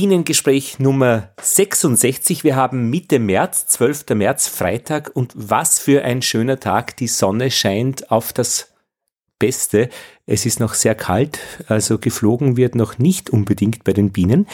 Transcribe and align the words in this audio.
Bienengespräch 0.00 0.78
Nummer 0.78 1.30
66. 1.40 2.44
Wir 2.44 2.54
haben 2.54 2.88
Mitte 2.88 3.18
März, 3.18 3.66
12. 3.66 4.10
März, 4.10 4.46
Freitag 4.46 5.10
und 5.16 5.32
was 5.34 5.80
für 5.80 6.04
ein 6.04 6.22
schöner 6.22 6.60
Tag. 6.60 6.96
Die 6.98 7.08
Sonne 7.08 7.50
scheint 7.50 8.12
auf 8.12 8.32
das 8.32 8.72
Beste. 9.40 9.88
Es 10.24 10.46
ist 10.46 10.60
noch 10.60 10.74
sehr 10.74 10.94
kalt, 10.94 11.40
also 11.66 11.98
geflogen 11.98 12.56
wird 12.56 12.76
noch 12.76 12.98
nicht 12.98 13.28
unbedingt 13.30 13.82
bei 13.82 13.92
den 13.92 14.12
Bienen. 14.12 14.46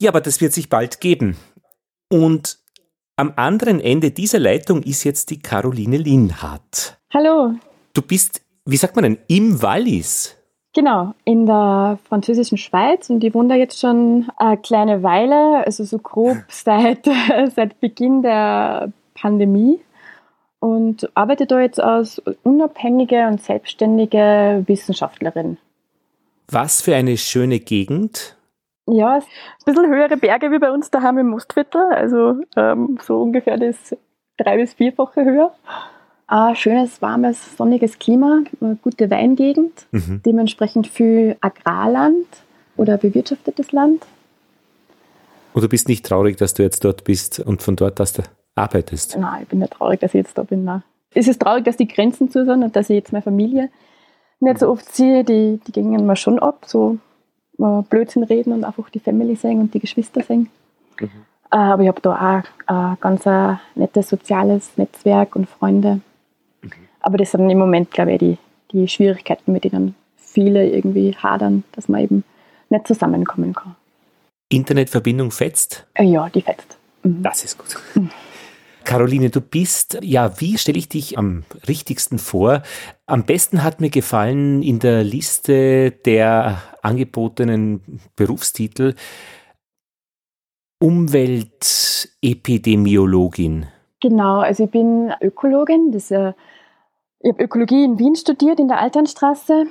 Ja, 0.00 0.08
aber 0.08 0.22
das 0.22 0.40
wird 0.40 0.54
sich 0.54 0.70
bald 0.70 1.02
geben. 1.02 1.36
Und 2.08 2.56
am 3.16 3.34
anderen 3.36 3.78
Ende 3.78 4.10
dieser 4.10 4.38
Leitung 4.38 4.82
ist 4.84 5.04
jetzt 5.04 5.28
die 5.28 5.40
Caroline 5.40 5.98
Linhardt. 5.98 6.98
Hallo. 7.12 7.56
Du 7.92 8.00
bist, 8.00 8.40
wie 8.64 8.78
sagt 8.78 8.96
man 8.96 9.02
denn, 9.02 9.18
im 9.28 9.60
Wallis. 9.60 10.34
Genau, 10.74 11.14
in 11.24 11.46
der 11.46 11.98
französischen 12.08 12.58
Schweiz 12.58 13.08
und 13.08 13.22
ich 13.22 13.32
wohne 13.32 13.50
da 13.50 13.54
jetzt 13.54 13.78
schon 13.78 14.28
eine 14.36 14.56
kleine 14.56 15.04
Weile, 15.04 15.64
also 15.64 15.84
so 15.84 15.98
grob 15.98 16.36
seit, 16.48 17.08
seit 17.54 17.80
Beginn 17.80 18.22
der 18.22 18.92
Pandemie 19.14 19.80
und 20.58 21.08
arbeite 21.14 21.46
da 21.46 21.60
jetzt 21.60 21.80
als 21.80 22.20
unabhängige 22.42 23.28
und 23.28 23.40
selbstständige 23.40 24.64
Wissenschaftlerin. 24.66 25.58
Was 26.50 26.82
für 26.82 26.96
eine 26.96 27.16
schöne 27.16 27.60
Gegend. 27.60 28.36
Ja, 28.86 29.14
ein 29.14 29.22
bisschen 29.64 29.86
höhere 29.86 30.16
Berge 30.16 30.50
wie 30.50 30.58
bei 30.58 30.70
uns 30.70 30.90
daheim 30.90 31.18
im 31.18 31.28
Mostviertel, 31.28 31.82
also 31.92 32.40
ähm, 32.56 32.98
so 33.00 33.22
ungefähr 33.22 33.56
das 33.56 33.96
drei- 34.36 34.56
bis 34.56 34.74
vierfache 34.74 35.24
höher. 35.24 35.54
Ein 36.36 36.56
schönes, 36.56 37.00
warmes, 37.00 37.56
sonniges 37.56 38.00
Klima, 38.00 38.42
gute 38.82 39.08
Weingegend, 39.08 39.86
mhm. 39.92 40.20
dementsprechend 40.26 40.88
viel 40.88 41.36
Agrarland 41.40 42.26
oder 42.76 42.98
bewirtschaftetes 42.98 43.70
Land. 43.70 44.04
Und 45.52 45.62
du 45.62 45.68
bist 45.68 45.86
nicht 45.86 46.04
traurig, 46.04 46.36
dass 46.36 46.52
du 46.54 46.64
jetzt 46.64 46.84
dort 46.84 47.04
bist 47.04 47.38
und 47.38 47.62
von 47.62 47.76
dort 47.76 48.00
aus 48.00 48.14
du 48.14 48.22
arbeitest? 48.56 49.16
Nein, 49.16 49.42
ich 49.42 49.48
bin 49.48 49.60
nicht 49.60 49.74
traurig, 49.74 50.00
dass 50.00 50.12
ich 50.12 50.24
jetzt 50.24 50.36
da 50.36 50.42
bin. 50.42 50.64
Nein. 50.64 50.82
Es 51.14 51.28
ist 51.28 51.40
traurig, 51.40 51.66
dass 51.66 51.76
die 51.76 51.86
Grenzen 51.86 52.28
zu 52.28 52.44
sind 52.44 52.64
und 52.64 52.74
dass 52.74 52.90
ich 52.90 52.96
jetzt 52.96 53.12
meine 53.12 53.22
Familie 53.22 53.70
nicht 54.40 54.58
so 54.58 54.68
oft 54.70 54.92
sehe. 54.92 55.22
Die, 55.22 55.60
die 55.64 55.70
gingen 55.70 56.04
mir 56.04 56.16
schon 56.16 56.40
ab, 56.40 56.64
so 56.66 56.98
Blödsinn 57.58 58.24
reden 58.24 58.52
und 58.52 58.64
einfach 58.64 58.90
die 58.90 58.98
Family 58.98 59.36
sehen 59.36 59.60
und 59.60 59.72
die 59.72 59.78
Geschwister 59.78 60.20
sehen. 60.24 60.50
Mhm. 60.98 61.10
Äh, 61.52 61.56
aber 61.58 61.82
ich 61.82 61.88
habe 61.88 62.00
da 62.00 62.42
auch 62.42 62.66
ein 62.66 62.96
ganz 63.00 63.24
ein 63.24 63.60
nettes 63.76 64.08
soziales 64.08 64.76
Netzwerk 64.76 65.36
und 65.36 65.48
Freunde. 65.48 66.00
Aber 67.04 67.18
das 67.18 67.32
sind 67.32 67.50
im 67.50 67.58
Moment, 67.58 67.90
glaube 67.90 68.12
ich, 68.12 68.18
die, 68.18 68.38
die 68.72 68.88
Schwierigkeiten, 68.88 69.52
mit 69.52 69.64
denen 69.64 69.94
viele 70.16 70.66
irgendwie 70.66 71.14
hadern, 71.14 71.62
dass 71.72 71.88
man 71.88 72.00
eben 72.00 72.24
nicht 72.70 72.86
zusammenkommen 72.86 73.52
kann. 73.52 73.76
Internetverbindung 74.48 75.30
fetzt? 75.30 75.86
Äh, 75.92 76.04
ja, 76.04 76.30
die 76.30 76.40
fetzt. 76.40 76.78
Mhm. 77.02 77.22
Das 77.22 77.44
ist 77.44 77.58
gut. 77.58 77.76
Mhm. 77.94 78.08
Caroline, 78.84 79.28
du 79.28 79.42
bist, 79.42 79.98
ja, 80.02 80.40
wie 80.40 80.56
stelle 80.56 80.78
ich 80.78 80.88
dich 80.88 81.18
am 81.18 81.44
richtigsten 81.68 82.18
vor? 82.18 82.62
Am 83.06 83.24
besten 83.24 83.62
hat 83.62 83.82
mir 83.82 83.90
gefallen 83.90 84.62
in 84.62 84.78
der 84.78 85.04
Liste 85.04 85.90
der 85.90 86.62
angebotenen 86.80 88.00
Berufstitel 88.16 88.94
Umweltepidemiologin. 90.82 93.66
Genau, 94.00 94.40
also 94.40 94.64
ich 94.64 94.70
bin 94.70 95.12
Ökologin, 95.20 95.92
das 95.92 96.10
ist 96.10 96.34
ich 97.24 97.32
habe 97.32 97.42
Ökologie 97.42 97.84
in 97.84 97.98
Wien 97.98 98.16
studiert, 98.16 98.60
in 98.60 98.68
der 98.68 98.80
Alternstraße 98.80 99.66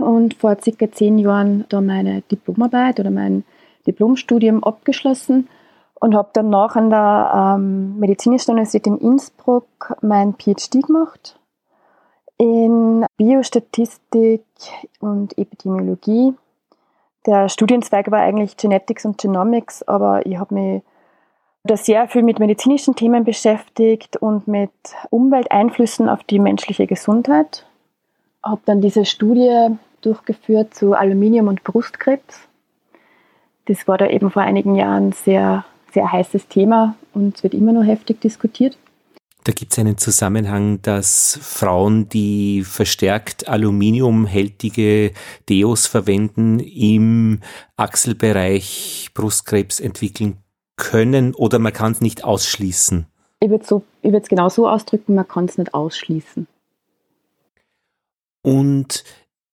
und 0.00 0.34
vor 0.34 0.56
circa 0.60 0.90
zehn 0.90 1.16
Jahren 1.16 1.64
da 1.68 1.80
meine 1.80 2.22
Diplomarbeit 2.22 2.98
oder 2.98 3.10
mein 3.10 3.44
Diplomstudium 3.86 4.64
abgeschlossen 4.64 5.48
und 5.94 6.16
habe 6.16 6.30
danach 6.32 6.74
an 6.74 6.90
der 6.90 7.54
ähm, 7.56 8.00
Medizinischen 8.00 8.50
Universität 8.50 8.88
in 8.88 8.98
Innsbruck 8.98 9.96
mein 10.02 10.34
PhD 10.34 10.82
gemacht 10.84 11.38
in 12.36 13.06
Biostatistik 13.16 14.44
und 14.98 15.38
Epidemiologie. 15.38 16.34
Der 17.26 17.48
Studienzweig 17.48 18.10
war 18.10 18.20
eigentlich 18.20 18.56
Genetics 18.56 19.04
und 19.04 19.18
Genomics, 19.18 19.84
aber 19.84 20.26
ich 20.26 20.36
habe 20.38 20.54
mich 20.54 20.82
da 21.64 21.76
sehr 21.76 22.08
viel 22.08 22.22
mit 22.22 22.38
medizinischen 22.38 22.96
Themen 22.96 23.24
beschäftigt 23.24 24.16
und 24.16 24.48
mit 24.48 24.70
Umwelteinflüssen 25.10 26.08
auf 26.08 26.24
die 26.24 26.38
menschliche 26.38 26.86
Gesundheit. 26.86 27.66
Habe 28.42 28.62
dann 28.64 28.80
diese 28.80 29.04
Studie 29.04 29.68
durchgeführt 30.00 30.74
zu 30.74 30.94
Aluminium 30.94 31.48
und 31.48 31.62
Brustkrebs. 31.62 32.40
Das 33.66 33.86
war 33.86 33.98
da 33.98 34.08
eben 34.08 34.30
vor 34.30 34.42
einigen 34.42 34.74
Jahren 34.74 35.12
sehr, 35.12 35.64
sehr 35.92 36.10
heißes 36.10 36.48
Thema 36.48 36.96
und 37.12 37.42
wird 37.42 37.52
immer 37.52 37.72
noch 37.72 37.84
heftig 37.84 38.20
diskutiert. 38.20 38.78
Da 39.44 39.52
gibt 39.52 39.72
es 39.72 39.78
einen 39.78 39.96
Zusammenhang, 39.96 40.80
dass 40.82 41.38
Frauen, 41.42 42.08
die 42.08 42.62
verstärkt 42.62 43.48
aluminiumhältige 43.48 45.12
Deos 45.48 45.86
verwenden, 45.86 46.58
im 46.60 47.40
Achselbereich 47.76 49.10
Brustkrebs 49.14 49.80
entwickeln 49.80 50.38
können 50.80 51.34
oder 51.34 51.60
man 51.60 51.72
kann 51.72 51.92
es 51.92 52.00
nicht 52.00 52.24
ausschließen? 52.24 53.06
Ich 53.38 53.48
würde 53.48 53.64
so, 53.64 53.84
es 54.02 54.28
genau 54.28 54.48
so 54.48 54.68
ausdrücken, 54.68 55.14
man 55.14 55.28
kann 55.28 55.44
es 55.44 55.56
nicht 55.56 55.72
ausschließen. 55.72 56.48
Und 58.42 59.04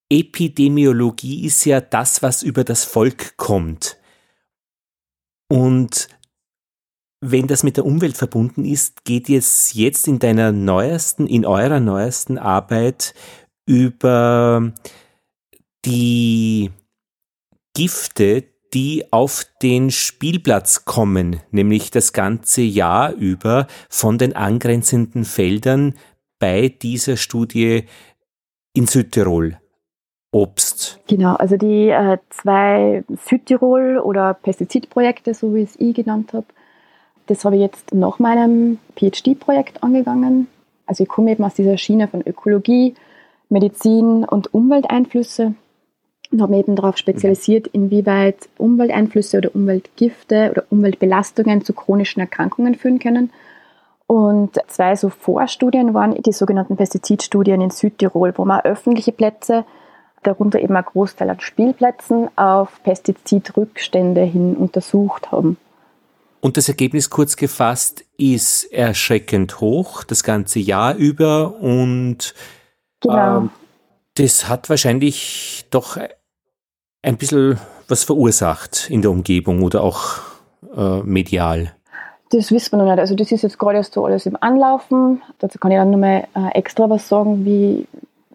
Epidemiologie 0.10 1.46
ist 1.46 1.66
ja 1.66 1.82
das, 1.82 2.24
was 2.24 2.42
über 2.42 2.64
das 2.64 2.86
Volk 2.86 3.38
kommt. 3.38 3.98
Und 5.50 6.08
wenn 7.20 7.48
das 7.48 7.64
mit 7.64 7.78
der 7.78 7.86
Umwelt 7.86 8.16
verbunden 8.16 8.64
ist, 8.64 9.04
geht 9.04 9.30
es 9.30 9.74
jetzt 9.74 10.08
in 10.08 10.20
deiner 10.20 10.52
neuesten, 10.52 11.28
in 11.28 11.46
eurer 11.46 11.80
neuesten 11.80 12.38
Arbeit 12.38 13.14
über 13.66 14.72
die 15.86 16.72
Gifte, 17.76 18.46
die 18.74 19.06
auf 19.12 19.46
den 19.62 19.92
Spielplatz 19.92 20.86
kommen, 20.86 21.42
nämlich 21.52 21.92
das 21.92 22.14
ganze 22.14 22.62
Jahr 22.62 23.14
über 23.14 23.68
von 23.90 24.18
den 24.18 24.36
angrenzenden 24.36 25.26
Feldern 25.26 25.94
bei 26.40 26.70
dieser 26.70 27.18
Studie 27.18 27.86
in 28.74 28.88
Südtirol. 28.88 29.58
Obst. 30.32 31.00
Genau, 31.08 31.36
also 31.36 31.56
die 31.56 31.90
äh, 31.90 32.18
zwei 32.30 33.04
Südtirol- 33.10 34.00
oder 34.00 34.34
Pestizidprojekte, 34.34 35.34
so 35.34 35.56
wie 35.56 35.62
es 35.62 35.80
ich 35.80 35.96
genannt 35.96 36.34
habe, 36.34 36.46
das 37.28 37.46
habe 37.46 37.56
ich 37.56 37.62
jetzt 37.62 37.94
nach 37.94 38.20
meinem 38.20 38.78
PhD-Projekt 38.96 39.84
angegangen. 39.84 40.48
Also 40.86 41.04
ich 41.04 41.10
komme 41.10 41.32
eben 41.32 41.44
aus 41.44 41.56
dieser 41.56 41.78
Schiene 41.78 42.08
von 42.08 42.22
Ökologie, 42.22 42.96
Medizin 43.50 44.26
und 44.26 44.54
Umwelteinflüsse 44.54 45.56
und 46.32 46.42
habe 46.42 46.52
mich 46.52 46.62
eben 46.62 46.76
darauf 46.76 46.98
spezialisiert, 46.98 47.68
inwieweit 47.68 48.50
Umwelteinflüsse 48.58 49.38
oder 49.38 49.56
Umweltgifte 49.56 50.50
oder 50.52 50.64
Umweltbelastungen 50.70 51.64
zu 51.64 51.74
chronischen 51.74 52.20
Erkrankungen 52.20 52.76
führen 52.76 53.00
können. 53.00 53.32
Und 54.08 54.58
zwei 54.68 54.96
so 54.96 55.10
Vorstudien 55.10 55.94
waren 55.94 56.22
die 56.22 56.32
sogenannten 56.32 56.78
Pestizidstudien 56.78 57.62
in 57.62 57.70
Südtirol, 57.70 58.34
wo 58.38 58.46
man 58.46 58.62
öffentliche 58.62 59.12
Plätze, 59.12 59.66
darunter 60.24 60.60
eben 60.60 60.76
ein 60.76 60.86
Großteil 60.86 61.30
an 61.30 61.40
Spielplätzen, 61.40 62.30
auf 62.38 62.82
Pestizidrückstände 62.84 64.22
hin 64.22 64.56
untersucht 64.56 65.32
haben. 65.32 65.58
Und 66.40 66.58
das 66.58 66.70
Ergebnis 66.70 67.10
kurz 67.10 67.36
gefasst 67.36 68.06
ist 68.18 68.72
erschreckend 68.72 69.60
hoch, 69.60 70.04
das 70.04 70.24
ganze 70.24 70.60
Jahr 70.60 70.96
über 70.96 71.56
und 71.60 72.34
genau. 73.02 73.38
ähm, 73.38 73.50
das 74.16 74.48
hat 74.48 74.70
wahrscheinlich 74.70 75.66
doch 75.70 75.98
ein 77.02 77.18
bisschen 77.18 77.60
was 77.88 78.04
verursacht 78.04 78.90
in 78.90 79.02
der 79.02 79.12
Umgebung 79.12 79.64
oder 79.64 79.84
auch 79.84 80.20
äh, 80.76 81.02
medial. 81.04 81.74
Das 82.30 82.52
wissen 82.52 82.74
wir 82.74 82.84
noch 82.84 82.92
nicht. 82.92 83.00
Also 83.00 83.16
das 83.16 83.32
ist 83.32 83.44
jetzt 83.44 83.58
gerade 83.58 83.78
erst 83.78 83.94
so 83.94 84.06
alles 84.06 84.26
im 84.26 84.38
Anlaufen. 84.42 85.22
Dazu 85.40 85.60
kann 85.60 85.72
ich 85.72 85.78
dann 85.78 85.92
nochmal 85.92 86.28
äh, 86.36 86.50
extra 86.56 86.90
was 86.90 87.08
sagen, 87.08 87.46
wie, 87.46 87.88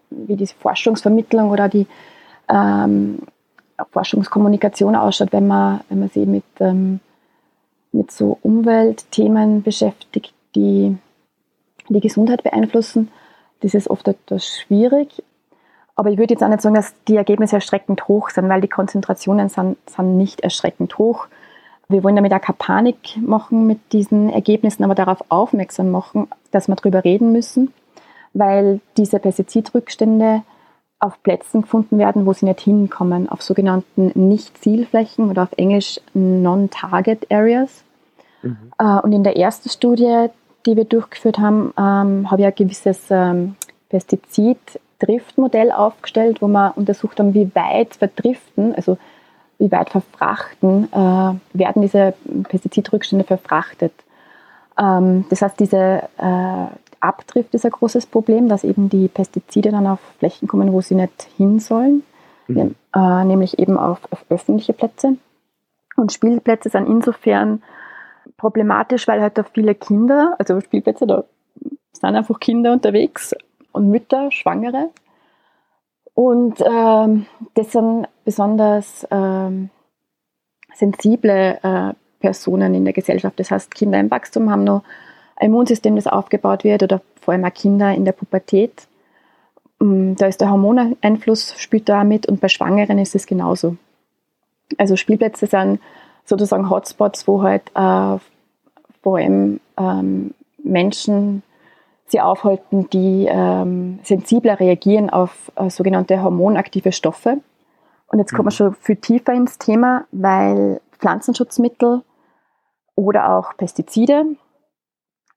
wie 0.09 0.35
diese 0.35 0.55
Forschungsvermittlung 0.55 1.51
oder 1.51 1.69
die 1.69 1.85
ähm, 2.49 3.19
Forschungskommunikation 3.91 4.95
ausschaut, 4.95 5.31
wenn 5.31 5.47
man, 5.47 5.81
wenn 5.89 5.99
man 5.99 6.09
sich 6.09 6.25
mit, 6.25 6.43
ähm, 6.59 6.99
mit 7.91 8.11
so 8.11 8.39
Umweltthemen 8.41 9.61
beschäftigt, 9.61 10.33
die 10.55 10.97
die 11.89 11.99
Gesundheit 11.99 12.43
beeinflussen. 12.43 13.11
Das 13.61 13.73
ist 13.73 13.89
oft 13.89 14.07
etwas 14.07 14.47
schwierig. 14.47 15.21
Aber 15.95 16.09
ich 16.09 16.17
würde 16.17 16.33
jetzt 16.33 16.43
auch 16.43 16.49
nicht 16.49 16.61
sagen, 16.61 16.75
dass 16.75 16.93
die 17.07 17.17
Ergebnisse 17.17 17.55
erschreckend 17.55 18.07
hoch 18.07 18.29
sind, 18.29 18.49
weil 18.49 18.61
die 18.61 18.67
Konzentrationen 18.67 19.49
sind, 19.49 19.77
sind 19.89 20.17
nicht 20.17 20.41
erschreckend 20.41 20.97
hoch. 20.97 21.27
Wir 21.87 22.03
wollen 22.03 22.15
damit 22.15 22.33
auch 22.33 22.41
keine 22.41 22.57
Panik 22.57 23.17
machen 23.21 23.67
mit 23.67 23.79
diesen 23.91 24.29
Ergebnissen, 24.29 24.83
aber 24.83 24.95
darauf 24.95 25.23
aufmerksam 25.29 25.91
machen, 25.91 26.27
dass 26.51 26.67
wir 26.67 26.75
darüber 26.75 27.03
reden 27.03 27.31
müssen, 27.31 27.73
weil 28.33 28.79
diese 28.97 29.19
Pestizidrückstände 29.19 30.41
auf 30.99 31.21
Plätzen 31.21 31.61
gefunden 31.61 31.97
werden, 31.99 32.25
wo 32.25 32.33
sie 32.33 32.45
nicht 32.45 32.61
hinkommen, 32.61 33.29
auf 33.29 33.41
sogenannten 33.41 34.11
Nicht-Zielflächen 34.15 35.29
oder 35.29 35.43
auf 35.43 35.51
Englisch 35.57 35.99
Non-Target 36.13 37.29
Areas. 37.29 37.83
Mhm. 38.41 38.71
Äh, 38.79 38.99
und 39.01 39.11
in 39.11 39.23
der 39.23 39.37
ersten 39.37 39.69
Studie, 39.69 40.27
die 40.65 40.77
wir 40.77 40.85
durchgeführt 40.85 41.39
haben, 41.39 41.73
ähm, 41.77 42.31
habe 42.31 42.41
ich 42.41 42.47
ein 42.47 42.55
gewisses 42.55 42.99
ähm, 43.09 43.55
Pestizid-Driftmodell 45.03 45.71
aufgestellt, 45.71 46.41
wo 46.41 46.47
wir 46.47 46.73
untersucht 46.75 47.19
haben, 47.19 47.33
wie 47.33 47.53
weit 47.55 47.95
verdriften, 47.95 48.73
also 48.75 48.97
wie 49.59 49.71
weit 49.71 49.89
verfrachten, 49.89 50.91
äh, 50.91 51.57
werden 51.57 51.81
diese 51.81 52.13
Pestizidrückstände 52.49 53.25
verfrachtet. 53.25 53.93
Ähm, 54.77 55.25
das 55.29 55.41
heißt, 55.41 55.59
diese 55.59 56.03
äh, 56.17 56.65
Abdrift 56.99 57.53
ist 57.53 57.65
ein 57.65 57.71
großes 57.71 58.05
Problem, 58.07 58.49
dass 58.49 58.63
eben 58.63 58.89
die 58.89 59.07
Pestizide 59.07 59.71
dann 59.71 59.87
auf 59.87 59.99
Flächen 60.19 60.47
kommen, 60.47 60.71
wo 60.71 60.81
sie 60.81 60.95
nicht 60.95 61.27
hin 61.37 61.59
sollen, 61.59 62.03
mhm. 62.47 62.75
äh, 62.95 63.23
nämlich 63.25 63.59
eben 63.59 63.77
auf, 63.77 63.99
auf 64.11 64.25
öffentliche 64.29 64.73
Plätze. 64.73 65.17
Und 65.95 66.11
Spielplätze 66.11 66.69
sind 66.69 66.87
insofern 66.87 67.61
problematisch, 68.37 69.07
weil 69.07 69.21
halt 69.21 69.37
da 69.37 69.43
viele 69.43 69.75
Kinder, 69.75 70.35
also 70.39 70.59
Spielplätze, 70.59 71.05
da 71.05 71.23
sind 71.91 72.15
einfach 72.15 72.39
Kinder 72.39 72.73
unterwegs 72.73 73.35
und 73.73 73.89
Mütter, 73.89 74.31
Schwangere. 74.31 74.89
Und 76.13 76.61
ähm, 76.61 77.25
das 77.55 77.71
sind 77.71 78.07
besonders 78.23 79.05
ähm, 79.11 79.69
sensible 80.73 81.59
äh, 81.61 81.93
Personen 82.19 82.73
in 82.73 82.85
der 82.85 82.93
Gesellschaft. 82.93 83.39
Das 83.39 83.51
heißt, 83.51 83.75
Kinder 83.75 83.99
im 83.99 84.09
Wachstum 84.09 84.49
haben 84.49 84.63
noch 84.63 84.83
ein 85.35 85.47
Immunsystem, 85.47 85.95
das 85.95 86.07
aufgebaut 86.07 86.63
wird, 86.63 86.83
oder 86.83 87.01
vor 87.19 87.33
allem 87.33 87.43
auch 87.43 87.53
Kinder 87.53 87.93
in 87.93 88.05
der 88.05 88.11
Pubertät. 88.13 88.87
Mm, 89.79 90.13
da 90.15 90.27
ist 90.27 90.39
der 90.39 90.51
Hormoneinfluss 90.51 91.55
spielt 91.57 91.89
da 91.89 92.03
mit 92.03 92.27
und 92.27 92.39
bei 92.39 92.47
Schwangeren 92.47 92.99
ist 92.99 93.15
es 93.15 93.25
genauso. 93.25 93.75
Also 94.77 94.95
Spielplätze 94.95 95.47
sind 95.47 95.79
sozusagen 96.25 96.69
Hotspots, 96.69 97.27
wo 97.27 97.41
halt 97.41 97.63
äh, 97.75 98.17
vor 99.01 99.17
allem 99.17 99.59
ähm, 99.77 100.33
Menschen 100.63 101.43
sie 102.13 102.21
aufhalten, 102.21 102.89
die 102.91 103.27
ähm, 103.29 103.99
sensibler 104.03 104.59
reagieren 104.59 105.09
auf 105.09 105.51
äh, 105.55 105.69
sogenannte 105.69 106.23
hormonaktive 106.23 106.91
Stoffe. 106.91 107.41
Und 108.07 108.19
jetzt 108.19 108.33
kommen 108.33 108.47
wir 108.47 108.53
mhm. 108.53 108.73
schon 108.73 108.75
viel 108.75 108.95
tiefer 108.95 109.33
ins 109.33 109.57
Thema, 109.57 110.05
weil 110.11 110.79
Pflanzenschutzmittel 110.99 112.03
oder 112.95 113.35
auch 113.35 113.57
Pestizide 113.57 114.25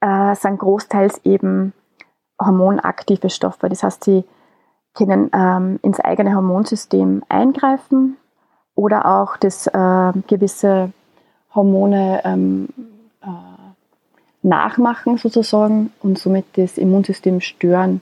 äh, 0.01 0.35
sind 0.35 0.59
großteils 0.59 1.23
eben 1.25 1.73
hormonaktive 2.41 3.31
Stoffe. 3.31 3.71
Das 3.71 3.83
heißt, 3.83 4.05
sie 4.05 4.25
können 4.93 5.31
ähm, 5.33 5.79
ins 5.83 5.99
eigene 6.01 6.35
Hormonsystem 6.35 7.23
eingreifen 7.31 8.19
oder 8.75 9.07
auch 9.07 9.39
das 9.39 9.67
äh, 9.67 10.13
gewisse 10.27 10.93
Hormone 11.55 12.21
ähm, 12.25 12.69
äh, 12.77 12.96
nachmachen 14.47 15.19
sozusagen 15.19 15.93
und 16.03 16.19
somit 16.19 16.45
das 16.55 16.79
Immunsystem 16.79 17.41
stören. 17.41 18.01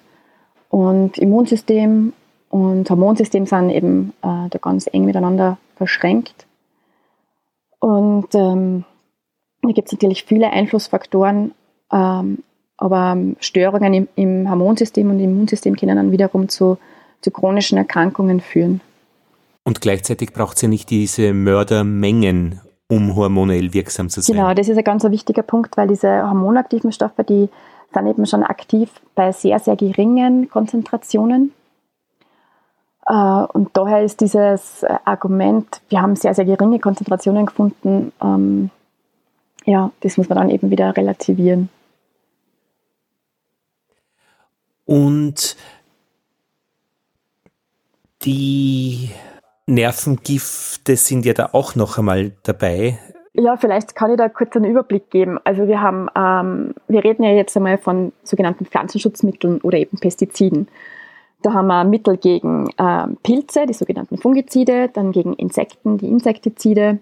Und 0.68 1.18
Immunsystem 1.18 2.12
und 2.50 2.88
Hormonsystem 2.88 3.46
sind 3.46 3.70
eben 3.70 4.12
äh, 4.22 4.48
da 4.50 4.58
ganz 4.60 4.88
eng 4.92 5.06
miteinander 5.06 5.58
verschränkt. 5.76 6.46
Und 7.80 8.34
ähm, 8.34 8.84
da 9.62 9.70
gibt 9.72 9.88
es 9.88 9.92
natürlich 9.92 10.24
viele 10.24 10.50
Einflussfaktoren, 10.50 11.52
ähm, 11.92 12.38
aber 12.76 13.16
Störungen 13.40 13.94
im, 13.94 14.08
im, 14.14 14.48
Hormonsystem 14.48 15.10
und 15.10 15.18
im 15.18 15.30
Immunsystem 15.30 15.76
können 15.76 15.96
dann 15.96 16.12
wiederum 16.12 16.48
zu, 16.48 16.78
zu 17.22 17.30
chronischen 17.30 17.78
Erkrankungen 17.78 18.40
führen. 18.40 18.80
Und 19.64 19.80
gleichzeitig 19.80 20.32
braucht 20.32 20.56
es 20.56 20.62
ja 20.62 20.68
nicht 20.68 20.90
diese 20.90 21.32
Mördermengen, 21.32 22.60
um 22.88 23.16
hormonell 23.16 23.72
wirksam 23.72 24.08
zu 24.08 24.20
sein. 24.20 24.36
Genau, 24.36 24.54
das 24.54 24.68
ist 24.68 24.76
ein 24.76 24.84
ganz 24.84 25.04
wichtiger 25.04 25.42
Punkt, 25.42 25.76
weil 25.76 25.88
diese 25.88 26.28
hormonaktiven 26.28 26.92
Stoffe, 26.92 27.24
die 27.24 27.48
sind 27.92 28.06
eben 28.06 28.26
schon 28.26 28.42
aktiv 28.42 28.90
bei 29.14 29.32
sehr, 29.32 29.58
sehr 29.58 29.76
geringen 29.76 30.48
Konzentrationen. 30.48 31.52
Äh, 33.06 33.12
und 33.14 33.70
daher 33.74 34.02
ist 34.02 34.20
dieses 34.20 34.84
Argument, 35.04 35.80
wir 35.88 36.02
haben 36.02 36.16
sehr, 36.16 36.34
sehr 36.34 36.44
geringe 36.44 36.78
Konzentrationen 36.78 37.46
gefunden, 37.46 38.12
ähm, 38.22 38.70
ja, 39.66 39.90
das 40.00 40.18
muss 40.18 40.28
man 40.28 40.36
dann 40.36 40.50
eben 40.50 40.70
wieder 40.70 40.94
relativieren. 40.94 41.70
Und 44.84 45.56
die 48.22 49.10
Nervengifte 49.66 50.96
sind 50.96 51.24
ja 51.24 51.32
da 51.32 51.50
auch 51.52 51.74
noch 51.74 51.98
einmal 51.98 52.32
dabei. 52.42 52.98
Ja, 53.32 53.56
vielleicht 53.56 53.96
kann 53.96 54.12
ich 54.12 54.16
da 54.16 54.28
kurz 54.28 54.54
einen 54.54 54.70
Überblick 54.70 55.10
geben. 55.10 55.38
Also 55.42 55.66
wir 55.66 55.80
haben, 55.80 56.08
ähm, 56.14 56.74
wir 56.86 57.02
reden 57.02 57.24
ja 57.24 57.30
jetzt 57.30 57.56
einmal 57.56 57.78
von 57.78 58.12
sogenannten 58.22 58.66
Pflanzenschutzmitteln 58.66 59.60
oder 59.62 59.78
eben 59.78 59.98
Pestiziden. 59.98 60.68
Da 61.42 61.52
haben 61.52 61.66
wir 61.66 61.84
Mittel 61.84 62.16
gegen 62.16 62.70
ähm, 62.78 63.16
Pilze, 63.22 63.66
die 63.66 63.74
sogenannten 63.74 64.18
Fungizide, 64.18 64.88
dann 64.88 65.12
gegen 65.12 65.34
Insekten, 65.34 65.98
die 65.98 66.08
Insektizide 66.08 67.00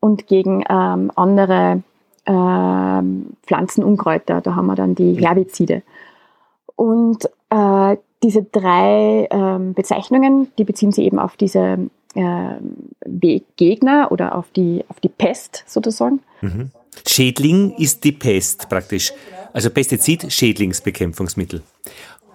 und 0.00 0.26
gegen 0.26 0.64
ähm, 0.68 1.12
andere 1.14 1.82
ähm, 2.26 3.36
Pflanzenunkräuter. 3.46 4.40
Da 4.40 4.56
haben 4.56 4.66
wir 4.66 4.74
dann 4.74 4.94
die 4.94 5.14
Herbizide. 5.14 5.82
Und 6.74 7.26
äh, 7.50 7.96
diese 8.22 8.44
drei 8.44 9.28
ähm, 9.30 9.74
Bezeichnungen, 9.74 10.48
die 10.58 10.64
beziehen 10.64 10.92
sich 10.92 11.04
eben 11.04 11.18
auf 11.18 11.36
diese 11.36 11.78
äh, 12.14 13.40
Gegner 13.56 14.08
oder 14.10 14.34
auf 14.34 14.46
die, 14.54 14.84
auf 14.88 15.00
die 15.00 15.08
Pest 15.08 15.64
sozusagen. 15.66 16.20
Mhm. 16.40 16.70
Schädling 17.06 17.74
ist 17.78 18.04
die 18.04 18.12
Pest 18.12 18.68
praktisch. 18.68 19.12
Also 19.52 19.70
Pestizid, 19.70 20.32
Schädlingsbekämpfungsmittel. 20.32 21.62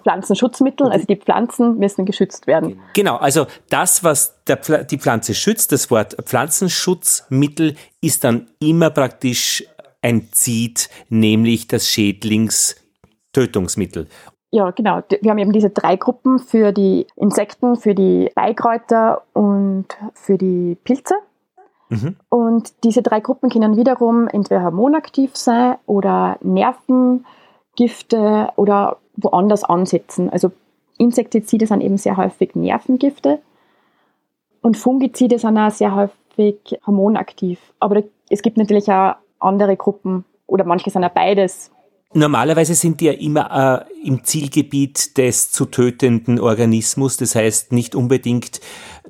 Pflanzenschutzmittel, 0.02 0.90
also 0.90 1.06
die 1.06 1.16
Pflanzen 1.16 1.78
müssen 1.78 2.04
geschützt 2.06 2.46
werden. 2.46 2.80
Genau, 2.94 3.16
also 3.16 3.46
das, 3.68 4.04
was 4.04 4.42
der, 4.46 4.84
die 4.84 4.98
Pflanze 4.98 5.34
schützt, 5.34 5.72
das 5.72 5.90
Wort 5.90 6.16
Pflanzenschutzmittel 6.24 7.74
ist 8.00 8.22
dann 8.24 8.48
immer 8.60 8.88
praktisch 8.90 9.64
ein 10.00 10.28
Zid, 10.32 10.88
nämlich 11.08 11.66
das 11.66 11.88
Schädlingstötungsmittel. 11.88 14.06
Ja, 14.50 14.70
genau. 14.70 15.02
Wir 15.20 15.30
haben 15.30 15.38
eben 15.38 15.52
diese 15.52 15.70
drei 15.70 15.96
Gruppen 15.96 16.38
für 16.38 16.72
die 16.72 17.06
Insekten, 17.16 17.76
für 17.76 17.94
die 17.94 18.30
Beikräuter 18.34 19.22
und 19.34 19.86
für 20.14 20.38
die 20.38 20.76
Pilze. 20.84 21.14
Mhm. 21.90 22.16
Und 22.28 22.72
diese 22.84 23.02
drei 23.02 23.20
Gruppen 23.20 23.50
können 23.50 23.76
wiederum 23.76 24.26
entweder 24.28 24.62
hormonaktiv 24.62 25.36
sein 25.36 25.76
oder 25.86 26.38
Nervengifte 26.42 27.24
oder 28.56 28.96
woanders 29.16 29.64
ansetzen. 29.64 30.30
Also 30.30 30.50
Insektizide 30.96 31.66
sind 31.66 31.80
eben 31.82 31.98
sehr 31.98 32.16
häufig 32.16 32.54
Nervengifte 32.54 33.40
und 34.62 34.76
Fungizide 34.76 35.38
sind 35.38 35.58
auch 35.58 35.70
sehr 35.70 35.94
häufig 35.94 36.78
hormonaktiv. 36.86 37.60
Aber 37.80 38.02
es 38.28 38.42
gibt 38.42 38.56
natürlich 38.56 38.90
auch 38.90 39.16
andere 39.38 39.76
Gruppen 39.76 40.24
oder 40.46 40.64
manche 40.64 40.90
sind 40.90 41.04
auch 41.04 41.10
beides. 41.10 41.70
Normalerweise 42.14 42.74
sind 42.74 43.00
die 43.00 43.06
ja 43.06 43.12
immer 43.12 43.86
äh, 43.86 44.06
im 44.06 44.24
Zielgebiet 44.24 45.18
des 45.18 45.50
zu 45.50 45.66
tötenden 45.66 46.40
Organismus. 46.40 47.18
Das 47.18 47.34
heißt 47.34 47.72
nicht 47.72 47.94
unbedingt, 47.94 48.60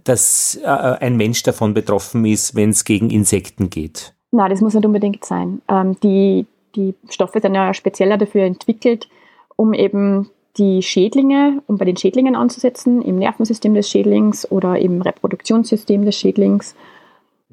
dass 0.05 0.59
äh, 0.63 0.67
ein 0.67 1.17
Mensch 1.17 1.43
davon 1.43 1.75
betroffen 1.75 2.25
ist, 2.25 2.55
wenn 2.55 2.71
es 2.71 2.85
gegen 2.85 3.11
Insekten 3.11 3.71
geht. 3.71 4.15
Nein, 4.31 4.51
das 4.51 4.61
muss 4.61 4.75
nicht 4.75 4.85
unbedingt 4.85 5.25
sein. 5.25 5.63
Ähm, 5.69 5.97
die, 6.03 6.47
die 6.75 6.95
Stoffe 7.09 7.41
sind 7.41 7.55
ja 7.55 7.73
spezieller 7.73 8.19
dafür 8.19 8.43
entwickelt, 8.43 9.09
um 9.57 9.75
eben 9.75 10.31
die 10.57 10.83
Schädlinge, 10.83 11.63
um 11.67 11.79
bei 11.79 11.85
den 11.85 11.97
Schädlingen 11.97 12.35
anzusetzen, 12.35 13.01
im 13.03 13.17
Nervensystem 13.17 13.75
des 13.75 13.89
Schädlings 13.89 14.51
oder 14.51 14.79
im 14.79 15.03
Reproduktionssystem 15.03 16.05
des 16.05 16.17
Schädlings. 16.17 16.75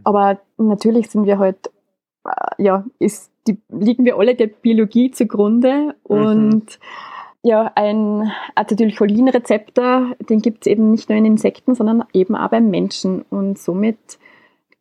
Aber 0.04 0.40
natürlich 0.58 1.10
sind 1.10 1.26
wir 1.26 1.38
halt, 1.38 1.68
äh, 1.68 1.70
ja, 2.58 2.86
ist, 3.00 3.32
die, 3.48 3.58
liegen 3.70 4.06
wir 4.06 4.18
alle 4.18 4.36
der 4.36 4.48
Biologie 4.48 5.12
zugrunde 5.12 5.96
mhm. 6.08 6.16
und 6.16 6.80
ja, 7.46 7.72
ein 7.76 8.32
Acetylcholinrezeptor, 8.56 10.16
den 10.30 10.42
gibt 10.42 10.66
es 10.66 10.72
eben 10.72 10.90
nicht 10.90 11.10
nur 11.10 11.18
in 11.20 11.26
Insekten, 11.26 11.76
sondern 11.76 12.04
eben 12.12 12.36
auch 12.36 12.50
beim 12.50 12.72
Menschen. 12.72 13.22
Und 13.30 13.60
somit 13.60 14.00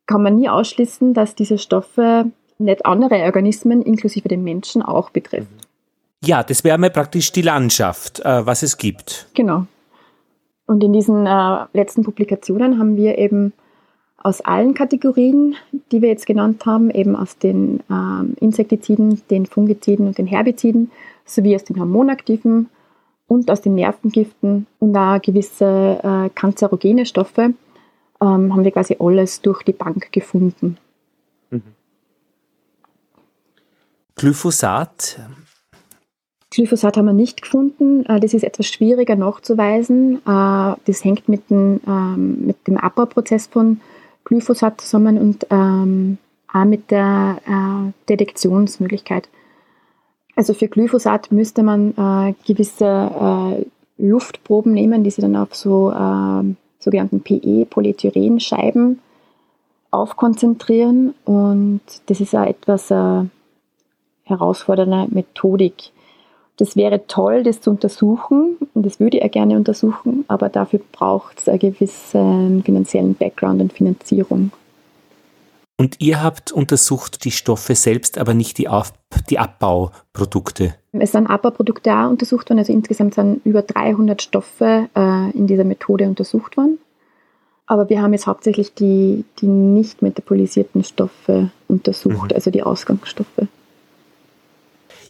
kann 0.06 0.22
man 0.22 0.36
nie 0.36 0.48
ausschließen, 0.48 1.12
dass 1.12 1.34
diese 1.34 1.58
Stoffe 1.58 2.30
nicht 2.56 2.86
andere 2.86 3.22
Organismen, 3.24 3.82
inklusive 3.82 4.28
den 4.28 4.42
Menschen, 4.44 4.80
auch 4.80 5.10
betreffen. 5.10 5.58
Ja, 6.24 6.42
das 6.42 6.64
wäre 6.64 6.78
mal 6.78 6.88
praktisch 6.88 7.32
die 7.32 7.42
Landschaft, 7.42 8.20
äh, 8.20 8.46
was 8.46 8.62
es 8.62 8.78
gibt. 8.78 9.28
Genau. 9.34 9.66
Und 10.66 10.82
in 10.82 10.94
diesen 10.94 11.26
äh, 11.26 11.66
letzten 11.74 12.02
Publikationen 12.02 12.78
haben 12.78 12.96
wir 12.96 13.18
eben 13.18 13.52
aus 14.24 14.40
allen 14.40 14.72
Kategorien, 14.72 15.54
die 15.92 16.00
wir 16.00 16.08
jetzt 16.08 16.26
genannt 16.26 16.64
haben, 16.64 16.90
eben 16.90 17.14
aus 17.14 17.36
den 17.36 17.80
ähm, 17.90 18.34
Insektiziden, 18.40 19.20
den 19.28 19.44
Fungiziden 19.44 20.06
und 20.08 20.16
den 20.16 20.26
Herbiziden, 20.26 20.90
sowie 21.26 21.54
aus 21.54 21.64
den 21.64 21.78
hormonaktiven 21.78 22.70
und 23.28 23.50
aus 23.50 23.60
den 23.60 23.74
Nervengiften 23.74 24.66
und 24.78 24.96
auch 24.96 25.20
gewisse 25.20 26.00
äh, 26.02 26.30
kanzerogene 26.30 27.04
Stoffe 27.04 27.52
ähm, 28.22 28.54
haben 28.54 28.64
wir 28.64 28.70
quasi 28.70 28.96
alles 28.98 29.42
durch 29.42 29.62
die 29.62 29.72
Bank 29.72 30.10
gefunden. 30.10 30.78
Mhm. 31.50 31.62
Glyphosat? 34.14 35.20
Glyphosat 36.50 36.96
haben 36.96 37.06
wir 37.06 37.12
nicht 37.12 37.42
gefunden. 37.42 38.06
Äh, 38.06 38.20
das 38.20 38.32
ist 38.32 38.42
etwas 38.42 38.68
schwieriger 38.68 39.16
nachzuweisen. 39.16 40.16
Äh, 40.26 40.76
das 40.86 41.04
hängt 41.04 41.28
mit 41.28 41.50
dem, 41.50 41.80
ähm, 41.86 42.46
mit 42.46 42.66
dem 42.66 42.78
Abbauprozess 42.78 43.48
von 43.48 43.82
Glyphosat 44.24 44.80
zusammen 44.80 45.18
und 45.18 45.46
ähm, 45.50 46.18
auch 46.52 46.64
mit 46.64 46.90
der 46.90 47.40
äh, 47.46 47.92
Detektionsmöglichkeit. 48.08 49.28
Also 50.36 50.54
für 50.54 50.68
Glyphosat 50.68 51.30
müsste 51.30 51.62
man 51.62 51.90
äh, 51.92 52.34
gewisse 52.46 52.86
äh, 52.86 53.64
Luftproben 53.98 54.72
nehmen, 54.72 55.04
die 55.04 55.10
sie 55.10 55.22
dann 55.22 55.36
auf 55.36 55.54
so 55.54 55.90
äh, 55.90 56.54
sogenannten 56.78 57.20
PE-Polyethyrenscheiben 57.20 59.00
aufkonzentrieren 59.90 61.14
und 61.24 61.80
das 62.06 62.20
ist 62.20 62.34
auch 62.34 62.44
etwas 62.44 62.90
äh, 62.90 63.24
herausfordernde 64.24 65.06
Methodik. 65.14 65.92
Das 66.56 66.76
wäre 66.76 67.06
toll, 67.08 67.42
das 67.42 67.60
zu 67.60 67.70
untersuchen 67.70 68.56
und 68.74 68.86
das 68.86 69.00
würde 69.00 69.20
er 69.20 69.28
gerne 69.28 69.56
untersuchen, 69.56 70.24
aber 70.28 70.48
dafür 70.48 70.80
braucht 70.92 71.40
es 71.40 71.48
einen 71.48 71.58
gewissen 71.58 72.62
finanziellen 72.64 73.14
Background 73.14 73.60
und 73.60 73.72
Finanzierung. 73.72 74.52
Und 75.76 76.00
ihr 76.00 76.22
habt 76.22 76.52
untersucht 76.52 77.24
die 77.24 77.32
Stoffe 77.32 77.74
selbst, 77.74 78.18
aber 78.18 78.32
nicht 78.32 78.58
die, 78.58 78.68
Auf 78.68 78.92
die 79.28 79.40
Abbauprodukte. 79.40 80.74
Es 80.92 81.12
sind 81.12 81.26
Abbauprodukte 81.26 81.92
auch 81.92 82.10
untersucht 82.10 82.48
worden, 82.48 82.60
also 82.60 82.72
insgesamt 82.72 83.14
sind 83.14 83.44
über 83.44 83.62
300 83.62 84.22
Stoffe 84.22 84.88
äh, 84.94 85.30
in 85.32 85.48
dieser 85.48 85.64
Methode 85.64 86.06
untersucht 86.06 86.56
worden. 86.56 86.78
Aber 87.66 87.88
wir 87.88 88.02
haben 88.02 88.12
jetzt 88.12 88.26
hauptsächlich 88.26 88.74
die, 88.74 89.24
die 89.40 89.46
nicht 89.46 90.02
metabolisierten 90.02 90.84
Stoffe 90.84 91.50
untersucht, 91.66 92.30
mhm. 92.30 92.36
also 92.36 92.50
die 92.50 92.62
Ausgangsstoffe. 92.62 93.48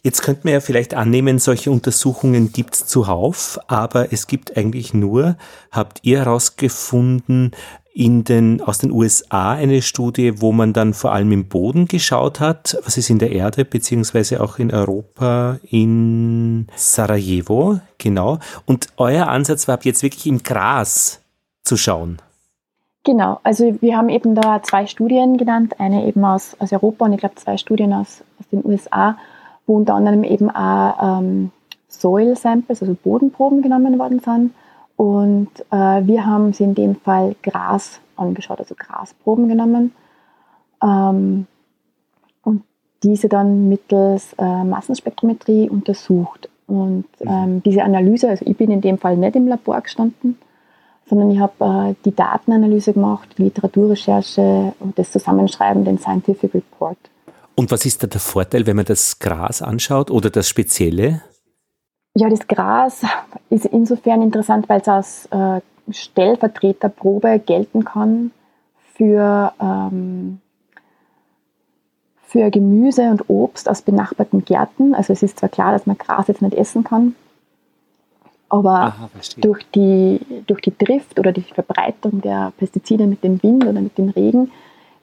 Jetzt 0.05 0.21
könnte 0.21 0.41
man 0.43 0.53
ja 0.53 0.59
vielleicht 0.59 0.93
annehmen, 0.93 1.39
solche 1.39 1.71
Untersuchungen 1.71 2.51
gibt 2.51 2.75
es 2.75 2.85
zuhauf, 2.85 3.57
aber 3.65 4.13
es 4.13 4.27
gibt 4.27 4.55
eigentlich 4.55 4.93
nur, 4.93 5.35
habt 5.71 6.01
ihr 6.03 6.19
herausgefunden, 6.19 7.53
in 7.91 8.23
den, 8.23 8.61
aus 8.61 8.77
den 8.77 8.91
USA 8.91 9.53
eine 9.53 9.81
Studie, 9.81 10.41
wo 10.41 10.51
man 10.51 10.73
dann 10.73 10.93
vor 10.93 11.11
allem 11.11 11.31
im 11.31 11.47
Boden 11.47 11.87
geschaut 11.87 12.39
hat, 12.39 12.77
was 12.85 12.97
ist 12.97 13.09
in 13.09 13.17
der 13.17 13.31
Erde, 13.31 13.65
beziehungsweise 13.65 14.43
auch 14.43 14.59
in 14.59 14.71
Europa, 14.71 15.57
in 15.71 16.67
Sarajevo, 16.75 17.79
genau. 17.97 18.37
Und 18.67 18.89
euer 18.97 19.27
Ansatz 19.27 19.67
war 19.67 19.79
jetzt 19.81 20.03
wirklich 20.03 20.27
im 20.27 20.43
Gras 20.43 21.19
zu 21.63 21.77
schauen. 21.77 22.19
Genau, 23.05 23.39
also 23.41 23.75
wir 23.81 23.97
haben 23.97 24.09
eben 24.09 24.35
da 24.35 24.61
zwei 24.61 24.85
Studien 24.85 25.37
genannt, 25.37 25.79
eine 25.79 26.05
eben 26.05 26.23
aus, 26.23 26.55
aus 26.59 26.71
Europa 26.71 27.05
und 27.05 27.13
ich 27.13 27.21
glaube 27.21 27.35
zwei 27.35 27.57
Studien 27.57 27.91
aus, 27.91 28.23
aus 28.39 28.45
den 28.51 28.63
USA 28.63 29.17
wo 29.67 29.77
unter 29.77 29.95
anderem 29.95 30.23
eben 30.23 30.49
auch 30.49 31.19
ähm, 31.19 31.51
Soil 31.87 32.35
Samples, 32.35 32.81
also 32.81 32.95
Bodenproben 32.95 33.61
genommen 33.61 33.97
worden 33.99 34.19
sind. 34.19 34.53
Und 34.95 35.49
äh, 35.71 36.05
wir 36.05 36.25
haben 36.25 36.53
sie 36.53 36.63
in 36.63 36.75
dem 36.75 36.95
Fall 36.95 37.35
Gras 37.41 37.99
angeschaut, 38.15 38.59
also 38.59 38.75
Grasproben 38.77 39.47
genommen. 39.47 39.91
Ähm, 40.81 41.47
und 42.43 42.63
diese 43.03 43.27
dann 43.27 43.69
mittels 43.69 44.33
äh, 44.37 44.63
Massenspektrometrie 44.63 45.69
untersucht. 45.69 46.49
Und 46.67 47.05
mhm. 47.19 47.27
ähm, 47.27 47.63
diese 47.63 47.83
Analyse, 47.83 48.29
also 48.29 48.45
ich 48.45 48.57
bin 48.57 48.71
in 48.71 48.81
dem 48.81 48.97
Fall 48.97 49.17
nicht 49.17 49.35
im 49.35 49.47
Labor 49.47 49.81
gestanden, 49.81 50.37
sondern 51.07 51.29
ich 51.31 51.39
habe 51.39 51.93
äh, 51.93 51.95
die 52.05 52.15
Datenanalyse 52.15 52.93
gemacht, 52.93 53.29
die 53.37 53.43
Literaturrecherche 53.43 54.73
und 54.79 54.97
das 54.97 55.11
Zusammenschreiben, 55.11 55.85
den 55.85 55.99
Scientific 55.99 56.53
Report. 56.53 56.97
Und 57.55 57.71
was 57.71 57.85
ist 57.85 58.03
da 58.03 58.07
der 58.07 58.19
Vorteil, 58.19 58.67
wenn 58.67 58.75
man 58.75 58.85
das 58.85 59.19
Gras 59.19 59.61
anschaut 59.61 60.11
oder 60.11 60.29
das 60.29 60.49
Spezielle? 60.49 61.21
Ja, 62.15 62.29
das 62.29 62.47
Gras 62.47 63.01
ist 63.49 63.65
insofern 63.65 64.21
interessant, 64.21 64.67
weil 64.69 64.81
es 64.81 64.87
als 64.87 65.25
äh, 65.31 65.61
Stellvertreterprobe 65.89 67.39
gelten 67.39 67.85
kann 67.85 68.31
für, 68.93 69.53
ähm, 69.59 70.39
für 72.23 72.49
Gemüse 72.51 73.09
und 73.09 73.29
Obst 73.29 73.69
aus 73.69 73.81
benachbarten 73.81 74.43
Gärten. 74.43 74.93
Also 74.93 75.13
es 75.13 75.23
ist 75.23 75.39
zwar 75.39 75.49
klar, 75.49 75.71
dass 75.71 75.85
man 75.85 75.97
Gras 75.97 76.27
jetzt 76.27 76.41
nicht 76.41 76.55
essen 76.55 76.83
kann, 76.83 77.15
aber 78.49 78.69
Aha, 78.69 79.09
durch, 79.37 79.65
die, 79.71 80.19
durch 80.47 80.61
die 80.61 80.77
Drift 80.77 81.19
oder 81.19 81.31
die 81.31 81.41
Verbreitung 81.41 82.21
der 82.21 82.53
Pestizide 82.57 83.07
mit 83.07 83.23
dem 83.23 83.41
Wind 83.41 83.65
oder 83.65 83.81
mit 83.81 83.97
dem 83.97 84.09
Regen 84.09 84.51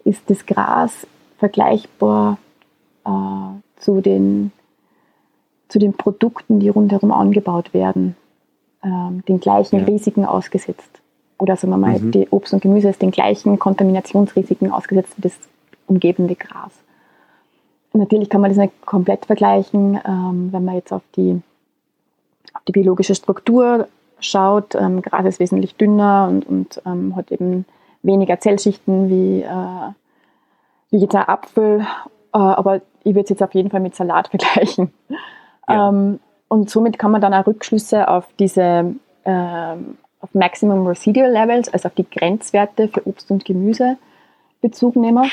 ist 0.04 0.22
das 0.28 0.46
Gras 0.46 1.06
vergleichbar 1.42 2.38
äh, 3.04 3.80
zu, 3.80 4.00
den, 4.00 4.52
zu 5.68 5.80
den 5.80 5.92
Produkten, 5.92 6.60
die 6.60 6.68
rundherum 6.68 7.10
angebaut 7.10 7.74
werden, 7.74 8.14
äh, 8.80 8.88
den 9.26 9.40
gleichen 9.40 9.80
ja. 9.80 9.84
Risiken 9.84 10.24
ausgesetzt. 10.24 11.02
Oder 11.40 11.56
sagen 11.56 11.72
wir 11.72 11.78
mal, 11.78 11.98
mhm. 11.98 12.12
die 12.12 12.28
Obst 12.30 12.52
und 12.52 12.62
Gemüse 12.62 12.90
ist 12.90 13.02
den 13.02 13.10
gleichen 13.10 13.58
Kontaminationsrisiken 13.58 14.70
ausgesetzt 14.70 15.14
wie 15.16 15.22
das 15.22 15.36
umgebende 15.88 16.36
Gras. 16.36 16.70
Natürlich 17.92 18.28
kann 18.28 18.40
man 18.40 18.50
das 18.50 18.58
nicht 18.58 18.86
komplett 18.86 19.26
vergleichen, 19.26 19.98
ähm, 20.06 20.50
wenn 20.52 20.64
man 20.64 20.76
jetzt 20.76 20.92
auf 20.92 21.02
die, 21.16 21.42
auf 22.54 22.62
die 22.68 22.72
biologische 22.72 23.16
Struktur 23.16 23.88
schaut. 24.20 24.76
Ähm, 24.76 25.02
Gras 25.02 25.26
ist 25.26 25.40
wesentlich 25.40 25.74
dünner 25.74 26.28
und, 26.30 26.46
und 26.46 26.80
ähm, 26.86 27.16
hat 27.16 27.32
eben 27.32 27.64
weniger 28.04 28.38
Zellschichten 28.38 29.10
wie 29.10 29.42
äh, 29.42 29.92
wie 30.92 30.98
jetzt 30.98 31.16
Apfel, 31.16 31.80
äh, 31.80 32.38
aber 32.38 32.80
ich 33.02 33.14
würde 33.14 33.24
es 33.24 33.30
jetzt 33.30 33.42
auf 33.42 33.54
jeden 33.54 33.70
Fall 33.70 33.80
mit 33.80 33.96
Salat 33.96 34.28
vergleichen. 34.30 34.92
Ja. 35.68 35.88
Ähm, 35.88 36.20
und 36.48 36.70
somit 36.70 36.98
kann 36.98 37.10
man 37.10 37.20
dann 37.20 37.34
auch 37.34 37.46
Rückschlüsse 37.46 38.08
auf 38.08 38.28
diese 38.38 38.94
ähm, 39.24 39.98
auf 40.20 40.34
Maximum 40.34 40.86
Residual 40.86 41.32
Levels, 41.32 41.68
also 41.68 41.88
auf 41.88 41.94
die 41.94 42.08
Grenzwerte 42.08 42.88
für 42.88 43.06
Obst 43.06 43.30
und 43.30 43.44
Gemüse 43.44 43.96
Bezug 44.60 44.94
nehmen. 44.94 45.30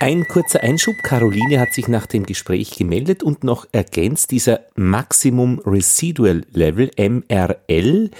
Ein 0.00 0.26
kurzer 0.26 0.62
Einschub. 0.62 0.94
Caroline 1.02 1.60
hat 1.60 1.74
sich 1.74 1.86
nach 1.86 2.06
dem 2.06 2.24
Gespräch 2.24 2.76
gemeldet 2.76 3.22
und 3.22 3.44
noch 3.44 3.66
ergänzt, 3.70 4.30
dieser 4.30 4.60
Maximum 4.74 5.60
Residual 5.64 6.42
Level, 6.52 6.90
MRL, 6.98 8.10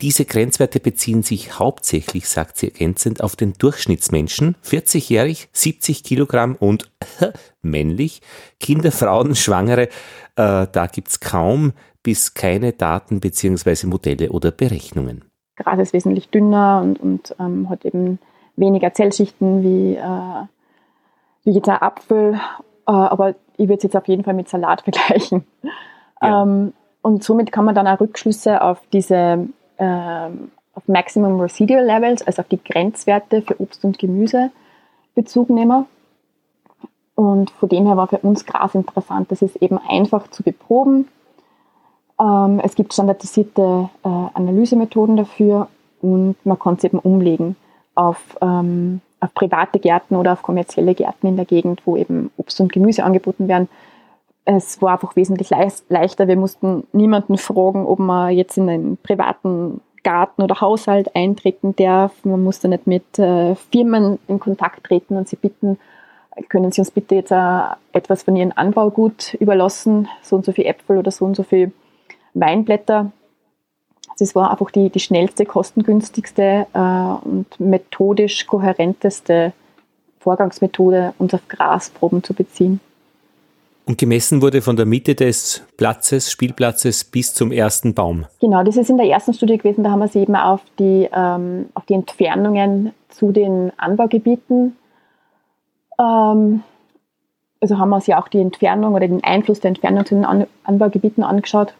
diese 0.00 0.24
Grenzwerte 0.24 0.80
beziehen 0.80 1.22
sich 1.22 1.58
hauptsächlich, 1.58 2.28
sagt 2.28 2.56
sie 2.56 2.68
ergänzend, 2.68 3.22
auf 3.22 3.36
den 3.36 3.52
Durchschnittsmenschen, 3.54 4.56
40-jährig, 4.64 5.48
70 5.52 6.04
Kilogramm 6.04 6.56
und 6.56 6.90
männlich, 7.62 8.22
Kinder, 8.58 8.92
Frauen, 8.92 9.34
Schwangere, 9.34 9.88
äh, 10.36 10.66
da 10.70 10.86
gibt's 10.90 11.20
kaum 11.20 11.72
bis 12.02 12.34
keine 12.34 12.72
Daten 12.72 13.20
beziehungsweise 13.20 13.86
Modelle 13.86 14.30
oder 14.30 14.50
Berechnungen. 14.50 15.24
Gras 15.56 15.78
ist 15.78 15.92
wesentlich 15.92 16.30
dünner 16.30 16.80
und, 16.82 16.98
und 16.98 17.36
ähm, 17.38 17.68
hat 17.68 17.84
eben 17.84 18.18
weniger 18.56 18.94
Zellschichten 18.94 19.62
wie, 19.62 19.96
äh, 19.96 20.46
wie 21.44 21.52
jetzt 21.52 21.68
ein 21.68 21.82
Apfel, 21.82 22.34
äh, 22.86 22.92
aber 22.92 23.34
ich 23.56 23.68
würde 23.68 23.76
es 23.76 23.82
jetzt 23.82 23.96
auf 23.96 24.08
jeden 24.08 24.24
Fall 24.24 24.34
mit 24.34 24.48
Salat 24.48 24.80
vergleichen. 24.82 25.44
Ja. 26.22 26.42
Ähm, 26.42 26.72
und 27.02 27.24
somit 27.24 27.52
kann 27.52 27.64
man 27.64 27.74
dann 27.74 27.86
auch 27.86 28.00
Rückschlüsse 28.00 28.62
auf 28.62 28.80
diese 28.92 29.48
ähm, 29.80 30.52
auf 30.74 30.86
Maximum 30.86 31.40
Residual 31.40 31.84
Levels, 31.84 32.22
also 32.22 32.42
auf 32.42 32.48
die 32.48 32.62
Grenzwerte 32.62 33.42
für 33.42 33.60
Obst 33.60 33.84
und 33.84 33.98
Gemüse 33.98 34.50
Bezug 35.14 35.50
nehmen. 35.50 35.86
Und 37.16 37.50
von 37.50 37.68
dem 37.68 37.86
her 37.86 37.96
war 37.96 38.06
für 38.06 38.18
uns 38.18 38.46
Gras 38.46 38.74
interessant. 38.74 39.30
Das 39.30 39.42
ist 39.42 39.56
eben 39.56 39.78
einfach 39.78 40.28
zu 40.28 40.42
beproben. 40.42 41.08
Ähm, 42.20 42.60
es 42.62 42.74
gibt 42.74 42.92
standardisierte 42.92 43.90
äh, 44.04 44.08
Analysemethoden 44.08 45.16
dafür 45.16 45.68
und 46.00 46.36
man 46.44 46.58
kann 46.58 46.74
es 46.74 46.84
eben 46.84 46.98
umlegen 46.98 47.56
auf, 47.94 48.38
ähm, 48.40 49.00
auf 49.20 49.34
private 49.34 49.78
Gärten 49.78 50.16
oder 50.16 50.32
auf 50.32 50.42
kommerzielle 50.42 50.94
Gärten 50.94 51.26
in 51.26 51.36
der 51.36 51.44
Gegend, 51.44 51.82
wo 51.84 51.96
eben 51.96 52.30
Obst 52.36 52.60
und 52.60 52.72
Gemüse 52.72 53.04
angeboten 53.04 53.48
werden. 53.48 53.68
Es 54.56 54.82
war 54.82 54.94
einfach 54.94 55.14
wesentlich 55.14 55.50
leichter. 55.50 56.26
Wir 56.26 56.36
mussten 56.36 56.84
niemanden 56.92 57.38
fragen, 57.38 57.86
ob 57.86 58.00
man 58.00 58.32
jetzt 58.32 58.56
in 58.56 58.68
einen 58.68 58.96
privaten 58.96 59.80
Garten 60.02 60.42
oder 60.42 60.60
Haushalt 60.60 61.14
eintreten 61.14 61.76
darf. 61.76 62.12
Man 62.24 62.42
musste 62.42 62.66
nicht 62.66 62.86
mit 62.86 63.18
äh, 63.18 63.54
Firmen 63.54 64.18
in 64.26 64.40
Kontakt 64.40 64.84
treten 64.84 65.16
und 65.16 65.28
sie 65.28 65.36
bitten, 65.36 65.78
können 66.48 66.72
Sie 66.72 66.80
uns 66.80 66.90
bitte 66.90 67.14
jetzt 67.14 67.30
äh, 67.30 67.60
etwas 67.92 68.24
von 68.24 68.34
Ihrem 68.34 68.52
Anbaugut 68.56 69.34
überlassen, 69.34 70.08
so 70.22 70.34
und 70.34 70.44
so 70.44 70.52
viel 70.52 70.66
Äpfel 70.66 70.98
oder 70.98 71.12
so 71.12 71.26
und 71.26 71.36
so 71.36 71.44
viel 71.44 71.72
Weinblätter. 72.34 73.12
Das 74.18 74.34
war 74.34 74.50
einfach 74.50 74.72
die, 74.72 74.90
die 74.90 75.00
schnellste, 75.00 75.46
kostengünstigste 75.46 76.66
äh, 76.72 77.28
und 77.28 77.46
methodisch 77.60 78.48
kohärenteste 78.48 79.52
Vorgangsmethode, 80.18 81.14
uns 81.18 81.34
auf 81.34 81.46
Grasproben 81.46 82.24
zu 82.24 82.34
beziehen. 82.34 82.80
Und 83.90 83.98
gemessen 83.98 84.40
wurde 84.40 84.62
von 84.62 84.76
der 84.76 84.86
Mitte 84.86 85.16
des 85.16 85.64
Platzes, 85.76 86.30
Spielplatzes 86.30 87.02
bis 87.02 87.34
zum 87.34 87.50
ersten 87.50 87.92
Baum. 87.92 88.24
Genau, 88.40 88.62
das 88.62 88.76
ist 88.76 88.88
in 88.88 88.96
der 88.96 89.08
ersten 89.08 89.34
Studie 89.34 89.58
gewesen. 89.58 89.82
Da 89.82 89.90
haben 89.90 89.98
wir 89.98 90.06
sie 90.06 90.20
eben 90.20 90.36
auf 90.36 90.60
die, 90.78 91.08
ähm, 91.12 91.70
auf 91.74 91.86
die 91.86 91.94
Entfernungen 91.94 92.92
zu 93.08 93.32
den 93.32 93.72
Anbaugebieten, 93.78 94.76
ähm, 95.98 96.62
also 97.60 97.78
haben 97.78 97.88
wir 97.88 97.96
uns 97.96 98.06
ja 98.06 98.22
auch 98.22 98.28
die 98.28 98.38
Entfernung 98.38 98.94
oder 98.94 99.08
den 99.08 99.24
Einfluss 99.24 99.58
der 99.58 99.70
Entfernung 99.70 100.06
zu 100.06 100.14
den 100.14 100.24
An 100.24 100.46
Anbaugebieten 100.62 101.24
angeschaut. 101.24 101.74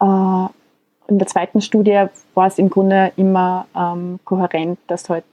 Äh, 0.00 0.46
in 1.06 1.18
der 1.18 1.28
zweiten 1.28 1.60
Studie 1.60 2.06
war 2.34 2.48
es 2.48 2.58
im 2.58 2.70
Grunde 2.70 3.12
immer 3.14 3.68
ähm, 3.76 4.18
kohärent, 4.24 4.80
dass 4.88 5.08
halt 5.08 5.24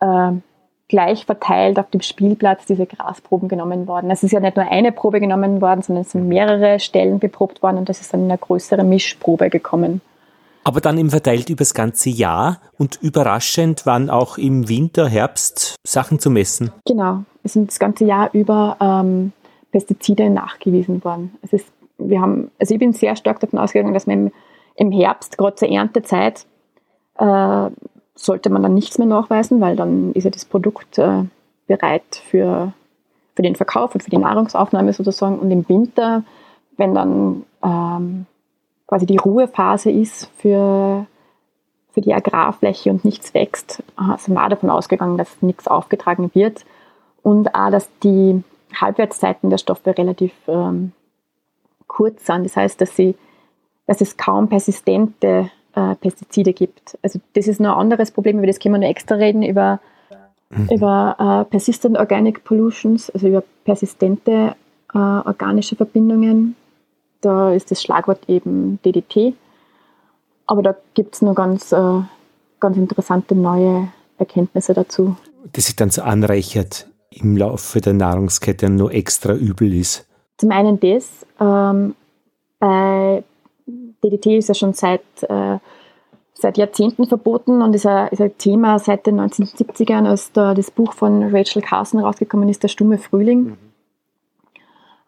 äh, 0.00 0.32
gleich 0.88 1.26
verteilt 1.26 1.78
auf 1.78 1.90
dem 1.90 2.00
Spielplatz 2.00 2.66
diese 2.66 2.86
Grasproben 2.86 3.48
genommen 3.48 3.86
worden. 3.86 4.10
Es 4.10 4.22
ist 4.22 4.32
ja 4.32 4.40
nicht 4.40 4.56
nur 4.56 4.70
eine 4.70 4.92
Probe 4.92 5.20
genommen 5.20 5.60
worden, 5.60 5.82
sondern 5.82 6.02
es 6.02 6.12
sind 6.12 6.28
mehrere 6.28 6.78
Stellen 6.78 7.18
beprobt 7.18 7.62
worden 7.62 7.78
und 7.78 7.88
das 7.88 8.00
ist 8.00 8.12
dann 8.12 8.20
in 8.20 8.30
eine 8.30 8.38
größere 8.38 8.84
Mischprobe 8.84 9.50
gekommen. 9.50 10.00
Aber 10.62 10.80
dann 10.80 10.98
eben 10.98 11.10
verteilt 11.10 11.48
übers 11.48 11.74
ganze 11.74 12.10
Jahr 12.10 12.60
und 12.76 12.98
überraschend 13.00 13.86
waren 13.86 14.10
auch 14.10 14.36
im 14.36 14.68
Winter, 14.68 15.08
Herbst 15.08 15.76
Sachen 15.86 16.18
zu 16.18 16.28
messen. 16.28 16.72
Genau, 16.86 17.22
es 17.44 17.52
sind 17.52 17.70
das 17.70 17.78
ganze 17.78 18.04
Jahr 18.04 18.30
über 18.32 18.76
ähm, 18.80 19.32
Pestizide 19.70 20.28
nachgewiesen 20.28 21.04
worden. 21.04 21.36
Es 21.42 21.52
ist, 21.52 21.66
wir 21.98 22.20
haben, 22.20 22.50
also 22.58 22.74
ich 22.74 22.80
bin 22.80 22.92
sehr 22.92 23.14
stark 23.14 23.38
davon 23.40 23.60
ausgegangen, 23.60 23.94
dass 23.94 24.06
man 24.06 24.26
im, 24.26 24.32
im 24.74 24.92
Herbst, 24.92 25.38
gerade 25.38 25.54
zur 25.54 25.68
Erntezeit, 25.68 26.46
äh, 27.18 27.70
sollte 28.16 28.50
man 28.50 28.62
dann 28.62 28.74
nichts 28.74 28.98
mehr 28.98 29.06
nachweisen, 29.06 29.60
weil 29.60 29.76
dann 29.76 30.12
ist 30.12 30.24
ja 30.24 30.30
das 30.30 30.44
Produkt 30.44 30.98
äh, 30.98 31.24
bereit 31.66 32.22
für, 32.28 32.72
für 33.34 33.42
den 33.42 33.54
Verkauf 33.54 33.94
und 33.94 34.02
für 34.02 34.10
die 34.10 34.18
Nahrungsaufnahme 34.18 34.92
sozusagen. 34.92 35.38
Und 35.38 35.50
im 35.50 35.68
Winter, 35.68 36.24
wenn 36.76 36.94
dann 36.94 37.44
ähm, 37.62 38.26
quasi 38.86 39.06
die 39.06 39.18
Ruhephase 39.18 39.90
ist 39.90 40.30
für, 40.38 41.06
für 41.92 42.00
die 42.00 42.14
Agrarfläche 42.14 42.90
und 42.90 43.04
nichts 43.04 43.34
wächst, 43.34 43.82
äh, 43.98 44.16
sind 44.18 44.34
wir 44.34 44.44
auch 44.44 44.48
davon 44.48 44.70
ausgegangen, 44.70 45.18
dass 45.18 45.42
nichts 45.42 45.68
aufgetragen 45.68 46.30
wird 46.34 46.64
und 47.22 47.54
auch, 47.54 47.70
dass 47.70 47.88
die 48.02 48.42
Halbwertszeiten 48.74 49.50
der 49.50 49.58
Stoffe 49.58 49.96
relativ 49.96 50.32
ähm, 50.48 50.92
kurz 51.86 52.24
sind. 52.26 52.44
Das 52.44 52.56
heißt, 52.56 52.80
dass, 52.80 52.96
sie, 52.96 53.14
dass 53.86 54.00
es 54.00 54.16
kaum 54.16 54.48
persistente 54.48 55.50
äh, 55.76 55.94
Pestizide 55.94 56.52
gibt. 56.52 56.98
Also 57.02 57.20
das 57.34 57.46
ist 57.46 57.60
noch 57.60 57.74
ein 57.74 57.80
anderes 57.80 58.10
Problem, 58.10 58.38
über 58.38 58.46
das 58.46 58.58
können 58.58 58.74
wir 58.74 58.80
noch 58.80 58.88
extra 58.88 59.14
reden, 59.14 59.42
über, 59.42 59.78
mhm. 60.50 60.68
über 60.72 61.44
äh, 61.46 61.50
Persistent 61.50 61.98
Organic 61.98 62.42
Pollutions, 62.42 63.10
also 63.10 63.28
über 63.28 63.44
persistente 63.64 64.56
äh, 64.92 64.98
organische 64.98 65.76
Verbindungen. 65.76 66.56
Da 67.20 67.52
ist 67.52 67.70
das 67.70 67.82
Schlagwort 67.82 68.28
eben 68.28 68.80
DDT. 68.84 69.34
Aber 70.46 70.62
da 70.62 70.76
gibt 70.94 71.14
es 71.14 71.22
noch 71.22 71.34
ganz, 71.34 71.72
äh, 71.72 72.00
ganz 72.60 72.76
interessante 72.76 73.34
neue 73.34 73.88
Erkenntnisse 74.18 74.74
dazu. 74.74 75.16
Das 75.52 75.66
sich 75.66 75.76
dann 75.76 75.90
so 75.90 76.02
anreichert 76.02 76.88
im 77.10 77.36
Laufe 77.36 77.80
der 77.80 77.92
Nahrungskette 77.92 78.68
nur 78.70 78.92
extra 78.92 79.34
übel 79.34 79.74
ist. 79.74 80.06
Zum 80.38 80.50
einen 80.50 80.78
das, 80.80 81.26
ähm, 81.40 81.94
bei 82.58 83.24
DDT 84.04 84.38
ist 84.38 84.48
ja 84.48 84.54
schon 84.54 84.72
seit, 84.72 85.02
äh, 85.22 85.58
seit 86.34 86.58
Jahrzehnten 86.58 87.06
verboten 87.06 87.62
und 87.62 87.74
ist 87.74 87.86
ein, 87.86 88.08
ist 88.08 88.20
ein 88.20 88.36
Thema 88.38 88.78
seit 88.78 89.06
den 89.06 89.20
1970ern, 89.20 90.06
als 90.06 90.32
da 90.32 90.54
das 90.54 90.70
Buch 90.70 90.92
von 90.92 91.34
Rachel 91.34 91.62
Carson 91.62 92.00
rausgekommen 92.00 92.48
ist, 92.48 92.62
Der 92.62 92.68
stumme 92.68 92.98
Frühling. 92.98 93.44
Mhm. 93.44 93.56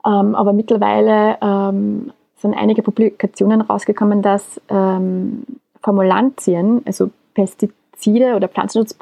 Ähm, 0.06 0.34
aber 0.34 0.52
mittlerweile 0.52 1.38
ähm, 1.42 2.12
sind 2.36 2.54
einige 2.54 2.82
Publikationen 2.82 3.60
rausgekommen, 3.60 4.22
dass 4.22 4.60
ähm, 4.68 5.44
Formulantien, 5.82 6.82
also 6.86 7.10
Pestizide 7.34 8.34
oder 8.36 8.48
Pflanzenschutz, 8.48 8.96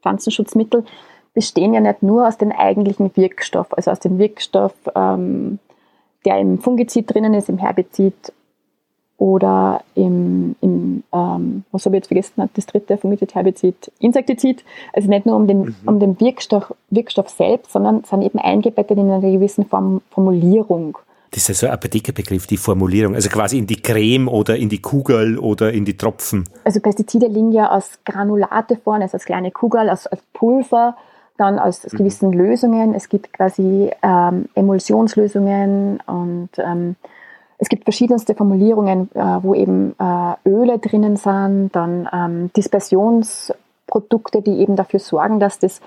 Pflanzenschutzmittel, 0.00 0.84
bestehen 1.34 1.74
ja 1.74 1.80
nicht 1.80 2.02
nur 2.02 2.26
aus 2.26 2.38
dem 2.38 2.52
eigentlichen 2.52 3.14
Wirkstoff, 3.16 3.72
also 3.72 3.90
aus 3.90 4.00
dem 4.00 4.18
Wirkstoff, 4.18 4.74
ähm, 4.94 5.58
der 6.24 6.38
im 6.38 6.58
Fungizid 6.58 7.12
drinnen 7.12 7.34
ist, 7.34 7.48
im 7.48 7.58
Herbizid 7.58 8.32
oder 9.18 9.82
im, 9.96 10.54
im 10.60 11.02
ähm, 11.12 11.64
was 11.72 11.84
habe 11.84 11.96
ich 11.96 12.00
jetzt 12.00 12.06
vergessen, 12.06 12.48
das 12.54 12.66
dritte 12.66 12.96
Fungizid, 12.96 13.34
Herbizid, 13.34 13.92
Insektizid. 13.98 14.64
Also 14.92 15.08
nicht 15.08 15.26
nur 15.26 15.36
um 15.36 15.48
den, 15.48 15.58
mhm. 15.58 15.76
um 15.86 15.98
den 15.98 16.20
Wirkstoff, 16.20 16.72
Wirkstoff 16.90 17.28
selbst, 17.28 17.72
sondern 17.72 18.04
sind 18.04 18.22
eben 18.22 18.38
eingebettet 18.38 18.96
in 18.96 19.10
einer 19.10 19.20
gewissen 19.20 19.66
Form, 19.66 20.02
Formulierung. 20.10 20.98
Das 21.32 21.42
ist 21.42 21.48
ja 21.48 21.54
so 21.54 21.66
ein 21.66 21.72
Apothekerbegriff, 21.72 22.46
die 22.46 22.56
Formulierung, 22.56 23.14
also 23.14 23.28
quasi 23.28 23.58
in 23.58 23.66
die 23.66 23.82
Creme 23.82 24.28
oder 24.28 24.56
in 24.56 24.68
die 24.68 24.80
Kugel 24.80 25.38
oder 25.38 25.72
in 25.72 25.84
die 25.84 25.96
Tropfen. 25.96 26.44
Also 26.64 26.80
Pestizide 26.80 27.26
liegen 27.26 27.52
ja 27.52 27.70
aus 27.70 27.98
Granulate 28.04 28.76
vorne, 28.76 29.04
also 29.04 29.16
als 29.16 29.24
kleine 29.24 29.50
Kugel, 29.50 29.90
als, 29.90 30.06
als 30.06 30.22
Pulver, 30.32 30.96
dann 31.36 31.58
aus, 31.58 31.84
aus 31.84 31.92
mhm. 31.92 31.98
gewissen 31.98 32.32
Lösungen. 32.32 32.94
Es 32.94 33.08
gibt 33.08 33.32
quasi 33.32 33.90
ähm, 34.02 34.48
Emulsionslösungen 34.54 36.00
und 36.06 36.50
ähm, 36.56 36.96
es 37.58 37.68
gibt 37.68 37.84
verschiedenste 37.84 38.34
Formulierungen, 38.34 39.10
äh, 39.14 39.42
wo 39.42 39.54
eben 39.54 39.94
äh, 39.98 40.48
Öle 40.48 40.78
drinnen 40.78 41.16
sind, 41.16 41.70
dann 41.72 42.08
ähm, 42.12 42.52
Dispersionsprodukte, 42.56 44.42
die 44.42 44.60
eben 44.60 44.76
dafür 44.76 45.00
sorgen, 45.00 45.40
dass, 45.40 45.58
das, 45.58 45.80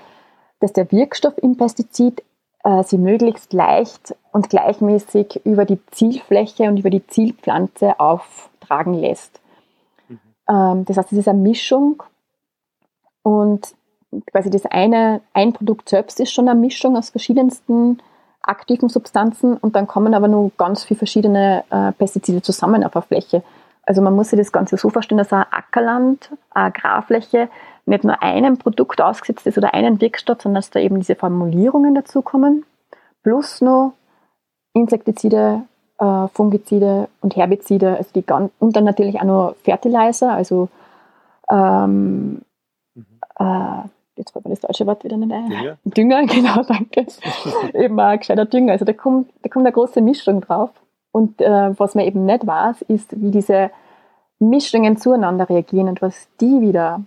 dass 0.60 0.74
der 0.74 0.92
Wirkstoff 0.92 1.34
im 1.38 1.56
Pestizid 1.56 2.22
äh, 2.62 2.82
sie 2.84 2.98
möglichst 2.98 3.54
leicht 3.54 4.14
und 4.32 4.50
gleichmäßig 4.50 5.40
über 5.44 5.64
die 5.64 5.78
Zielfläche 5.90 6.64
und 6.64 6.78
über 6.78 6.90
die 6.90 7.06
Zielpflanze 7.06 7.98
auftragen 7.98 8.94
lässt. 8.94 9.40
Mhm. 10.08 10.20
Ähm, 10.48 10.84
das 10.84 10.98
heißt, 10.98 11.12
es 11.12 11.18
ist 11.18 11.28
eine 11.28 11.40
Mischung 11.40 12.02
und 13.22 13.74
quasi 14.30 14.50
das 14.50 14.66
eine, 14.66 15.22
ein 15.32 15.54
Produkt 15.54 15.88
selbst 15.88 16.20
ist 16.20 16.32
schon 16.32 16.50
eine 16.50 16.60
Mischung 16.60 16.98
aus 16.98 17.08
verschiedensten 17.08 17.98
aktiven 18.42 18.88
Substanzen 18.88 19.56
und 19.56 19.76
dann 19.76 19.86
kommen 19.86 20.14
aber 20.14 20.28
nur 20.28 20.50
ganz 20.58 20.84
viele 20.84 20.98
verschiedene 20.98 21.64
äh, 21.70 21.92
Pestizide 21.92 22.42
zusammen 22.42 22.84
auf 22.84 22.92
der 22.92 23.02
Fläche. 23.02 23.42
Also 23.84 24.02
man 24.02 24.14
muss 24.14 24.30
sich 24.30 24.38
das 24.38 24.52
Ganze 24.52 24.76
so 24.76 24.90
vorstellen, 24.90 25.18
dass 25.18 25.32
ein 25.32 25.44
Ackerland, 25.50 26.30
eine 26.50 26.66
Agrarfläche 26.66 27.48
nicht 27.84 28.04
nur 28.04 28.22
einem 28.22 28.58
Produkt 28.58 29.00
ausgesetzt 29.00 29.46
ist 29.46 29.58
oder 29.58 29.74
einen 29.74 30.00
Wirkstoff, 30.00 30.42
sondern 30.42 30.60
dass 30.60 30.70
da 30.70 30.80
eben 30.80 31.00
diese 31.00 31.16
Formulierungen 31.16 31.94
dazukommen, 31.94 32.64
plus 33.22 33.60
noch 33.60 33.94
Insektizide, 34.72 35.62
äh, 35.98 36.28
Fungizide 36.28 37.08
und 37.20 37.36
Herbizide, 37.36 37.96
also 37.96 38.10
die 38.14 38.24
und 38.58 38.76
dann 38.76 38.84
natürlich 38.84 39.20
auch 39.20 39.24
noch 39.24 39.54
Fertilizer, 39.64 40.32
also 40.32 40.68
ähm, 41.50 42.42
mhm. 42.94 43.06
äh, 43.38 43.82
jetzt 44.16 44.32
fällt 44.32 44.44
mir 44.44 44.50
das 44.50 44.60
deutsche 44.60 44.86
Wort 44.86 45.04
wieder 45.04 45.16
nicht 45.16 45.32
ein. 45.32 45.48
Dünger? 45.50 45.78
Dünger, 45.84 46.26
genau, 46.26 46.62
danke. 46.62 47.06
eben 47.74 47.98
ein 47.98 48.18
gescheiter 48.18 48.46
Dünger. 48.46 48.72
Also 48.72 48.84
da 48.84 48.92
kommt, 48.92 49.30
da 49.42 49.48
kommt 49.48 49.66
eine 49.66 49.72
große 49.72 50.00
Mischung 50.00 50.40
drauf. 50.40 50.70
Und 51.12 51.40
äh, 51.40 51.78
was 51.78 51.94
man 51.94 52.04
eben 52.04 52.24
nicht 52.24 52.46
weiß, 52.46 52.82
ist, 52.82 53.20
wie 53.20 53.30
diese 53.30 53.70
Mischungen 54.38 54.96
zueinander 54.96 55.48
reagieren 55.48 55.88
und 55.88 56.02
was 56.02 56.28
die 56.40 56.60
wieder 56.60 57.02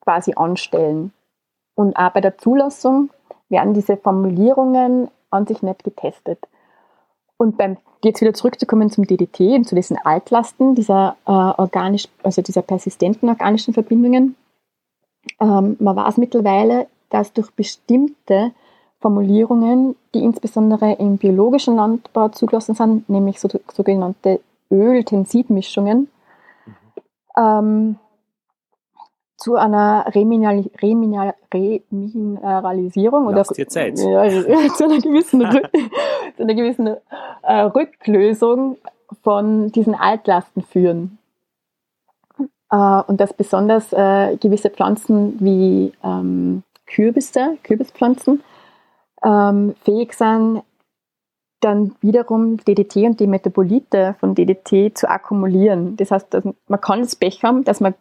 quasi 0.00 0.34
anstellen. 0.36 1.12
Und 1.74 1.96
auch 1.96 2.10
bei 2.10 2.20
der 2.20 2.38
Zulassung 2.38 3.10
werden 3.48 3.74
diese 3.74 3.96
Formulierungen 3.96 5.08
an 5.30 5.46
sich 5.46 5.62
nicht 5.62 5.84
getestet. 5.84 6.38
Und 7.36 7.56
beim 7.56 7.76
jetzt 8.02 8.20
wieder 8.20 8.34
zurückzukommen 8.34 8.90
zum 8.90 9.06
DDT 9.06 9.40
und 9.56 9.64
zu 9.64 9.74
diesen 9.74 9.96
Altlasten 9.98 10.74
dieser 10.74 11.16
äh, 11.26 11.30
organisch, 11.30 12.08
also 12.22 12.42
dieser 12.42 12.62
persistenten 12.62 13.28
organischen 13.28 13.74
Verbindungen, 13.74 14.36
ähm, 15.40 15.76
man 15.78 15.96
weiß 15.96 16.16
mittlerweile, 16.16 16.86
dass 17.10 17.32
durch 17.32 17.50
bestimmte 17.52 18.52
Formulierungen, 19.00 19.96
die 20.14 20.24
insbesondere 20.24 20.92
im 20.94 21.18
biologischen 21.18 21.76
Landbau 21.76 22.28
zugelassen 22.28 22.74
sind, 22.74 23.08
nämlich 23.08 23.40
so, 23.40 23.48
sogenannte 23.72 24.40
Öl-Tensid-Mischungen, 24.70 26.08
ähm, 27.36 27.96
zu 29.36 29.54
einer 29.54 30.04
Remineral, 30.12 30.64
Remineral, 30.82 31.34
Remineralisierung 31.54 33.28
oder 33.28 33.44
dir 33.44 33.68
Zeit. 33.68 33.96
Ja, 33.98 34.28
zu 34.74 34.84
einer 34.84 34.98
gewissen, 34.98 35.40
zu 36.36 36.42
einer 36.42 36.54
gewissen 36.54 36.96
äh, 37.42 37.60
Rücklösung 37.60 38.78
von 39.22 39.70
diesen 39.70 39.94
Altlasten 39.94 40.62
führen. 40.62 41.17
Äh, 42.70 42.76
und 42.76 43.20
dass 43.20 43.32
besonders 43.32 43.92
äh, 43.92 44.36
gewisse 44.36 44.70
Pflanzen 44.70 45.36
wie 45.40 45.92
ähm, 46.02 46.62
Kürbisse, 46.86 47.58
Kürbispflanzen, 47.62 48.42
ähm, 49.24 49.74
fähig 49.84 50.14
sind, 50.14 50.62
dann 51.60 51.96
wiederum 52.00 52.58
DDT 52.58 52.96
und 53.06 53.20
die 53.20 53.26
Metabolite 53.26 54.14
von 54.20 54.34
DDT 54.34 54.96
zu 54.96 55.10
akkumulieren. 55.10 55.96
Das 55.96 56.10
heißt, 56.10 56.38
man 56.68 56.80
kann 56.80 57.00
das 57.00 57.16
Pech 57.16 57.42
haben, 57.42 57.64
dass 57.64 57.80
man 57.80 57.94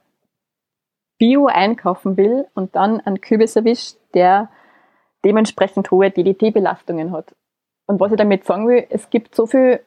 Bio 1.18 1.48
einkaufen 1.48 2.18
will 2.18 2.46
und 2.54 2.76
dann 2.76 3.02
einen 3.02 3.22
Kürbis 3.22 3.56
erwischt, 3.56 3.98
der 4.14 4.50
dementsprechend 5.26 5.90
hohe 5.90 6.12
DDT-Belastungen 6.12 7.12
hat. 7.12 7.36
Und 7.88 8.00
was 8.00 8.12
ich 8.12 8.18
damit 8.18 8.46
sagen 8.46 8.68
will, 8.68 8.86
es 8.90 9.10
gibt 9.10 9.34
so 9.34 9.48
viel 9.48 9.80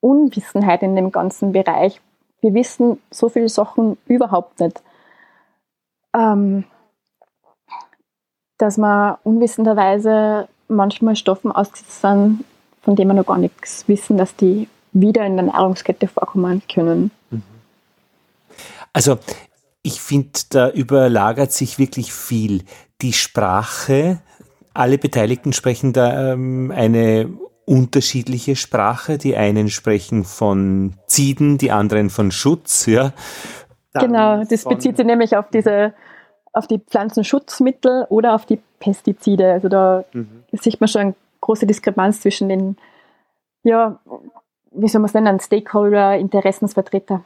Unwissenheit 0.00 0.82
in 0.82 0.94
dem 0.94 1.10
ganzen 1.10 1.52
Bereich. 1.52 2.00
Wir 2.40 2.54
wissen 2.54 3.00
so 3.10 3.28
viele 3.28 3.48
Sachen 3.48 3.98
überhaupt 4.06 4.60
nicht. 4.60 4.80
Ähm, 6.14 6.64
dass 8.58 8.76
man 8.76 9.16
unwissenderweise 9.22 10.48
manchmal 10.68 11.16
Stoffen 11.16 11.52
ausgesetzt 11.52 12.00
sind, 12.00 12.44
von 12.82 12.96
denen 12.96 13.10
wir 13.10 13.14
noch 13.14 13.26
gar 13.26 13.38
nichts 13.38 13.86
wissen, 13.88 14.18
dass 14.18 14.34
die 14.36 14.68
wieder 14.92 15.24
in 15.24 15.36
der 15.36 15.46
Nahrungskette 15.46 16.08
vorkommen 16.08 16.62
können. 16.72 17.10
Mhm. 17.30 17.42
Also 18.92 19.18
ich 19.82 20.00
finde, 20.00 20.40
da 20.50 20.70
überlagert 20.70 21.52
sich 21.52 21.78
wirklich 21.78 22.12
viel. 22.12 22.64
Die 23.00 23.12
Sprache, 23.12 24.20
alle 24.74 24.98
Beteiligten 24.98 25.52
sprechen 25.52 25.92
da 25.92 26.32
ähm, 26.32 26.72
eine 26.74 27.30
unterschiedliche 27.68 28.56
Sprache. 28.56 29.18
Die 29.18 29.36
einen 29.36 29.68
sprechen 29.68 30.24
von 30.24 30.94
Zieden, 31.06 31.58
die 31.58 31.70
anderen 31.70 32.10
von 32.10 32.30
Schutz. 32.30 32.86
Ja. 32.86 33.12
Dann 33.92 34.06
genau, 34.06 34.44
das 34.44 34.64
bezieht 34.64 34.96
sich 34.96 35.06
nämlich 35.06 35.36
auf 35.36 35.50
diese 35.50 35.94
auf 36.52 36.66
die 36.66 36.78
Pflanzenschutzmittel 36.78 38.06
oder 38.08 38.34
auf 38.34 38.46
die 38.46 38.58
Pestizide. 38.80 39.52
Also 39.52 39.68
da 39.68 40.04
mhm. 40.12 40.44
sieht 40.52 40.80
man 40.80 40.88
schon 40.88 41.00
eine 41.02 41.14
große 41.40 41.66
Diskrepanz 41.66 42.20
zwischen 42.20 42.48
den, 42.48 42.76
ja, 43.62 44.00
wie 44.72 44.88
soll 44.88 45.00
man 45.00 45.08
es 45.08 45.14
nennen, 45.14 45.40
Stakeholder, 45.40 46.16
Interessensvertreter. 46.16 47.22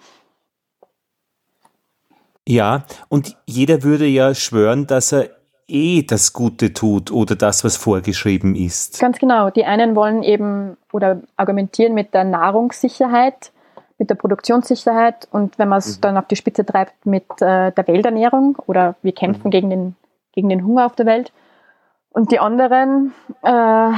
Ja, 2.47 2.85
und 3.09 3.37
jeder 3.47 3.85
würde 3.85 4.07
ja 4.07 4.35
schwören, 4.35 4.87
dass 4.87 5.13
er 5.13 5.31
eh 5.73 6.03
das 6.03 6.33
Gute 6.33 6.73
tut 6.73 7.11
oder 7.11 7.35
das, 7.35 7.65
was 7.65 7.77
vorgeschrieben 7.77 8.55
ist. 8.55 9.01
Ganz 9.01 9.19
genau. 9.19 9.51
Die 9.51 9.65
einen 9.65 9.97
wollen 9.97 10.23
eben 10.23 10.77
oder 10.93 11.23
argumentieren 11.37 11.95
mit 11.95 12.15
der 12.15 12.25
Nahrungssicherheit, 12.25 13.53
mit 13.99 14.11
der 14.11 14.15
Produktionssicherheit 14.15 15.27
und 15.31 15.59
wenn 15.59 15.69
man 15.69 15.79
es 15.79 15.97
mhm. 15.97 16.01
dann 16.03 16.17
auf 16.19 16.27
die 16.27 16.37
Spitze 16.37 16.67
treibt 16.67 17.07
mit 17.07 17.25
äh, 17.41 17.73
der 17.73 17.87
Welternährung 17.87 18.57
oder 18.67 18.97
wir 19.03 19.13
kämpfen 19.13 19.49
mhm. 19.49 19.51
gegen, 19.51 19.71
den, 19.71 19.97
gegen 20.33 20.49
den 20.49 20.65
Hunger 20.65 20.87
auf 20.87 20.95
der 20.95 21.07
Welt. 21.07 21.33
Und 22.11 22.31
die 22.31 22.39
anderen 22.39 23.15
äh, 23.43 23.93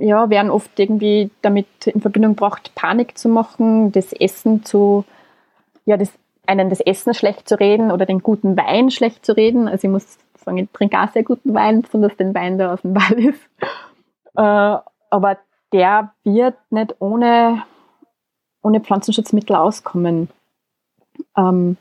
ja, 0.00 0.30
werden 0.30 0.50
oft 0.50 0.78
irgendwie 0.78 1.30
damit 1.42 1.86
in 1.86 2.00
Verbindung 2.00 2.32
gebracht, 2.32 2.72
Panik 2.74 3.16
zu 3.16 3.28
machen, 3.28 3.90
das 3.92 4.12
Essen 4.12 4.64
zu, 4.64 5.04
ja, 5.86 5.96
das 5.96 6.10
einen 6.48 6.70
das 6.70 6.80
Essen 6.80 7.14
schlecht 7.14 7.48
zu 7.48 7.60
reden 7.60 7.92
oder 7.92 8.06
den 8.06 8.20
guten 8.20 8.56
Wein 8.56 8.90
schlecht 8.90 9.24
zu 9.24 9.36
reden. 9.36 9.68
Also 9.68 9.86
ich 9.86 9.92
muss 9.92 10.18
sagen, 10.44 10.58
ich 10.58 10.70
trinke 10.72 10.98
auch 11.00 11.12
sehr 11.12 11.24
guten 11.24 11.54
Wein, 11.54 11.82
besonders 11.82 12.16
den 12.16 12.34
Wein, 12.34 12.58
der 12.58 12.72
aus 12.72 12.82
dem 12.82 12.94
Wald 12.94 13.18
ist. 13.18 13.40
Äh, 14.34 14.78
aber 15.10 15.38
der 15.72 16.14
wird 16.24 16.56
nicht 16.70 16.96
ohne, 17.00 17.62
ohne 18.62 18.80
Pflanzenschutzmittel 18.80 19.56
auskommen. 19.56 20.30
Ähm, 21.36 21.76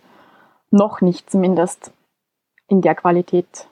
noch 0.69 1.01
nicht 1.01 1.29
zumindest 1.29 1.93
in 2.67 2.81
der 2.81 2.95
Qualität. 2.95 3.67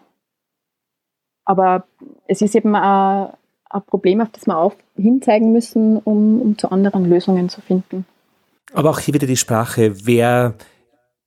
Aber 1.44 1.84
es 2.28 2.42
ist 2.42 2.56
eben 2.56 2.76
ein, 2.76 3.34
ein 3.70 3.82
Problem, 3.84 4.22
auf 4.22 4.30
das 4.30 4.48
wir 4.48 4.58
auch 4.58 4.74
hinzeigen 4.96 5.52
müssen, 5.52 5.98
um, 5.98 6.42
um 6.42 6.58
zu 6.58 6.72
anderen 6.72 7.06
Lösungen 7.06 7.50
zu 7.50 7.62
finden. 7.62 8.06
Aber 8.74 8.90
auch 8.90 9.00
hier 9.00 9.14
wieder 9.14 9.28
die 9.28 9.38
Sprache. 9.38 10.06
Wer 10.06 10.54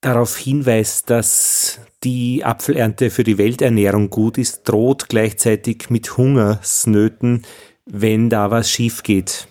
darauf 0.01 0.37
hinweist, 0.37 1.11
dass 1.11 1.81
die 2.05 2.45
Apfelernte 2.45 3.11
für 3.11 3.25
die 3.25 3.39
Welternährung 3.39 4.11
gut 4.11 4.39
ist, 4.39 4.69
droht 4.69 5.09
gleichzeitig 5.09 5.91
mit 5.91 6.17
Hungersnöten, 6.17 7.45
wenn 7.85 8.31
da 8.31 8.51
was 8.51 8.71
schief 8.71 9.03
geht. 9.03 9.49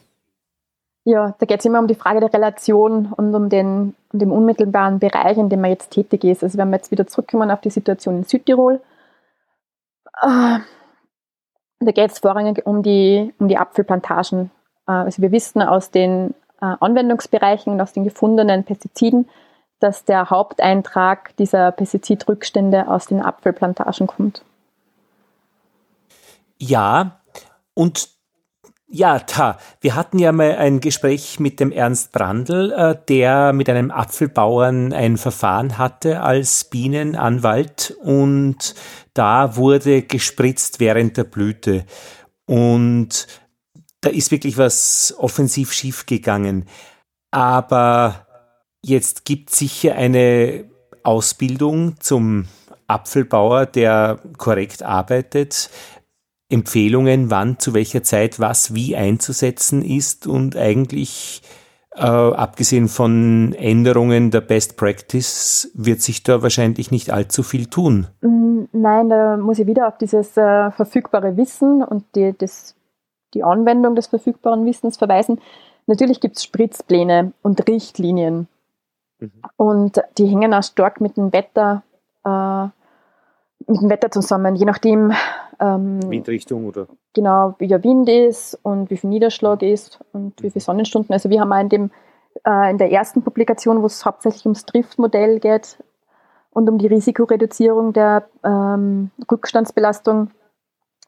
Ja, 1.03 1.35
da 1.39 1.45
geht 1.45 1.59
es 1.59 1.65
immer 1.65 1.79
um 1.79 1.87
die 1.87 1.95
Frage 1.95 2.19
der 2.19 2.33
Relation 2.33 3.13
und 3.13 3.33
um 3.33 3.49
den, 3.49 3.95
um 4.11 4.19
den 4.19 4.31
unmittelbaren 4.31 4.99
Bereich, 4.99 5.37
in 5.37 5.49
dem 5.49 5.61
man 5.61 5.69
jetzt 5.69 5.91
tätig 5.91 6.23
ist. 6.25 6.43
Also 6.43 6.57
wenn 6.57 6.69
wir 6.69 6.77
jetzt 6.77 6.91
wieder 6.91 7.07
zurückkommen 7.07 7.49
auf 7.49 7.61
die 7.61 7.69
Situation 7.69 8.17
in 8.17 8.23
Südtirol, 8.25 8.81
äh, 10.21 10.59
da 11.79 11.91
geht 11.91 12.11
es 12.11 12.19
vorrangig 12.19 12.65
um 12.65 12.83
die, 12.83 13.33
um 13.39 13.47
die 13.47 13.57
Apfelplantagen. 13.57 14.51
Äh, 14.87 14.91
also 14.91 15.21
wir 15.21 15.31
wissen 15.31 15.61
aus 15.61 15.91
den 15.91 16.33
äh, 16.61 16.75
Anwendungsbereichen 16.79 17.71
und 17.71 17.79
aus 17.79 17.93
den 17.93 18.03
gefundenen 18.03 18.63
Pestiziden, 18.65 19.29
dass 19.79 20.05
der 20.05 20.29
Haupteintrag 20.29 21.35
dieser 21.37 21.71
Pestizidrückstände 21.71 22.87
aus 22.87 23.05
den 23.05 23.21
Apfelplantagen 23.21 24.07
kommt. 24.07 24.43
Ja, 26.57 27.19
und 27.73 28.09
ja, 28.89 29.19
da, 29.19 29.59
wir 29.81 29.95
hatten 29.95 30.17
ja 30.17 30.31
mal 30.31 30.55
ein 30.55 30.79
Gespräch 30.79 31.41
mit 31.41 31.59
dem 31.59 31.73
Ernst 31.73 32.13
Brandl, 32.13 32.71
äh, 32.71 32.95
der 33.09 33.51
mit 33.51 33.69
einem 33.69 33.91
Apfelbauern 33.91 34.93
ein 34.93 35.17
Verfahren 35.17 35.77
hatte 35.77 36.21
als 36.21 36.63
Bienenanwalt 36.63 37.97
und 38.01 38.75
da 39.13 39.57
wurde 39.57 40.03
gespritzt 40.03 40.79
während 40.79 41.17
der 41.17 41.25
Blüte. 41.25 41.85
Und 42.45 43.27
da 43.99 44.09
ist 44.09 44.31
wirklich 44.31 44.57
was 44.57 45.13
offensiv 45.17 45.73
schiefgegangen. 45.73 46.65
Aber 47.31 48.26
Jetzt 48.87 49.25
gibt 49.25 49.49
sicher 49.49 49.95
eine 49.95 50.63
Ausbildung 51.03 51.95
zum 51.99 52.45
Apfelbauer, 52.87 53.65
der 53.65 54.17
korrekt 54.37 54.81
arbeitet, 54.81 55.69
Empfehlungen, 56.47 57.29
wann, 57.29 57.59
zu 57.59 57.73
welcher 57.73 58.03
Zeit, 58.03 58.39
was, 58.39 58.73
wie 58.73 58.95
einzusetzen 58.95 59.83
ist 59.83 60.25
und 60.25 60.55
eigentlich 60.55 61.41
äh, 61.97 62.03
abgesehen 62.03 62.87
von 62.87 63.51
Änderungen 63.57 64.31
der 64.31 64.39
Best 64.39 64.77
Practice 64.77 65.69
wird 65.73 66.01
sich 66.01 66.23
da 66.23 66.41
wahrscheinlich 66.41 66.89
nicht 66.89 67.11
allzu 67.11 67.43
viel 67.43 67.65
tun. 67.65 68.07
Mm, 68.21 68.69
nein, 68.71 69.09
da 69.09 69.35
muss 69.35 69.59
ich 69.59 69.67
wieder 69.67 69.89
auf 69.89 69.97
dieses 69.97 70.37
äh, 70.37 70.71
verfügbare 70.71 71.35
Wissen 71.35 71.83
und 71.83 72.05
die, 72.15 72.33
das, 72.37 72.73
die 73.33 73.43
Anwendung 73.43 73.95
des 73.95 74.07
verfügbaren 74.07 74.65
Wissens 74.65 74.95
verweisen. 74.95 75.41
Natürlich 75.87 76.21
gibt 76.21 76.37
es 76.37 76.45
Spritzpläne 76.45 77.33
und 77.41 77.67
Richtlinien. 77.67 78.47
Mhm. 79.19 79.31
Und 79.55 80.01
die 80.17 80.27
hängen 80.27 80.53
auch 80.53 80.63
stark 80.63 81.01
mit 81.01 81.17
dem 81.17 81.33
Wetter, 81.33 81.83
äh, 82.23 82.65
mit 83.71 83.81
dem 83.81 83.89
Wetter 83.89 84.11
zusammen, 84.11 84.55
je 84.55 84.65
nachdem. 84.65 85.13
Ähm, 85.59 85.99
Windrichtung 86.09 86.65
oder? 86.65 86.87
Genau, 87.13 87.55
wie 87.57 87.67
der 87.67 87.83
Wind 87.83 88.07
ist 88.09 88.59
und 88.61 88.91
wie 88.91 88.97
viel 88.97 89.09
Niederschlag 89.09 89.61
ist 89.63 89.99
und 90.13 90.41
wie 90.43 90.51
viele 90.51 90.63
Sonnenstunden. 90.63 91.13
Also 91.13 91.29
wir 91.29 91.41
haben 91.41 91.51
auch 91.51 91.59
in, 91.59 91.69
dem, 91.69 91.91
äh, 92.45 92.69
in 92.69 92.77
der 92.77 92.91
ersten 92.91 93.23
Publikation, 93.23 93.81
wo 93.81 93.87
es 93.87 94.05
hauptsächlich 94.05 94.45
ums 94.45 94.65
Driftmodell 94.65 95.39
geht 95.39 95.77
und 96.51 96.69
um 96.69 96.77
die 96.77 96.87
Risikoreduzierung 96.87 97.93
der 97.93 98.27
ähm, 98.43 99.11
Rückstandsbelastung 99.31 100.31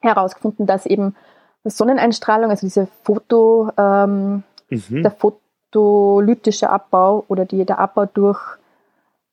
herausgefunden, 0.01 0.65
dass 0.65 0.85
eben 0.85 1.15
Sonneneinstrahlung, 1.63 2.49
also 2.49 2.65
diese 2.65 2.87
Foto, 3.03 3.69
ähm, 3.77 4.43
mhm. 4.69 5.03
der 5.03 5.11
Foto 5.11 5.39
photolytische 5.71 6.69
Abbau 6.69 7.25
oder 7.27 7.45
die, 7.45 7.65
der 7.65 7.79
Abbau 7.79 8.05
durch, 8.05 8.39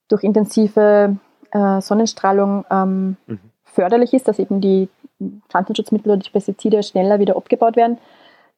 durch 0.08 0.22
intensive 0.22 1.16
äh, 1.50 1.80
Sonnenstrahlung 1.80 2.64
ähm, 2.70 3.16
mhm. 3.26 3.40
förderlich 3.64 4.12
ist, 4.14 4.28
dass 4.28 4.38
eben 4.38 4.60
die 4.60 4.88
Pflanzenschutzmittel 5.48 6.12
oder 6.12 6.22
die 6.22 6.30
Pestizide 6.30 6.82
schneller 6.82 7.18
wieder 7.18 7.36
abgebaut 7.36 7.76
werden. 7.76 7.98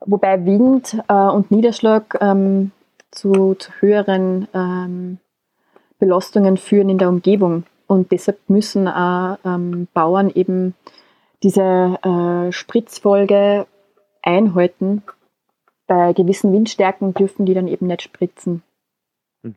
Wobei 0.01 0.45
Wind 0.45 0.97
äh, 1.09 1.12
und 1.12 1.51
Niederschlag 1.51 2.19
ähm, 2.21 2.73
zu, 3.11 3.55
zu, 3.55 3.73
höheren 3.81 4.49
ähm, 4.55 5.19
Belastungen 5.99 6.57
führen 6.57 6.88
in 6.88 6.99
der 6.99 7.09
Umgebung. 7.09 7.64
Und 7.87 8.12
deshalb 8.12 8.38
müssen 8.49 8.87
äh, 8.87 9.37
ähm, 9.45 9.88
Bauern 9.95 10.31
eben 10.31 10.75
diese 11.43 11.99
äh, 12.03 12.53
Spritzfolge 12.53 13.67
einhalten, 14.23 15.03
bei 15.88 16.12
gewissen 16.12 16.53
Windstärken 16.53 17.14
dürfen 17.14 17.46
die 17.46 17.55
dann 17.55 17.66
eben 17.66 17.88
nicht 17.88 18.03
spritzen. 18.03 18.62
Mhm. 19.42 19.57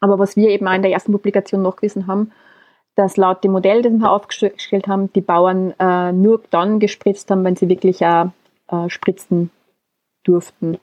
Aber 0.00 0.18
was 0.18 0.36
wir 0.36 0.48
eben 0.48 0.66
auch 0.66 0.74
in 0.74 0.82
der 0.82 0.90
ersten 0.90 1.12
Publikation 1.12 1.62
nachgewiesen 1.62 2.08
haben, 2.08 2.32
dass 2.96 3.16
laut 3.16 3.44
dem 3.44 3.52
Modell, 3.52 3.82
das 3.82 3.92
wir 3.92 4.10
aufgestellt 4.10 4.88
haben, 4.88 5.12
die 5.12 5.20
Bauern 5.20 5.74
äh, 5.78 6.12
nur 6.12 6.42
dann 6.50 6.80
gespritzt 6.80 7.30
haben, 7.30 7.44
wenn 7.44 7.54
sie 7.54 7.68
wirklich 7.68 8.04
auch 8.04 8.30
äh, 8.68 8.88
spritzen 8.88 9.50
durften. 10.24 10.78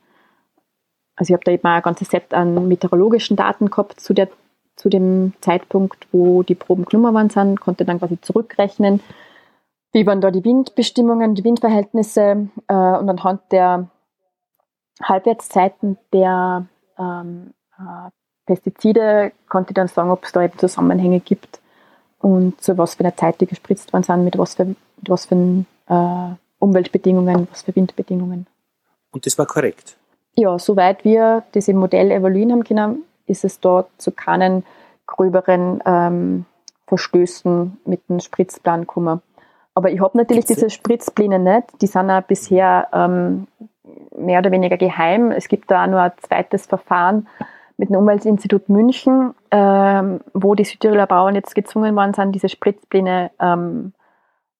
Also 1.15 1.31
ich 1.31 1.33
habe 1.33 1.43
da 1.43 1.51
eben 1.51 1.67
auch 1.67 1.71
ein 1.71 1.81
ganzes 1.81 2.09
Set 2.09 2.33
an 2.33 2.67
meteorologischen 2.67 3.35
Daten 3.35 3.69
gehabt 3.69 3.99
zu, 3.99 4.13
der, 4.13 4.29
zu 4.75 4.89
dem 4.89 5.33
Zeitpunkt, 5.41 6.07
wo 6.11 6.43
die 6.43 6.55
Proben 6.55 6.85
genommen 6.85 7.13
worden 7.13 7.29
sind, 7.29 7.59
konnte 7.59 7.83
dann 7.83 7.99
quasi 7.99 8.21
zurückrechnen, 8.21 9.01
wie 9.91 10.07
waren 10.07 10.21
da 10.21 10.31
die 10.31 10.43
Windbestimmungen, 10.43 11.35
die 11.35 11.43
Windverhältnisse 11.43 12.49
äh, 12.67 12.73
und 12.73 13.09
anhand 13.09 13.41
der 13.51 13.89
Halbwertszeiten 15.01 15.97
der 16.11 16.65
ähm, 16.97 17.53
äh, 17.77 18.09
Pestizide 18.45 19.31
konnte 19.49 19.71
ich 19.71 19.75
dann 19.75 19.87
sagen, 19.87 20.11
ob 20.11 20.23
es 20.25 20.31
da 20.31 20.43
eben 20.43 20.57
Zusammenhänge 20.57 21.19
gibt 21.19 21.59
und 22.19 22.61
zu 22.61 22.77
was 22.77 22.95
für 22.95 23.01
einer 23.01 23.15
Zeit 23.15 23.39
die 23.41 23.45
gespritzt 23.45 23.93
worden 23.93 24.03
sind, 24.03 24.23
mit 24.23 24.37
was 24.37 24.55
für, 24.55 24.65
mit 24.65 24.77
was 25.07 25.25
für 25.25 25.65
äh, 25.87 26.35
Umweltbedingungen, 26.59 27.47
was 27.51 27.63
für 27.63 27.75
Windbedingungen. 27.75 28.47
Und 29.11 29.25
das 29.25 29.37
war 29.37 29.45
korrekt? 29.45 29.97
Ja, 30.35 30.57
soweit 30.57 31.03
wir 31.03 31.43
im 31.53 31.77
Modell 31.77 32.11
evaluieren 32.11 32.51
haben 32.51 32.63
können, 32.63 33.03
ist 33.27 33.43
es 33.43 33.59
dort 33.59 33.89
zu 33.97 34.11
keinen 34.11 34.65
gröberen 35.05 35.81
ähm, 35.85 36.45
Verstößen 36.87 37.77
mit 37.85 38.07
dem 38.09 38.19
Spritzplan 38.19 38.81
gekommen. 38.81 39.21
Aber 39.75 39.91
ich 39.91 39.99
habe 39.99 40.17
natürlich 40.17 40.45
diese 40.45 40.69
Spritzpläne 40.69 41.39
nicht. 41.39 41.81
Die 41.81 41.87
sind 41.87 42.09
ja 42.09 42.21
bisher 42.21 42.87
ähm, 42.93 43.47
mehr 44.17 44.39
oder 44.39 44.51
weniger 44.51 44.77
geheim. 44.77 45.31
Es 45.31 45.47
gibt 45.47 45.71
da 45.71 45.83
auch 45.83 45.87
nur 45.87 46.01
ein 46.01 46.11
zweites 46.21 46.65
Verfahren 46.65 47.27
mit 47.77 47.89
dem 47.89 47.97
Umweltinstitut 47.97 48.69
München, 48.69 49.33
ähm, 49.51 50.21
wo 50.33 50.55
die 50.55 50.63
Südtiroler 50.63 51.07
Bauern 51.07 51.35
jetzt 51.35 51.55
gezwungen 51.55 51.95
worden 51.95 52.13
sind, 52.13 52.33
diese 52.33 52.49
Spritzpläne 52.49 53.31
ähm, 53.39 53.93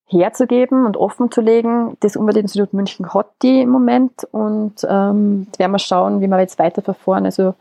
herzugeben 0.07 0.85
und 0.85 0.97
offen 0.97 1.31
zu 1.31 1.41
legen. 1.41 1.97
Das 1.99 2.15
Umweltinstitut 2.15 2.73
München 2.73 3.13
hat 3.13 3.27
die 3.41 3.61
im 3.61 3.69
Moment 3.69 4.27
und 4.31 4.85
ähm, 4.87 5.43
jetzt 5.45 5.59
werden 5.59 5.71
wir 5.71 5.79
schauen, 5.79 6.21
wie 6.21 6.27
wir 6.27 6.39
jetzt 6.39 6.59
weiter 6.59 6.81
verfahren. 6.81 7.25
Also 7.25 7.55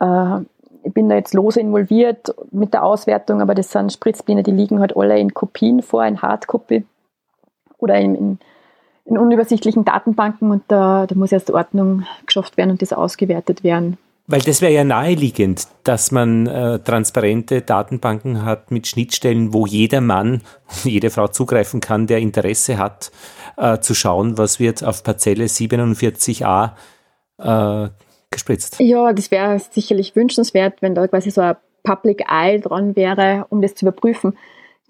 äh, 0.00 0.40
ich 0.82 0.94
bin 0.94 1.08
da 1.08 1.16
jetzt 1.16 1.34
lose 1.34 1.60
involviert 1.60 2.34
mit 2.50 2.72
der 2.72 2.84
Auswertung, 2.84 3.42
aber 3.42 3.54
das 3.54 3.70
sind 3.70 3.92
Spritzpläne, 3.92 4.42
die 4.42 4.50
liegen 4.50 4.80
halt 4.80 4.96
alle 4.96 5.18
in 5.18 5.34
Kopien 5.34 5.82
vor, 5.82 6.04
in 6.04 6.22
Hardcopy 6.22 6.84
oder 7.78 7.96
in, 7.96 8.14
in, 8.14 8.38
in 9.04 9.18
unübersichtlichen 9.18 9.84
Datenbanken 9.84 10.50
und 10.50 10.62
da, 10.68 11.06
da 11.06 11.14
muss 11.14 11.32
erst 11.32 11.50
Ordnung 11.50 12.04
geschafft 12.26 12.56
werden 12.56 12.70
und 12.70 12.82
das 12.82 12.92
ausgewertet 12.92 13.64
werden. 13.64 13.98
Weil 14.26 14.42
das 14.42 14.62
wäre 14.62 14.72
ja 14.72 14.84
naheliegend, 14.84 15.66
dass 15.82 16.12
man 16.12 16.46
äh, 16.46 16.78
transparente 16.78 17.62
Datenbanken 17.62 18.44
hat 18.44 18.70
mit 18.70 18.86
Schnittstellen, 18.86 19.52
wo 19.52 19.66
jeder 19.66 20.00
Mann, 20.00 20.42
jede 20.84 21.10
Frau 21.10 21.26
zugreifen 21.26 21.80
kann, 21.80 22.06
der 22.06 22.18
Interesse 22.18 22.78
hat, 22.78 23.10
äh, 23.56 23.80
zu 23.80 23.92
schauen, 23.94 24.38
was 24.38 24.60
wird 24.60 24.84
auf 24.84 25.02
Parzelle 25.02 25.46
47a 25.46 26.70
äh, 27.38 27.88
gespritzt. 28.30 28.76
Ja, 28.78 29.12
das 29.12 29.32
wäre 29.32 29.58
sicherlich 29.58 30.14
wünschenswert, 30.14 30.80
wenn 30.80 30.94
da 30.94 31.08
quasi 31.08 31.32
so 31.32 31.40
ein 31.40 31.56
Public 31.82 32.22
Eye 32.30 32.60
dran 32.60 32.94
wäre, 32.94 33.46
um 33.48 33.60
das 33.60 33.74
zu 33.74 33.84
überprüfen. 33.84 34.38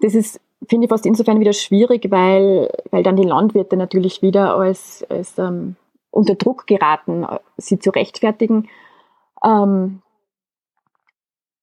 Das 0.01 0.13
ist, 0.13 0.39
finde 0.67 0.85
ich, 0.85 0.89
fast 0.89 1.05
insofern 1.05 1.39
wieder 1.39 1.53
schwierig, 1.53 2.09
weil, 2.09 2.71
weil 2.91 3.03
dann 3.03 3.15
die 3.15 3.23
Landwirte 3.27 3.77
natürlich 3.77 4.21
wieder 4.21 4.55
als, 4.55 5.05
als 5.09 5.37
ähm, 5.37 5.75
unter 6.11 6.35
Druck 6.35 6.67
geraten, 6.67 7.25
sie 7.57 7.79
zu 7.79 7.89
rechtfertigen 7.91 8.67
ähm, 9.43 10.01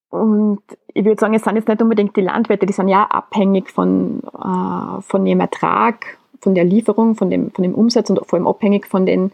und 0.09 0.61
ich 0.93 1.05
würde 1.05 1.19
sagen, 1.19 1.35
es 1.35 1.43
sind 1.43 1.55
jetzt 1.55 1.67
nicht 1.67 1.81
unbedingt 1.81 2.15
die 2.15 2.21
Landwirte, 2.21 2.65
die 2.65 2.73
sind 2.73 2.87
ja 2.87 3.03
abhängig 3.03 3.69
von, 3.69 4.21
äh, 4.23 5.01
von 5.01 5.25
ihrem 5.25 5.39
Ertrag, 5.39 6.17
von 6.41 6.55
der 6.55 6.63
Lieferung, 6.63 7.15
von 7.15 7.29
dem, 7.29 7.51
von 7.51 7.63
dem 7.63 7.75
Umsatz 7.75 8.09
und 8.09 8.19
vor 8.25 8.37
allem 8.37 8.47
abhängig 8.47 8.87
von 8.87 9.05
den 9.05 9.31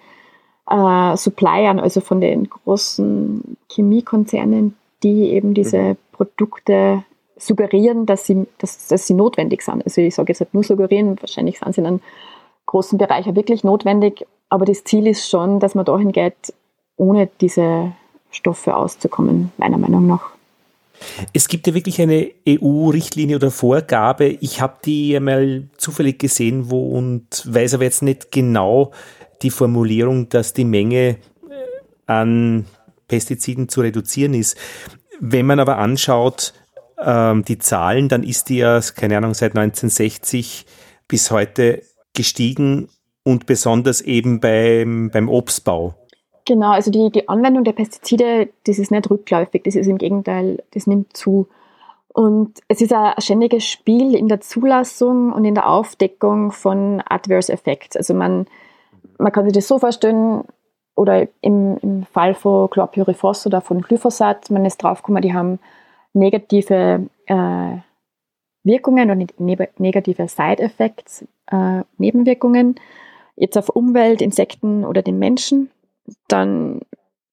äh, 0.69 1.15
Suppliern, 1.15 1.79
also 1.79 2.01
von 2.01 2.19
den 2.19 2.49
großen 2.49 3.57
Chemiekonzernen, 3.71 4.75
die 5.03 5.31
eben 5.31 5.53
diese 5.53 5.77
mhm. 5.77 5.97
Produkte 6.11 7.03
suggerieren, 7.37 8.05
dass 8.05 8.25
sie, 8.25 8.47
dass, 8.57 8.87
dass 8.87 9.07
sie 9.07 9.13
notwendig 9.13 9.61
sind. 9.61 9.83
Also 9.83 10.01
ich 10.01 10.15
sage 10.15 10.31
jetzt 10.31 10.39
nicht 10.39 10.53
nur 10.53 10.63
suggerieren, 10.63 11.17
wahrscheinlich 11.19 11.59
sind 11.59 11.75
sie 11.75 11.81
in 11.81 11.87
einem 11.87 12.01
großen 12.65 12.97
Bereich 12.97 13.27
auch 13.27 13.35
wirklich 13.35 13.63
notwendig, 13.63 14.25
aber 14.49 14.65
das 14.65 14.83
Ziel 14.83 15.07
ist 15.07 15.29
schon, 15.29 15.59
dass 15.59 15.75
man 15.75 15.85
dahin 15.85 16.11
geht, 16.11 16.53
ohne 16.97 17.29
diese 17.41 17.91
Stoffe 18.31 18.75
auszukommen, 18.75 19.51
meiner 19.57 19.77
Meinung 19.77 20.07
nach. 20.07 20.35
Es 21.33 21.47
gibt 21.47 21.67
ja 21.67 21.73
wirklich 21.73 22.01
eine 22.01 22.31
EU-Richtlinie 22.47 23.35
oder 23.35 23.51
Vorgabe. 23.51 24.27
Ich 24.27 24.61
habe 24.61 24.75
die 24.85 25.15
einmal 25.15 25.67
zufällig 25.77 26.19
gesehen, 26.19 26.69
wo 26.69 26.89
und 26.89 27.43
weiß 27.45 27.73
aber 27.73 27.83
jetzt 27.83 28.01
nicht 28.01 28.31
genau 28.31 28.91
die 29.41 29.49
Formulierung, 29.49 30.29
dass 30.29 30.53
die 30.53 30.63
Menge 30.63 30.97
äh, 31.07 31.17
an 32.05 32.65
Pestiziden 33.07 33.67
zu 33.67 33.81
reduzieren 33.81 34.33
ist. 34.33 34.57
Wenn 35.19 35.45
man 35.45 35.59
aber 35.59 35.77
anschaut, 35.77 36.53
ähm, 37.05 37.45
die 37.45 37.59
Zahlen, 37.59 38.09
dann 38.09 38.23
ist 38.23 38.49
die 38.49 38.57
ja, 38.57 38.79
keine 38.95 39.17
Ahnung, 39.17 39.33
seit 39.33 39.51
1960 39.55 40.65
bis 41.07 41.31
heute 41.31 41.83
gestiegen 42.13 42.89
und 43.23 43.45
besonders 43.45 44.01
eben 44.01 44.39
beim, 44.39 45.11
beim 45.11 45.29
Obstbau. 45.29 45.93
Genau, 46.45 46.71
also 46.71 46.91
die, 46.91 47.11
die 47.11 47.27
Anwendung 47.27 47.63
der 47.63 47.73
Pestizide, 47.73 48.49
das 48.65 48.79
ist 48.79 48.91
nicht 48.91 49.09
rückläufig, 49.09 49.63
das 49.63 49.75
ist 49.75 49.87
im 49.87 49.97
Gegenteil, 49.97 50.63
das 50.71 50.87
nimmt 50.87 51.15
zu. 51.15 51.47
Und 52.07 52.59
es 52.67 52.81
ist 52.81 52.93
ein 52.93 53.13
ständiges 53.17 53.65
Spiel 53.65 54.15
in 54.15 54.27
der 54.27 54.41
Zulassung 54.41 55.33
und 55.33 55.43
in 55.43 55.55
der 55.55 55.69
Aufdeckung 55.69 56.51
von 56.51 57.01
Adverse 57.05 57.51
Effects. 57.51 57.97
Also 57.97 58.13
man, 58.13 58.45
man 59.17 59.31
kann 59.31 59.45
sich 59.45 59.53
das 59.53 59.67
so 59.67 59.79
vorstellen, 59.79 60.43
oder 60.95 61.27
im, 61.41 61.77
im 61.81 62.03
Fall 62.05 62.33
von 62.33 62.69
Chlorpyrifos 62.69 63.45
oder 63.45 63.59
von 63.59 63.81
Glyphosat, 63.81 64.49
man 64.49 64.65
ist 64.65 64.81
draufgekommen, 64.81 65.21
die 65.21 65.33
haben 65.33 65.59
negative 66.15 67.07
äh, 67.27 67.77
Wirkungen 68.63 69.11
und 69.11 69.79
negative 69.79 70.27
Side-Effects, 70.27 71.25
äh, 71.51 71.83
Nebenwirkungen, 71.97 72.75
jetzt 73.35 73.57
auf 73.57 73.69
Umwelt, 73.69 74.21
Insekten 74.21 74.83
oder 74.85 75.03
den 75.03 75.19
Menschen. 75.19 75.69
Dann 76.27 76.81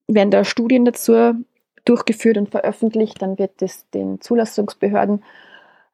werden 0.08 0.30
da 0.30 0.44
Studien 0.44 0.84
dazu 0.84 1.34
durchgeführt 1.84 2.36
und 2.36 2.50
veröffentlicht. 2.50 3.22
Dann 3.22 3.38
wird 3.38 3.62
das 3.62 3.88
den 3.90 4.20
Zulassungsbehörden 4.20 5.24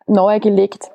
nahegelegt. 0.06 0.90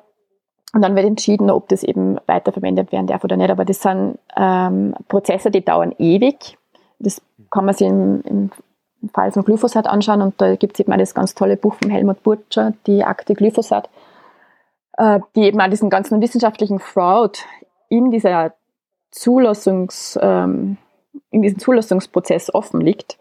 Und 0.74 0.82
dann 0.82 0.96
wird 0.96 1.06
entschieden, 1.06 1.50
ob 1.50 1.68
das 1.68 1.82
eben 1.84 2.18
weiterverwendet 2.26 2.92
werden 2.92 3.06
darf 3.06 3.24
oder 3.24 3.36
nicht. 3.36 3.50
Aber 3.50 3.64
das 3.64 3.80
sind 3.80 4.18
ähm, 4.36 4.94
Prozesse, 5.08 5.50
die 5.50 5.64
dauern 5.64 5.94
ewig. 5.98 6.58
Das 6.98 7.22
kann 7.50 7.64
man 7.64 7.74
sich 7.74 7.86
im, 7.86 8.22
im 8.22 8.50
Fall 9.08 9.32
von 9.32 9.44
Glyphosat 9.44 9.86
anschauen. 9.86 10.22
Und 10.22 10.40
da 10.40 10.56
gibt 10.56 10.74
es 10.74 10.80
eben 10.80 10.92
auch 10.92 10.98
das 10.98 11.14
ganz 11.14 11.34
tolle 11.34 11.56
Buch 11.56 11.74
von 11.80 11.90
Helmut 11.90 12.22
Burtscher, 12.22 12.72
die 12.86 13.04
Akte 13.04 13.34
Glyphosat, 13.34 13.88
äh, 14.98 15.20
die 15.34 15.42
eben 15.42 15.60
auch 15.60 15.68
diesen 15.68 15.90
ganzen 15.90 16.20
wissenschaftlichen 16.20 16.78
Fraud 16.78 17.38
in 17.88 18.10
dieser 18.10 18.54
Zulassungs, 19.10 20.18
ähm, 20.20 20.76
in 21.30 21.42
diesem 21.42 21.58
Zulassungsprozess 21.58 22.52
offen 22.52 22.80
liegt. 22.80 23.18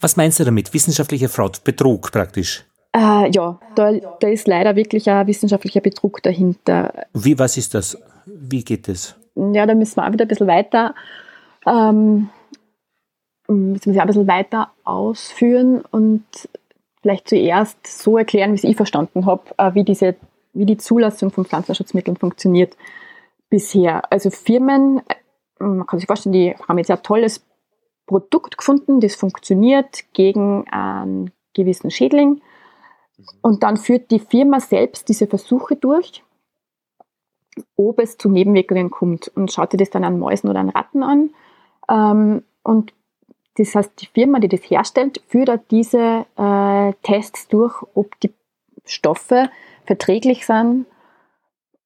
Was 0.00 0.16
meinst 0.16 0.40
du 0.40 0.44
damit? 0.44 0.74
Wissenschaftlicher 0.74 1.28
Fraud, 1.28 1.64
Betrug 1.64 2.12
praktisch? 2.12 2.66
Äh, 2.92 3.30
ja, 3.30 3.58
da, 3.76 3.92
da 3.92 4.28
ist 4.28 4.48
leider 4.48 4.74
wirklich 4.74 5.08
ein 5.08 5.26
wissenschaftlicher 5.26 5.80
Betrug 5.80 6.22
dahinter. 6.22 6.92
Wie, 7.14 7.38
was 7.38 7.56
ist 7.56 7.74
das? 7.74 7.96
Wie 8.26 8.64
geht 8.64 8.88
es? 8.88 9.14
Ja, 9.36 9.64
da 9.64 9.74
müssen 9.74 9.96
wir 9.96 10.06
auch 10.06 10.12
wieder 10.12 10.24
ein 10.24 10.28
bisschen 10.28 10.48
weiter, 10.48 10.94
ähm, 11.66 12.28
müssen 13.50 13.94
wir 13.94 14.00
ein 14.00 14.06
bisschen 14.06 14.28
weiter 14.28 14.70
ausführen 14.84 15.82
und 15.90 16.24
vielleicht 17.02 17.28
zuerst 17.28 17.86
so 17.86 18.18
erklären, 18.18 18.52
wie 18.52 18.56
es 18.56 18.64
ich 18.64 18.76
verstanden 18.76 19.26
habe, 19.26 19.42
äh, 19.56 19.74
wie, 19.74 19.84
diese, 19.84 20.16
wie 20.52 20.66
die 20.66 20.76
Zulassung 20.76 21.30
von 21.30 21.44
Pflanzenschutzmitteln 21.44 22.16
funktioniert 22.16 22.76
bisher. 23.48 24.12
Also 24.12 24.30
Firmen 24.30 25.00
man 25.60 25.86
kann 25.86 25.98
sich 25.98 26.06
vorstellen, 26.06 26.32
die 26.32 26.54
haben 26.68 26.78
jetzt 26.78 26.90
ein 26.90 27.02
tolles 27.02 27.44
Produkt 28.06 28.58
gefunden, 28.58 29.00
das 29.00 29.14
funktioniert 29.14 30.12
gegen 30.12 30.66
einen 30.70 31.32
gewissen 31.54 31.90
Schädling. 31.90 32.40
Und 33.42 33.62
dann 33.62 33.76
führt 33.76 34.10
die 34.10 34.18
Firma 34.18 34.60
selbst 34.60 35.08
diese 35.08 35.26
Versuche 35.26 35.76
durch, 35.76 36.24
ob 37.76 37.98
es 37.98 38.16
zu 38.16 38.30
Nebenwirkungen 38.30 38.90
kommt 38.90 39.28
und 39.28 39.52
schaut 39.52 39.72
sich 39.72 39.78
das 39.78 39.90
dann 39.90 40.04
an 40.04 40.18
Mäusen 40.18 40.48
oder 40.48 40.60
an 40.60 40.70
Ratten 40.70 41.02
an. 41.02 41.30
Ähm, 41.90 42.42
und 42.62 42.92
das 43.56 43.74
heißt, 43.74 44.00
die 44.00 44.06
Firma, 44.06 44.38
die 44.38 44.48
das 44.48 44.60
herstellt, 44.62 45.20
führt 45.28 45.70
diese 45.70 46.26
äh, 46.36 46.92
Tests 47.02 47.48
durch, 47.48 47.82
ob 47.94 48.18
die 48.20 48.32
Stoffe 48.84 49.50
verträglich 49.84 50.46
sind 50.46 50.86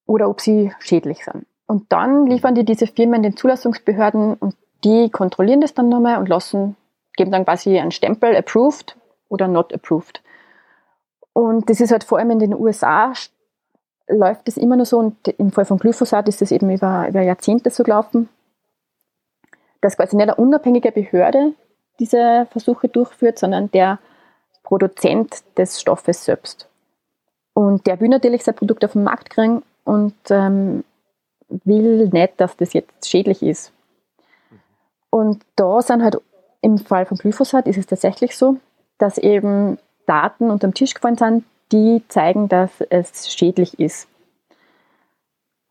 oder 0.07 0.29
ob 0.29 0.41
sie 0.41 0.73
schädlich 0.79 1.25
sind. 1.25 1.47
Und 1.67 1.91
dann 1.91 2.27
liefern 2.27 2.55
die 2.55 2.65
diese 2.65 2.87
Firmen 2.87 3.23
den 3.23 3.37
Zulassungsbehörden 3.37 4.35
und 4.35 4.55
die 4.85 5.11
kontrollieren 5.11 5.63
das 5.63 5.75
dann 5.75 5.89
nochmal 5.89 6.19
und 6.19 6.29
lassen, 6.29 6.77
geben 7.17 7.33
dann 7.33 7.45
quasi 7.45 7.79
einen 7.79 7.91
Stempel 7.91 8.37
approved 8.37 8.97
oder 9.29 9.49
not 9.49 9.73
approved. 9.73 10.23
Und 11.33 11.69
das 11.71 11.81
ist 11.81 11.91
halt 11.91 12.05
vor 12.05 12.19
allem 12.19 12.31
in 12.33 12.39
den 12.39 12.55
USA 12.55 13.13
läuft 14.07 14.47
das 14.47 14.59
immer 14.59 14.77
nur 14.77 14.85
so 14.85 14.99
und 14.99 15.29
im 15.29 15.51
Fall 15.51 15.65
von 15.65 15.79
Glyphosat 15.79 16.29
ist 16.29 16.43
das 16.43 16.53
eben 16.53 16.71
über, 16.71 17.09
über 17.09 17.23
Jahrzehnte 17.23 17.71
so 17.71 17.83
gelaufen, 17.83 18.29
dass 19.85 19.97
quasi 19.97 20.17
nicht 20.17 20.25
eine 20.25 20.35
unabhängige 20.37 20.93
Behörde 20.93 21.53
diese 21.99 22.47
Versuche 22.51 22.89
durchführt, 22.89 23.39
sondern 23.39 23.71
der 23.71 23.99
Produzent 24.63 25.45
des 25.57 25.81
Stoffes 25.81 26.25
selbst. 26.25 26.69
Und 27.53 27.87
der 27.87 28.01
will 28.01 28.09
natürlich 28.09 28.43
sein 28.43 28.55
Produkt 28.55 28.85
auf 28.85 28.93
den 28.93 29.05
Markt 29.05 29.31
kriegen 29.31 29.63
und 29.85 30.15
ähm, 30.31 30.85
will 31.49 32.09
nicht, 32.09 32.41
dass 32.41 32.57
das 32.57 32.73
jetzt 32.73 33.09
schädlich 33.09 33.43
ist. 33.43 33.73
Und 35.11 35.45
da 35.55 35.81
sind 35.83 36.03
halt 36.03 36.17
im 36.63 36.79
Fall 36.79 37.05
von 37.05 37.19
Glyphosat 37.19 37.69
ist 37.69 37.77
es 37.77 37.87
tatsächlich 37.87 38.37
so, 38.37 38.57
dass 38.99 39.19
eben 39.19 39.79
Daten 40.07 40.51
unterm 40.51 40.75
Tisch 40.75 40.95
gefallen 40.95 41.17
sind, 41.17 41.45
die 41.71 42.03
zeigen, 42.09 42.49
dass 42.49 42.71
es 42.89 43.33
schädlich 43.33 43.79
ist. 43.79 44.09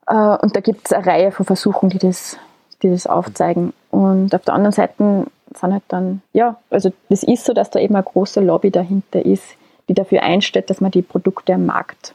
Äh, 0.06 0.38
und 0.38 0.56
da 0.56 0.60
gibt 0.60 0.86
es 0.86 0.94
eine 0.94 1.06
Reihe 1.06 1.32
von 1.32 1.46
Versuchen, 1.46 1.90
die 1.90 1.98
das, 1.98 2.38
die 2.84 2.90
das 2.90 3.08
aufzeigen. 3.08 3.74
Und 3.90 4.36
auf 4.36 4.42
der 4.44 4.54
anderen 4.54 4.74
Seite 4.74 5.26
sind 5.56 5.74
halt 5.74 5.84
dann, 5.88 6.22
ja, 6.34 6.60
also 6.70 6.92
das 7.10 7.24
ist 7.24 7.46
so, 7.46 7.54
dass 7.54 7.70
da 7.70 7.80
eben 7.80 7.96
eine 7.96 8.04
große 8.04 8.42
Lobby 8.42 8.72
dahinter 8.72 9.26
ist, 9.26 9.44
die 9.88 9.94
dafür 9.94 10.24
einsteht, 10.24 10.70
dass 10.70 10.82
man 10.82 10.92
die 10.92 11.02
Produkte 11.02 11.54
am 11.54 11.66
Markt 11.66 12.14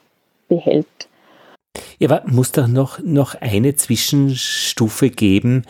behält. 0.48 0.86
Ja, 1.98 2.10
aber 2.10 2.28
muss 2.30 2.52
da 2.52 2.66
noch, 2.66 2.98
noch 3.00 3.34
eine 3.34 3.74
Zwischenstufe 3.74 5.10
geben, 5.10 5.64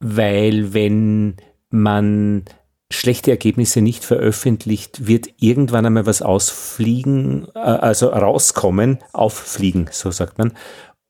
weil 0.00 0.74
wenn 0.74 1.36
man 1.70 2.44
schlechte 2.90 3.30
Ergebnisse 3.30 3.80
nicht 3.80 4.04
veröffentlicht, 4.04 5.06
wird 5.06 5.28
irgendwann 5.38 5.86
einmal 5.86 6.06
was 6.06 6.22
ausfliegen, 6.22 7.48
äh, 7.54 7.58
also 7.58 8.08
rauskommen, 8.08 8.98
auffliegen, 9.12 9.88
so 9.90 10.10
sagt 10.10 10.38
man. 10.38 10.52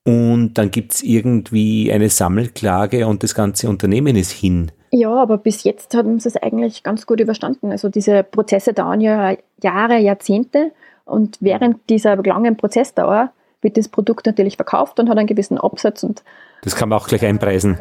Und 0.05 0.55
dann 0.55 0.71
gibt 0.71 0.95
es 0.95 1.03
irgendwie 1.03 1.93
eine 1.93 2.09
Sammelklage 2.09 3.07
und 3.07 3.23
das 3.23 3.35
ganze 3.35 3.69
Unternehmen 3.69 4.17
ist 4.17 4.33
hin. 4.33 4.73
Ja, 4.91 5.15
aber 5.15 5.39
bis 5.39 5.63
jetzt 5.65 5.95
haben 5.95 6.19
sie 6.19 6.29
es 6.29 6.37
eigentlich 6.37 6.83
ganz 6.83 7.07
gut 7.07 7.21
überstanden. 7.21 7.71
Also 7.71 7.89
diese 7.89 8.25
Prozesse 8.25 8.75
dauern 8.75 9.01
ja 9.01 9.37
Jahre, 9.63 9.99
Jahrzehnte 9.99 10.73
und 11.05 11.39
während 11.41 11.89
dieser 11.89 12.17
langen 12.17 12.57
Prozessdauer 12.57 13.33
wird 13.63 13.77
das 13.77 13.89
Produkt 13.89 14.27
natürlich 14.27 14.57
verkauft 14.57 14.99
und 14.99 15.09
hat 15.09 15.17
einen 15.17 15.29
gewissen 15.29 15.57
Absatz. 15.57 16.03
Und 16.03 16.23
das 16.63 16.77
kann 16.77 16.89
man 16.89 16.99
auch 16.99 17.07
gleich 17.07 17.25
einpreisen. 17.25 17.79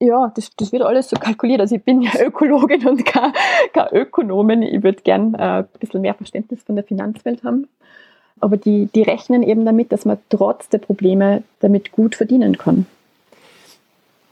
Ja, 0.00 0.32
das, 0.34 0.50
das 0.56 0.72
wird 0.72 0.82
alles 0.82 1.10
so 1.10 1.16
kalkuliert. 1.16 1.60
Also 1.60 1.76
ich 1.76 1.84
bin 1.84 2.02
ja 2.02 2.10
Ökologin 2.20 2.88
und 2.88 3.04
keine, 3.04 3.32
keine 3.72 3.92
Ökonomin. 3.92 4.62
Ich 4.62 4.82
würde 4.82 5.02
gern 5.02 5.34
äh, 5.34 5.58
ein 5.60 5.68
bisschen 5.78 6.00
mehr 6.00 6.14
Verständnis 6.14 6.62
von 6.64 6.74
der 6.74 6.84
Finanzwelt 6.84 7.44
haben. 7.44 7.68
Aber 8.42 8.56
die, 8.56 8.88
die 8.92 9.02
rechnen 9.02 9.42
eben 9.42 9.64
damit, 9.64 9.92
dass 9.92 10.04
man 10.04 10.18
trotz 10.28 10.68
der 10.68 10.78
Probleme 10.78 11.44
damit 11.60 11.92
gut 11.92 12.16
verdienen 12.16 12.58
kann. 12.58 12.86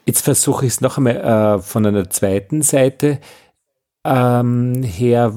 Jetzt 0.04 0.22
versuche 0.24 0.66
ich 0.66 0.72
es 0.72 0.80
noch 0.80 0.96
einmal 0.96 1.16
äh, 1.16 1.58
von 1.60 1.86
einer 1.86 2.10
zweiten 2.10 2.62
Seite 2.62 3.20
ähm, 4.04 4.82
her 4.82 5.32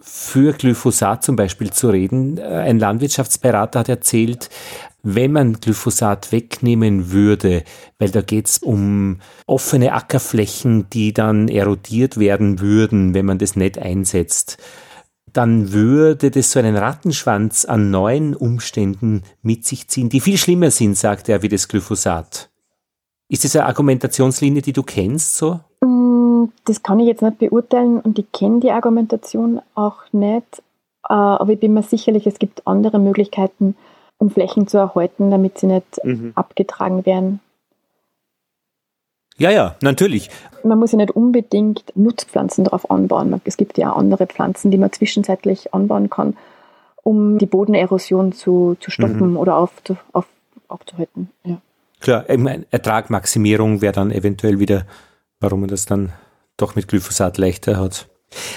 für 0.00 0.54
Glyphosat 0.54 1.22
zum 1.22 1.36
Beispiel 1.36 1.70
zu 1.70 1.90
reden. 1.90 2.38
Äh, 2.38 2.44
ein 2.44 2.78
Landwirtschaftsberater 2.78 3.80
hat 3.80 3.90
erzählt, 3.90 4.48
wenn 5.02 5.32
man 5.32 5.60
Glyphosat 5.60 6.32
wegnehmen 6.32 7.10
würde, 7.10 7.64
weil 7.98 8.10
da 8.10 8.22
geht 8.22 8.46
es 8.46 8.58
um 8.58 9.18
offene 9.46 9.92
Ackerflächen, 9.92 10.88
die 10.90 11.12
dann 11.12 11.48
erodiert 11.48 12.18
werden 12.18 12.60
würden, 12.60 13.12
wenn 13.12 13.26
man 13.26 13.38
das 13.38 13.56
nicht 13.56 13.78
einsetzt, 13.78 14.56
dann 15.32 15.72
würde 15.72 16.30
das 16.30 16.52
so 16.52 16.58
einen 16.58 16.76
Rattenschwanz 16.76 17.64
an 17.64 17.90
neuen 17.90 18.34
Umständen 18.34 19.22
mit 19.42 19.64
sich 19.64 19.88
ziehen, 19.88 20.08
die 20.08 20.20
viel 20.20 20.36
schlimmer 20.36 20.70
sind, 20.70 20.96
sagt 20.96 21.28
er, 21.28 21.42
wie 21.42 21.48
das 21.48 21.68
Glyphosat. 21.68 22.50
Ist 23.28 23.44
das 23.44 23.54
eine 23.54 23.66
Argumentationslinie, 23.66 24.62
die 24.62 24.72
du 24.72 24.82
kennst 24.82 25.36
so? 25.36 25.60
Mm, 25.80 26.46
das 26.64 26.82
kann 26.82 26.98
ich 26.98 27.06
jetzt 27.06 27.22
nicht 27.22 27.38
beurteilen 27.38 28.00
und 28.00 28.18
ich 28.18 28.30
kenne 28.32 28.60
die 28.60 28.72
Argumentation 28.72 29.60
auch 29.74 30.02
nicht. 30.12 30.62
Äh, 31.08 31.12
aber 31.12 31.52
ich 31.52 31.60
bin 31.60 31.74
mir 31.74 31.82
sicherlich, 31.82 32.26
es 32.26 32.38
gibt 32.38 32.66
andere 32.66 32.98
Möglichkeiten, 32.98 33.76
um 34.18 34.30
Flächen 34.30 34.66
zu 34.66 34.78
erhalten, 34.78 35.30
damit 35.30 35.58
sie 35.58 35.66
nicht 35.66 36.04
mhm. 36.04 36.32
abgetragen 36.34 37.06
werden. 37.06 37.40
Ja, 39.40 39.50
ja, 39.50 39.74
natürlich. 39.80 40.28
Man 40.64 40.78
muss 40.78 40.92
ja 40.92 40.98
nicht 40.98 41.12
unbedingt 41.12 41.84
Nutzpflanzen 41.94 42.64
darauf 42.64 42.90
anbauen. 42.90 43.40
Es 43.44 43.56
gibt 43.56 43.78
ja 43.78 43.90
auch 43.90 43.96
andere 43.96 44.26
Pflanzen, 44.26 44.70
die 44.70 44.76
man 44.76 44.92
zwischenzeitlich 44.92 45.72
anbauen 45.72 46.10
kann, 46.10 46.36
um 47.02 47.38
die 47.38 47.46
Bodenerosion 47.46 48.32
zu, 48.32 48.76
zu 48.80 48.90
stoppen 48.90 49.30
mhm. 49.30 49.36
oder 49.38 49.56
auf, 49.56 49.72
auf, 50.12 50.26
aufzuhalten. 50.68 51.30
Ja. 51.44 51.56
Klar, 52.00 52.28
Ertragmaximierung 52.28 53.80
wäre 53.80 53.94
dann 53.94 54.10
eventuell 54.10 54.58
wieder, 54.58 54.84
warum 55.40 55.60
man 55.60 55.70
das 55.70 55.86
dann 55.86 56.12
doch 56.58 56.76
mit 56.76 56.86
Glyphosat 56.88 57.38
leichter 57.38 57.78
hat. 57.78 58.08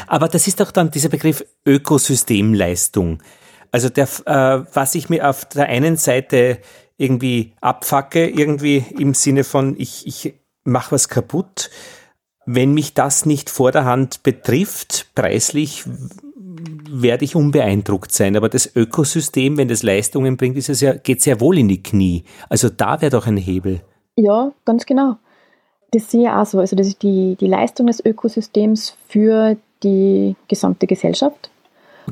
Aber 0.07 0.27
das 0.27 0.47
ist 0.47 0.59
doch 0.59 0.71
dann 0.71 0.91
dieser 0.91 1.09
Begriff 1.09 1.45
Ökosystemleistung. 1.65 3.23
Also 3.71 3.87
der, 3.87 4.09
äh, 4.25 4.65
was 4.73 4.95
ich 4.95 5.09
mir 5.09 5.29
auf 5.29 5.45
der 5.45 5.67
einen 5.67 5.95
Seite 5.95 6.59
irgendwie 6.97 7.53
abfacke, 7.61 8.27
irgendwie 8.27 8.83
im 8.99 9.13
Sinne 9.13 9.45
von, 9.45 9.75
ich, 9.77 10.05
ich 10.05 10.33
mache 10.63 10.93
was 10.93 11.09
kaputt. 11.09 11.69
Wenn 12.45 12.73
mich 12.73 12.93
das 12.93 13.25
nicht 13.25 13.49
vor 13.49 13.71
der 13.71 13.85
Hand 13.85 14.23
betrifft, 14.23 15.07
preislich, 15.15 15.83
werde 16.89 17.25
ich 17.25 17.35
unbeeindruckt 17.35 18.11
sein. 18.11 18.35
Aber 18.35 18.49
das 18.49 18.75
Ökosystem, 18.75 19.57
wenn 19.57 19.67
das 19.67 19.83
Leistungen 19.83 20.37
bringt, 20.37 20.57
ist 20.57 20.69
es 20.69 20.81
ja, 20.81 20.93
geht 20.93 21.21
sehr 21.21 21.39
wohl 21.39 21.57
in 21.57 21.67
die 21.67 21.81
Knie. 21.81 22.23
Also 22.49 22.69
da 22.69 23.01
wäre 23.01 23.11
doch 23.11 23.27
ein 23.27 23.37
Hebel. 23.37 23.81
Ja, 24.15 24.51
ganz 24.65 24.85
genau. 24.85 25.17
Das 25.91 26.11
sehe 26.11 26.23
ich 26.23 26.29
auch 26.29 26.45
so. 26.45 26.59
Also 26.59 26.75
das 26.75 26.87
ist 26.87 27.01
die, 27.01 27.37
die 27.39 27.47
Leistung 27.47 27.87
des 27.87 28.03
Ökosystems 28.03 28.95
für 29.07 29.57
die 29.83 30.35
gesamte 30.47 30.87
Gesellschaft. 30.87 31.49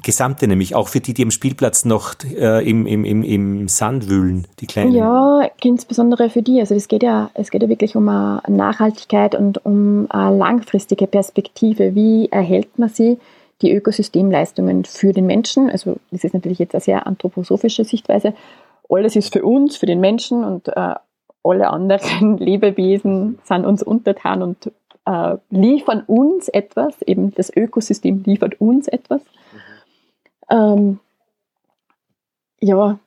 Gesamte 0.01 0.47
nämlich, 0.47 0.75
auch 0.75 0.87
für 0.87 0.99
die, 0.99 1.13
die 1.13 1.23
am 1.23 1.31
Spielplatz 1.31 1.85
noch 1.85 2.15
äh, 2.23 2.67
im, 2.67 2.85
im, 2.85 3.03
im, 3.03 3.23
im 3.23 3.67
Sand 3.67 4.09
wühlen, 4.09 4.47
die 4.59 4.67
kleinen. 4.67 4.93
Ja, 4.93 5.49
insbesondere 5.63 6.29
für 6.29 6.41
die. 6.41 6.59
Also 6.59 6.75
es 6.75 6.87
geht 6.87 7.03
ja, 7.03 7.29
es 7.33 7.51
geht 7.51 7.61
ja 7.61 7.69
wirklich 7.69 7.95
um 7.95 8.07
eine 8.07 8.41
Nachhaltigkeit 8.47 9.35
und 9.35 9.65
um 9.65 10.07
eine 10.09 10.37
langfristige 10.37 11.07
Perspektive. 11.07 11.95
Wie 11.95 12.29
erhält 12.31 12.79
man 12.79 12.89
sie, 12.89 13.17
die 13.61 13.73
Ökosystemleistungen 13.73 14.85
für 14.85 15.13
den 15.13 15.25
Menschen? 15.25 15.69
Also 15.69 15.97
das 16.11 16.23
ist 16.23 16.33
natürlich 16.33 16.59
jetzt 16.59 16.73
eine 16.73 16.81
sehr 16.81 17.05
anthroposophische 17.05 17.83
Sichtweise. 17.83 18.33
Alles 18.89 19.15
ist 19.15 19.33
für 19.33 19.43
uns, 19.43 19.77
für 19.77 19.85
den 19.85 19.99
Menschen 19.99 20.43
und 20.43 20.67
äh, 20.67 20.95
alle 21.43 21.69
anderen 21.69 22.37
Lebewesen 22.39 23.39
sind 23.43 23.65
uns 23.65 23.83
untertan 23.83 24.41
und 24.41 24.71
äh, 25.05 25.37
liefern 25.49 26.03
uns 26.07 26.47
etwas, 26.49 27.01
eben 27.01 27.33
das 27.33 27.55
Ökosystem 27.55 28.23
liefert 28.25 28.59
uns 28.59 28.87
etwas. 28.87 29.21
Ähm, 30.51 30.99
ja, 32.59 32.99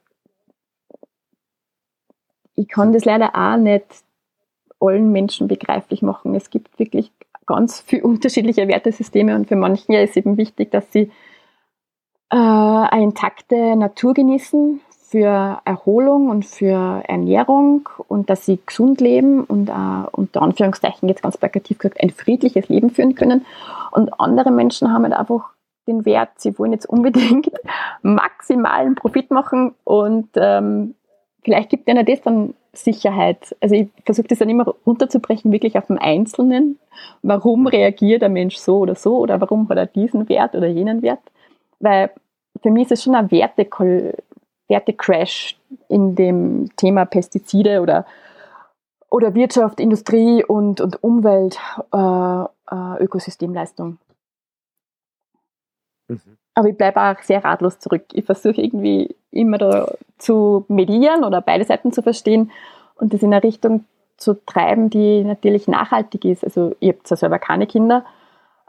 ich 2.56 2.68
kann 2.68 2.92
das 2.92 3.04
leider 3.04 3.34
auch 3.34 3.56
nicht 3.56 3.84
allen 4.80 5.12
Menschen 5.12 5.48
begreiflich 5.48 6.02
machen. 6.02 6.34
Es 6.34 6.50
gibt 6.50 6.78
wirklich 6.78 7.12
ganz 7.46 7.80
viele 7.80 8.02
unterschiedliche 8.04 8.66
Wertesysteme 8.68 9.34
und 9.34 9.48
für 9.48 9.56
manche 9.56 9.96
ist 9.98 10.10
es 10.10 10.16
eben 10.16 10.36
wichtig, 10.36 10.70
dass 10.70 10.90
sie 10.92 11.10
äh, 12.30 12.36
eine 12.36 13.04
intakte 13.04 13.76
Natur 13.76 14.14
genießen 14.14 14.80
für 15.14 15.60
Erholung 15.64 16.28
und 16.28 16.44
für 16.44 17.04
Ernährung 17.06 17.88
und 18.08 18.30
dass 18.30 18.46
sie 18.46 18.58
gesund 18.66 19.00
leben 19.00 19.44
und 19.44 19.68
äh, 19.68 20.08
unter 20.10 20.42
Anführungszeichen 20.42 21.08
jetzt 21.08 21.22
ganz 21.22 21.36
plakativ 21.36 21.78
gesagt 21.78 22.02
ein 22.02 22.10
friedliches 22.10 22.68
Leben 22.68 22.90
führen 22.90 23.14
können. 23.14 23.46
Und 23.92 24.18
andere 24.18 24.50
Menschen 24.50 24.92
haben 24.92 25.04
halt 25.04 25.12
einfach 25.12 25.53
den 25.86 26.04
Wert, 26.04 26.30
sie 26.36 26.58
wollen 26.58 26.72
jetzt 26.72 26.86
unbedingt 26.86 27.50
maximalen 28.02 28.94
Profit 28.94 29.30
machen 29.30 29.74
und 29.84 30.28
ähm, 30.36 30.94
vielleicht 31.42 31.70
gibt 31.70 31.88
ihnen 31.88 32.04
das 32.04 32.22
dann 32.22 32.54
Sicherheit. 32.72 33.54
Also 33.60 33.74
ich 33.74 33.88
versuche 34.04 34.28
das 34.28 34.38
dann 34.38 34.48
immer 34.48 34.74
runterzubrechen, 34.86 35.52
wirklich 35.52 35.78
auf 35.78 35.86
den 35.86 35.98
Einzelnen. 35.98 36.78
Warum 37.22 37.66
reagiert 37.66 38.22
der 38.22 38.28
Mensch 38.28 38.56
so 38.56 38.78
oder 38.78 38.94
so 38.94 39.18
oder 39.18 39.40
warum 39.40 39.68
hat 39.68 39.78
er 39.78 39.86
diesen 39.86 40.28
Wert 40.28 40.54
oder 40.54 40.66
jenen 40.66 41.02
Wert? 41.02 41.20
Weil 41.80 42.10
für 42.62 42.70
mich 42.70 42.84
ist 42.84 42.92
es 42.92 43.02
schon 43.04 43.14
ein 43.14 43.30
Werte 43.30 43.66
Wertecrash 44.68 45.58
in 45.88 46.14
dem 46.14 46.74
Thema 46.76 47.04
Pestizide 47.04 47.80
oder, 47.80 48.06
oder 49.10 49.34
Wirtschaft, 49.34 49.78
Industrie 49.78 50.42
und, 50.44 50.80
und 50.80 51.02
Umwelt, 51.02 51.58
äh, 51.92 52.44
äh, 52.70 53.02
Ökosystemleistung. 53.02 53.98
Mhm. 56.08 56.38
Aber 56.54 56.68
ich 56.68 56.76
bleibe 56.76 57.00
auch 57.00 57.20
sehr 57.22 57.44
ratlos 57.44 57.78
zurück. 57.78 58.04
Ich 58.12 58.24
versuche 58.24 58.60
irgendwie 58.60 59.16
immer 59.30 59.58
da 59.58 59.92
zu 60.18 60.64
medieren 60.68 61.24
oder 61.24 61.40
beide 61.40 61.64
Seiten 61.64 61.92
zu 61.92 62.02
verstehen 62.02 62.52
und 62.96 63.12
das 63.12 63.22
in 63.22 63.32
eine 63.32 63.42
Richtung 63.42 63.84
zu 64.16 64.34
treiben, 64.46 64.90
die 64.90 65.24
natürlich 65.24 65.66
nachhaltig 65.66 66.24
ist. 66.24 66.44
Also 66.44 66.76
ich 66.78 66.90
habe 66.90 67.02
zwar 67.02 67.18
selber 67.18 67.38
keine 67.38 67.66
Kinder, 67.66 68.04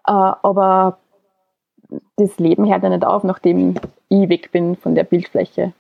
äh, 0.08 0.12
aber 0.12 0.98
das 2.16 2.40
Leben 2.40 2.68
hört 2.68 2.84
ja 2.84 2.90
nicht 2.90 3.06
auf, 3.06 3.24
nachdem 3.24 3.76
ich 4.10 4.30
weg 4.30 4.52
bin 4.52 4.76
von 4.76 4.96
der 4.96 5.04
Bildfläche. 5.04 5.74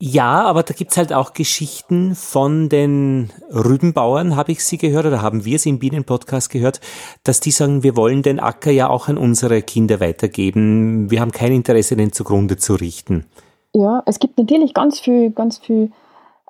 Ja, 0.00 0.42
aber 0.42 0.62
da 0.62 0.74
gibt's 0.74 0.96
halt 0.96 1.12
auch 1.12 1.32
Geschichten 1.32 2.14
von 2.14 2.68
den 2.68 3.32
Rübenbauern, 3.52 4.36
habe 4.36 4.52
ich 4.52 4.64
sie 4.64 4.78
gehört, 4.78 5.06
oder 5.06 5.22
haben 5.22 5.44
wir 5.44 5.58
sie 5.58 5.70
im 5.70 5.80
Bienen-Podcast 5.80 6.50
gehört, 6.50 6.80
dass 7.24 7.40
die 7.40 7.50
sagen, 7.50 7.82
wir 7.82 7.96
wollen 7.96 8.22
den 8.22 8.38
Acker 8.38 8.70
ja 8.70 8.88
auch 8.88 9.08
an 9.08 9.18
unsere 9.18 9.60
Kinder 9.60 9.98
weitergeben. 9.98 11.10
Wir 11.10 11.20
haben 11.20 11.32
kein 11.32 11.50
Interesse, 11.50 11.96
den 11.96 12.12
zugrunde 12.12 12.56
zu 12.56 12.74
richten. 12.74 13.26
Ja, 13.74 14.04
es 14.06 14.20
gibt 14.20 14.38
natürlich 14.38 14.72
ganz 14.72 15.00
viel, 15.00 15.30
ganz 15.32 15.58
viel, 15.58 15.90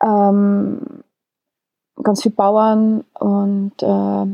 ähm, 0.02 1.02
ganz 2.02 2.22
viel 2.22 2.32
Bauern 2.32 3.02
und 3.18 3.72
äh, 3.82 4.26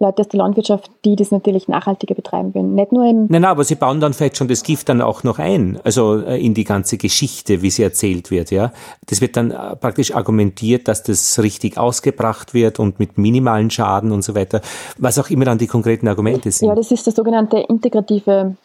Leute 0.00 0.22
aus 0.22 0.28
der 0.28 0.38
Landwirtschaft, 0.38 0.90
die 1.04 1.14
das 1.14 1.30
natürlich 1.30 1.68
nachhaltiger 1.68 2.14
betreiben 2.14 2.54
wollen. 2.54 2.74
Nicht 2.74 2.90
nur 2.90 3.04
im. 3.04 3.26
Nein, 3.28 3.42
nein, 3.42 3.44
aber 3.44 3.64
sie 3.64 3.74
bauen 3.74 4.00
dann 4.00 4.14
vielleicht 4.14 4.38
schon 4.38 4.48
das 4.48 4.62
Gift 4.62 4.88
dann 4.88 5.02
auch 5.02 5.24
noch 5.24 5.38
ein, 5.38 5.78
also 5.84 6.18
äh, 6.18 6.42
in 6.42 6.54
die 6.54 6.64
ganze 6.64 6.96
Geschichte, 6.96 7.60
wie 7.60 7.70
sie 7.70 7.82
erzählt 7.82 8.30
wird, 8.30 8.50
ja. 8.50 8.72
Das 9.06 9.20
wird 9.20 9.36
dann 9.36 9.50
äh, 9.50 9.76
praktisch 9.76 10.14
argumentiert, 10.14 10.88
dass 10.88 11.02
das 11.02 11.38
richtig 11.42 11.76
ausgebracht 11.76 12.54
wird 12.54 12.78
und 12.78 12.98
mit 12.98 13.18
minimalen 13.18 13.70
Schaden 13.70 14.10
und 14.10 14.22
so 14.22 14.34
weiter, 14.34 14.62
was 14.96 15.18
auch 15.18 15.28
immer 15.28 15.44
dann 15.44 15.58
die 15.58 15.66
konkreten 15.66 16.08
Argumente 16.08 16.50
sind. 16.50 16.68
Ja, 16.68 16.74
das 16.74 16.90
ist 16.90 17.04
der 17.06 17.12
sogenannte 17.12 17.58
integrative, 17.58 18.56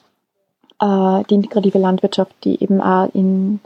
äh, 0.82 1.24
die 1.30 1.36
integrative 1.36 1.80
Landwirtschaft, 1.80 2.34
die 2.46 2.64
eben 2.64 2.80
auch 2.80 3.14
in, 3.14 3.60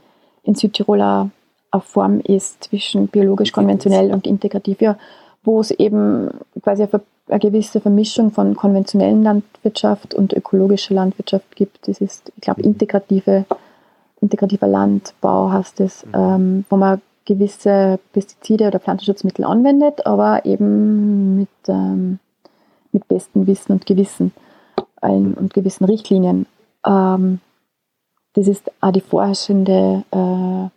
in 0.44 0.56
Südtiroler 0.56 1.30
eine 1.70 1.82
Form 1.82 2.20
ist 2.22 2.64
zwischen 2.64 3.10
biologisch 3.10 3.52
konventionell 3.52 4.12
und 4.12 4.26
integrativ, 4.26 4.82
ja, 4.82 4.98
wo 5.44 5.60
es 5.62 5.72
eben 5.72 6.30
quasi 6.62 6.84
eine 6.84 7.02
eine 7.30 7.40
gewisse 7.40 7.80
Vermischung 7.80 8.32
von 8.32 8.56
konventionellen 8.56 9.24
Landwirtschaft 9.24 10.14
und 10.14 10.34
ökologischer 10.34 10.96
Landwirtschaft 10.96 11.56
gibt. 11.56 11.88
Das 11.88 12.02
ist, 12.02 12.32
ich 12.36 12.42
glaube, 12.42 12.62
integrative, 12.62 13.46
integrativer 14.20 14.68
Landbau 14.68 15.52
heißt 15.52 15.80
es, 15.80 16.06
mhm. 16.06 16.12
ähm, 16.16 16.66
wo 16.70 16.78
man 16.78 17.02
gewisse 17.26 18.00
Pestizide 18.14 18.68
oder 18.68 18.80
Pflanzenschutzmittel 18.80 19.46
anwendet, 19.46 20.06
aber 20.08 20.46
eben 20.46 21.38
mit, 21.38 21.50
ähm, 21.68 22.20
mit 22.92 23.08
bestem 23.08 23.46
Wissen 23.46 23.74
und 23.74 23.86
Gewissen 23.86 24.32
ein, 25.00 25.36
und 25.36 25.54
gewissen 25.54 25.86
Richtlinien. 25.86 26.48
Ähm, 26.86 27.40
das 28.34 28.48
ist 28.48 28.72
auch 28.82 28.92
die 28.92 29.02
vorherrschende 29.02 30.04
äh, 30.12 30.70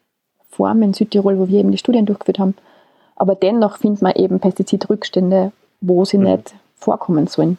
Form 0.50 0.82
in 0.82 0.92
Südtirol, 0.92 1.38
wo 1.38 1.48
wir 1.48 1.60
eben 1.60 1.70
die 1.70 1.78
Studien 1.78 2.04
durchgeführt 2.04 2.38
haben. 2.38 2.54
Aber 3.16 3.34
dennoch 3.34 3.78
findet 3.78 4.02
man 4.02 4.14
eben 4.14 4.40
Pestizidrückstände 4.40 5.52
wo 5.82 6.04
sie 6.04 6.16
mhm. 6.16 6.24
nicht 6.24 6.54
vorkommen 6.76 7.26
sollen. 7.26 7.58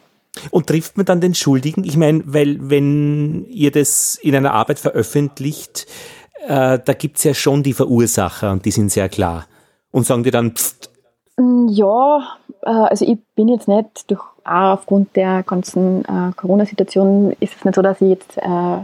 Und 0.50 0.66
trifft 0.66 0.96
man 0.96 1.06
dann 1.06 1.20
den 1.20 1.34
Schuldigen? 1.34 1.84
Ich 1.84 1.96
meine, 1.96 2.22
weil 2.26 2.58
wenn 2.68 3.46
ihr 3.50 3.70
das 3.70 4.16
in 4.20 4.34
einer 4.34 4.52
Arbeit 4.52 4.80
veröffentlicht, 4.80 5.86
äh, 6.48 6.80
da 6.84 6.92
gibt 6.94 7.18
es 7.18 7.24
ja 7.24 7.34
schon 7.34 7.62
die 7.62 7.72
Verursacher 7.72 8.50
und 8.50 8.64
die 8.64 8.72
sind 8.72 8.90
sehr 8.90 9.08
klar. 9.08 9.46
Und 9.92 10.06
sagen 10.06 10.24
die 10.24 10.32
dann, 10.32 10.52
pfft. 10.52 10.90
Mm, 11.36 11.68
ja, 11.68 12.36
äh, 12.62 12.70
also 12.70 13.06
ich 13.06 13.18
bin 13.36 13.48
jetzt 13.48 13.68
nicht 13.68 14.10
durch, 14.10 14.22
auch 14.44 14.74
aufgrund 14.74 15.14
der 15.14 15.44
ganzen 15.44 16.04
äh, 16.04 16.32
Corona-Situation 16.34 17.30
ist 17.38 17.54
es 17.56 17.64
nicht 17.64 17.76
so, 17.76 17.82
dass 17.82 18.00
ich 18.00 18.08
jetzt 18.08 18.36
äh, 18.38 18.78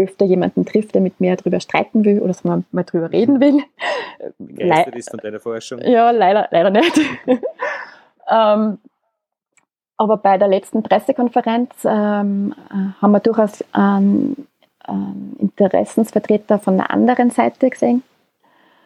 öfter 0.00 0.24
jemanden 0.24 0.64
trifft, 0.64 0.94
der 0.94 1.00
mit 1.00 1.20
mir 1.20 1.36
darüber 1.36 1.60
streiten 1.60 2.04
will 2.04 2.20
oder 2.20 2.34
mal, 2.42 2.64
mal 2.72 2.84
drüber 2.84 3.10
reden 3.10 3.40
will. 3.40 3.62
Begeistert 4.38 4.96
ist 4.96 5.10
von 5.10 5.20
deiner 5.20 5.40
Forschung? 5.40 5.80
Ja, 5.82 6.10
leider, 6.10 6.48
leider 6.50 6.70
nicht. 6.70 7.00
Ähm, 8.30 8.78
aber 9.96 10.16
bei 10.16 10.38
der 10.38 10.48
letzten 10.48 10.82
Pressekonferenz 10.82 11.70
ähm, 11.84 12.54
äh, 12.70 13.02
haben 13.02 13.10
wir 13.10 13.20
durchaus 13.20 13.62
einen, 13.72 14.46
einen, 14.84 15.36
Interessensvertreter 15.38 16.58
von 16.58 16.76
der 16.78 16.90
anderen 16.90 17.30
Seite 17.30 17.68
gesehen. 17.68 18.02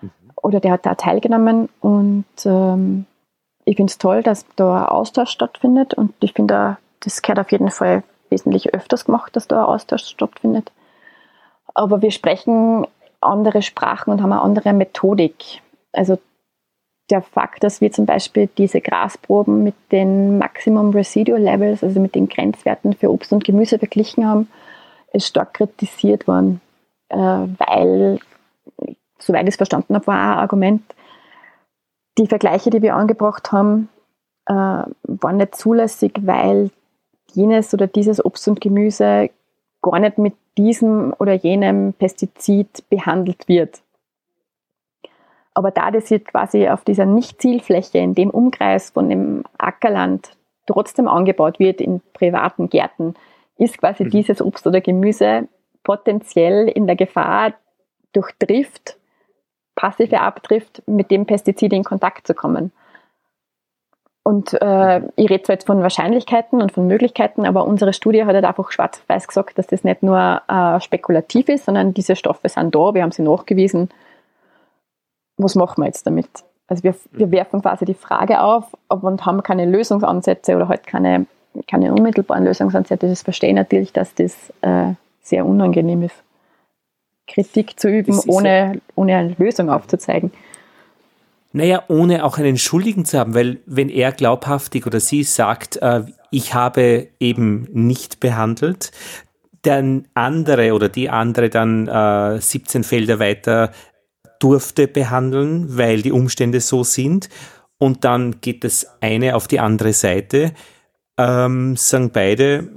Mhm. 0.01 0.11
Oder 0.43 0.61
der 0.61 0.73
hat 0.73 0.87
da 0.87 0.95
teilgenommen. 0.95 1.69
Und 1.81 2.25
ähm, 2.45 3.07
ich 3.65 3.77
finde 3.77 3.91
es 3.91 3.99
toll, 3.99 4.23
dass 4.23 4.47
da 4.57 4.83
ein 4.83 4.89
Austausch 4.89 5.31
stattfindet. 5.31 5.95
Und 5.95 6.15
ich 6.21 6.33
finde, 6.33 6.79
das 7.01 7.23
gehört 7.23 7.39
auf 7.39 7.53
jeden 7.53 7.71
Fall 7.71 8.03
wesentlich 8.31 8.75
öfters 8.75 9.05
gemacht, 9.05 9.37
dass 9.37 9.47
da 9.47 9.61
ein 9.61 9.69
Austausch 9.69 10.07
stattfindet. 10.07 10.73
Aber 11.75 12.03
wir 12.03 12.11
sprechen 12.11 12.87
andere 13.21 13.63
Sprachen 13.63 14.13
und 14.13 14.23
haben 14.23 14.33
eine 14.33 14.43
andere 14.43 14.73
Methodik. 14.73 15.61
Also 15.93 16.19
der 17.11 17.23
Fakt, 17.23 17.65
dass 17.65 17.81
wir 17.81 17.93
zum 17.93 18.07
Beispiel 18.07 18.49
diese 18.57 18.81
Grasproben 18.81 19.63
mit 19.63 19.75
den 19.93 20.39
Maximum 20.39 20.91
Residual 20.91 21.41
Levels, 21.41 21.83
also 21.83 22.01
mit 22.01 22.15
den 22.15 22.29
Grenzwerten 22.29 22.95
für 22.95 23.13
Obst 23.13 23.33
und 23.33 23.45
Gemüse 23.45 23.79
verglichen 23.79 24.27
haben, 24.27 24.49
ist 25.13 25.27
stark 25.27 25.55
kritisiert 25.55 26.27
worden, 26.27 26.61
äh, 27.09 27.17
weil, 27.17 28.19
soweit 29.19 29.43
ich 29.43 29.51
es 29.51 29.57
verstanden 29.57 29.95
habe, 29.95 30.07
war 30.07 30.17
ein 30.17 30.39
Argument, 30.39 30.83
die 32.17 32.27
Vergleiche, 32.27 32.71
die 32.71 32.83
wir 32.83 32.95
angebracht 32.95 33.53
haben, 33.53 33.89
äh, 34.47 34.53
waren 34.53 35.37
nicht 35.37 35.57
zulässig, 35.57 36.13
weil 36.23 36.71
jenes 37.33 37.75
oder 37.75 37.87
dieses 37.87 38.25
Obst 38.25 38.47
und 38.49 38.61
Gemüse 38.61 39.31
gar 39.83 39.99
nicht 39.99 40.19
mit 40.19 40.35
diesem 40.57 41.15
oder 41.19 41.33
jenem 41.33 41.93
Pestizid 41.93 42.89
behandelt 42.89 43.49
wird. 43.49 43.83
Aber 45.55 45.71
da 45.71 45.91
das 45.91 46.11
jetzt 46.11 46.29
quasi 46.29 46.69
auf 46.69 46.85
dieser 46.85 47.07
Nicht-Zielfläche, 47.07 47.99
in 47.99 48.15
dem 48.15 48.31
Umkreis 48.31 48.91
von 48.91 49.09
dem 49.09 49.45
Ackerland 49.57 50.37
trotzdem 50.67 51.07
angebaut 51.07 51.59
wird 51.59 51.81
in 51.81 52.01
privaten 52.13 52.69
Gärten, 52.69 53.15
ist 53.57 53.79
quasi 53.79 54.05
mhm. 54.05 54.11
dieses 54.11 54.43
Obst 54.43 54.67
oder 54.67 54.81
Gemüse 54.81 55.49
potenziell 55.85 56.69
in 56.69 56.87
der 56.87 56.97
Gefahr, 56.97 57.55
durch 58.13 58.31
Drift, 58.39 58.97
passive 59.75 60.21
Abdrift, 60.21 60.83
mit 60.87 61.11
dem 61.11 61.27
Pestizid 61.27 61.73
in 61.73 61.85
Kontakt 61.85 62.27
zu 62.27 62.35
kommen. 62.35 62.73
Und 64.27 64.55
äh, 64.61 65.03
ich 65.17 65.29
rede 65.29 65.43
zwar 65.43 65.55
jetzt 65.55 65.67
von 65.67 65.83
Wahrscheinlichkeiten 65.83 66.63
und 66.63 66.73
von 66.73 66.87
Möglichkeiten, 66.87 67.45
aber 67.45 67.67
unsere 67.67 67.93
Studie 67.93 68.25
hat 68.25 68.35
halt 68.35 68.45
einfach 68.45 68.73
schwarz-weiß 68.73 69.29
gesagt, 69.29 69.59
dass 69.59 69.67
das 69.67 69.85
nicht 69.85 70.03
nur 70.03 70.41
äh, 70.49 70.81
spekulativ 70.81 71.51
ist, 71.51 71.67
sondern 71.67 71.93
diese 71.93 72.17
Stoffe 72.17 72.49
sind 72.49 72.75
da, 72.75 72.95
wir 72.95 73.03
haben 73.03 73.13
sie 73.13 73.23
nachgewiesen 73.23 73.91
was 75.37 75.55
machen 75.55 75.83
wir 75.83 75.87
jetzt 75.87 76.07
damit? 76.07 76.29
Also 76.67 76.83
wir, 76.83 76.95
wir 77.13 77.31
werfen 77.31 77.61
quasi 77.61 77.85
die 77.85 77.95
Frage 77.95 78.41
auf 78.41 78.65
und 78.89 79.27
haben 79.27 79.43
keine 79.43 79.67
Lösungsansätze 79.67 80.57
oder 80.57 80.69
halt 80.69 80.87
keine, 80.87 81.27
keine 81.69 81.93
unmittelbaren 81.93 82.45
Lösungsansätze. 82.45 83.09
Das 83.09 83.23
verstehe 83.23 83.51
ich 83.51 83.57
natürlich, 83.57 83.93
dass 83.93 84.15
das 84.15 84.53
äh, 84.63 84.93
sehr 85.21 85.45
unangenehm 85.45 86.03
ist. 86.03 86.17
Kritik 87.27 87.79
zu 87.79 87.89
üben, 87.89 88.19
ohne, 88.27 88.81
ohne 88.95 89.17
eine 89.17 89.35
Lösung 89.39 89.71
aufzuzeigen. 89.71 90.31
Naja, 91.57 91.85
ohne 91.87 92.25
auch 92.25 92.37
einen 92.37 92.59
Schuldigen 92.59 93.05
zu 93.05 93.17
haben, 93.17 93.33
weil 93.33 93.61
wenn 93.65 93.89
er 93.89 94.11
glaubhaftig 94.11 94.89
oder 94.89 94.99
sie 94.99 95.23
sagt, 95.23 95.77
äh, 95.77 96.03
ich 96.33 96.53
habe 96.53 97.07
eben 97.21 97.69
nicht 97.73 98.19
behandelt, 98.19 98.91
der 99.63 100.03
andere 100.15 100.73
oder 100.75 100.89
die 100.89 101.11
andere 101.11 101.51
dann 101.51 101.87
äh, 101.87 102.41
17 102.41 102.83
Felder 102.83 103.21
weiter 103.21 103.71
durfte 104.41 104.89
behandeln, 104.89 105.79
weil 105.79 106.03
die 106.03 106.11
Umstände 106.11 106.61
so 106.61 106.83
sind. 106.83 107.29
Und 107.79 108.03
dann 108.03 108.41
geht 108.41 108.65
das 108.65 108.89
eine 109.01 109.37
auf 109.37 109.47
die 109.47 109.61
andere 109.61 109.93
Seite. 109.93 110.55
Ähm, 111.17 111.77
sagen 111.77 112.11
beide, 112.11 112.69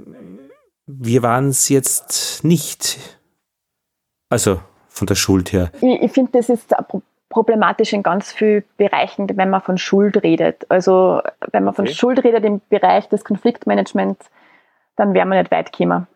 wir 0.86 1.22
waren 1.24 1.48
es 1.48 1.68
jetzt 1.68 2.44
nicht. 2.44 2.96
Also 4.30 4.60
von 4.88 5.08
der 5.08 5.16
Schuld 5.16 5.52
her. 5.52 5.72
Ich, 5.80 6.00
ich 6.00 6.12
finde, 6.12 6.30
das 6.30 6.48
ist 6.48 6.72
problematisch 7.38 7.92
in 7.92 8.02
ganz 8.02 8.32
vielen 8.32 8.64
Bereichen, 8.78 9.28
wenn 9.36 9.48
man 9.48 9.60
von 9.60 9.78
Schuld 9.78 10.24
redet. 10.24 10.66
Also 10.68 11.22
wenn 11.52 11.62
man 11.62 11.72
von 11.72 11.84
okay. 11.84 11.94
Schuld 11.94 12.24
redet 12.24 12.44
im 12.44 12.60
Bereich 12.68 13.08
des 13.08 13.24
Konfliktmanagements, 13.24 14.28
dann 14.96 15.14
wären 15.14 15.28
wir 15.28 15.38
nicht 15.38 15.52
weit 15.52 15.72
gekommen 15.72 16.08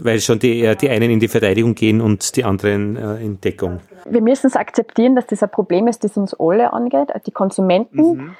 weil 0.00 0.20
schon 0.20 0.38
die, 0.38 0.74
die 0.80 0.88
einen 0.88 1.10
in 1.10 1.20
die 1.20 1.28
Verteidigung 1.28 1.74
gehen 1.74 2.00
und 2.00 2.34
die 2.36 2.44
anderen 2.44 2.96
äh, 2.96 3.22
in 3.22 3.42
Deckung. 3.42 3.80
Wir 4.06 4.22
müssen 4.22 4.46
es 4.46 4.56
akzeptieren, 4.56 5.14
dass 5.14 5.26
das 5.26 5.42
ein 5.42 5.50
Problem 5.50 5.86
ist, 5.86 6.02
das 6.02 6.16
uns 6.16 6.32
alle 6.40 6.72
angeht, 6.72 7.08
die 7.26 7.30
Konsumenten, 7.30 8.16
mhm. 8.16 8.36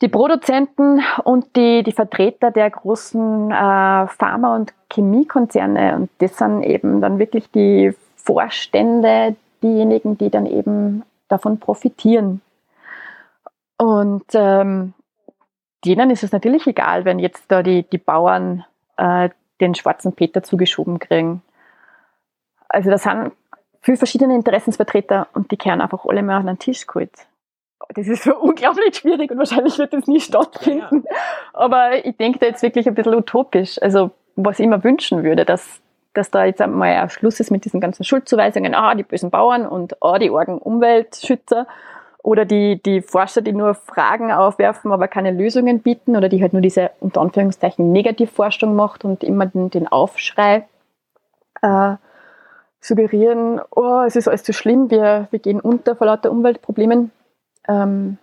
die 0.00 0.08
Produzenten 0.08 1.02
und 1.24 1.56
die, 1.56 1.82
die 1.82 1.92
Vertreter 1.92 2.50
der 2.50 2.70
großen 2.70 3.50
äh, 3.50 4.06
Pharma- 4.06 4.56
und 4.56 4.72
Chemiekonzerne. 4.90 5.94
Und 5.94 6.10
das 6.20 6.38
sind 6.38 6.62
eben 6.62 7.02
dann 7.02 7.18
wirklich 7.18 7.50
die 7.50 7.92
Vorstände, 8.16 9.36
diejenigen, 9.62 10.16
die 10.16 10.30
dann 10.30 10.46
eben 10.46 11.02
davon 11.28 11.58
profitieren. 11.58 12.40
Und 13.76 14.24
ähm, 14.34 14.94
denen 15.84 16.10
ist 16.10 16.24
es 16.24 16.32
natürlich 16.32 16.66
egal, 16.66 17.04
wenn 17.04 17.18
jetzt 17.18 17.44
da 17.48 17.62
die, 17.62 17.84
die 17.84 17.98
Bauern 17.98 18.64
äh, 18.96 19.30
den 19.60 19.74
schwarzen 19.74 20.12
Peter 20.12 20.42
zugeschoben 20.42 20.98
kriegen. 20.98 21.42
Also 22.68 22.90
da 22.90 22.98
sind 22.98 23.32
viele 23.80 23.96
verschiedene 23.96 24.34
Interessensvertreter 24.34 25.28
und 25.34 25.50
die 25.50 25.56
kehren 25.56 25.80
einfach 25.80 26.04
alle 26.04 26.22
mal 26.22 26.36
an 26.36 26.46
den 26.46 26.58
Tisch 26.58 26.86
geholt. 26.86 27.12
Das 27.94 28.06
ist 28.06 28.24
so 28.24 28.36
unglaublich 28.40 28.96
schwierig 28.96 29.30
und 29.30 29.38
wahrscheinlich 29.38 29.78
wird 29.78 29.92
das 29.92 30.06
nie 30.06 30.20
stattfinden. 30.20 31.04
Ja, 31.04 31.12
ja. 31.12 31.18
Aber 31.52 32.04
ich 32.04 32.16
denke 32.16 32.38
da 32.38 32.46
jetzt 32.46 32.62
wirklich 32.62 32.86
ein 32.88 32.94
bisschen 32.94 33.14
utopisch. 33.14 33.80
Also 33.80 34.10
was 34.36 34.58
ich 34.58 34.66
mir 34.66 34.82
wünschen 34.84 35.24
würde, 35.24 35.44
dass, 35.44 35.80
dass 36.18 36.30
da 36.30 36.44
jetzt 36.44 36.60
einmal 36.60 36.90
ein 36.96 37.10
Schluss 37.10 37.40
ist 37.40 37.50
mit 37.50 37.64
diesen 37.64 37.80
ganzen 37.80 38.04
Schuldzuweisungen, 38.04 38.74
ah, 38.74 38.94
die 38.94 39.04
bösen 39.04 39.30
Bauern 39.30 39.66
und 39.66 40.02
ah, 40.02 40.18
die 40.18 40.30
argen 40.30 40.58
Umweltschützer 40.58 41.66
oder 42.22 42.44
die, 42.44 42.82
die 42.82 43.00
Forscher, 43.00 43.40
die 43.40 43.52
nur 43.52 43.74
Fragen 43.74 44.32
aufwerfen, 44.32 44.92
aber 44.92 45.08
keine 45.08 45.30
Lösungen 45.30 45.80
bieten 45.80 46.16
oder 46.16 46.28
die 46.28 46.42
halt 46.42 46.52
nur 46.52 46.62
diese 46.62 46.90
unter 47.00 47.20
Anführungszeichen 47.20 47.92
Negativforschung 47.92 48.74
macht 48.74 49.04
und 49.04 49.22
immer 49.24 49.46
den, 49.46 49.70
den 49.70 49.86
Aufschrei 49.86 50.66
äh, 51.62 51.94
suggerieren, 52.80 53.60
oh, 53.74 54.02
es 54.06 54.16
ist 54.16 54.28
alles 54.28 54.42
zu 54.42 54.52
schlimm, 54.52 54.90
wir, 54.90 55.28
wir 55.30 55.38
gehen 55.38 55.60
unter 55.60 55.96
vor 55.96 56.06
lauter 56.06 56.30
Umweltproblemen. 56.30 57.12
Ähm, 57.66 58.18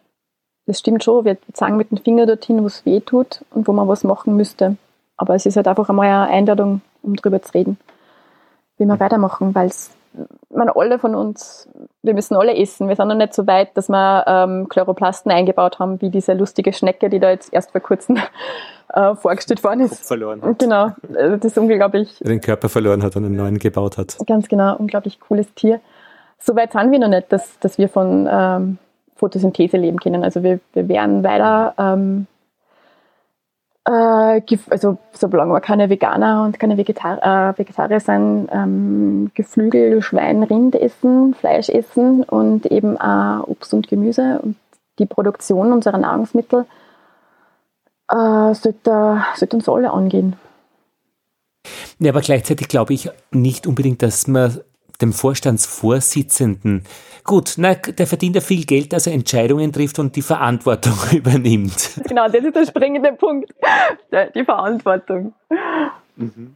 das 0.65 0.79
stimmt 0.79 1.03
schon, 1.03 1.25
wir 1.25 1.37
zeigen 1.53 1.77
mit 1.77 1.91
dem 1.91 1.97
Finger 1.97 2.25
dorthin, 2.25 2.61
wo 2.61 2.67
es 2.67 2.85
weh 2.85 2.99
tut 2.99 3.45
und 3.51 3.67
wo 3.67 3.73
man 3.73 3.87
was 3.87 4.03
machen 4.03 4.35
müsste. 4.35 4.77
Aber 5.17 5.35
es 5.35 5.45
ist 5.45 5.55
halt 5.55 5.67
einfach 5.67 5.89
einmal 5.89 6.07
eine 6.07 6.27
Einladung, 6.27 6.81
um 7.05 7.15
darüber 7.15 7.41
zu 7.41 7.53
reden, 7.53 7.77
wie 8.77 8.85
wir 8.85 8.99
weitermachen, 8.99 9.53
weil 9.55 9.67
es 9.67 9.91
man 10.49 10.69
alle 10.69 10.99
von 10.99 11.15
uns, 11.15 11.67
wir 12.01 12.13
müssen 12.13 12.35
alle 12.35 12.55
essen. 12.55 12.87
Wir 12.87 12.95
sind 12.95 13.07
noch 13.07 13.15
nicht 13.15 13.33
so 13.33 13.45
weit, 13.47 13.75
dass 13.75 13.89
wir 13.89 14.23
ähm, 14.27 14.69
Chloroplasten 14.69 15.31
eingebaut 15.31 15.79
haben, 15.79 16.01
wie 16.01 16.09
diese 16.09 16.33
lustige 16.33 16.73
Schnecke, 16.73 17.09
die 17.09 17.19
da 17.19 17.29
jetzt 17.29 17.53
erst 17.53 17.71
vor 17.71 17.81
kurzem 17.81 18.17
äh, 18.93 19.15
vorgestellt 19.15 19.63
worden 19.63 19.81
ist. 19.81 19.97
Kopf 19.97 20.07
verloren 20.07 20.41
hat. 20.41 20.59
Genau, 20.59 20.91
also 21.13 21.37
das 21.37 21.45
ist 21.45 21.57
unglaublich. 21.57 22.17
Den 22.19 22.41
Körper 22.41 22.69
verloren 22.69 23.03
hat 23.03 23.15
und 23.15 23.25
einen 23.25 23.35
neuen 23.35 23.59
gebaut 23.59 23.97
hat. 23.97 24.17
Ganz 24.25 24.47
genau, 24.47 24.75
unglaublich 24.77 25.19
cooles 25.19 25.53
Tier. 25.53 25.79
So 26.39 26.55
weit 26.55 26.73
sind 26.73 26.91
wir 26.91 26.99
noch 26.99 27.07
nicht, 27.09 27.31
dass, 27.31 27.59
dass 27.59 27.77
wir 27.77 27.89
von 27.89 28.27
ähm, 28.29 28.77
Photosynthese 29.15 29.77
leben 29.77 29.99
können. 29.99 30.23
Also 30.23 30.43
wir, 30.43 30.59
wir 30.73 30.87
werden 30.87 31.23
weiter, 31.23 31.73
ähm, 31.77 32.27
äh, 33.85 34.41
also 34.69 34.97
solange 35.13 35.53
wir 35.53 35.61
keine 35.61 35.89
Veganer 35.89 36.43
und 36.43 36.59
keine 36.59 36.77
Vegetar 36.77 37.51
äh, 37.51 37.57
Vegetarier 37.57 37.99
sind, 37.99 38.49
ähm, 38.51 39.31
Geflügel, 39.35 40.01
Schwein, 40.01 40.43
Rind 40.43 40.75
essen, 40.75 41.35
Fleisch 41.35 41.69
essen 41.69 42.23
und 42.23 42.65
eben 42.65 42.97
auch 42.97 43.47
Obst 43.47 43.73
und 43.73 43.87
Gemüse 43.87 44.39
und 44.41 44.55
die 44.97 45.05
Produktion 45.05 45.71
unserer 45.71 45.97
Nahrungsmittel 45.97 46.65
äh, 48.09 48.53
sollte, 48.53 49.23
sollte 49.35 49.55
uns 49.55 49.69
alle 49.69 49.91
angehen. 49.91 50.35
Ja, 51.99 52.11
aber 52.11 52.21
gleichzeitig 52.21 52.67
glaube 52.67 52.93
ich 52.93 53.09
nicht 53.31 53.67
unbedingt, 53.67 54.01
dass 54.01 54.27
man 54.27 54.59
dem 55.01 55.13
Vorstandsvorsitzenden, 55.13 56.83
gut, 57.23 57.55
na, 57.57 57.75
der 57.75 58.07
verdient 58.07 58.35
ja 58.35 58.41
viel 58.41 58.65
Geld, 58.65 58.93
dass 58.93 59.07
er 59.07 59.13
Entscheidungen 59.13 59.71
trifft 59.71 59.99
und 59.99 60.15
die 60.15 60.21
Verantwortung 60.21 60.93
übernimmt. 61.11 61.91
Genau, 62.07 62.27
das 62.27 62.43
ist 62.43 62.55
der 62.55 62.65
springende 62.65 63.13
Punkt. 63.13 63.53
Die 64.35 64.43
Verantwortung. 64.43 65.33
Mhm. 66.15 66.55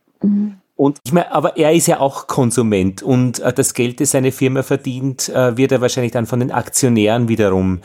Und 0.76 1.00
ich 1.04 1.12
meine, 1.12 1.32
aber 1.34 1.58
er 1.58 1.74
ist 1.74 1.88
ja 1.88 2.00
auch 2.00 2.28
Konsument 2.28 3.04
und 3.04 3.40
äh, 3.40 3.52
das 3.52 3.74
Geld, 3.74 4.00
das 4.00 4.12
seine 4.12 4.32
Firma 4.32 4.64
verdient, 4.64 5.28
äh, 5.28 5.58
wird 5.58 5.74
er 5.74 5.82
wahrscheinlich 5.82 6.14
dann 6.14 6.26
von 6.26 6.40
den 6.40 6.52
Aktionären 6.52 7.28
wiederum 7.28 7.82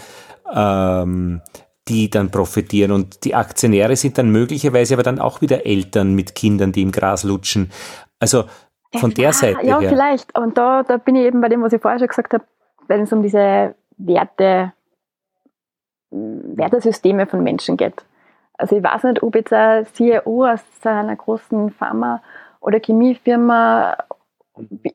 ähm, 0.53 1.41
die 1.89 2.09
dann 2.09 2.31
profitieren. 2.31 2.93
Und 2.93 3.25
die 3.25 3.35
Aktionäre 3.35 3.97
sind 3.97 4.17
dann 4.19 4.31
möglicherweise 4.31 4.95
aber 4.95 5.03
dann 5.03 5.19
auch 5.19 5.41
wieder 5.41 5.67
Eltern 5.67 6.15
mit 6.15 6.35
Kindern, 6.35 6.73
die 6.73 6.83
im 6.83 6.93
Gras 6.93 7.25
lutschen. 7.25 7.71
Also 8.19 8.45
von 8.99 9.13
der 9.13 9.33
Seite 9.33 9.67
ja, 9.67 9.79
her. 9.79 9.83
Ja, 9.83 9.89
vielleicht. 9.89 10.37
Und 10.39 10.59
da, 10.59 10.83
da 10.83 10.97
bin 10.97 11.17
ich 11.17 11.25
eben 11.25 11.41
bei 11.41 11.49
dem, 11.49 11.63
was 11.63 11.73
ich 11.73 11.81
vorher 11.81 11.99
schon 11.99 12.09
gesagt 12.09 12.35
habe, 12.35 12.45
wenn 12.89 13.03
es 13.03 13.13
um 13.13 13.23
diese 13.23 13.75
Werte, 13.97 14.73
Wertesysteme 16.11 17.27
von 17.27 17.43
Menschen 17.43 17.77
geht. 17.77 18.05
Also 18.57 18.77
ich 18.77 18.85
weiß 18.85 19.05
nicht, 19.05 19.23
ob 19.23 19.35
jetzt 19.35 19.53
ein 19.53 19.87
CEO 19.87 20.47
aus 20.47 20.63
einer 20.85 21.17
großen 21.17 21.71
Pharma- 21.71 22.23
oder 22.61 22.79
Chemiefirma, 22.81 23.97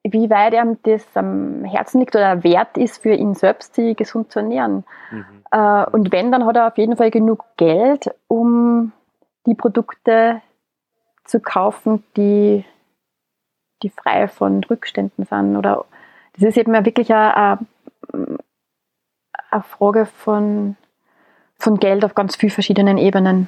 wie 0.03 0.29
weit 0.29 0.53
ihm 0.53 0.77
das 0.83 1.05
am 1.15 1.65
Herzen 1.65 1.99
liegt 1.99 2.15
oder 2.15 2.43
wert 2.43 2.77
ist 2.77 3.01
für 3.01 3.13
ihn 3.13 3.35
selbst, 3.35 3.75
sich 3.75 3.97
gesund 3.97 4.31
zu 4.31 4.39
ernähren. 4.39 4.85
Mhm. 5.11 5.25
Äh, 5.51 5.85
und 5.91 6.11
wenn, 6.11 6.31
dann 6.31 6.45
hat 6.45 6.55
er 6.55 6.67
auf 6.67 6.77
jeden 6.77 6.95
Fall 6.95 7.11
genug 7.11 7.43
Geld, 7.57 8.09
um 8.27 8.93
die 9.45 9.55
Produkte 9.55 10.41
zu 11.25 11.39
kaufen, 11.39 12.03
die 12.15 12.63
die 13.83 13.89
frei 13.89 14.27
von 14.27 14.63
Rückständen 14.63 15.25
sind. 15.25 15.55
Oder 15.55 15.85
das 16.33 16.49
ist 16.49 16.57
eben 16.57 16.73
wirklich 16.85 17.13
eine, 17.13 17.59
eine 19.51 19.63
Frage 19.63 20.05
von, 20.05 20.75
von 21.57 21.79
Geld 21.79 22.05
auf 22.05 22.15
ganz 22.15 22.35
vielen 22.35 22.51
verschiedenen 22.51 22.97
Ebenen. 22.97 23.47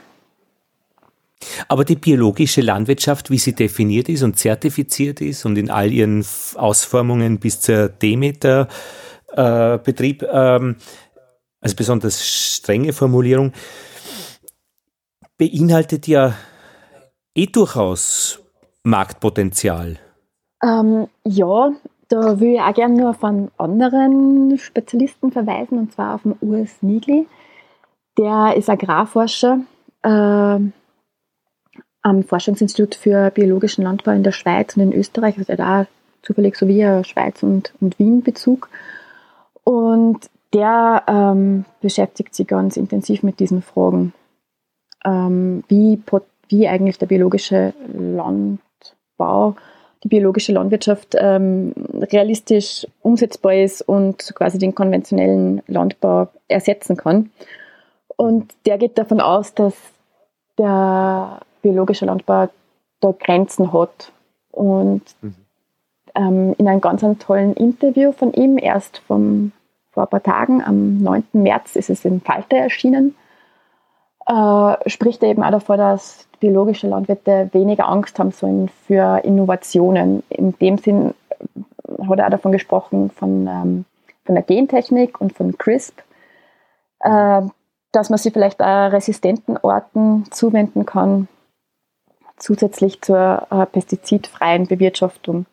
Aber 1.67 1.83
die 1.85 1.95
biologische 1.95 2.61
Landwirtschaft, 2.61 3.31
wie 3.31 3.39
sie 3.39 3.53
definiert 3.53 4.09
ist 4.09 4.23
und 4.23 4.37
zertifiziert 4.37 5.21
ist 5.21 5.45
und 5.45 5.57
in 5.57 5.71
all 5.71 5.91
ihren 5.91 6.23
Ausformungen 6.55 7.39
bis 7.39 7.61
zur 7.61 7.89
Demeter-Betrieb, 7.89 10.21
äh, 10.21 10.55
ähm, 10.55 10.75
also 11.59 11.75
besonders 11.75 12.23
strenge 12.27 12.93
Formulierung, 12.93 13.53
beinhaltet 15.37 16.05
ja 16.07 16.35
eh 17.35 17.47
durchaus 17.47 18.39
Marktpotenzial. 18.83 19.97
Ähm, 20.63 21.07
ja, 21.25 21.71
da 22.09 22.39
will 22.39 22.55
ich 22.55 22.61
auch 22.61 22.73
gerne 22.73 22.95
nur 22.95 23.09
auf 23.11 23.23
einen 23.23 23.51
anderen 23.57 24.57
Spezialisten 24.57 25.31
verweisen, 25.31 25.79
und 25.79 25.93
zwar 25.93 26.15
auf 26.15 26.23
den 26.23 26.35
Urs 26.41 26.81
Nigli. 26.81 27.27
Der 28.17 28.55
ist 28.57 28.69
Agrarforscher 28.69 29.59
äh, 30.03 30.09
am 32.03 32.23
Forschungsinstitut 32.23 32.95
für 32.95 33.31
biologischen 33.31 33.83
Landbau 33.83 34.11
in 34.11 34.23
der 34.23 34.31
Schweiz 34.31 34.75
und 34.75 34.83
in 34.83 34.93
Österreich. 34.93 35.37
Also 35.37 35.53
auch 35.63 35.85
zufällig 36.21 36.55
so 36.55 36.67
wie 36.67 37.03
Schweiz- 37.03 37.43
und, 37.43 37.73
und 37.79 37.97
Wien-Bezug. 37.99 38.69
Und 39.63 40.29
der 40.53 41.03
ähm, 41.07 41.65
beschäftigt 41.79 42.35
sich 42.35 42.47
ganz 42.47 42.77
intensiv 42.77 43.23
mit 43.23 43.39
diesen 43.39 43.61
Fragen. 43.61 44.13
Ähm, 45.05 45.63
wie, 45.67 46.01
wie 46.49 46.67
eigentlich 46.67 46.97
der 46.97 47.05
biologische 47.05 47.73
Landbau 47.93 49.55
die 50.03 50.07
biologische 50.07 50.51
Landwirtschaft 50.53 51.15
ähm, 51.17 51.73
realistisch 52.11 52.87
umsetzbar 53.01 53.55
ist 53.55 53.81
und 53.81 54.33
quasi 54.35 54.57
den 54.57 54.73
konventionellen 54.73 55.61
Landbau 55.67 56.29
ersetzen 56.47 56.97
kann. 56.97 57.31
Und 58.15 58.53
der 58.65 58.77
geht 58.77 58.97
davon 58.97 59.21
aus, 59.21 59.53
dass 59.53 59.75
der 60.57 61.41
biologische 61.61 62.05
Landbau 62.05 62.49
da 62.99 63.13
Grenzen 63.19 63.73
hat. 63.73 64.11
Und 64.51 65.03
mhm. 65.21 65.35
ähm, 66.15 66.55
in 66.57 66.67
einem 66.67 66.81
ganz 66.81 67.03
tollen 67.19 67.53
Interview 67.53 68.11
von 68.11 68.33
ihm, 68.33 68.57
erst 68.57 68.99
vom, 68.99 69.51
vor 69.91 70.03
ein 70.03 70.09
paar 70.09 70.23
Tagen, 70.23 70.63
am 70.63 70.97
9. 70.97 71.23
März 71.33 71.75
ist 71.75 71.89
es 71.89 72.05
in 72.05 72.21
Falter 72.21 72.57
erschienen, 72.57 73.15
äh, 74.27 74.89
spricht 74.89 75.23
er 75.23 75.29
eben 75.29 75.43
auch 75.43 75.51
davor, 75.51 75.77
dass 75.77 76.27
biologische 76.41 76.87
Landwirte 76.87 77.49
weniger 77.53 77.87
Angst 77.87 78.19
haben 78.19 78.31
sollen 78.31 78.69
für 78.85 79.21
Innovationen. 79.23 80.23
In 80.27 80.57
dem 80.59 80.77
Sinn 80.77 81.13
hat 82.09 82.19
er 82.19 82.25
auch 82.25 82.31
davon 82.31 82.51
gesprochen, 82.51 83.09
von, 83.11 83.47
ähm, 83.47 83.85
von 84.25 84.35
der 84.35 84.43
Gentechnik 84.43 85.21
und 85.21 85.31
von 85.33 85.57
CRISP, 85.57 86.01
äh, 86.99 87.41
dass 87.93 88.09
man 88.09 88.17
sich 88.17 88.33
vielleicht 88.33 88.61
auch 88.61 88.91
resistenten 88.91 89.57
Orten 89.61 90.25
zuwenden 90.31 90.85
kann, 90.85 91.27
zusätzlich 92.37 93.01
zur 93.01 93.47
äh, 93.49 93.65
pestizidfreien 93.67 94.67
Bewirtschaftung. 94.67 95.45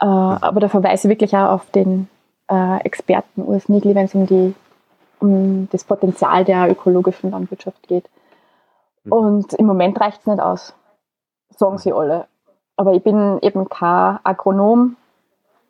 Äh, 0.00 0.06
aber 0.06 0.60
da 0.60 0.68
verweise 0.68 1.08
ich 1.08 1.12
wirklich 1.12 1.36
auch 1.36 1.50
auf 1.50 1.70
den 1.70 2.08
äh, 2.50 2.80
Experten 2.84 3.42
Urs 3.42 3.68
Nigli, 3.68 3.94
wenn 3.94 4.06
es 4.06 4.14
um, 4.14 4.26
die, 4.26 4.54
um 5.20 5.68
das 5.70 5.84
Potenzial 5.84 6.44
der 6.44 6.68
ökologischen 6.68 7.30
Landwirtschaft 7.30 7.86
geht. 7.86 8.08
Mhm. 9.04 9.12
Und 9.12 9.54
im 9.54 9.66
Moment 9.66 10.00
reicht 10.00 10.20
es 10.20 10.26
nicht 10.26 10.40
aus, 10.40 10.74
sagen 11.56 11.78
sie 11.78 11.92
alle. 11.92 12.26
Aber 12.76 12.92
ich 12.92 13.02
bin 13.02 13.38
eben 13.42 13.68
kein 13.68 14.18
Agronom. 14.24 14.96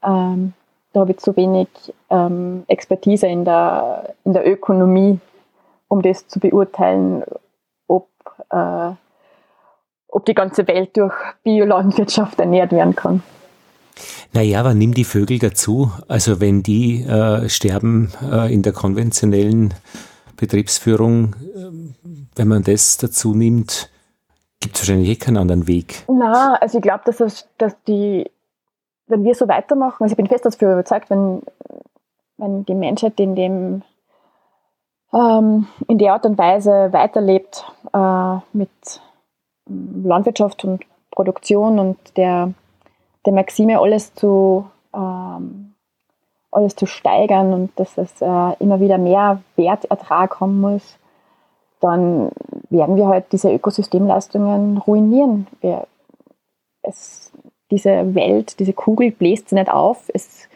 Ähm, 0.02 0.54
da 0.92 1.00
habe 1.00 1.12
ich 1.12 1.18
zu 1.18 1.36
wenig 1.36 1.68
ähm, 2.08 2.64
Expertise 2.68 3.26
in 3.26 3.44
der, 3.44 4.14
in 4.24 4.32
der 4.32 4.46
Ökonomie, 4.48 5.18
um 5.88 6.02
das 6.02 6.28
zu 6.28 6.38
beurteilen, 6.40 7.24
ob, 7.88 8.08
äh, 8.50 8.90
ob 10.08 10.24
die 10.24 10.34
ganze 10.34 10.66
Welt 10.68 10.96
durch 10.96 11.14
Biolandwirtschaft 11.42 12.38
ernährt 12.38 12.72
werden 12.72 12.94
kann. 12.94 13.22
Naja, 14.32 14.60
aber 14.60 14.74
nimm 14.74 14.94
die 14.94 15.04
Vögel 15.04 15.38
dazu. 15.38 15.90
Also 16.08 16.40
wenn 16.40 16.62
die 16.62 17.02
äh, 17.02 17.48
sterben 17.48 18.12
äh, 18.22 18.52
in 18.52 18.62
der 18.62 18.72
konventionellen 18.72 19.74
Betriebsführung, 20.36 21.36
ähm, 21.56 21.94
wenn 22.36 22.48
man 22.48 22.62
das 22.62 22.96
dazu 22.98 23.34
nimmt, 23.34 23.90
gibt 24.60 24.76
es 24.76 24.82
wahrscheinlich 24.82 25.08
eh 25.10 25.16
keinen 25.16 25.36
anderen 25.36 25.66
Weg. 25.66 26.04
Na, 26.08 26.54
also 26.54 26.78
ich 26.78 26.82
glaube, 26.82 27.02
dass, 27.04 27.18
das, 27.18 27.48
dass 27.58 27.74
die, 27.84 28.30
wenn 29.06 29.24
wir 29.24 29.34
so 29.34 29.48
weitermachen, 29.48 30.02
also 30.02 30.12
ich 30.12 30.16
bin 30.16 30.26
fest 30.26 30.46
dafür 30.46 30.72
überzeugt, 30.72 31.10
wenn, 31.10 31.42
wenn 32.38 32.64
die 32.64 32.74
Menschheit 32.74 33.18
in 33.20 33.34
dem 33.34 33.82
ähm, 35.12 35.66
in 35.86 35.98
der 35.98 36.14
Art 36.14 36.26
und 36.26 36.38
Weise 36.38 36.92
weiterlebt 36.92 37.64
äh, 37.92 38.36
mit 38.52 38.70
Landwirtschaft 39.66 40.64
und 40.64 40.84
Produktion 41.10 41.78
und 41.78 42.16
der, 42.16 42.52
der 43.24 43.32
Maxime, 43.32 43.78
alles 43.78 44.14
zu 44.14 44.66
ähm, 44.92 45.74
alles 46.50 46.76
zu 46.76 46.86
steigern 46.86 47.52
und 47.52 47.78
dass 47.78 47.98
es 47.98 48.20
äh, 48.20 48.52
immer 48.60 48.80
wieder 48.80 48.98
mehr 48.98 49.42
Wertertrag 49.56 50.40
haben 50.40 50.60
muss, 50.60 50.98
dann 51.84 52.30
werden 52.70 52.96
wir 52.96 53.08
halt 53.08 53.26
diese 53.32 53.52
Ökosystemleistungen 53.52 54.78
ruinieren. 54.78 55.46
Wir, 55.60 55.86
es, 56.80 57.30
diese 57.70 58.14
Welt, 58.14 58.58
diese 58.58 58.72
Kugel 58.72 59.10
bläst 59.10 59.50
sie 59.50 59.56
nicht 59.56 59.70
auf, 59.70 60.10
es, 60.14 60.48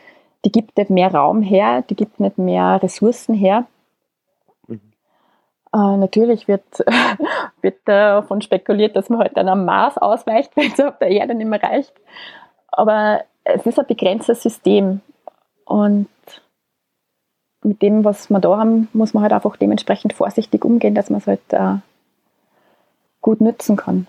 die 0.47 0.53
gibt 0.53 0.79
nicht 0.79 0.89
mehr 0.89 1.13
Raum 1.15 1.43
her, 1.43 1.83
die 1.83 1.97
gibt 1.97 2.19
nicht 2.19 2.39
mehr 2.39 2.83
Ressourcen 2.83 3.35
her. 3.35 3.67
Mhm. 4.69 4.81
Äh, 5.75 5.99
natürlich 5.99 6.49
wird, 6.49 6.65
wird 7.61 7.77
davon 7.85 8.41
spekuliert, 8.41 8.97
dass 8.97 9.11
man 9.11 9.21
halt 9.21 9.37
dann 9.37 9.51
am 9.51 9.67
Mars 9.67 9.99
ausweicht, 9.99 10.53
wenn 10.57 10.73
es 10.73 10.81
auf 10.81 10.97
der 10.99 11.11
Erde 11.11 11.35
nicht 11.35 11.49
mehr 11.49 11.63
reicht. 11.63 11.93
Aber 12.69 13.25
es 13.45 13.67
ist 13.67 13.79
ein 13.79 13.87
begrenztes 13.87 14.43
System. 14.43 15.03
Und 15.67 16.09
mit 17.63 17.83
dem, 17.83 18.05
was 18.05 18.31
wir 18.31 18.41
da 18.41 18.57
haben, 18.57 18.89
muss 18.93 19.15
man 19.15 19.23
halt 19.23 19.33
einfach 19.33 19.57
dementsprechend 19.57 20.13
vorsichtig 20.13 20.65
umgehen, 20.65 20.95
dass 20.95 21.11
man 21.11 21.21
es 21.21 21.27
halt 21.27 21.41
äh, 21.51 21.77
gut 23.21 23.41
nützen 23.41 23.77
kann. 23.77 24.07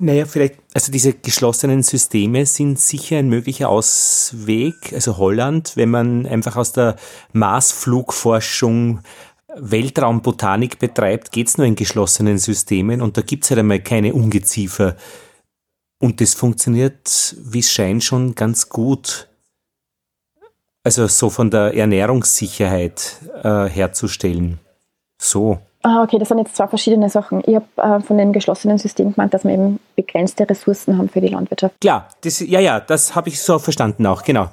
Naja, 0.00 0.26
vielleicht, 0.26 0.60
also 0.74 0.92
diese 0.92 1.12
geschlossenen 1.12 1.82
Systeme 1.82 2.46
sind 2.46 2.78
sicher 2.78 3.18
ein 3.18 3.28
möglicher 3.28 3.68
Ausweg. 3.68 4.92
Also 4.92 5.16
Holland, 5.16 5.72
wenn 5.76 5.90
man 5.90 6.24
einfach 6.24 6.56
aus 6.56 6.72
der 6.72 6.96
Marsflugforschung 7.32 9.00
Weltraumbotanik 9.56 10.78
betreibt, 10.78 11.32
geht 11.32 11.48
es 11.48 11.58
nur 11.58 11.66
in 11.66 11.74
geschlossenen 11.74 12.38
Systemen 12.38 13.02
und 13.02 13.16
da 13.16 13.22
gibt 13.22 13.44
es 13.44 13.50
halt 13.50 13.58
einmal 13.58 13.80
keine 13.80 14.14
Ungeziefer. 14.14 14.96
Und 16.00 16.20
das 16.20 16.34
funktioniert, 16.34 17.36
wie 17.42 17.58
es 17.58 17.72
scheint, 17.72 18.04
schon 18.04 18.36
ganz 18.36 18.68
gut. 18.68 19.27
Also 20.84 21.06
so 21.06 21.30
von 21.30 21.50
der 21.50 21.74
Ernährungssicherheit 21.74 23.16
äh, 23.42 23.64
herzustellen. 23.64 24.58
So. 25.18 25.58
Ah, 25.82 26.02
okay, 26.02 26.18
das 26.18 26.28
sind 26.28 26.38
jetzt 26.38 26.56
zwei 26.56 26.66
verschiedene 26.66 27.08
Sachen. 27.08 27.42
Ich 27.46 27.54
habe 27.54 27.66
äh, 27.76 28.00
von 28.00 28.18
dem 28.18 28.32
geschlossenen 28.32 28.78
System 28.78 29.14
gemeint, 29.14 29.34
dass 29.34 29.44
wir 29.44 29.52
eben 29.52 29.80
begrenzte 29.96 30.48
Ressourcen 30.48 30.98
haben 30.98 31.08
für 31.08 31.20
die 31.20 31.28
Landwirtschaft. 31.28 31.80
Klar, 31.80 32.08
das, 32.22 32.40
ja, 32.40 32.60
ja, 32.60 32.80
das 32.80 33.14
habe 33.14 33.28
ich 33.28 33.40
so 33.40 33.58
verstanden 33.58 34.06
auch, 34.06 34.22
genau. 34.22 34.48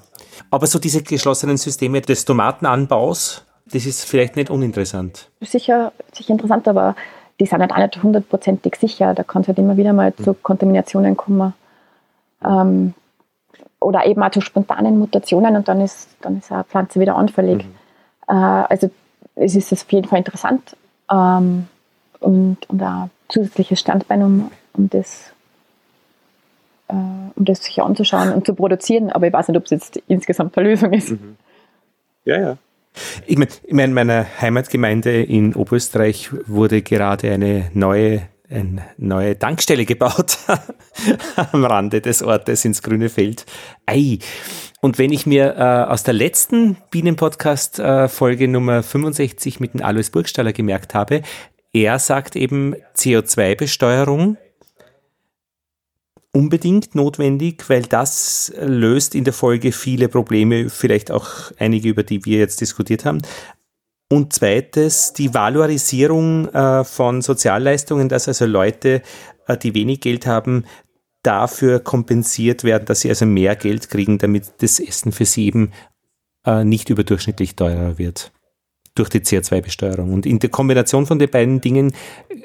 Aber 0.52 0.68
so 0.68 0.80
diese 0.80 1.02
geschlossenen 1.02 1.58
Systeme 1.58 2.02
des 2.02 2.26
Tomatenanbaus, 2.26 3.44
das 3.72 3.86
ist 3.86 4.06
vielleicht 4.06 4.36
nicht 4.36 4.50
uninteressant. 4.50 5.30
Sicher, 5.42 5.92
sicher 6.14 6.32
interessant, 6.32 6.68
aber 6.68 6.96
die 7.40 7.46
sind 7.46 7.60
halt 7.60 7.72
auch 7.72 7.78
nicht 7.78 8.02
hundertprozentig 8.02 8.76
sicher. 8.76 9.14
Da 9.14 9.24
kann 9.24 9.42
es 9.42 9.48
halt 9.48 9.58
immer 9.58 9.78
wieder 9.78 9.94
mal 9.94 10.14
zu. 10.16 10.34
Kontaminationen 10.34 11.18
kommen. 11.18 11.54
Ähm, 12.44 12.94
oder 13.86 14.06
eben 14.06 14.22
auch 14.24 14.32
zu 14.32 14.42
spontanen 14.42 14.98
Mutationen 15.00 15.56
und 15.56 15.68
dann 15.68 15.82
ist, 15.82 16.10
dann 16.22 16.40
ist 16.40 16.52
eine 16.52 16.64
Pflanze 16.64 17.00
wieder 17.00 17.16
anfällig. 17.16 17.66
Mhm. 17.66 17.72
Äh, 18.28 18.34
also 18.34 18.90
es 19.36 19.56
ist 19.56 19.72
auf 19.72 19.92
jeden 19.92 20.08
Fall 20.08 20.20
interessant, 20.20 20.76
ähm, 21.12 21.68
und, 22.20 22.58
und 22.68 22.82
ein 22.82 23.10
zusätzliches 23.28 23.80
Standbein, 23.80 24.24
um, 24.24 24.52
um 24.74 24.90
das 24.90 25.32
äh, 26.88 26.94
um 26.94 27.46
das 27.46 27.64
sich 27.64 27.82
anzuschauen 27.82 28.34
und 28.34 28.46
zu 28.46 28.54
produzieren. 28.54 29.12
Aber 29.12 29.28
ich 29.28 29.34
weiß 29.34 29.48
nicht, 29.48 29.58
ob 29.58 29.66
es 29.66 29.72
jetzt 29.72 29.98
insgesamt 30.08 30.58
eine 30.58 30.70
Lösung 30.70 30.94
ist. 30.94 31.12
Mhm. 31.12 31.36
Ja, 32.26 32.40
ja. 32.40 32.58
Ich 33.26 33.38
meine, 33.38 33.52
in 33.64 33.94
meiner 33.94 34.26
Heimatgemeinde 34.40 35.22
in 35.22 35.54
Oberösterreich 35.54 36.30
wurde 36.48 36.82
gerade 36.82 37.32
eine 37.32 37.70
neue, 37.74 38.22
eine 38.50 38.84
neue 38.98 39.38
Tankstelle 39.38 39.86
gebaut 39.86 40.38
am 41.52 41.66
Rande 41.66 42.02
des 42.02 42.22
Ortes 42.22 42.66
ins 42.66 42.82
grüne 42.82 43.10
Feld. 43.10 43.46
Ei. 43.86 44.20
Und 44.82 44.98
wenn 44.98 45.12
ich 45.12 45.26
mir 45.26 45.56
äh, 45.58 45.92
aus 45.92 46.04
der 46.04 46.14
letzten 46.14 46.78
Bienenpodcast-Folge 46.92 48.44
äh, 48.44 48.48
Nummer 48.48 48.84
65 48.84 49.60
mit 49.60 49.74
dem 49.74 49.84
Alois 49.84 50.10
Burgstaller 50.12 50.54
gemerkt 50.54 50.94
habe, 50.94 51.22
er 51.74 52.00
sagt 52.00 52.36
eben 52.36 52.76
CO2-Besteuerung 52.96 54.38
unbedingt 56.36 56.96
notwendig, 56.96 57.64
weil 57.70 57.84
das 57.84 58.54
löst 58.60 59.16
in 59.16 59.24
der 59.24 59.34
Folge 59.34 59.72
viele 59.72 60.10
Probleme, 60.10 60.70
vielleicht 60.70 61.10
auch 61.10 61.52
einige, 61.58 61.88
über 61.88 62.04
die 62.04 62.26
wir 62.26 62.40
jetzt 62.40 62.60
diskutiert 62.60 63.06
haben. 63.06 63.22
Und 64.10 64.34
zweites, 64.34 65.14
die 65.14 65.34
Valorisierung 65.34 66.48
äh, 66.50 66.84
von 66.84 67.22
Sozialleistungen, 67.22 68.08
dass 68.08 68.28
also 68.28 68.46
Leute, 68.46 69.02
äh, 69.48 69.58
die 69.58 69.74
wenig 69.74 70.02
Geld 70.02 70.28
haben, 70.28 70.66
dafür 71.24 71.80
kompensiert 71.80 72.64
werden, 72.64 72.86
dass 72.86 73.02
sie 73.02 73.10
also 73.10 73.26
mehr 73.26 73.56
Geld 73.56 73.90
kriegen, 73.90 74.20
damit 74.20 74.54
das 74.60 74.80
Essen 74.80 75.12
für 75.12 75.26
sie 75.26 75.48
eben 75.48 75.72
äh, 76.46 76.64
nicht 76.64 76.92
überdurchschnittlich 76.92 77.56
teurer 77.56 77.98
wird 77.98 78.32
durch 78.94 79.10
die 79.10 79.22
CO2-Besteuerung. 79.22 80.14
Und 80.14 80.28
in 80.28 80.38
der 80.38 80.52
Kombination 80.52 81.08
von 81.08 81.20
den 81.20 81.30
beiden 81.30 81.60
Dingen 81.60 81.94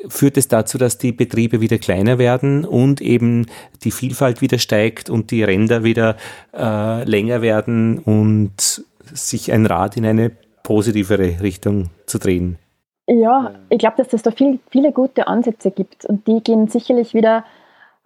führt 0.09 0.37
es 0.39 0.49
dazu, 0.49 0.79
dass 0.79 0.99
die 0.99 1.13
Betriebe 1.13 1.61
wieder 1.61 1.79
kleiner 1.79 2.19
werden 2.19 2.65
und 2.65 3.01
eben 3.01 3.47
die 3.85 3.93
Vielfalt 3.93 4.41
wieder 4.41 4.59
steigt 4.59 5.11
und 5.11 5.31
die 5.31 5.45
Ränder 5.45 5.85
wieder 5.85 6.17
länger 6.53 7.41
werden 7.41 8.01
und 8.01 8.85
sich 9.13 9.53
ein 9.53 9.65
Rad 9.67 9.97
in 9.97 10.05
eine 10.05 10.33
positivere 10.63 11.41
Richtung 11.41 11.91
zu 12.07 12.19
drehen. 12.19 12.59
Ja, 13.07 13.53
ich 13.69 13.79
glaube, 13.79 13.97
dass 13.97 14.13
es 14.13 14.23
da 14.23 14.31
viel, 14.31 14.61
viele 14.71 14.93
gute 14.93 15.27
Ansätze 15.27 15.71
gibt 15.71 16.05
und 16.05 16.27
die 16.27 16.43
gehen 16.43 16.69
sicherlich 16.69 17.13
wieder 17.13 17.45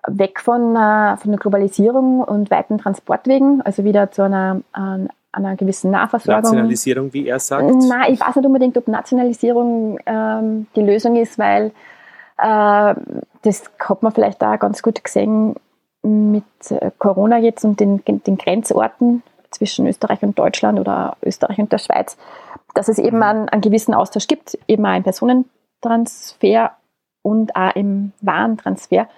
weg 0.06 0.40
von, 0.40 0.76
äh, 0.76 1.16
von 1.16 1.30
der 1.30 1.38
Globalisierung 1.38 2.22
und 2.22 2.50
weiten 2.50 2.78
Transportwegen, 2.78 3.62
also 3.62 3.84
wieder 3.84 4.10
zu 4.10 4.22
einer, 4.22 4.60
äh, 4.74 5.06
einer 5.32 5.56
gewissen 5.56 5.90
Nahversorgung. 5.90 6.42
Nationalisierung, 6.42 7.12
wie 7.12 7.28
er 7.28 7.38
sagt? 7.38 7.64
Nein, 7.64 8.12
ich 8.12 8.20
weiß 8.20 8.36
nicht 8.36 8.46
unbedingt, 8.46 8.78
ob 8.78 8.88
Nationalisierung 8.88 9.98
ähm, 10.06 10.66
die 10.76 10.82
Lösung 10.82 11.16
ist, 11.16 11.38
weil 11.38 11.72
äh, 12.38 12.94
das 13.42 13.64
hat 13.78 14.02
man 14.02 14.12
vielleicht 14.12 14.42
auch 14.42 14.58
ganz 14.58 14.82
gut 14.82 15.02
gesehen 15.02 15.54
mit 16.02 16.44
äh, 16.70 16.90
Corona 16.98 17.38
jetzt 17.38 17.64
und 17.64 17.80
den, 17.80 18.02
den 18.04 18.38
Grenzorten 18.38 19.22
zwischen 19.50 19.86
Österreich 19.86 20.22
und 20.22 20.38
Deutschland 20.38 20.78
oder 20.78 21.16
Österreich 21.22 21.58
und 21.58 21.72
der 21.72 21.78
Schweiz, 21.78 22.16
dass 22.74 22.88
es 22.88 22.98
eben 22.98 23.18
mhm. 23.18 23.22
einen, 23.22 23.48
einen 23.48 23.62
gewissen 23.62 23.94
Austausch 23.94 24.26
gibt, 24.26 24.58
eben 24.68 24.84
auch 24.84 24.96
im 24.96 25.02
Personentransfer 25.02 26.76
und 27.22 27.56
auch 27.56 27.74
im 27.74 28.12
Warentransfer. 28.20 29.08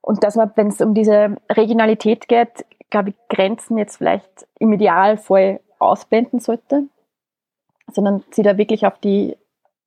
Und 0.00 0.24
dass 0.24 0.36
man, 0.36 0.50
wenn 0.54 0.68
es 0.68 0.80
um 0.80 0.94
diese 0.94 1.36
Regionalität 1.50 2.28
geht, 2.28 2.64
glaube 2.88 3.10
ich, 3.10 3.14
Grenzen 3.28 3.78
jetzt 3.78 3.98
vielleicht 3.98 4.46
im 4.58 4.72
Idealfall 4.72 5.60
ausblenden 5.78 6.40
sollte, 6.40 6.84
sondern 7.92 8.24
sich 8.30 8.44
da 8.44 8.56
wirklich 8.56 8.86
auf 8.86 8.98
die, 8.98 9.36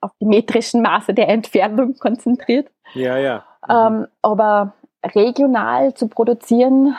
auf 0.02 0.12
die 0.20 0.26
metrischen 0.26 0.82
Maße 0.82 1.14
der 1.14 1.30
Entfernung 1.30 1.96
konzentriert. 2.00 2.70
Ja, 2.94 3.18
ja. 3.18 3.44
Mhm. 3.68 3.74
Ähm, 3.74 4.08
aber 4.22 4.74
regional 5.04 5.94
zu 5.94 6.08
produzieren 6.08 6.96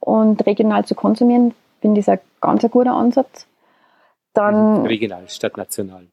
und 0.00 0.44
regional 0.46 0.84
zu 0.84 0.94
konsumieren, 0.94 1.54
finde 1.80 2.00
ich 2.00 2.08
ein 2.08 2.20
ganz 2.40 2.68
guter 2.70 2.92
Ansatz. 2.92 3.46
Dann, 4.34 4.80
mhm. 4.80 4.86
regional 4.86 5.28
statt 5.28 5.56
national. 5.56 6.08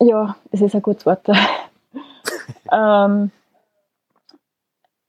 Ja, 0.00 0.36
das 0.50 0.60
ist 0.60 0.74
ein 0.74 0.82
gutes 0.82 1.06
Wort. 1.06 1.26
ähm, 2.72 3.30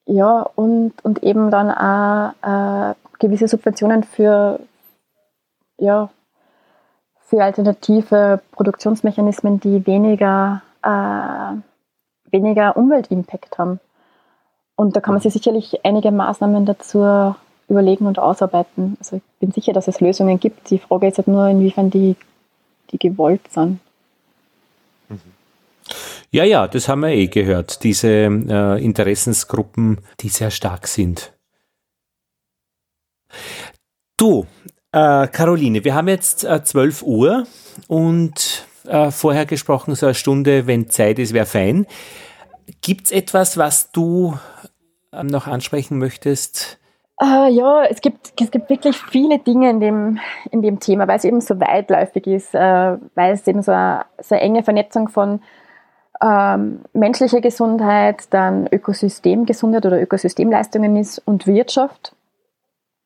ja, 0.06 0.42
und, 0.56 0.94
und 1.04 1.24
eben 1.24 1.52
dann 1.52 1.72
auch 1.72 2.34
äh, 2.42 2.96
gewisse 3.20 3.48
Subventionen 3.48 4.04
für, 4.04 4.60
ja, 5.78 6.10
für 7.22 7.44
alternative 7.44 8.42
Produktionsmechanismen, 8.52 9.60
die 9.60 9.88
weniger, 9.88 10.62
äh, 10.84 11.56
weniger 12.32 12.76
Umweltimpact 12.76 13.58
haben. 13.58 13.80
Und 14.76 14.96
da 14.96 15.00
kann 15.00 15.14
man 15.14 15.22
sich 15.22 15.32
sicherlich 15.32 15.86
einige 15.86 16.12
Maßnahmen 16.12 16.66
dazu 16.66 17.36
überlegen 17.70 18.06
und 18.06 18.20
ausarbeiten. 18.20 18.98
Also 19.00 19.18
ich 19.18 19.24
bin 19.40 19.52
sicher, 19.52 19.72
dass 19.72 19.88
es 19.88 20.02
Lösungen 20.02 20.40
gibt. 20.40 20.70
Die 20.70 20.80
Frage 20.80 21.08
ist 21.08 21.18
halt 21.18 21.28
nur, 21.28 21.48
inwiefern 21.48 21.90
die, 21.90 22.16
die 22.92 22.98
gewollt 22.98 23.42
sind. 23.50 23.80
Ja, 26.32 26.46
ja, 26.46 26.68
das 26.68 26.88
haben 26.88 27.02
wir 27.02 27.10
eh 27.10 27.28
gehört. 27.28 27.84
Diese 27.84 28.08
äh, 28.08 28.84
Interessensgruppen, 28.84 30.00
die 30.22 30.30
sehr 30.30 30.52
stark 30.52 30.88
sind. 30.88 31.34
Du, 34.16 34.46
äh, 34.94 35.28
Caroline, 35.28 35.84
wir 35.84 35.94
haben 35.94 36.08
jetzt 36.08 36.44
äh, 36.44 36.64
12 36.64 37.04
Uhr 37.04 37.48
und 37.88 38.66
äh, 38.86 39.12
vorher 39.12 39.46
gesprochen, 39.46 39.96
so 39.96 40.06
eine 40.06 40.16
Stunde, 40.16 40.68
wenn 40.68 40.90
Zeit 40.90 41.20
ist, 41.20 41.34
wäre 41.34 41.46
fein. 41.46 41.86
Gibt 42.82 43.08
es 43.08 43.12
etwas, 43.12 43.58
was 43.58 43.92
du 43.92 44.38
ähm, 45.12 45.28
noch 45.28 45.48
ansprechen 45.48 45.98
möchtest? 45.98 46.80
Uh, 47.24 47.48
ja, 47.50 47.84
es 47.84 48.02
gibt, 48.02 48.34
es 48.42 48.50
gibt 48.50 48.70
wirklich 48.70 48.98
viele 48.98 49.38
Dinge 49.38 49.70
in 49.70 49.80
dem, 49.80 50.20
in 50.50 50.64
dem 50.64 50.80
Thema, 50.80 51.08
weil 51.08 51.18
es 51.18 51.24
eben 51.24 51.40
so 51.40 51.60
weitläufig 51.60 52.26
ist, 52.26 52.56
uh, 52.56 52.98
weil 53.14 53.34
es 53.34 53.46
eben 53.46 53.62
so 53.62 53.72
eine, 53.72 54.06
so 54.20 54.34
eine 54.34 54.44
enge 54.44 54.64
Vernetzung 54.64 55.08
von 55.08 55.40
ähm, 56.22 56.82
menschliche 56.94 57.42
Gesundheit, 57.42 58.32
dann 58.32 58.68
Ökosystemgesundheit 58.72 59.86
oder 59.86 60.02
Ökosystemleistungen 60.02 60.96
ist 60.96 61.20
und 61.20 61.48
Wirtschaft. 61.48 62.16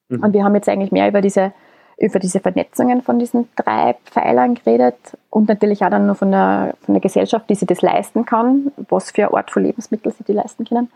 Mhm. 0.09 0.23
Und 0.23 0.33
wir 0.33 0.43
haben 0.43 0.55
jetzt 0.55 0.69
eigentlich 0.69 0.91
mehr 0.91 1.07
über 1.07 1.21
diese, 1.21 1.53
über 1.97 2.19
diese 2.19 2.41
Vernetzungen 2.41 3.01
von 3.01 3.17
diesen 3.17 3.47
drei 3.55 3.95
Pfeilern 4.05 4.55
geredet 4.55 4.97
und 5.29 5.47
natürlich 5.47 5.83
auch 5.83 5.89
dann 5.89 6.05
nur 6.05 6.15
von 6.15 6.31
der, 6.31 6.75
von 6.81 6.93
der 6.93 7.01
Gesellschaft, 7.01 7.49
die 7.49 7.55
sich 7.55 7.67
das 7.67 7.81
leisten 7.81 8.25
kann, 8.25 8.71
was 8.89 9.11
für 9.11 9.27
eine 9.27 9.37
Art 9.37 9.51
von 9.51 9.63
Lebensmitteln 9.63 10.13
sie 10.17 10.25
die 10.25 10.33
leisten 10.33 10.65
können. 10.65 10.91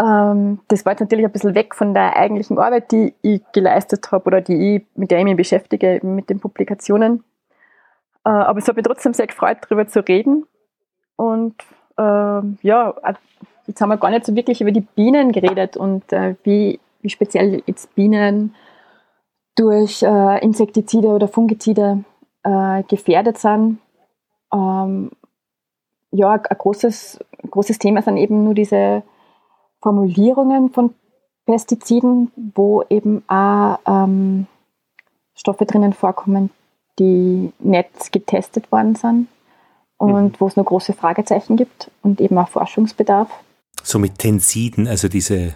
Ähm, 0.00 0.60
das 0.68 0.84
war 0.84 0.92
jetzt 0.92 1.00
natürlich 1.00 1.26
ein 1.26 1.32
bisschen 1.32 1.54
weg 1.54 1.74
von 1.74 1.92
der 1.92 2.16
eigentlichen 2.16 2.58
Arbeit, 2.58 2.90
die 2.90 3.14
ich 3.22 3.42
geleistet 3.52 4.10
habe 4.10 4.24
oder 4.26 4.40
die 4.40 4.76
ich, 4.76 4.86
mit 4.94 5.10
der 5.10 5.18
ich 5.18 5.24
mich 5.24 5.36
beschäftige, 5.36 6.00
mit 6.02 6.30
den 6.30 6.40
Publikationen. 6.40 7.22
Äh, 8.24 8.30
aber 8.30 8.58
es 8.58 8.68
hat 8.68 8.76
mich 8.76 8.84
trotzdem 8.84 9.12
sehr 9.12 9.26
gefreut, 9.26 9.58
darüber 9.62 9.86
zu 9.86 10.00
reden 10.00 10.46
Und 11.16 11.54
äh, 11.98 12.02
ja, 12.62 12.94
jetzt 13.66 13.80
haben 13.80 13.90
wir 13.90 13.98
gar 13.98 14.10
nicht 14.10 14.24
so 14.24 14.34
wirklich 14.34 14.60
über 14.62 14.72
die 14.72 14.80
Bienen 14.80 15.32
geredet 15.32 15.76
und 15.76 16.10
äh, 16.12 16.34
wie, 16.44 16.80
wie 17.02 17.10
speziell 17.10 17.62
jetzt 17.66 17.94
Bienen 17.94 18.54
durch 19.54 20.02
äh, 20.02 20.42
Insektizide 20.42 21.08
oder 21.08 21.28
Fungizide 21.28 22.04
äh, 22.42 22.82
gefährdet 22.84 23.36
sind. 23.36 23.80
Ähm, 24.52 25.10
ja, 26.10 26.32
ein 26.32 26.58
großes, 26.58 27.22
großes 27.50 27.78
Thema 27.78 28.00
sind 28.00 28.16
eben 28.16 28.44
nur 28.44 28.54
diese 28.54 29.02
Formulierungen 29.80 30.70
von 30.70 30.94
Pestiziden, 31.46 32.30
wo 32.54 32.84
eben 32.88 33.22
auch 33.28 33.78
ähm, 33.86 34.46
Stoffe 35.34 35.64
drinnen 35.64 35.92
vorkommen, 35.92 36.50
die 36.98 37.52
nicht 37.58 38.12
getestet 38.12 38.70
worden 38.70 38.94
sind 38.94 39.28
und 39.96 40.32
mhm. 40.32 40.32
wo 40.38 40.46
es 40.46 40.56
nur 40.56 40.64
große 40.64 40.92
Fragezeichen 40.92 41.56
gibt 41.56 41.90
und 42.02 42.20
eben 42.20 42.36
auch 42.38 42.48
Forschungsbedarf. 42.48 43.28
So 43.82 43.98
mit 43.98 44.18
Tensiden, 44.18 44.86
also 44.86 45.08
diese 45.08 45.54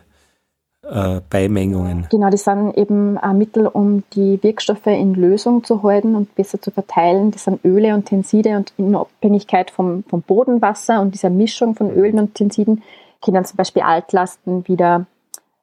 äh, 0.83 1.21
Beimengungen. 1.31 2.07
Genau, 2.11 2.31
die 2.31 2.37
sind 2.37 2.77
eben 2.77 3.19
ein 3.19 3.39
Mittel, 3.39 3.67
um 3.67 4.05
die 4.15 4.43
Wirkstoffe 4.43 4.87
in 4.87 5.15
Lösung 5.15 5.65
zu 5.65 5.83
halten 5.83 6.15
und 6.15 6.35
besser 6.35 6.61
zu 6.61 6.71
verteilen. 6.71 7.31
Das 7.31 7.45
sind 7.45 7.65
Öle 7.65 7.95
und 7.95 8.07
Tenside 8.07 8.57
und 8.57 8.73
in 8.77 8.95
Abhängigkeit 8.95 9.71
vom, 9.71 10.05
vom 10.05 10.23
Bodenwasser 10.23 11.01
und 11.01 11.15
dieser 11.15 11.31
Mischung 11.31 11.75
von 11.75 11.91
Ölen 11.91 12.19
und 12.19 12.35
Tensiden 12.35 12.83
können 13.25 13.45
zum 13.45 13.57
Beispiel 13.57 13.83
Altlasten 13.83 14.67
wieder 14.69 15.07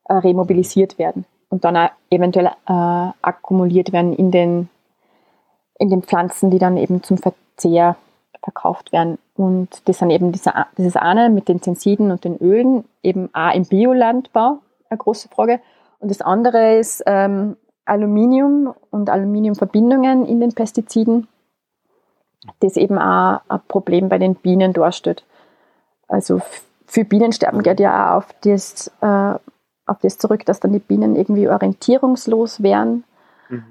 äh, 0.06 0.14
remobilisiert 0.14 0.98
werden 0.98 1.26
und 1.50 1.64
dann 1.64 1.90
eventuell 2.10 2.48
äh, 2.48 2.52
akkumuliert 3.22 3.94
werden 3.94 4.14
in 4.14 4.32
den, 4.32 4.70
in 5.78 5.90
den 5.90 6.02
Pflanzen, 6.02 6.50
die 6.50 6.60
dann 6.60 6.78
eben 6.78 7.04
zum 7.04 7.18
Verzehr 7.18 7.96
verkauft 8.44 8.92
werden. 8.92 9.18
Und 9.36 9.88
das 9.88 10.00
sind 10.00 10.10
eben 10.10 10.32
diese, 10.32 10.54
dieses 10.78 10.96
eine 10.96 11.30
mit 11.30 11.48
den 11.48 11.62
Tensiden 11.62 12.12
und 12.12 12.24
den 12.24 12.38
Ölen, 12.38 12.86
eben 13.04 13.30
auch 13.34 13.54
im 13.54 13.66
Biolandbau, 13.66 14.60
eine 14.90 14.98
große 14.98 15.30
Frage. 15.30 15.60
Und 16.00 16.10
das 16.10 16.22
andere 16.22 16.78
ist 16.78 17.04
ähm, 17.06 17.58
Aluminium 17.86 18.74
und 18.90 19.10
Aluminiumverbindungen 19.10 20.26
in 20.26 20.40
den 20.40 20.54
Pestiziden, 20.54 21.28
das 22.60 22.78
eben 22.78 22.98
auch 22.98 23.42
ein 23.48 23.62
Problem 23.68 24.10
bei 24.10 24.18
den 24.18 24.36
Bienen 24.36 24.74
darstellt. 24.74 25.24
Also 26.08 26.42
für 26.92 27.06
Bienensterben 27.06 27.64
geht 27.64 27.80
ja 27.80 28.12
auch 28.12 28.18
auf 28.18 28.28
das, 28.42 28.92
äh, 29.00 29.34
auf 29.86 30.00
das 30.02 30.18
zurück, 30.18 30.46
dass 30.46 30.60
dann 30.60 30.74
die 30.74 30.80
Bienen 30.80 31.16
irgendwie 31.16 31.48
orientierungslos 31.48 32.62
wären. 32.64 33.06
Mhm. 33.48 33.64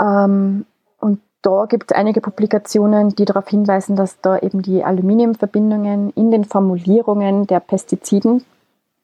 Ähm, 0.00 0.66
und 0.98 1.20
da 1.42 1.66
gibt 1.66 1.92
es 1.92 1.96
einige 1.96 2.20
Publikationen, 2.20 3.10
die 3.10 3.26
darauf 3.26 3.46
hinweisen, 3.46 3.94
dass 3.94 4.20
da 4.20 4.38
eben 4.38 4.60
die 4.60 4.82
Aluminiumverbindungen 4.82 6.10
in 6.16 6.32
den 6.32 6.44
Formulierungen 6.44 7.46
der 7.46 7.60
Pestiziden 7.60 8.44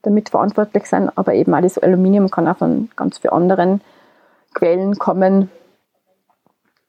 damit 0.02 0.30
verantwortlich 0.30 0.86
sein, 0.86 1.08
aber 1.16 1.34
eben 1.34 1.54
auch 1.54 1.60
das 1.60 1.78
Aluminium 1.78 2.28
kann 2.28 2.48
auch 2.48 2.56
von 2.56 2.90
ganz 2.96 3.18
vielen 3.18 3.34
anderen 3.34 3.82
Quellen 4.52 4.98
kommen. 4.98 5.48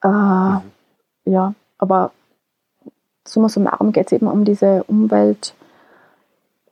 Äh, 0.04 0.08
mhm. 0.08 0.62
Ja, 1.26 1.54
aber 1.78 2.10
summa 3.28 3.50
summarum 3.50 3.92
geht 3.92 4.08
es 4.08 4.14
eben 4.14 4.26
um 4.26 4.46
diese 4.46 4.84
Umweltrückstände 4.86 5.61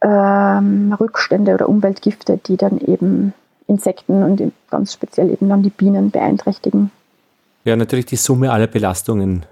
ähm, 0.01 0.95
oder 0.99 1.69
Umweltgifte, 1.69 2.37
die 2.37 2.57
dann 2.57 2.79
eben 2.79 3.33
Insekten 3.67 4.23
und 4.23 4.51
ganz 4.69 4.93
speziell 4.93 5.29
eben 5.31 5.49
dann 5.49 5.63
die 5.63 5.69
Bienen 5.69 6.11
beeinträchtigen. 6.11 6.91
Ja, 7.65 7.75
natürlich 7.75 8.05
die 8.05 8.15
Summe 8.15 8.51
aller 8.51 8.67
Belastungen 8.67 9.45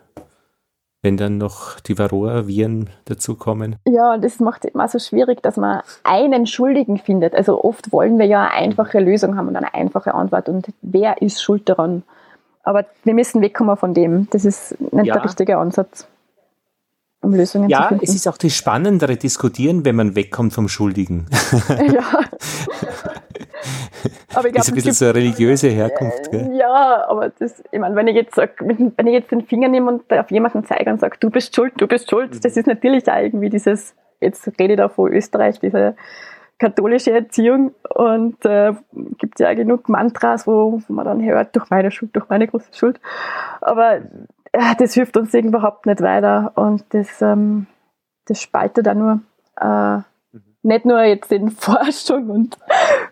wenn 1.07 1.15
dann 1.15 1.37
noch 1.37 1.79
die 1.79 1.97
Varroa-Viren 1.97 2.89
dazukommen. 3.05 3.77
Ja, 3.85 4.17
das 4.17 4.39
macht 4.39 4.65
es 4.65 4.73
immer 4.73 4.87
so 4.87 4.99
schwierig, 4.99 5.41
dass 5.41 5.55
man 5.55 5.81
einen 6.03 6.47
Schuldigen 6.47 6.97
findet. 6.97 7.35
Also 7.35 7.63
oft 7.63 7.91
wollen 7.91 8.17
wir 8.17 8.25
ja 8.25 8.41
eine 8.41 8.51
einfache 8.51 8.99
Lösung 8.99 9.37
haben 9.37 9.47
und 9.47 9.55
eine 9.55 9.73
einfache 9.73 10.13
Antwort. 10.13 10.49
Und 10.49 10.67
wer 10.81 11.21
ist 11.21 11.41
schuld 11.41 11.69
daran? 11.69 12.03
Aber 12.63 12.85
wir 13.03 13.13
müssen 13.13 13.41
wegkommen 13.41 13.77
von 13.77 13.93
dem. 13.93 14.27
Das 14.31 14.43
ist 14.43 14.79
nicht 14.91 15.05
ja. 15.05 15.13
der 15.13 15.23
richtige 15.23 15.57
Ansatz, 15.57 16.07
um 17.28 17.34
Lösungen 17.36 17.69
ja, 17.69 17.84
zu 17.84 17.88
finden. 17.89 18.05
Ja, 18.05 18.09
es 18.09 18.15
ist 18.15 18.28
auch 18.28 18.38
das 18.38 18.55
Spannendere 18.55 19.17
Diskutieren, 19.17 19.86
wenn 19.86 19.95
man 19.95 20.15
wegkommt 20.15 20.53
vom 20.53 20.67
Schuldigen. 20.67 21.28
Ja. 21.67 22.03
Aber 24.34 24.47
ich 24.47 24.53
glaub, 24.53 24.63
ist 24.63 24.69
ein 24.69 24.75
bisschen 24.75 24.93
so 24.93 25.05
eine 25.05 25.15
religiöse 25.15 25.67
Herkunft. 25.67 26.32
Gell? 26.32 26.55
Ja, 26.55 27.05
aber 27.07 27.30
das, 27.30 27.63
ich 27.71 27.80
meine, 27.80 27.95
wenn 27.95 28.07
ich 28.07 28.15
jetzt 28.15 28.36
sag, 28.36 28.59
wenn 28.61 29.07
ich 29.07 29.13
jetzt 29.13 29.32
den 29.32 29.41
Finger 29.41 29.67
nehme 29.67 29.91
und 29.91 30.13
auf 30.13 30.32
jemanden 30.32 30.63
zeige 30.65 30.89
und 30.91 30.99
sage, 30.99 31.17
du 31.19 31.30
bist 31.30 31.55
schuld, 31.55 31.73
du 31.78 31.88
bist 31.88 32.09
schuld, 32.09 32.36
mhm. 32.36 32.39
das 32.41 32.55
ist 32.55 32.67
natürlich 32.67 33.09
auch 33.09 33.17
irgendwie 33.17 33.49
dieses, 33.49 33.95
jetzt 34.21 34.47
rede 34.59 34.73
ich 34.73 34.78
da 34.78 34.89
von 34.89 35.11
Österreich, 35.11 35.59
diese 35.59 35.95
katholische 36.59 37.11
Erziehung 37.11 37.73
und 37.93 38.43
äh, 38.45 38.73
gibt 39.17 39.39
ja 39.39 39.53
genug 39.53 39.89
Mantras, 39.89 40.47
wo, 40.47 40.82
man 40.88 41.05
dann 41.05 41.23
hört, 41.23 41.55
durch 41.55 41.69
meine 41.69 41.91
Schuld, 41.91 42.15
durch 42.15 42.30
meine 42.30 42.47
große 42.47 42.73
Schuld. 42.73 42.99
Aber 43.61 44.01
das 44.77 44.93
hilft 44.93 45.17
uns 45.17 45.33
überhaupt 45.33 45.85
nicht 45.85 46.01
weiter 46.01 46.51
und 46.55 46.83
das, 46.89 47.21
ähm, 47.21 47.67
das 48.25 48.41
spaltet 48.41 48.87
auch 48.87 48.93
nur. 48.93 49.21
Äh, 49.59 50.01
nicht 50.63 50.85
nur 50.85 51.01
jetzt 51.03 51.31
in 51.31 51.49
Forschung 51.51 52.29
und 52.29 52.57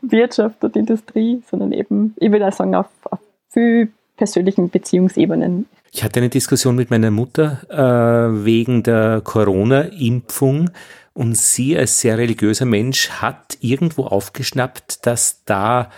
Wirtschaft 0.01 0.63
und 0.63 0.75
Industrie, 0.75 1.41
sondern 1.49 1.71
eben, 1.71 2.13
ich 2.17 2.31
würde 2.31 2.47
auch 2.47 2.53
sagen, 2.53 2.75
auf, 2.75 2.89
auf 3.09 3.19
viel 3.49 3.91
persönlichen 4.17 4.69
Beziehungsebenen. 4.69 5.67
Ich 5.91 6.03
hatte 6.03 6.19
eine 6.19 6.29
Diskussion 6.29 6.75
mit 6.75 6.89
meiner 6.89 7.11
Mutter 7.11 7.61
äh, 7.69 8.45
wegen 8.45 8.83
der 8.83 9.21
Corona-Impfung 9.23 10.69
und 11.13 11.37
sie 11.37 11.77
als 11.77 12.01
sehr 12.01 12.17
religiöser 12.17 12.65
Mensch 12.65 13.09
hat 13.09 13.57
irgendwo 13.61 14.03
aufgeschnappt, 14.03 15.05
dass 15.05 15.43
da 15.45 15.89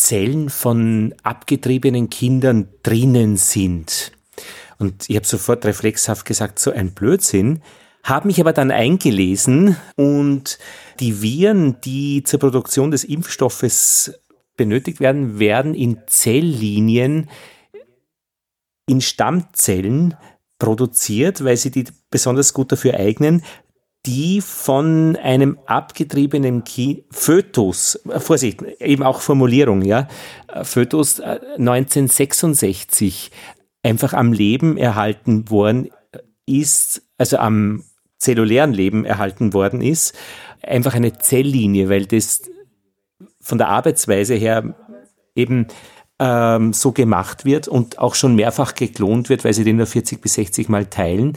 Zellen 0.00 0.48
von 0.48 1.14
abgetriebenen 1.22 2.08
Kindern 2.08 2.68
drinnen 2.82 3.36
sind. 3.36 4.12
Und 4.78 5.08
ich 5.10 5.16
habe 5.16 5.26
sofort 5.26 5.64
reflexhaft 5.66 6.24
gesagt, 6.24 6.58
so 6.58 6.70
ein 6.70 6.92
Blödsinn 6.92 7.60
habe 8.02 8.28
mich 8.28 8.40
aber 8.40 8.54
dann 8.54 8.70
eingelesen 8.70 9.76
und 9.96 10.58
die 11.00 11.20
Viren, 11.20 11.82
die 11.82 12.22
zur 12.22 12.40
Produktion 12.40 12.90
des 12.90 13.04
Impfstoffes 13.04 14.18
benötigt 14.56 15.00
werden, 15.00 15.38
werden 15.38 15.74
in 15.74 15.98
Zelllinien, 16.06 17.28
in 18.86 19.02
Stammzellen 19.02 20.16
produziert, 20.58 21.44
weil 21.44 21.58
sie 21.58 21.70
die 21.70 21.84
besonders 22.10 22.54
gut 22.54 22.72
dafür 22.72 22.94
eignen, 22.94 23.42
die 24.06 24.40
von 24.40 25.16
einem 25.16 25.58
abgetriebenen 25.66 26.64
Ki 26.64 27.04
Fötus, 27.10 28.00
Vorsicht, 28.18 28.62
eben 28.80 29.02
auch 29.02 29.20
Formulierung, 29.20 29.82
ja, 29.82 30.08
Fötus 30.62 31.20
1966 31.20 33.30
äh, 33.82 33.88
einfach 33.88 34.14
am 34.14 34.32
Leben 34.32 34.76
erhalten 34.76 35.50
worden 35.50 35.90
ist, 36.46 37.02
also 37.18 37.38
am 37.38 37.84
zellulären 38.18 38.72
Leben 38.72 39.04
erhalten 39.04 39.52
worden 39.52 39.82
ist, 39.82 40.14
einfach 40.62 40.94
eine 40.94 41.18
Zelllinie, 41.18 41.88
weil 41.88 42.06
das 42.06 42.42
von 43.40 43.58
der 43.58 43.68
Arbeitsweise 43.68 44.34
her 44.34 44.74
eben 45.34 45.66
ähm, 46.18 46.72
so 46.72 46.92
gemacht 46.92 47.44
wird 47.44 47.68
und 47.68 47.98
auch 47.98 48.14
schon 48.14 48.34
mehrfach 48.34 48.74
geklont 48.74 49.28
wird, 49.28 49.44
weil 49.44 49.54
sie 49.54 49.64
den 49.64 49.76
nur 49.76 49.86
40 49.86 50.20
bis 50.20 50.34
60 50.34 50.68
Mal 50.68 50.86
teilen. 50.86 51.36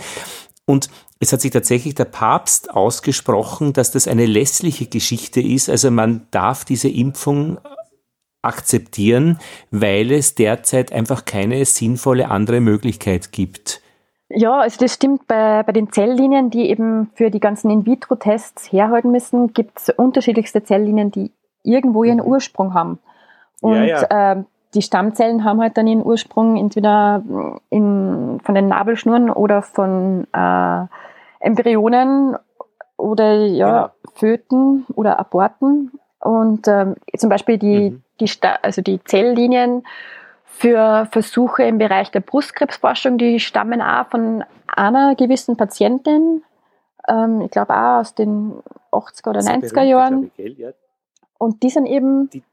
Und 0.65 0.89
es 1.23 1.33
hat 1.33 1.41
sich 1.41 1.51
tatsächlich 1.51 1.95
der 1.95 2.05
Papst 2.05 2.71
ausgesprochen, 2.71 3.73
dass 3.73 3.91
das 3.91 4.07
eine 4.07 4.25
lässliche 4.25 4.85
Geschichte 4.85 5.41
ist. 5.41 5.69
Also 5.69 5.89
man 5.89 6.27
darf 6.31 6.65
diese 6.65 6.89
Impfung 6.89 7.57
akzeptieren, 8.41 9.39
weil 9.71 10.11
es 10.11 10.35
derzeit 10.35 10.91
einfach 10.91 11.25
keine 11.25 11.63
sinnvolle 11.65 12.29
andere 12.29 12.59
Möglichkeit 12.59 13.31
gibt. 13.31 13.81
Ja, 14.29 14.59
also 14.59 14.77
das 14.79 14.93
stimmt. 14.93 15.27
Bei, 15.27 15.63
bei 15.63 15.71
den 15.71 15.91
Zelllinien, 15.91 16.49
die 16.49 16.69
eben 16.69 17.09
für 17.13 17.29
die 17.29 17.39
ganzen 17.39 17.69
In-vitro-Tests 17.69 18.71
herhalten 18.71 19.11
müssen, 19.11 19.53
gibt 19.53 19.79
es 19.79 19.89
unterschiedlichste 19.89 20.63
Zelllinien, 20.63 21.11
die 21.11 21.31
irgendwo 21.63 22.03
ihren 22.03 22.17
mhm. 22.17 22.25
Ursprung 22.25 22.73
haben. 22.73 22.99
Und 23.61 23.85
ja, 23.85 24.01
ja. 24.01 24.31
Äh, 24.31 24.43
die 24.73 24.81
Stammzellen 24.81 25.43
haben 25.43 25.61
halt 25.61 25.77
dann 25.77 25.87
ihren 25.87 26.03
Ursprung 26.03 26.57
entweder 26.57 27.23
in, 27.69 28.39
von 28.43 28.55
den 28.55 28.67
Nabelschnuren 28.67 29.29
oder 29.29 29.61
von 29.61 30.27
äh, 30.33 30.85
Embryonen 31.43 32.37
oder 32.97 33.45
ja, 33.45 33.67
genau. 33.67 34.13
Föten 34.15 34.85
oder 34.95 35.19
Aborten. 35.19 35.91
Und 36.19 36.67
ähm, 36.67 36.95
zum 37.17 37.29
Beispiel 37.29 37.57
die, 37.57 37.91
mhm. 37.91 38.03
die, 38.19 38.29
also 38.61 38.81
die 38.81 39.03
Zelllinien 39.03 39.83
für 40.45 41.07
Versuche 41.11 41.63
im 41.63 41.77
Bereich 41.77 42.11
der 42.11 42.21
Brustkrebsforschung, 42.21 43.17
die 43.17 43.39
stammen 43.39 43.81
auch 43.81 44.07
von 44.07 44.43
einer 44.67 45.15
gewissen 45.15 45.57
Patientin, 45.57 46.43
ähm, 47.07 47.41
ich 47.41 47.51
glaube 47.51 47.73
auch 47.73 47.99
aus 47.99 48.15
den 48.15 48.53
80er 48.91 49.29
oder 49.29 49.39
90er 49.41 49.81
Jahren. 49.81 50.31
Und 51.37 51.63
die 51.63 51.69
sind 51.69 51.87
eben 51.87 52.29
die 52.29 52.43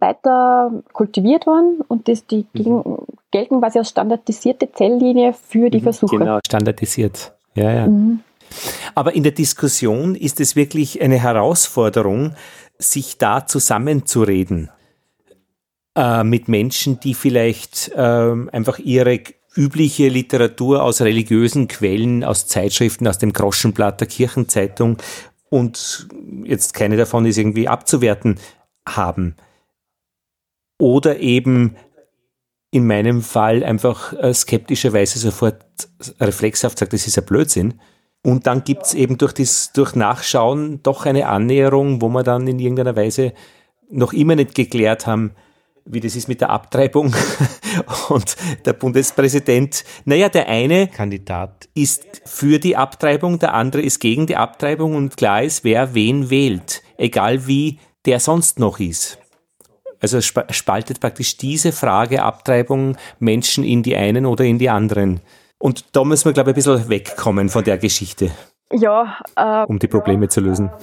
weiter 0.00 0.72
kultiviert 0.92 1.46
worden 1.46 1.82
und 1.86 2.08
das, 2.08 2.26
die 2.26 2.46
mhm. 2.54 2.82
gelten 3.30 3.60
quasi 3.60 3.78
als 3.78 3.90
standardisierte 3.90 4.72
Zelllinie 4.72 5.34
für 5.34 5.70
die 5.70 5.78
mhm, 5.78 5.84
Versuche. 5.84 6.18
Genau, 6.18 6.38
standardisiert. 6.44 7.32
Ja, 7.54 7.70
ja. 7.70 7.86
Mhm. 7.86 8.24
Aber 8.94 9.14
in 9.14 9.22
der 9.22 9.32
Diskussion 9.32 10.14
ist 10.14 10.40
es 10.40 10.56
wirklich 10.56 11.00
eine 11.00 11.20
Herausforderung, 11.20 12.34
sich 12.78 13.18
da 13.18 13.46
zusammenzureden 13.46 14.70
äh, 15.96 16.24
mit 16.24 16.48
Menschen, 16.48 17.00
die 17.00 17.14
vielleicht 17.14 17.90
äh, 17.94 18.00
einfach 18.52 18.78
ihre 18.78 19.20
übliche 19.56 20.08
Literatur 20.08 20.82
aus 20.82 21.00
religiösen 21.00 21.68
Quellen, 21.68 22.24
aus 22.24 22.46
Zeitschriften, 22.46 23.08
aus 23.08 23.18
dem 23.18 23.32
Groschenblatt 23.32 24.00
der 24.00 24.08
Kirchenzeitung 24.08 24.96
und 25.48 26.06
jetzt 26.44 26.74
keine 26.74 26.96
davon 26.96 27.26
ist 27.26 27.36
irgendwie 27.36 27.68
abzuwerten 27.68 28.38
haben. 28.88 29.34
Oder 30.78 31.18
eben 31.18 31.76
in 32.70 32.86
meinem 32.86 33.22
Fall 33.22 33.64
einfach 33.64 34.12
äh, 34.12 34.32
skeptischerweise 34.32 35.18
sofort 35.18 35.64
reflexhaft 36.20 36.78
sagt, 36.78 36.92
das 36.92 37.06
ist 37.06 37.18
ein 37.18 37.26
Blödsinn. 37.26 37.80
Und 38.22 38.46
dann 38.46 38.64
gibt's 38.64 38.94
eben 38.94 39.16
durch, 39.16 39.32
das, 39.32 39.72
durch 39.72 39.94
Nachschauen 39.94 40.82
doch 40.82 41.06
eine 41.06 41.26
Annäherung, 41.26 42.02
wo 42.02 42.08
wir 42.08 42.22
dann 42.22 42.46
in 42.46 42.58
irgendeiner 42.58 42.96
Weise 42.96 43.32
noch 43.90 44.12
immer 44.12 44.36
nicht 44.36 44.54
geklärt 44.54 45.06
haben, 45.06 45.32
wie 45.86 46.00
das 46.00 46.16
ist 46.16 46.28
mit 46.28 46.40
der 46.40 46.50
Abtreibung. 46.50 47.14
Und 48.08 48.36
der 48.64 48.74
Bundespräsident, 48.74 49.84
naja, 50.04 50.28
der 50.28 50.48
eine 50.48 50.88
Kandidat 50.88 51.68
ist 51.74 52.22
für 52.24 52.58
die 52.58 52.76
Abtreibung, 52.76 53.38
der 53.38 53.54
andere 53.54 53.82
ist 53.82 54.00
gegen 54.00 54.26
die 54.26 54.36
Abtreibung 54.36 54.94
und 54.94 55.16
klar 55.16 55.42
ist, 55.42 55.64
wer 55.64 55.94
wen 55.94 56.30
wählt, 56.30 56.82
egal 56.98 57.46
wie 57.46 57.78
der 58.04 58.20
sonst 58.20 58.58
noch 58.58 58.80
ist. 58.80 59.18
Also 60.00 60.20
spaltet 60.20 61.00
praktisch 61.00 61.36
diese 61.36 61.72
Frage 61.72 62.22
Abtreibung 62.22 62.96
Menschen 63.18 63.64
in 63.64 63.82
die 63.82 63.96
einen 63.96 64.26
oder 64.26 64.44
in 64.44 64.58
die 64.58 64.70
anderen. 64.70 65.20
Und 65.60 65.94
da 65.94 66.04
müssen 66.04 66.24
wir, 66.24 66.32
glaube 66.32 66.50
ich, 66.50 66.54
ein 66.54 66.62
bisschen 66.62 66.88
wegkommen 66.88 67.50
von 67.50 67.62
der 67.62 67.78
Geschichte. 67.78 68.30
Ja. 68.72 69.18
Äh, 69.36 69.66
um 69.66 69.78
die 69.78 69.88
Probleme 69.88 70.28
zu 70.28 70.40
lösen. 70.40 70.70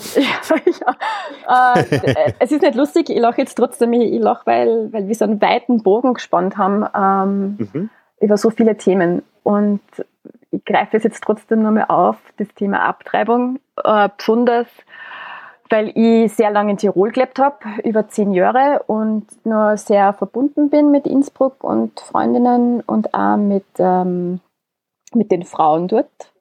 Ja, 1.50 1.76
äh, 1.76 2.34
es 2.40 2.52
ist 2.52 2.62
nicht 2.62 2.76
lustig, 2.76 3.10
ich 3.10 3.20
lache 3.20 3.40
jetzt 3.40 3.56
trotzdem, 3.56 3.94
ich, 3.94 4.12
ich 4.14 4.22
lache, 4.22 4.46
weil, 4.46 4.92
weil 4.92 5.08
wir 5.08 5.16
so 5.16 5.24
einen 5.24 5.42
weiten 5.42 5.82
Bogen 5.82 6.14
gespannt 6.14 6.58
haben 6.58 6.86
ähm, 6.94 7.70
mhm. 7.72 7.90
über 8.20 8.38
so 8.38 8.50
viele 8.50 8.76
Themen. 8.76 9.24
Und 9.44 9.80
ich 10.52 10.64
greife 10.66 10.98
es 10.98 11.04
jetzt 11.04 11.24
trotzdem 11.24 11.64
nochmal 11.64 11.86
auf, 11.88 12.18
das 12.38 12.50
Thema 12.50 12.82
Abtreibung, 12.82 13.60
äh, 13.82 14.10
besonders 14.18 14.68
weil 15.70 15.92
ich 15.96 16.34
sehr 16.34 16.52
lange 16.52 16.72
in 16.72 16.78
Tirol 16.78 17.12
gelebt 17.12 17.40
habe, 17.40 17.58
über 17.84 18.08
zehn 18.08 18.34
Jahre 18.34 18.84
und 18.88 19.26
nur 19.46 19.78
sehr 19.78 20.14
verbunden 20.14 20.70
bin 20.70 20.92
mit 20.92 21.06
Innsbruck 21.06 21.64
und 21.64 22.00
Freundinnen 22.00 22.82
und 22.82 23.14
auch 23.14 23.38
mit, 23.38 23.66
ähm, 23.80 24.40
mit 25.18 25.32
den 25.32 25.44
Frauen 25.44 25.88
dort. 25.88 26.32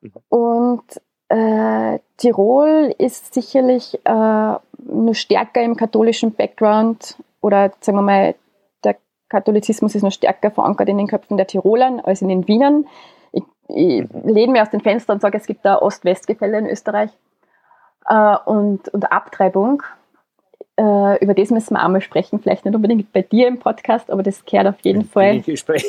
Mhm. 0.00 0.12
Und 0.28 0.84
äh, 1.28 1.98
Tirol 2.16 2.94
ist 2.98 3.34
sicherlich 3.34 3.98
äh, 4.04 4.54
nur 4.78 5.14
stärker 5.14 5.62
im 5.62 5.76
katholischen 5.76 6.34
Background 6.34 7.16
oder 7.40 7.72
sagen 7.80 7.98
wir 7.98 8.02
mal, 8.02 8.34
der 8.84 8.96
Katholizismus 9.28 9.94
ist 9.94 10.02
noch 10.02 10.12
stärker 10.12 10.50
verankert 10.50 10.88
in 10.88 10.98
den 10.98 11.06
Köpfen 11.06 11.36
der 11.36 11.46
Tirolern 11.46 12.00
als 12.00 12.22
in 12.22 12.28
den 12.28 12.48
Wienern. 12.48 12.86
Ich, 13.32 13.44
ich 13.68 14.04
lehne 14.24 14.52
mir 14.52 14.62
aus 14.62 14.70
den 14.70 14.80
Fenstern 14.80 15.16
und 15.16 15.20
sage, 15.20 15.38
es 15.38 15.46
gibt 15.46 15.64
da 15.64 15.78
Ost-West-Gefälle 15.78 16.58
in 16.58 16.66
Österreich 16.66 17.10
äh, 18.06 18.36
und, 18.44 18.88
und 18.88 19.12
Abtreibung. 19.12 19.82
Äh, 20.80 21.22
über 21.22 21.34
das 21.34 21.50
müssen 21.50 21.74
wir 21.74 21.84
einmal 21.84 22.00
sprechen, 22.00 22.40
vielleicht 22.40 22.64
nicht 22.64 22.74
unbedingt 22.74 23.12
bei 23.12 23.20
dir 23.20 23.48
im 23.48 23.58
Podcast, 23.58 24.10
aber 24.10 24.22
das 24.22 24.46
kehrt 24.46 24.66
auf 24.66 24.80
jeden 24.80 25.04
Fall. 25.04 25.34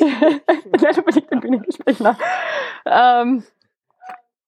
Nicht 0.00 0.98
unbedingt 0.98 1.32
ein 1.32 1.40
Bühnengespräch, 1.40 1.98
nein. 2.00 2.16
Ähm, 2.84 3.44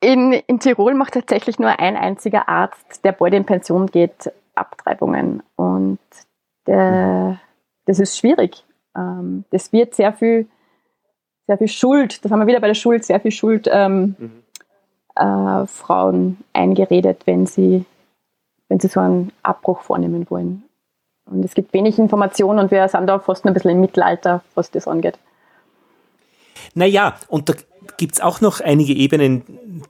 in, 0.01 0.35
in 0.35 0.61
Tirol 0.61 0.93
macht 0.93 1.15
tatsächlich 1.15 1.59
nur 1.59 1.79
ein 1.79 1.97
einziger 1.97 2.47
Arzt, 2.47 3.03
der 3.05 3.13
bald 3.13 3.33
in 3.33 3.47
Pension 3.47 3.87
geht, 3.87 4.31
Abtreibungen. 4.55 5.43
Und 5.57 5.99
der, 6.67 7.41
das 7.87 7.99
ist 7.99 8.19
schwierig. 8.19 8.65
Ähm, 8.95 9.45
das 9.49 9.73
wird 9.73 9.95
sehr 9.95 10.13
viel, 10.13 10.47
sehr 11.47 11.57
viel 11.57 11.69
Schuld, 11.69 12.23
das 12.23 12.31
haben 12.31 12.41
wir 12.41 12.47
wieder 12.47 12.61
bei 12.61 12.69
der 12.69 12.75
Schuld, 12.75 13.05
sehr 13.05 13.21
viel 13.21 13.31
Schuld 13.31 13.67
ähm, 13.73 14.15
mhm 14.19 14.45
äh, 15.17 15.67
Frauen 15.67 16.39
eingeredet, 16.53 17.23
wenn 17.27 17.47
sie, 17.47 17.85
wenn 18.69 18.81
sie 18.81 18.89
so 18.89 19.01
einen 19.01 19.33
Abbruch 19.43 19.83
vornehmen 19.83 20.27
wollen. 20.31 20.65
Und 21.31 21.45
es 21.45 21.55
gibt 21.55 21.73
wenig 21.73 21.99
Informationen 21.99 22.59
und 22.59 22.71
wir 22.71 22.87
sind 22.89 23.07
da 23.07 23.19
fast 23.19 23.47
ein 23.47 23.55
bisschen 23.55 23.71
im 23.71 23.81
Mittelalter, 23.81 24.43
was 24.55 24.71
das 24.71 24.87
angeht. 24.87 25.19
Naja, 26.75 27.15
und 27.29 27.49
da 27.49 27.55
gibt 27.97 28.15
es 28.15 28.21
auch 28.21 28.41
noch 28.41 28.61
einige 28.61 28.93
Ebenen, 28.93 29.83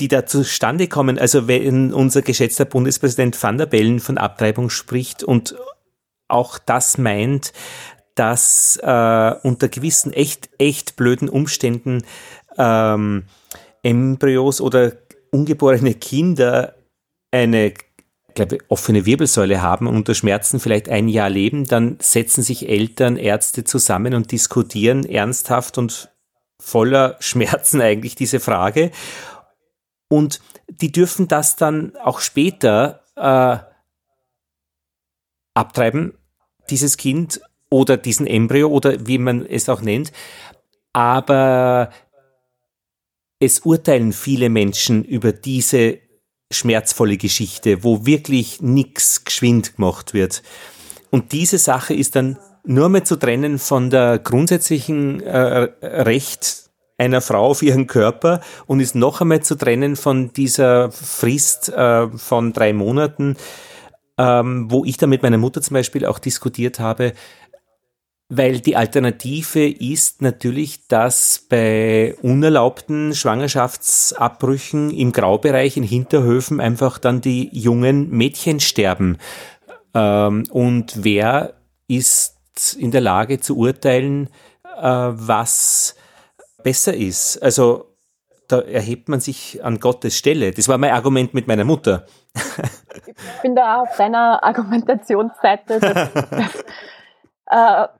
die 0.00 0.08
da 0.08 0.26
zustande 0.26 0.88
kommen. 0.88 1.18
Also 1.18 1.48
wenn 1.48 1.92
unser 1.92 2.22
geschätzter 2.22 2.64
Bundespräsident 2.64 3.40
Van 3.40 3.58
der 3.58 3.66
Bellen 3.66 4.00
von 4.00 4.18
Abtreibung 4.18 4.70
spricht 4.70 5.22
und 5.22 5.56
auch 6.28 6.58
das 6.58 6.98
meint, 6.98 7.52
dass 8.14 8.78
äh, 8.82 9.34
unter 9.42 9.68
gewissen 9.68 10.12
echt, 10.12 10.50
echt 10.58 10.96
blöden 10.96 11.28
Umständen 11.28 12.02
ähm, 12.58 13.24
Embryos 13.82 14.60
oder 14.60 14.92
ungeborene 15.30 15.94
Kinder 15.94 16.74
eine 17.30 17.72
glaube, 18.34 18.58
offene 18.68 19.06
Wirbelsäule 19.06 19.62
haben 19.62 19.86
und 19.86 19.96
unter 19.96 20.14
Schmerzen 20.14 20.60
vielleicht 20.60 20.88
ein 20.88 21.08
Jahr 21.08 21.30
leben, 21.30 21.66
dann 21.66 21.98
setzen 22.00 22.42
sich 22.42 22.68
Eltern, 22.68 23.16
Ärzte 23.16 23.64
zusammen 23.64 24.14
und 24.14 24.32
diskutieren 24.32 25.04
ernsthaft 25.04 25.78
und 25.78 26.10
voller 26.60 27.16
Schmerzen 27.20 27.80
eigentlich 27.80 28.14
diese 28.14 28.40
Frage. 28.40 28.90
Und 30.08 30.40
die 30.68 30.92
dürfen 30.92 31.28
das 31.28 31.56
dann 31.56 31.96
auch 31.96 32.20
später 32.20 33.04
äh, 33.16 33.58
abtreiben, 35.54 36.14
dieses 36.68 36.96
Kind 36.96 37.40
oder 37.70 37.96
diesen 37.96 38.26
Embryo 38.26 38.68
oder 38.68 39.06
wie 39.06 39.18
man 39.18 39.46
es 39.46 39.68
auch 39.68 39.82
nennt. 39.82 40.12
Aber 40.92 41.90
es 43.38 43.60
urteilen 43.60 44.12
viele 44.12 44.48
Menschen 44.48 45.04
über 45.04 45.32
diese 45.32 45.98
schmerzvolle 46.50 47.16
Geschichte, 47.16 47.84
wo 47.84 48.06
wirklich 48.06 48.60
nichts 48.60 49.24
geschwind 49.24 49.76
gemacht 49.76 50.14
wird. 50.14 50.42
Und 51.10 51.32
diese 51.32 51.58
Sache 51.58 51.94
ist 51.94 52.16
dann 52.16 52.38
nur 52.64 52.88
mehr 52.88 53.04
zu 53.04 53.16
trennen 53.16 53.58
von 53.58 53.90
der 53.90 54.18
grundsätzlichen 54.18 55.20
äh, 55.22 55.68
Recht 55.82 56.70
einer 56.98 57.20
Frau 57.20 57.46
auf 57.46 57.62
ihren 57.62 57.86
Körper 57.86 58.40
und 58.66 58.80
ist 58.80 58.94
noch 58.94 59.20
einmal 59.20 59.40
zu 59.40 59.56
trennen 59.56 59.96
von 59.96 60.32
dieser 60.32 60.92
Frist 60.92 61.70
äh, 61.70 62.08
von 62.08 62.52
drei 62.52 62.74
Monaten, 62.74 63.36
ähm, 64.18 64.70
wo 64.70 64.84
ich 64.84 64.98
da 64.98 65.06
mit 65.06 65.22
meiner 65.22 65.38
Mutter 65.38 65.62
zum 65.62 65.74
Beispiel 65.74 66.04
auch 66.04 66.18
diskutiert 66.18 66.78
habe, 66.78 67.14
weil 68.30 68.60
die 68.60 68.76
Alternative 68.76 69.68
ist 69.68 70.22
natürlich, 70.22 70.86
dass 70.86 71.46
bei 71.48 72.14
unerlaubten 72.22 73.12
Schwangerschaftsabbrüchen 73.12 74.90
im 74.90 75.10
Graubereich 75.10 75.76
in 75.76 75.82
Hinterhöfen 75.82 76.60
einfach 76.60 76.98
dann 76.98 77.20
die 77.20 77.50
jungen 77.52 78.08
Mädchen 78.10 78.60
sterben. 78.60 79.18
Ähm, 79.94 80.44
und 80.50 81.04
wer 81.04 81.54
ist 81.88 82.76
in 82.78 82.92
der 82.92 83.00
Lage 83.00 83.40
zu 83.40 83.56
urteilen, 83.56 84.28
äh, 84.80 84.80
was 84.80 85.96
besser 86.62 86.94
ist? 86.94 87.42
Also 87.42 87.96
da 88.46 88.60
erhebt 88.60 89.08
man 89.08 89.18
sich 89.18 89.64
an 89.64 89.80
Gottes 89.80 90.16
Stelle. 90.16 90.52
Das 90.52 90.68
war 90.68 90.78
mein 90.78 90.92
Argument 90.92 91.34
mit 91.34 91.48
meiner 91.48 91.64
Mutter. 91.64 92.06
Ich 93.06 93.42
bin 93.42 93.56
da 93.56 93.82
auf 93.82 93.96
deiner 93.96 94.42
Argumentationsseite. 94.44 95.80
Dass, 95.80 96.04
dass, 96.30 96.64
äh, 97.50 97.99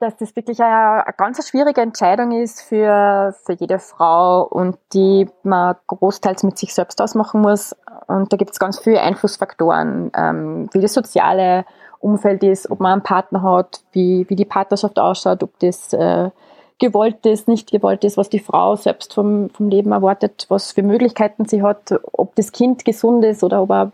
dass 0.00 0.16
das 0.16 0.34
wirklich 0.36 0.60
eine, 0.60 1.04
eine 1.04 1.14
ganz 1.16 1.46
schwierige 1.48 1.80
Entscheidung 1.80 2.32
ist 2.32 2.62
für, 2.62 3.34
für 3.44 3.52
jede 3.54 3.78
Frau 3.78 4.44
und 4.44 4.76
die 4.92 5.28
man 5.42 5.76
großteils 5.86 6.42
mit 6.42 6.58
sich 6.58 6.74
selbst 6.74 7.00
ausmachen 7.00 7.40
muss. 7.40 7.74
Und 8.06 8.32
da 8.32 8.36
gibt 8.36 8.52
es 8.52 8.58
ganz 8.58 8.78
viele 8.78 9.00
Einflussfaktoren, 9.00 10.10
ähm, 10.14 10.68
wie 10.72 10.80
das 10.80 10.94
soziale 10.94 11.64
Umfeld 12.00 12.44
ist, 12.44 12.70
ob 12.70 12.80
man 12.80 12.92
einen 12.92 13.02
Partner 13.02 13.42
hat, 13.42 13.80
wie, 13.92 14.24
wie 14.28 14.36
die 14.36 14.44
Partnerschaft 14.44 14.98
ausschaut, 14.98 15.42
ob 15.42 15.58
das 15.58 15.92
äh, 15.92 16.30
gewollt 16.78 17.26
ist, 17.26 17.48
nicht 17.48 17.70
gewollt 17.70 18.04
ist, 18.04 18.16
was 18.16 18.28
die 18.28 18.38
Frau 18.38 18.76
selbst 18.76 19.14
vom, 19.14 19.50
vom 19.50 19.68
Leben 19.68 19.92
erwartet, 19.92 20.46
was 20.48 20.72
für 20.72 20.82
Möglichkeiten 20.82 21.46
sie 21.46 21.62
hat, 21.62 21.92
ob 22.12 22.34
das 22.36 22.52
Kind 22.52 22.84
gesund 22.84 23.24
ist 23.24 23.42
oder 23.42 23.62
ob, 23.62 23.70
er, 23.70 23.90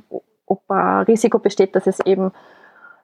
ob 0.47 0.71
ein 0.71 1.05
Risiko 1.05 1.39
besteht, 1.39 1.75
dass 1.75 1.87
es 1.87 2.01
eben 2.01 2.33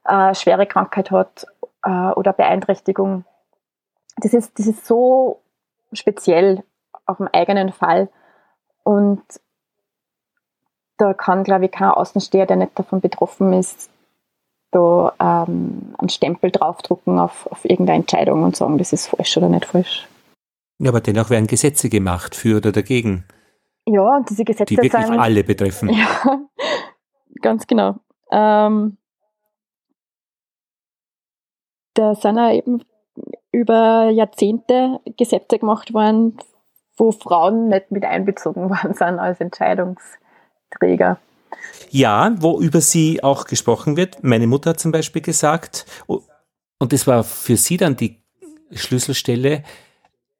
äh, 0.05 0.35
schwere 0.35 0.67
Krankheit 0.67 1.09
hat 1.09 1.47
äh, 1.83 2.11
oder 2.11 2.33
Beeinträchtigung. 2.33 3.25
Das 4.17 4.33
ist, 4.33 4.57
das 4.59 4.67
ist 4.67 4.85
so 4.85 5.41
speziell 5.93 6.63
auf 7.05 7.17
dem 7.17 7.29
eigenen 7.31 7.71
Fall. 7.71 8.09
Und 8.83 9.21
da 10.97 11.13
kann, 11.13 11.43
glaube 11.43 11.65
ich, 11.65 11.71
kein 11.71 11.89
Außensteher, 11.89 12.45
der 12.45 12.57
nicht 12.57 12.77
davon 12.77 13.01
betroffen 13.01 13.53
ist, 13.53 13.89
da 14.71 15.13
ähm, 15.19 15.95
einen 15.97 16.09
Stempel 16.09 16.51
draufdrucken 16.51 17.19
auf, 17.19 17.47
auf 17.51 17.65
irgendeine 17.65 17.99
Entscheidung 17.99 18.43
und 18.43 18.55
sagen, 18.55 18.77
das 18.77 18.93
ist 18.93 19.07
falsch 19.07 19.35
oder 19.37 19.49
nicht 19.49 19.65
falsch. 19.65 20.07
Ja, 20.79 20.89
aber 20.89 21.01
dennoch 21.01 21.29
werden 21.29 21.47
Gesetze 21.47 21.89
gemacht 21.89 22.35
für 22.35 22.57
oder 22.57 22.71
dagegen. 22.71 23.25
Ja, 23.85 24.17
und 24.17 24.29
diese 24.29 24.45
Gesetze 24.45 24.73
die 24.73 24.77
wirklich 24.77 25.05
sind, 25.05 25.19
alle 25.19 25.43
betreffen. 25.43 25.89
Ja, 25.93 26.39
ganz 27.41 27.67
genau. 27.67 27.95
Ähm, 28.31 28.97
da 31.93 32.15
sind 32.15 32.37
ja 32.37 32.51
eben 32.51 32.83
über 33.51 34.09
Jahrzehnte 34.09 34.99
Gesetze 35.17 35.59
gemacht 35.59 35.93
worden, 35.93 36.37
wo 36.97 37.11
Frauen 37.11 37.69
nicht 37.69 37.91
mit 37.91 38.03
einbezogen 38.05 38.69
worden 38.69 38.93
sind 38.93 39.19
als 39.19 39.39
Entscheidungsträger. 39.41 41.19
Ja, 41.89 42.33
wo 42.37 42.59
über 42.61 42.81
sie 42.81 43.23
auch 43.23 43.45
gesprochen 43.45 43.97
wird. 43.97 44.23
Meine 44.23 44.47
Mutter 44.47 44.71
hat 44.71 44.79
zum 44.79 44.91
Beispiel 44.91 45.21
gesagt, 45.21 45.85
und 46.07 46.93
das 46.93 47.05
war 47.07 47.23
für 47.23 47.57
sie 47.57 47.77
dann 47.77 47.97
die 47.97 48.21
Schlüsselstelle, 48.71 49.63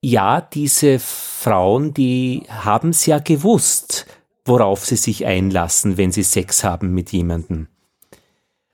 ja, 0.02 0.41
diese 0.41 0.97
Frauen, 0.99 1.93
die 1.93 2.43
haben 2.49 2.89
es 2.89 3.06
ja 3.06 3.20
gewusst, 3.20 4.08
worauf 4.45 4.86
sie 4.86 4.95
sich 4.95 5.26
einlassen, 5.26 5.97
wenn 5.97 6.12
sie 6.12 6.24
Sex 6.24 6.64
haben 6.64 6.93
mit 6.93 7.12
jemandem. 7.12 7.68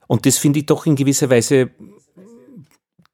Und 0.06 0.24
das 0.24 0.38
finde 0.38 0.60
ich 0.60 0.66
doch 0.66 0.86
in 0.86 0.96
gewisser 0.96 1.28
Weise 1.28 1.70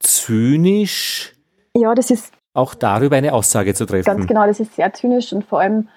zynisch. 0.05 1.35
Ja, 1.77 1.95
das 1.95 2.11
ist. 2.11 2.33
Auch 2.53 2.75
darüber 2.75 3.17
eine 3.17 3.33
Aussage 3.33 3.75
zu 3.75 3.85
treffen. 3.85 4.05
Ganz 4.05 4.27
genau, 4.27 4.47
das 4.47 4.61
ist 4.61 4.77
sehr 4.77 4.93
zynisch 4.93 5.33
und 5.33 5.45
vor 5.45 5.61
allem 5.61 5.89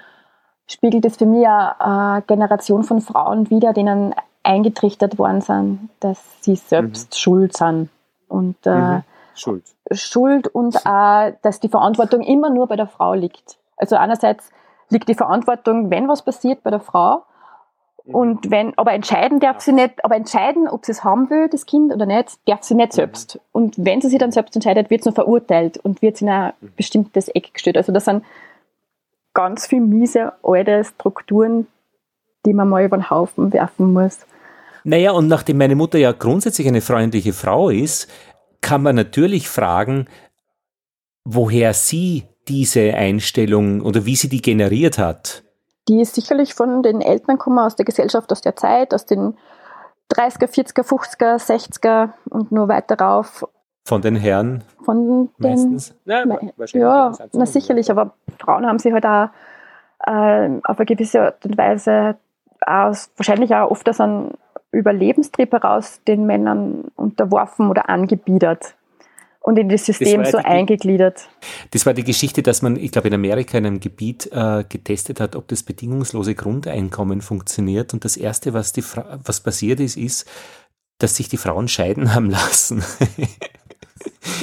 spiegelt 0.66 1.06
es 1.06 1.18
für 1.18 1.26
mich 1.26 1.48
eine 1.48 2.24
Generation 2.26 2.84
von 2.84 3.02
Frauen 3.02 3.50
wider, 3.50 3.74
denen 3.74 4.16
eingetrichtert 4.44 5.18
worden 5.20 5.42
sind, 5.42 5.90
dass 6.00 6.20
sie 6.42 6.56
selbst 6.56 7.12
mhm. 7.12 7.16
schuld 7.16 7.58
sind. 7.58 7.90
Und 8.28 8.56
äh, 8.66 8.76
mhm. 8.76 9.04
Schuld. 9.36 9.64
Schuld 9.92 10.48
und 10.48 10.86
auch, 10.86 11.32
dass 11.42 11.60
die 11.60 11.70
Verantwortung 11.70 12.22
immer 12.22 12.50
nur 12.50 12.68
bei 12.68 12.76
der 12.76 12.88
Frau 12.88 13.14
liegt. 13.14 13.58
Also 13.78 13.96
einerseits 13.96 14.50
liegt 14.90 15.08
die 15.08 15.16
Verantwortung, 15.16 15.90
wenn 15.92 16.08
was 16.08 16.24
passiert, 16.24 16.64
bei 16.64 16.72
der 16.72 16.80
Frau. 16.80 17.24
Mhm. 18.08 18.16
Und 18.16 18.52
wenn, 18.52 18.78
aber 18.78 18.94
entscheiden 18.94 19.40
darf 19.40 19.62
sie 19.62 19.74
nicht, 19.74 20.04
aber 20.04 20.16
entscheiden, 20.16 20.68
ob 20.68 20.86
sie 20.86 20.94
es 20.94 21.04
haben 21.04 21.30
will, 21.30 21.50
das 21.50 21.66
Kind 21.66 21.94
oder 21.94 22.06
nicht, 22.06 22.38
darf 22.46 22.64
sie 22.64 22.76
nicht 22.76 22.94
mhm. 22.94 22.96
selbst. 22.96 23.40
Und 23.52 23.76
wenn 23.78 24.02
sie 24.02 24.10
sich 24.10 24.20
dann 24.20 24.32
selbst 24.32 24.56
entscheidet, 24.56 24.90
wird 24.90 25.04
sie 25.04 25.10
nur 25.10 25.16
verurteilt 25.16 25.78
und 25.78 26.02
wird 26.02 26.18
sie 26.18 26.26
in 26.26 26.32
ein 26.32 26.54
mhm. 26.60 26.72
bestimmtes 26.76 27.28
Eck 27.30 27.54
gestellt. 27.54 27.78
Also 27.78 27.92
das 27.92 28.06
sind 28.06 28.24
ganz 29.34 29.68
viele 29.68 29.82
miese, 29.82 30.34
alte 30.42 30.84
Strukturen, 30.84 31.68
die 32.46 32.54
man 32.54 32.70
mal 32.70 32.84
über 32.84 32.98
den 32.98 33.10
Haufen 33.10 33.54
werfen 33.54 33.94
muss. 33.94 34.20
Naja, 34.84 35.12
und 35.12 35.28
nachdem 35.28 35.58
meine 35.58 35.76
Mutter 35.76 35.98
ja 35.98 36.14
grundsätzlich 36.14 36.68
eine 36.68 36.82
freundliche 36.82 37.34
Frau 37.34 37.70
ist, 37.70 38.08
kann 38.62 38.82
man 38.82 38.96
natürlich 38.96 39.50
fragen, 39.50 40.06
woher 41.26 41.74
sie 41.74 42.24
diese 42.48 42.94
Einstellung 42.94 43.82
oder 43.82 44.06
wie 44.06 44.16
sie 44.16 44.30
die 44.30 44.42
generiert 44.42 44.98
hat. 44.98 45.44
Die 45.88 46.04
sicherlich 46.06 46.54
von 46.54 46.84
den 46.84 47.02
Eltern 47.02 47.38
kommen, 47.38 47.60
aus 47.60 47.76
der 47.76 47.86
Gesellschaft, 47.86 48.32
aus 48.32 48.42
der 48.42 48.56
Zeit, 48.56 48.94
aus 48.94 49.06
den 49.06 49.38
30er, 50.14 50.48
40er, 50.48 50.84
50er, 50.84 51.38
60er 51.38 52.10
und 52.30 52.52
nur 52.52 52.68
weiter 52.68 53.00
rauf. 53.00 53.46
Von 53.86 54.02
den 54.02 54.16
Herren? 54.16 54.64
Von 54.84 55.30
den. 55.38 55.50
Meistens? 55.50 55.96
Ja, 56.06 56.26
ja 56.74 57.12
na 57.34 57.46
sicherlich, 57.46 57.90
aber 57.90 58.14
Frauen 58.40 58.66
haben 58.66 58.80
sich 58.80 58.92
halt 58.92 59.06
auch 59.06 59.30
äh, 60.06 60.50
auf 60.64 60.78
eine 60.78 60.86
gewisse 60.86 61.22
Art 61.22 61.46
und 61.46 61.58
Weise 61.58 62.18
aus, 62.66 63.10
wahrscheinlich 63.16 63.54
auch 63.56 63.72
oft 63.72 63.88
aus 63.88 64.02
einem 64.02 64.32
Überlebenstrieb 64.72 65.54
heraus 65.54 66.02
den 66.08 66.26
Männern 66.26 66.86
unterworfen 66.96 67.70
oder 67.70 67.90
angebiedert 67.90 68.77
und 69.48 69.58
in 69.58 69.70
das 69.70 69.86
System 69.86 70.24
das 70.24 70.32
so 70.32 70.40
eingegliedert. 70.40 71.30
Das 71.72 71.86
war 71.86 71.94
die 71.94 72.04
Geschichte, 72.04 72.44
dass 72.44 72.62
man, 72.62 72.76
ich 72.76 72.92
glaube, 72.92 73.08
in 73.08 73.14
Amerika 73.14 73.58
in 73.58 73.66
einem 73.66 73.80
Gebiet 73.80 74.30
äh, 74.34 74.66
getestet 74.68 75.22
hat, 75.22 75.38
ob 75.38 75.48
das 75.48 75.64
bedingungslose 75.64 76.36
Grundeinkommen 76.36 77.22
funktioniert. 77.22 77.94
Und 77.94 78.04
das 78.04 78.18
Erste, 78.18 78.54
was, 78.54 78.74
die 78.74 78.84
was 78.84 79.40
passiert 79.40 79.80
ist, 79.80 79.96
ist, 79.96 80.30
dass 81.00 81.16
sich 81.16 81.30
die 81.30 81.38
Frauen 81.38 81.70
scheiden 81.70 82.14
haben 82.14 82.30
lassen. 82.30 82.84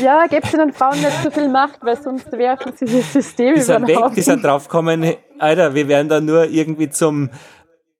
Ja, 0.00 0.26
gebt 0.26 0.50
den 0.54 0.72
Frauen 0.72 0.98
nicht 0.98 1.22
so 1.22 1.30
viel 1.30 1.50
Macht, 1.50 1.80
weil 1.82 2.00
sonst 2.00 2.32
werfen 2.32 2.72
sie 2.74 2.86
das 2.86 3.12
System 3.12 3.56
die 3.56 3.60
sind 3.60 3.86
weg, 3.86 3.98
Die 4.16 4.22
sind 4.22 4.42
draufgekommen, 4.42 5.16
Alter, 5.38 5.74
wir 5.74 5.86
werden 5.86 6.08
da 6.08 6.22
nur 6.22 6.48
irgendwie 6.48 6.88
zum 6.88 7.28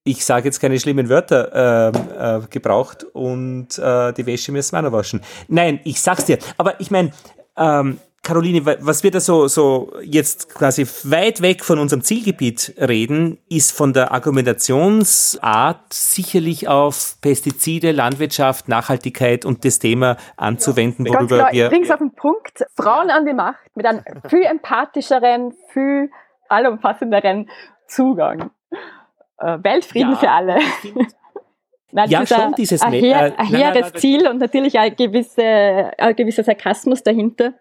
ich 0.05 0.25
sage 0.25 0.45
jetzt 0.45 0.61
keine 0.61 0.79
schlimmen 0.79 1.09
Wörter 1.09 1.93
äh, 1.93 2.37
äh, 2.37 2.47
gebraucht 2.49 3.05
und 3.05 3.79
äh, 3.79 4.13
die 4.13 4.27
Wäsche 4.27 4.53
müssen 4.53 4.77
wir 4.77 4.83
noch 4.83 4.93
waschen. 4.93 5.23
Nein, 5.49 5.81
ich 5.85 6.01
sag's 6.01 6.27
dir. 6.27 6.39
Aber 6.59 6.79
ich 6.79 6.91
meine, 6.91 7.11
ähm, 7.57 7.99
Caroline, 8.23 8.65
was 8.65 9.03
wir 9.03 9.11
da 9.11 9.21
so, 9.21 9.49
so 9.49 9.93
jetzt 10.03 10.55
quasi 10.55 10.87
weit 11.05 11.43
weg 11.43 11.63
von 11.63 11.79
unserem 11.79 12.03
Zielgebiet 12.03 12.75
reden, 12.79 13.39
ist 13.51 13.73
von 13.73 13.93
der 13.93 14.13
Argumentationsart 14.13 15.93
sicherlich 15.93 16.67
auf 16.67 17.17
Pestizide, 17.21 17.93
Landwirtschaft, 17.93 18.67
Nachhaltigkeit 18.67 19.45
und 19.45 19.65
das 19.67 19.79
Thema 19.79 20.17
anzuwenden, 20.39 21.07
worüber 21.07 21.19
Ganz 21.19 21.31
genau, 21.31 21.53
wir... 21.53 21.69
Bring's 21.69 21.91
auf 21.91 21.99
den 21.99 22.15
Punkt. 22.15 22.65
Frauen 22.77 23.11
an 23.11 23.27
die 23.27 23.35
Macht 23.35 23.59
mit 23.75 23.85
einem 23.85 24.03
viel 24.29 24.45
empathischeren, 24.45 25.55
viel 25.73 26.11
allumfassenderen 26.49 27.51
Zugang. 27.89 28.51
Äh, 29.39 29.59
Weltfrieden 29.63 30.13
ja, 30.13 30.17
für 30.19 30.31
alle. 30.31 30.59
Nein, 31.93 32.11
ja, 32.11 32.27
schon 32.27 32.41
ein, 32.41 32.55
dieses 32.55 32.83
ein, 32.83 32.93
her, 32.93 33.39
ein 33.39 33.47
hehres 33.47 33.93
Ziel 33.95 34.27
und 34.27 34.39
natürlich 34.39 34.79
ein, 34.79 34.97
gewisse, 34.97 35.93
ein 35.97 36.17
gewisser 36.17 36.43
Sarkasmus 36.43 37.05
dahinter. 37.05 37.55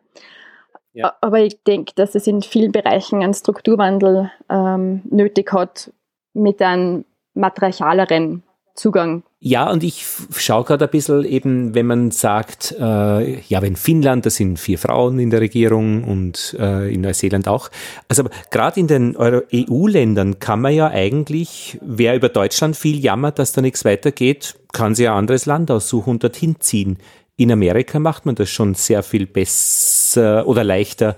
Ja. 0.94 1.16
Aber 1.22 1.40
ich 1.40 1.64
denke, 1.64 1.94
dass 1.96 2.16
es 2.16 2.26
in 2.26 2.42
vielen 2.42 2.72
Bereichen 2.72 3.24
einen 3.24 3.34
Strukturwandel 3.34 4.32
ähm, 4.50 5.02
nötig 5.10 5.54
hat 5.54 5.92
mit 6.34 6.62
einem 6.62 7.06
matriarchaleren 7.36 8.44
Zugang 8.76 9.24
ja, 9.46 9.70
und 9.70 9.84
ich 9.84 10.06
schaue 10.38 10.64
gerade 10.64 10.86
ein 10.86 10.90
bisschen 10.92 11.26
eben, 11.26 11.76
wenn 11.76 11.86
man 11.86 12.12
sagt, 12.12 12.74
äh, 12.80 13.42
ja, 13.42 13.62
wenn 13.62 13.76
Finnland, 13.76 14.26
da 14.26 14.30
sind 14.30 14.58
vier 14.58 14.80
Frauen 14.80 15.20
in 15.20 15.32
der 15.32 15.42
Regierung 15.42 16.06
und 16.06 16.56
äh, 16.58 16.94
in 16.94 17.02
Neuseeland 17.02 17.50
auch. 17.50 17.70
Also 18.08 18.24
gerade 18.52 18.80
in 18.80 18.88
den 18.88 19.18
EU-Ländern 19.18 20.40
kann 20.40 20.62
man 20.62 20.74
ja 20.74 20.88
eigentlich, 20.88 21.78
wer 21.82 22.16
über 22.16 22.30
Deutschland 22.30 22.78
viel 22.78 23.04
jammert, 23.04 23.38
dass 23.38 23.52
da 23.52 23.60
nichts 23.60 23.84
weitergeht, 23.84 24.56
kann 24.72 24.96
sich 24.96 25.10
ein 25.10 25.14
anderes 25.14 25.46
Land 25.46 25.70
aussuchen 25.72 26.12
und 26.12 26.24
dorthin 26.24 26.56
ziehen. 26.62 26.98
In 27.36 27.52
Amerika 27.52 28.00
macht 28.00 28.26
man 28.26 28.36
das 28.36 28.50
schon 28.50 28.76
sehr 28.76 29.04
viel 29.04 29.26
besser 29.26 30.48
oder 30.48 30.64
leichter, 30.64 31.18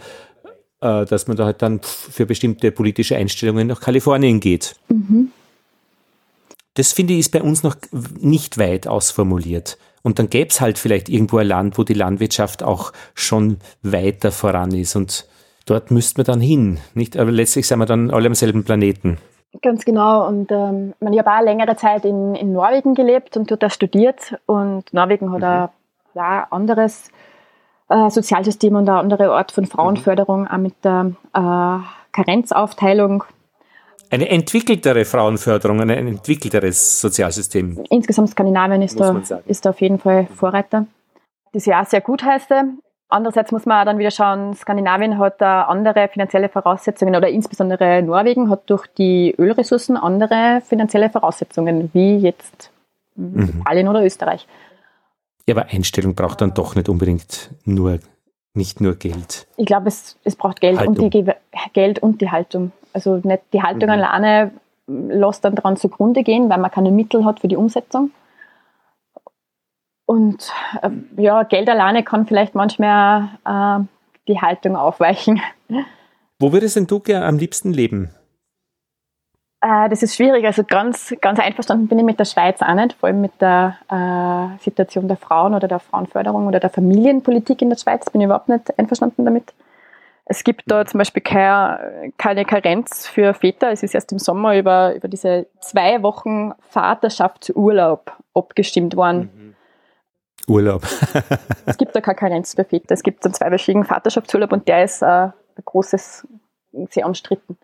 äh, 0.81 1.05
dass 1.05 1.27
man 1.27 1.37
da 1.37 1.45
halt 1.45 1.61
dann 1.61 1.79
für 1.83 2.25
bestimmte 2.25 2.71
politische 2.71 3.17
Einstellungen 3.17 3.67
nach 3.67 3.81
Kalifornien 3.81 4.39
geht. 4.39 4.77
Mhm. 4.89 5.29
Das 6.75 6.93
finde 6.93 7.13
ich 7.13 7.19
ist 7.19 7.31
bei 7.31 7.41
uns 7.41 7.63
noch 7.63 7.75
nicht 8.19 8.57
weit 8.57 8.87
ausformuliert. 8.87 9.77
Und 10.03 10.19
dann 10.19 10.29
gäbe 10.29 10.49
es 10.49 10.61
halt 10.61 10.77
vielleicht 10.77 11.09
irgendwo 11.09 11.37
ein 11.37 11.47
Land, 11.47 11.77
wo 11.79 11.83
die 11.83 11.95
Landwirtschaft 11.95 12.61
auch 12.61 12.93
schon 13.15 13.57
weiter 13.81 14.31
voran 14.31 14.71
ist. 14.71 14.95
Und 14.95 15.27
dort 15.65 15.89
müsste 15.89 16.19
man 16.19 16.25
dann 16.25 16.41
hin. 16.41 16.77
Nicht? 16.93 17.17
Aber 17.17 17.31
letztlich 17.31 17.67
sind 17.67 17.79
wir 17.79 17.87
dann 17.87 18.11
alle 18.11 18.27
am 18.27 18.35
selben 18.35 18.63
Planeten. 18.63 19.17
Ganz 19.61 19.85
genau. 19.85 20.27
Und 20.27 20.51
ähm, 20.51 20.93
ich 21.11 21.17
habe 21.17 21.31
auch 21.31 21.41
längere 21.41 21.75
Zeit 21.75 22.05
in, 22.05 22.35
in 22.35 22.53
Norwegen 22.53 22.93
gelebt 22.93 23.35
und 23.35 23.49
dort 23.49 23.63
auch 23.63 23.71
studiert. 23.71 24.35
Und 24.45 24.93
Norwegen 24.93 25.31
hat 25.31 25.39
mhm. 25.39 25.45
ein 25.45 25.69
ja, 26.13 26.47
anderes 26.51 27.09
äh, 27.89 28.09
Sozialsystem 28.09 28.75
und 28.75 28.89
eine 28.89 28.99
andere 28.99 29.31
Art 29.31 29.51
von 29.51 29.65
Frauenförderung, 29.65 30.41
mhm. 30.41 30.47
auch 30.47 30.57
mit 30.57 30.75
der 30.83 31.13
äh, 31.33 31.79
Karenzaufteilung 32.11 33.23
eine 34.09 34.29
entwickeltere 34.29 35.05
Frauenförderung, 35.05 35.81
ein 35.81 35.89
entwickelteres 35.89 37.01
Sozialsystem. 37.01 37.83
Insgesamt 37.89 38.29
Skandinavien 38.29 38.81
ist, 38.81 38.99
da, 38.99 39.21
ist 39.45 39.65
da 39.65 39.71
auf 39.71 39.81
jeden 39.81 39.99
Fall 39.99 40.27
Vorreiter. 40.27 40.85
Das 41.53 41.65
ja 41.65 41.83
sehr 41.85 42.01
gut 42.01 42.23
heiße. 42.23 42.63
Andererseits 43.07 43.51
muss 43.51 43.65
man 43.65 43.81
auch 43.81 43.85
dann 43.85 43.99
wieder 43.99 44.11
schauen, 44.11 44.55
Skandinavien 44.55 45.19
hat 45.19 45.39
da 45.39 45.63
andere 45.63 46.07
finanzielle 46.07 46.49
Voraussetzungen 46.49 47.15
oder 47.15 47.29
insbesondere 47.29 48.01
Norwegen 48.01 48.49
hat 48.49 48.69
durch 48.69 48.87
die 48.87 49.33
Ölressourcen 49.37 49.95
andere 49.95 50.61
finanzielle 50.67 51.09
Voraussetzungen 51.09 51.91
wie 51.93 52.17
jetzt 52.17 52.71
mhm. 53.15 53.61
Italien 53.61 53.87
oder 53.87 54.03
Österreich. 54.03 54.47
Ja, 55.47 55.55
aber 55.55 55.67
Einstellung 55.69 56.15
braucht 56.15 56.41
dann 56.41 56.55
doch 56.55 56.75
nicht 56.75 56.89
unbedingt 56.89 57.51
nur 57.63 57.99
nicht 58.55 58.81
nur 58.81 58.95
Geld. 58.95 59.47
Ich 59.57 59.65
glaube, 59.65 59.89
es, 59.89 60.17
es 60.23 60.35
braucht 60.35 60.61
Geld 60.61 60.81
und, 60.81 61.13
die, 61.13 61.25
Geld 61.73 61.99
und 61.99 62.21
die 62.21 62.31
Haltung. 62.31 62.71
Also 62.95 63.19
nicht 63.23 63.43
die 63.51 63.61
Haltung 63.61 63.89
mhm. 63.89 63.95
alleine 63.95 64.51
lässt 64.87 65.43
dann 65.43 65.55
daran 65.55 65.75
zugrunde 65.75 66.23
gehen, 66.23 66.49
weil 66.49 66.59
man 66.59 66.71
keine 66.71 66.91
Mittel 66.91 67.25
hat 67.25 67.41
für 67.41 67.47
die 67.47 67.57
Umsetzung. 67.57 68.11
Und 70.05 70.51
äh, 70.81 70.89
ja, 71.21 71.43
Geld 71.43 71.69
alleine 71.69 72.03
kann 72.03 72.25
vielleicht 72.25 72.55
manchmal 72.55 73.29
äh, 73.45 73.83
die 74.27 74.39
Haltung 74.39 74.75
aufweichen. 74.75 75.41
Wo 76.39 76.53
würdest 76.53 76.75
denn 76.75 76.87
du 76.87 76.99
gerne 76.99 77.25
am 77.25 77.37
liebsten 77.37 77.73
leben? 77.73 78.11
Äh, 79.61 79.89
das 79.89 80.03
ist 80.03 80.15
schwierig. 80.15 80.45
Also 80.45 80.63
ganz, 80.63 81.13
ganz 81.21 81.39
einverstanden 81.39 81.87
bin 81.87 81.99
ich 81.99 82.05
mit 82.05 82.19
der 82.19 82.25
Schweiz 82.25 82.61
auch 82.61 82.73
nicht, 82.75 82.93
vor 82.93 83.07
allem 83.07 83.21
mit 83.21 83.33
der 83.41 83.77
äh, 83.89 84.63
Situation 84.63 85.07
der 85.07 85.17
Frauen 85.17 85.53
oder 85.53 85.67
der 85.67 85.79
Frauenförderung 85.79 86.47
oder 86.47 86.59
der 86.59 86.69
Familienpolitik 86.69 87.61
in 87.61 87.69
der 87.69 87.77
Schweiz 87.77 88.09
bin 88.09 88.21
ich 88.21 88.25
überhaupt 88.25 88.47
nicht 88.47 88.77
einverstanden 88.77 89.25
damit. 89.25 89.53
Es 90.27 90.43
gibt 90.43 90.63
da 90.65 90.85
zum 90.85 90.97
Beispiel 90.97 91.21
keine, 91.21 92.11
keine 92.17 92.45
Karenz 92.45 93.07
für 93.07 93.33
Väter. 93.35 93.71
Es 93.71 93.83
ist 93.83 93.93
erst 93.93 94.11
im 94.11 94.17
Sommer 94.17 94.57
über, 94.57 94.95
über 94.95 95.07
diese 95.07 95.45
zwei 95.59 96.01
Wochen 96.01 96.53
Vaterschaftsurlaub 96.69 98.11
abgestimmt 98.33 98.95
worden. 98.95 99.29
Mhm. 99.33 99.55
Urlaub. 100.47 100.83
es 101.65 101.77
gibt 101.77 101.95
da 101.95 102.01
keine 102.01 102.15
Karenz 102.15 102.55
für 102.55 102.63
Väter. 102.63 102.93
Es 102.93 103.03
gibt 103.03 103.23
einen 103.23 103.33
zweiwöchigen 103.33 103.83
Vaterschaftsurlaub 103.83 104.51
und 104.51 104.67
der 104.67 104.83
ist 104.83 105.01
äh, 105.03 105.05
ein 105.05 105.33
großes, 105.63 106.27
sehr 106.89 107.05
umstritten. 107.05 107.57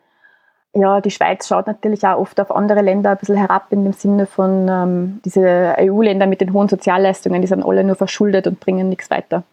Ja, 0.74 1.02
die 1.02 1.12
Schweiz 1.12 1.48
schaut 1.48 1.68
natürlich 1.68 2.06
auch 2.06 2.18
oft 2.18 2.40
auf 2.40 2.50
andere 2.50 2.82
Länder 2.82 3.12
ein 3.12 3.18
bisschen 3.18 3.36
herab 3.36 3.68
in 3.72 3.84
dem 3.84 3.94
Sinne 3.94 4.26
von 4.26 4.68
ähm, 4.70 5.22
diese 5.26 5.76
EU-Länder 5.80 6.28
mit 6.28 6.40
den 6.40 6.54
hohen 6.54 6.70
Sozialleistungen, 6.70 7.42
die 7.42 7.48
sind 7.48 7.64
alle 7.64 7.84
nur 7.84 7.96
verschuldet 7.96 8.48
und 8.48 8.60
bringen 8.60 8.88
nichts 8.88 9.10
weiter. 9.10 9.44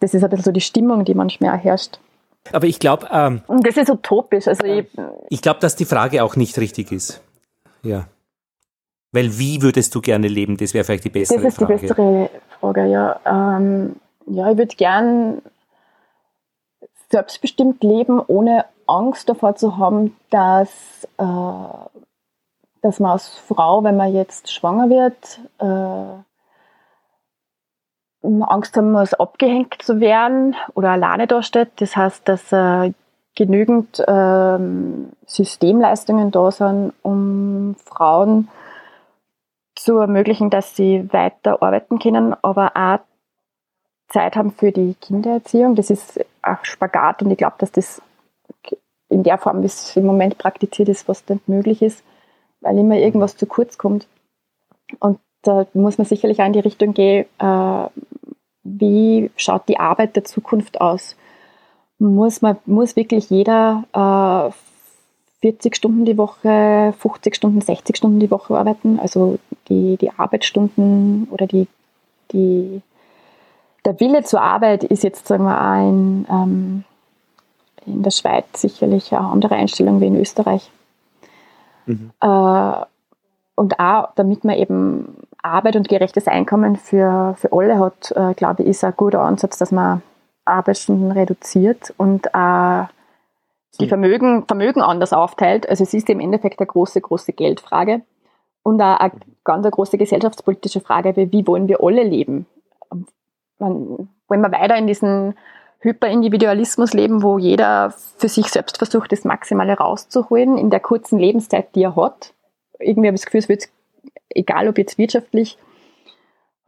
Das 0.00 0.14
ist 0.14 0.24
ein 0.24 0.30
bisschen 0.30 0.44
so 0.44 0.52
die 0.52 0.60
Stimmung, 0.60 1.04
die 1.04 1.14
manchmal 1.14 1.58
auch 1.58 1.62
herrscht. 1.62 1.98
Aber 2.52 2.66
ich 2.66 2.78
glaube. 2.78 3.08
Ähm, 3.12 3.42
das 3.62 3.76
ist 3.76 3.90
utopisch. 3.90 4.48
Also 4.48 4.64
ich, 4.64 4.86
ich 5.28 5.42
glaube, 5.42 5.60
dass 5.60 5.76
die 5.76 5.84
Frage 5.84 6.24
auch 6.24 6.36
nicht 6.36 6.58
richtig 6.58 6.90
ist. 6.90 7.22
Ja. 7.82 8.06
Weil 9.12 9.38
wie 9.38 9.62
würdest 9.62 9.94
du 9.94 10.00
gerne 10.00 10.28
leben? 10.28 10.56
Das 10.56 10.72
wäre 10.72 10.84
vielleicht 10.84 11.04
die 11.04 11.10
bessere 11.10 11.38
Frage. 11.38 11.44
Das 11.44 11.54
ist 11.54 11.58
Frage. 11.58 11.74
die 11.74 11.86
bessere 11.86 12.30
Frage, 12.60 12.86
ja. 12.86 13.20
Ähm, 13.26 13.96
ja, 14.26 14.50
ich 14.50 14.56
würde 14.58 14.76
gern 14.76 15.42
selbstbestimmt 17.10 17.82
leben, 17.82 18.20
ohne 18.26 18.66
Angst 18.86 19.28
davor 19.28 19.56
zu 19.56 19.76
haben, 19.78 20.16
dass, 20.30 21.08
äh, 21.18 21.88
dass 22.82 23.00
man 23.00 23.12
als 23.12 23.36
Frau, 23.36 23.82
wenn 23.82 23.96
man 23.96 24.14
jetzt 24.14 24.52
schwanger 24.52 24.88
wird, 24.88 25.40
äh, 25.58 26.22
Angst 28.22 28.76
haben 28.76 28.92
muss, 28.92 29.14
abgehängt 29.14 29.82
zu 29.82 30.00
werden 30.00 30.54
oder 30.74 30.90
alleine 30.90 31.26
dasteht. 31.26 31.70
Das 31.76 31.96
heißt, 31.96 32.28
dass 32.28 32.52
äh, 32.52 32.92
genügend 33.34 34.02
ähm, 34.06 35.10
Systemleistungen 35.26 36.30
da 36.30 36.50
sind, 36.50 36.92
um 37.02 37.76
Frauen 37.86 38.48
zu 39.74 39.96
ermöglichen, 39.98 40.50
dass 40.50 40.76
sie 40.76 41.10
weiter 41.12 41.62
arbeiten 41.62 41.98
können, 41.98 42.34
aber 42.42 42.72
auch 42.76 42.98
Zeit 44.08 44.36
haben 44.36 44.50
für 44.50 44.72
die 44.72 44.94
Kindererziehung. 45.00 45.74
Das 45.74 45.88
ist 45.88 46.20
ein 46.42 46.58
Spagat 46.62 47.22
und 47.22 47.30
ich 47.30 47.38
glaube, 47.38 47.56
dass 47.58 47.72
das 47.72 48.02
in 49.08 49.22
der 49.22 49.38
Form, 49.38 49.62
wie 49.62 49.66
es 49.66 49.96
im 49.96 50.06
Moment 50.06 50.38
praktiziert 50.38 50.88
ist, 50.88 51.06
fast 51.06 51.30
nicht 51.30 51.48
möglich 51.48 51.82
ist, 51.82 52.04
weil 52.60 52.78
immer 52.78 52.96
irgendwas 52.96 53.36
zu 53.36 53.46
kurz 53.46 53.78
kommt. 53.78 54.06
Und 54.98 55.18
da 55.42 55.66
muss 55.74 55.98
man 55.98 56.06
sicherlich 56.06 56.40
auch 56.40 56.46
in 56.46 56.52
die 56.52 56.60
Richtung 56.60 56.94
gehen, 56.94 57.26
äh, 57.38 57.86
wie 58.62 59.30
schaut 59.36 59.68
die 59.68 59.78
Arbeit 59.78 60.16
der 60.16 60.24
Zukunft 60.24 60.80
aus? 60.80 61.16
Muss, 61.98 62.42
man, 62.42 62.56
muss 62.66 62.96
wirklich 62.96 63.30
jeder 63.30 63.84
äh, 63.92 64.52
40 65.40 65.76
Stunden 65.76 66.04
die 66.04 66.18
Woche, 66.18 66.94
50 66.98 67.34
Stunden, 67.34 67.60
60 67.60 67.96
Stunden 67.96 68.20
die 68.20 68.30
Woche 68.30 68.56
arbeiten? 68.56 68.98
Also 69.00 69.38
die, 69.68 69.96
die 69.96 70.10
Arbeitsstunden 70.10 71.28
oder 71.30 71.46
die, 71.46 71.66
die, 72.32 72.82
der 73.84 73.98
Wille 74.00 74.22
zur 74.24 74.42
Arbeit 74.42 74.84
ist 74.84 75.02
jetzt, 75.02 75.26
sagen 75.26 75.44
wir, 75.44 75.58
ein, 75.58 76.26
ähm, 76.30 76.84
in 77.86 78.02
der 78.02 78.10
Schweiz 78.10 78.44
sicherlich 78.52 79.12
eine 79.12 79.26
andere 79.26 79.54
Einstellung 79.54 80.00
wie 80.00 80.06
in 80.06 80.20
Österreich. 80.20 80.70
Mhm. 81.86 82.10
Äh, 82.20 82.84
und 83.54 83.78
auch, 83.78 84.08
damit 84.14 84.44
man 84.44 84.56
eben 84.56 85.16
Arbeit 85.42 85.76
und 85.76 85.88
gerechtes 85.88 86.26
Einkommen 86.26 86.76
für, 86.76 87.34
für 87.38 87.52
alle 87.52 87.78
hat, 87.78 88.12
äh, 88.14 88.34
glaube 88.34 88.62
ich, 88.62 88.68
ist 88.68 88.84
ein 88.84 88.94
guter 88.96 89.20
Ansatz, 89.20 89.58
dass 89.58 89.72
man 89.72 90.02
Arbeitsstunden 90.44 91.12
reduziert 91.12 91.94
und 91.96 92.26
äh, 92.26 92.84
die 93.78 93.88
Vermögen, 93.88 94.46
Vermögen 94.46 94.82
anders 94.82 95.12
aufteilt. 95.12 95.68
Also 95.68 95.84
es 95.84 95.94
ist 95.94 96.10
im 96.10 96.20
Endeffekt 96.20 96.58
eine 96.58 96.66
große, 96.66 97.00
große 97.00 97.32
Geldfrage 97.32 98.02
und 98.62 98.80
auch 98.82 98.98
eine 98.98 99.12
ganz 99.44 99.64
eine 99.64 99.70
große 99.70 99.96
gesellschaftspolitische 99.96 100.80
Frage, 100.80 101.16
wie, 101.16 101.32
wie 101.32 101.46
wollen 101.46 101.68
wir 101.68 101.82
alle 101.82 102.02
leben? 102.02 102.46
Man, 103.58 104.08
wollen 104.28 104.40
wir 104.40 104.52
weiter 104.52 104.76
in 104.76 104.86
diesen 104.86 105.34
Hyperindividualismus 105.80 106.92
leben, 106.92 107.22
wo 107.22 107.38
jeder 107.38 107.90
für 107.90 108.28
sich 108.28 108.48
selbst 108.48 108.78
versucht, 108.78 109.12
das 109.12 109.24
Maximale 109.24 109.74
rauszuholen 109.74 110.58
in 110.58 110.70
der 110.70 110.80
kurzen 110.80 111.18
Lebenszeit, 111.18 111.74
die 111.74 111.84
er 111.84 111.96
hat? 111.96 112.34
irgendwie 112.80 113.08
habe 113.08 113.14
ich 113.14 113.20
das 113.20 113.26
Gefühl, 113.26 113.40
es 113.40 113.48
wird, 113.48 113.68
egal 114.30 114.68
ob 114.68 114.78
jetzt 114.78 114.98
wirtschaftlich 114.98 115.58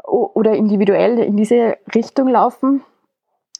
oder 0.04 0.54
individuell, 0.54 1.18
in 1.18 1.36
diese 1.36 1.76
Richtung 1.94 2.28
laufen. 2.28 2.82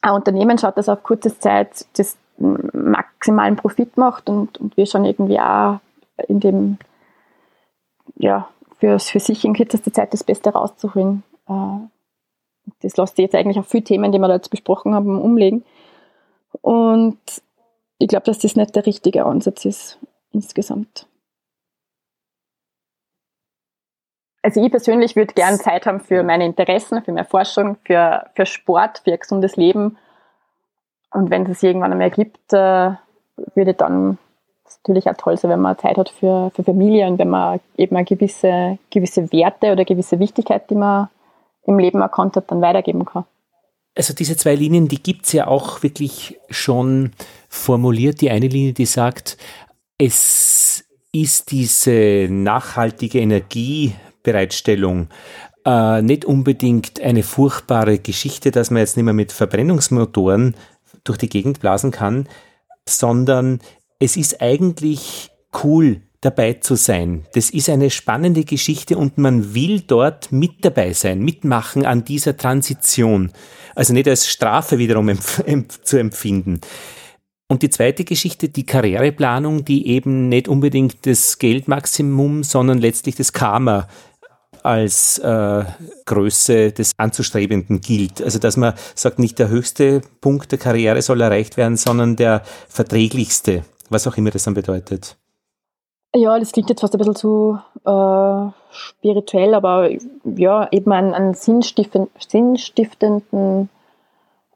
Ein 0.01 0.13
Unternehmen 0.13 0.57
schaut, 0.57 0.77
dass 0.77 0.89
auf 0.89 1.03
kurze 1.03 1.37
Zeit 1.39 1.85
das 1.97 2.17
maximalen 2.37 3.55
Profit 3.55 3.97
macht 3.97 4.29
und, 4.29 4.59
und 4.59 4.75
wir 4.75 4.85
schon 4.85 5.05
irgendwie 5.05 5.39
auch 5.39 5.79
in 6.27 6.39
dem, 6.39 6.77
ja, 8.15 8.49
für, 8.79 8.99
für 8.99 9.19
sich 9.19 9.45
in 9.45 9.53
kürzester 9.53 9.93
Zeit 9.93 10.13
das 10.13 10.23
Beste 10.23 10.49
rauszuholen. 10.49 11.23
Äh, 11.47 11.87
das 12.81 12.97
lässt 12.97 13.15
sich 13.15 13.23
jetzt 13.23 13.35
eigentlich 13.35 13.59
auf 13.59 13.67
viele 13.67 13.83
Themen, 13.83 14.11
die 14.11 14.19
wir 14.19 14.27
da 14.27 14.35
jetzt 14.35 14.49
besprochen 14.49 14.93
haben, 14.93 15.21
umlegen. 15.21 15.63
Und 16.61 17.19
ich 17.99 18.07
glaube, 18.07 18.25
dass 18.25 18.39
das 18.39 18.55
nicht 18.55 18.75
der 18.75 18.85
richtige 18.85 19.25
Ansatz 19.25 19.65
ist 19.65 19.99
insgesamt. 20.31 21.07
Also 24.43 24.63
ich 24.63 24.69
persönlich 24.69 25.15
würde 25.15 25.33
gerne 25.33 25.57
Zeit 25.57 25.85
haben 25.85 26.01
für 26.01 26.21
meine 26.21 26.45
Interessen, 26.45 27.01
für 27.03 27.13
meine 27.13 27.25
Forschung, 27.25 27.77
für, 27.85 28.25
für 28.35 28.45
Sport, 28.45 29.01
für 29.03 29.13
ein 29.13 29.19
gesundes 29.19 29.55
Leben. 29.55 29.97
Und 31.11 31.29
wenn 31.29 31.45
es 31.45 31.63
irgendwann 31.63 31.93
einmal 31.93 32.11
gibt, 32.11 32.51
äh, 32.51 32.91
würde 33.55 33.73
dann 33.73 34.17
natürlich 34.83 35.09
auch 35.09 35.15
toll 35.15 35.37
sein, 35.37 35.49
wenn 35.51 35.61
man 35.61 35.77
Zeit 35.77 35.97
hat 35.97 36.09
für, 36.09 36.51
für 36.53 36.63
Familie 36.63 37.07
und 37.07 37.19
wenn 37.19 37.29
man 37.29 37.61
eben 37.77 37.95
eine 37.95 38.05
gewisse, 38.05 38.77
gewisse 38.89 39.31
Werte 39.31 39.71
oder 39.71 39.85
gewisse 39.85 40.19
Wichtigkeit, 40.19 40.69
die 40.69 40.75
man 40.75 41.07
im 41.65 41.79
Leben 41.79 42.01
erkannt 42.01 42.35
hat, 42.35 42.51
dann 42.51 42.61
weitergeben 42.61 43.05
kann. 43.05 43.23
Also 43.95 44.13
diese 44.13 44.35
zwei 44.35 44.55
Linien, 44.55 44.89
die 44.89 45.01
gibt 45.01 45.25
es 45.25 45.33
ja 45.33 45.47
auch 45.47 45.83
wirklich 45.83 46.39
schon 46.49 47.11
formuliert. 47.47 48.19
Die 48.19 48.29
eine 48.29 48.47
Linie, 48.47 48.73
die 48.73 48.87
sagt, 48.87 49.37
es 49.97 50.83
ist 51.13 51.51
diese 51.51 52.27
nachhaltige 52.29 53.19
Energie, 53.19 53.93
Bereitstellung 54.23 55.09
äh, 55.65 56.01
nicht 56.01 56.25
unbedingt 56.25 57.01
eine 57.01 57.23
furchtbare 57.23 57.99
Geschichte, 57.99 58.51
dass 58.51 58.71
man 58.71 58.79
jetzt 58.79 58.97
nicht 58.97 59.05
mehr 59.05 59.13
mit 59.13 59.31
Verbrennungsmotoren 59.31 60.55
durch 61.03 61.17
die 61.17 61.29
Gegend 61.29 61.59
blasen 61.59 61.91
kann, 61.91 62.27
sondern 62.87 63.59
es 63.99 64.17
ist 64.17 64.41
eigentlich 64.41 65.31
cool, 65.63 66.01
dabei 66.23 66.53
zu 66.53 66.75
sein. 66.75 67.25
Das 67.33 67.49
ist 67.49 67.69
eine 67.69 67.89
spannende 67.89 68.45
Geschichte 68.45 68.97
und 68.97 69.17
man 69.17 69.53
will 69.53 69.81
dort 69.81 70.31
mit 70.31 70.63
dabei 70.63 70.93
sein, 70.93 71.19
mitmachen 71.19 71.85
an 71.85 72.05
dieser 72.05 72.37
Transition. 72.37 73.31
Also 73.75 73.93
nicht 73.93 74.07
als 74.07 74.27
Strafe 74.27 74.77
wiederum 74.77 75.09
empf 75.09 75.81
zu 75.81 75.97
empfinden. 75.97 76.61
Und 77.49 77.61
die 77.61 77.69
zweite 77.69 78.03
Geschichte, 78.03 78.49
die 78.49 78.65
Karriereplanung, 78.65 79.65
die 79.65 79.87
eben 79.87 80.29
nicht 80.29 80.47
unbedingt 80.47 81.05
das 81.05 81.39
Geldmaximum, 81.39 82.43
sondern 82.43 82.77
letztlich 82.77 83.15
das 83.15 83.33
Karma 83.33 83.87
als 84.63 85.19
äh, 85.19 85.63
Größe 86.05 86.71
des 86.71 86.91
Anzustrebenden 86.97 87.81
gilt. 87.81 88.21
Also 88.21 88.39
dass 88.39 88.57
man 88.57 88.73
sagt, 88.95 89.19
nicht 89.19 89.39
der 89.39 89.49
höchste 89.49 90.01
Punkt 90.21 90.51
der 90.51 90.59
Karriere 90.59 91.01
soll 91.01 91.21
erreicht 91.21 91.57
werden, 91.57 91.77
sondern 91.77 92.15
der 92.15 92.41
verträglichste, 92.69 93.63
was 93.89 94.07
auch 94.07 94.17
immer 94.17 94.31
das 94.31 94.43
dann 94.43 94.53
bedeutet. 94.53 95.17
Ja, 96.15 96.37
das 96.37 96.51
klingt 96.51 96.69
jetzt 96.69 96.81
fast 96.81 96.93
ein 96.93 96.99
bisschen 96.99 97.15
zu 97.15 97.59
äh, 97.85 98.51
spirituell, 98.71 99.55
aber 99.55 99.89
ja, 100.23 100.67
eben 100.71 100.91
einen, 100.91 101.13
einen 101.13 101.33
sinnstiftenden, 101.33 102.11
sinnstiftenden 102.19 103.69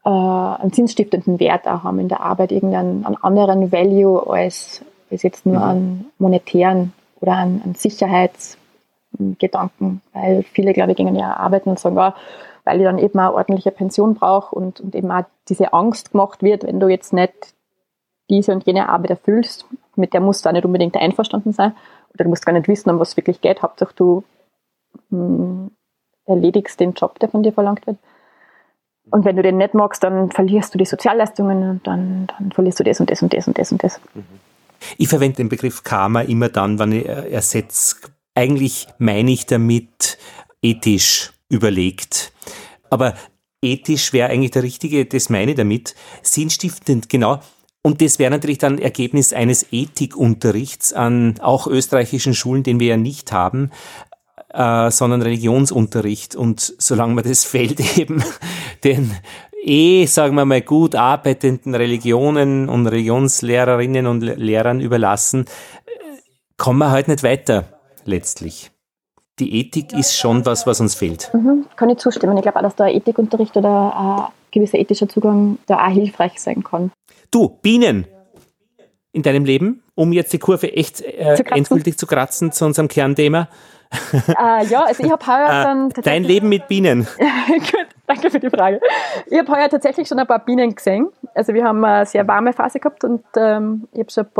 äh, 0.04 0.08
einen 0.08 0.72
sinnstiftenden 0.72 1.40
Wert 1.40 1.66
auch 1.66 1.82
haben 1.84 1.98
in 1.98 2.08
der 2.08 2.20
Arbeit, 2.20 2.52
irgendeinen 2.52 3.04
einen 3.04 3.16
anderen 3.16 3.72
Value 3.72 4.24
als, 4.30 4.82
als 5.10 5.22
jetzt 5.22 5.46
nur 5.46 5.56
mhm. 5.56 5.62
einen 5.62 6.10
monetären 6.18 6.92
oder 7.20 7.32
einen, 7.32 7.62
einen 7.62 7.74
Sicherheits- 7.74 8.57
Gedanken, 9.38 10.02
weil 10.12 10.42
viele, 10.42 10.72
glaube 10.72 10.92
ich, 10.92 10.96
gehen 10.96 11.14
ja 11.16 11.36
arbeiten 11.36 11.70
und 11.70 11.78
sagen, 11.78 11.96
ja, 11.96 12.14
weil 12.64 12.80
ich 12.80 12.84
dann 12.84 12.98
eben 12.98 13.18
eine 13.18 13.32
ordentliche 13.32 13.70
Pension 13.70 14.14
brauche 14.14 14.54
und, 14.54 14.80
und 14.80 14.94
eben 14.94 15.10
auch 15.10 15.24
diese 15.48 15.72
Angst 15.72 16.12
gemacht 16.12 16.42
wird, 16.42 16.64
wenn 16.64 16.80
du 16.80 16.88
jetzt 16.88 17.12
nicht 17.12 17.54
diese 18.28 18.52
und 18.52 18.66
jene 18.66 18.88
Arbeit 18.88 19.10
erfüllst, 19.10 19.66
mit 19.96 20.12
der 20.12 20.20
musst 20.20 20.44
du 20.44 20.48
auch 20.48 20.52
nicht 20.52 20.66
unbedingt 20.66 20.96
einverstanden 20.96 21.52
sein 21.52 21.74
oder 22.12 22.24
du 22.24 22.30
musst 22.30 22.44
gar 22.44 22.52
nicht 22.52 22.68
wissen, 22.68 22.90
um 22.90 22.98
was 22.98 23.16
wirklich 23.16 23.40
geht. 23.40 23.62
Hauptsache 23.62 23.94
du 23.96 24.22
mh, 25.10 25.18
hm, 25.18 25.70
erledigst 26.26 26.78
den 26.78 26.92
Job, 26.92 27.18
der 27.20 27.30
von 27.30 27.42
dir 27.42 27.52
verlangt 27.52 27.86
wird. 27.86 27.96
Und 29.10 29.24
wenn 29.24 29.36
du 29.36 29.42
den 29.42 29.56
nicht 29.56 29.72
magst, 29.72 30.04
dann 30.04 30.30
verlierst 30.30 30.74
du 30.74 30.78
die 30.78 30.84
Sozialleistungen 30.84 31.70
und 31.70 31.86
dann, 31.86 32.26
dann 32.26 32.52
verlierst 32.52 32.78
du 32.80 32.84
das 32.84 33.00
und 33.00 33.10
das 33.10 33.22
und 33.22 33.32
das 33.32 33.46
und 33.46 33.58
das 33.58 33.72
und 33.72 33.82
das. 33.82 34.00
Ich 34.98 35.08
verwende 35.08 35.38
den 35.38 35.48
Begriff 35.48 35.82
Karma 35.82 36.20
immer 36.20 36.50
dann, 36.50 36.78
wenn 36.78 36.92
ich 36.92 37.06
ersetze 37.06 37.96
eigentlich 38.38 38.86
meine 38.98 39.32
ich 39.32 39.46
damit 39.46 40.16
ethisch 40.62 41.32
überlegt. 41.48 42.32
Aber 42.88 43.14
ethisch 43.60 44.12
wäre 44.12 44.30
eigentlich 44.30 44.52
der 44.52 44.62
richtige, 44.62 45.04
das 45.06 45.28
meine 45.28 45.50
ich 45.50 45.56
damit, 45.56 45.96
sinnstiftend, 46.22 47.08
genau. 47.08 47.40
Und 47.82 48.00
das 48.00 48.18
wäre 48.18 48.30
natürlich 48.30 48.58
dann 48.58 48.78
Ergebnis 48.78 49.32
eines 49.32 49.66
Ethikunterrichts 49.72 50.92
an 50.92 51.40
auch 51.40 51.66
österreichischen 51.66 52.34
Schulen, 52.34 52.62
den 52.62 52.78
wir 52.80 52.88
ja 52.88 52.96
nicht 52.96 53.32
haben, 53.32 53.70
äh, 54.50 54.90
sondern 54.90 55.22
Religionsunterricht. 55.22 56.36
Und 56.36 56.74
solange 56.78 57.14
man 57.14 57.24
das 57.24 57.44
Feld 57.44 57.98
eben 57.98 58.22
den 58.84 59.16
eh, 59.64 60.06
sagen 60.06 60.36
wir 60.36 60.44
mal, 60.44 60.62
gut 60.62 60.94
arbeitenden 60.94 61.74
Religionen 61.74 62.68
und 62.68 62.86
Religionslehrerinnen 62.86 64.06
und 64.06 64.20
Lehrern 64.20 64.80
überlassen, 64.80 65.46
kommen 66.56 66.78
wir 66.78 66.90
halt 66.90 67.08
nicht 67.08 67.22
weiter, 67.22 67.77
letztlich. 68.08 68.70
Die 69.38 69.60
Ethik 69.60 69.92
ist 69.92 70.16
schon 70.18 70.44
was, 70.44 70.66
was 70.66 70.80
uns 70.80 70.96
fehlt. 70.96 71.30
Mhm, 71.32 71.66
kann 71.76 71.90
ich 71.90 71.98
zustimmen. 71.98 72.36
Ich 72.36 72.42
glaube 72.42 72.58
auch, 72.58 72.62
dass 72.62 72.74
da 72.74 72.88
Ethikunterricht 72.88 73.56
oder 73.56 73.96
ein 73.96 74.32
gewisser 74.50 74.78
ethischer 74.78 75.08
Zugang 75.08 75.58
da 75.66 75.86
auch 75.86 75.92
hilfreich 75.92 76.40
sein 76.40 76.64
kann. 76.64 76.90
Du, 77.30 77.48
Bienen 77.48 78.06
in 79.12 79.22
deinem 79.22 79.44
Leben, 79.44 79.82
um 79.94 80.12
jetzt 80.12 80.32
die 80.32 80.38
Kurve 80.38 80.72
echt 80.72 81.00
äh, 81.00 81.34
zu 81.36 81.44
endgültig 81.44 81.98
zu 81.98 82.06
kratzen 82.06 82.52
zu 82.52 82.64
unserem 82.64 82.88
Kernthema. 82.88 83.48
äh, 84.12 84.66
ja, 84.66 84.84
also 84.84 85.04
ich 85.04 85.10
habe 85.10 85.26
heuer 85.26 85.48
äh, 85.48 85.64
dann 85.64 85.90
Dein 86.02 86.24
Leben 86.24 86.48
mit 86.48 86.68
Bienen. 86.68 87.06
Gut, 87.48 87.86
danke 88.08 88.30
für 88.30 88.40
die 88.40 88.50
Frage. 88.50 88.80
Ich 89.26 89.38
habe 89.38 89.52
heuer 89.52 89.68
tatsächlich 89.68 90.08
schon 90.08 90.18
ein 90.18 90.26
paar 90.26 90.44
Bienen 90.44 90.74
gesehen. 90.74 91.08
Also 91.34 91.54
wir 91.54 91.64
haben 91.64 91.84
eine 91.84 92.06
sehr 92.06 92.26
warme 92.26 92.52
Phase 92.52 92.80
gehabt 92.80 93.04
und 93.04 93.24
ähm, 93.36 93.88
ich 93.92 94.00
habe 94.00 94.10
schon 94.10 94.24
ein 94.24 94.32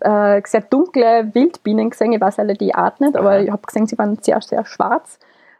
paar 0.00 0.36
äh, 0.36 0.42
sehr 0.44 0.62
dunkle 0.62 1.34
Wildbienen 1.34 1.90
gesehen. 1.90 2.12
Ich 2.12 2.20
weiß 2.20 2.38
alle 2.38 2.54
die 2.54 2.74
Art 2.74 3.00
nicht, 3.00 3.16
aber 3.16 3.40
ich 3.40 3.50
habe 3.50 3.62
gesehen, 3.62 3.86
sie 3.86 3.96
waren 3.96 4.18
sehr, 4.20 4.40
sehr 4.42 4.64
schwarz. 4.66 5.18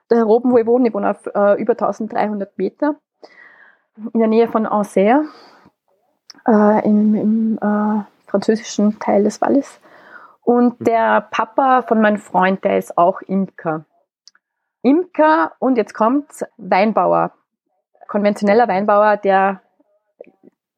Da 0.09 0.25
oben, 0.25 0.53
wo 0.53 0.59
ich 0.59 0.67
wohne, 0.67 0.89
ich 0.89 0.95
wohne 0.95 1.11
auf 1.11 1.27
äh, 1.27 1.61
über 1.61 1.73
1300 1.73 2.59
Meter 2.59 2.97
in 4.13 4.21
der 4.21 4.29
Nähe 4.29 4.49
von 4.49 4.67
Anser, 4.67 5.25
äh, 6.47 6.85
im, 6.85 7.15
im 7.15 7.59
äh, 7.59 8.03
französischen 8.27 8.99
Teil 8.99 9.25
des 9.25 9.41
Wallis. 9.41 9.81
Und 10.43 10.81
mhm. 10.81 10.85
der 10.85 11.21
Papa 11.31 11.83
von 11.83 12.01
meinem 12.01 12.19
Freund, 12.19 12.65
der 12.65 12.79
ist 12.79 12.99
auch 12.99 13.23
Imker. 13.23 13.85
Imker 14.83 15.53
und 15.59 15.77
jetzt 15.77 15.95
kommt 15.95 16.27
Weinbauer. 16.59 17.33
Konventioneller 18.15 18.69
Weinbauer, 18.69 19.17
der 19.17 19.61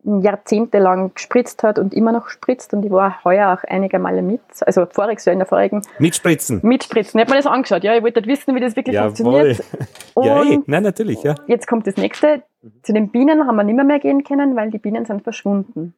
jahrzehntelang 0.02 1.12
gespritzt 1.12 1.62
hat 1.64 1.78
und 1.78 1.92
immer 1.92 2.12
noch 2.12 2.30
spritzt 2.30 2.72
und 2.72 2.82
ich 2.82 2.90
war 2.90 3.22
heuer 3.24 3.52
auch 3.52 3.62
einige 3.68 3.98
Male 3.98 4.22
mit, 4.22 4.40
also 4.64 4.86
voriges 4.86 5.26
Jahr 5.26 5.34
in 5.34 5.40
der 5.40 5.46
vorigen. 5.46 5.82
Mitspritzen. 5.98 6.60
Mitspritzen. 6.62 7.20
Ich 7.20 7.26
habe 7.26 7.32
mir 7.32 7.42
das 7.42 7.46
angeschaut, 7.46 7.84
ja, 7.84 7.94
ich 7.94 8.02
wollte 8.02 8.20
halt 8.20 8.26
wissen, 8.26 8.54
wie 8.54 8.60
das 8.60 8.74
wirklich 8.74 8.94
Jawohl. 8.94 9.14
funktioniert. 9.16 9.64
ja, 10.16 10.42
ey. 10.44 10.60
nein, 10.64 10.82
natürlich, 10.82 11.22
ja. 11.24 11.34
Jetzt 11.46 11.66
kommt 11.66 11.86
das 11.86 11.98
nächste. 11.98 12.42
Zu 12.82 12.94
den 12.94 13.10
Bienen 13.10 13.46
haben 13.46 13.56
wir 13.56 13.64
nicht 13.64 13.76
mehr, 13.76 13.84
mehr 13.84 13.98
gehen 13.98 14.24
können, 14.24 14.56
weil 14.56 14.70
die 14.70 14.78
Bienen 14.78 15.04
sind 15.04 15.22
verschwunden. 15.22 15.94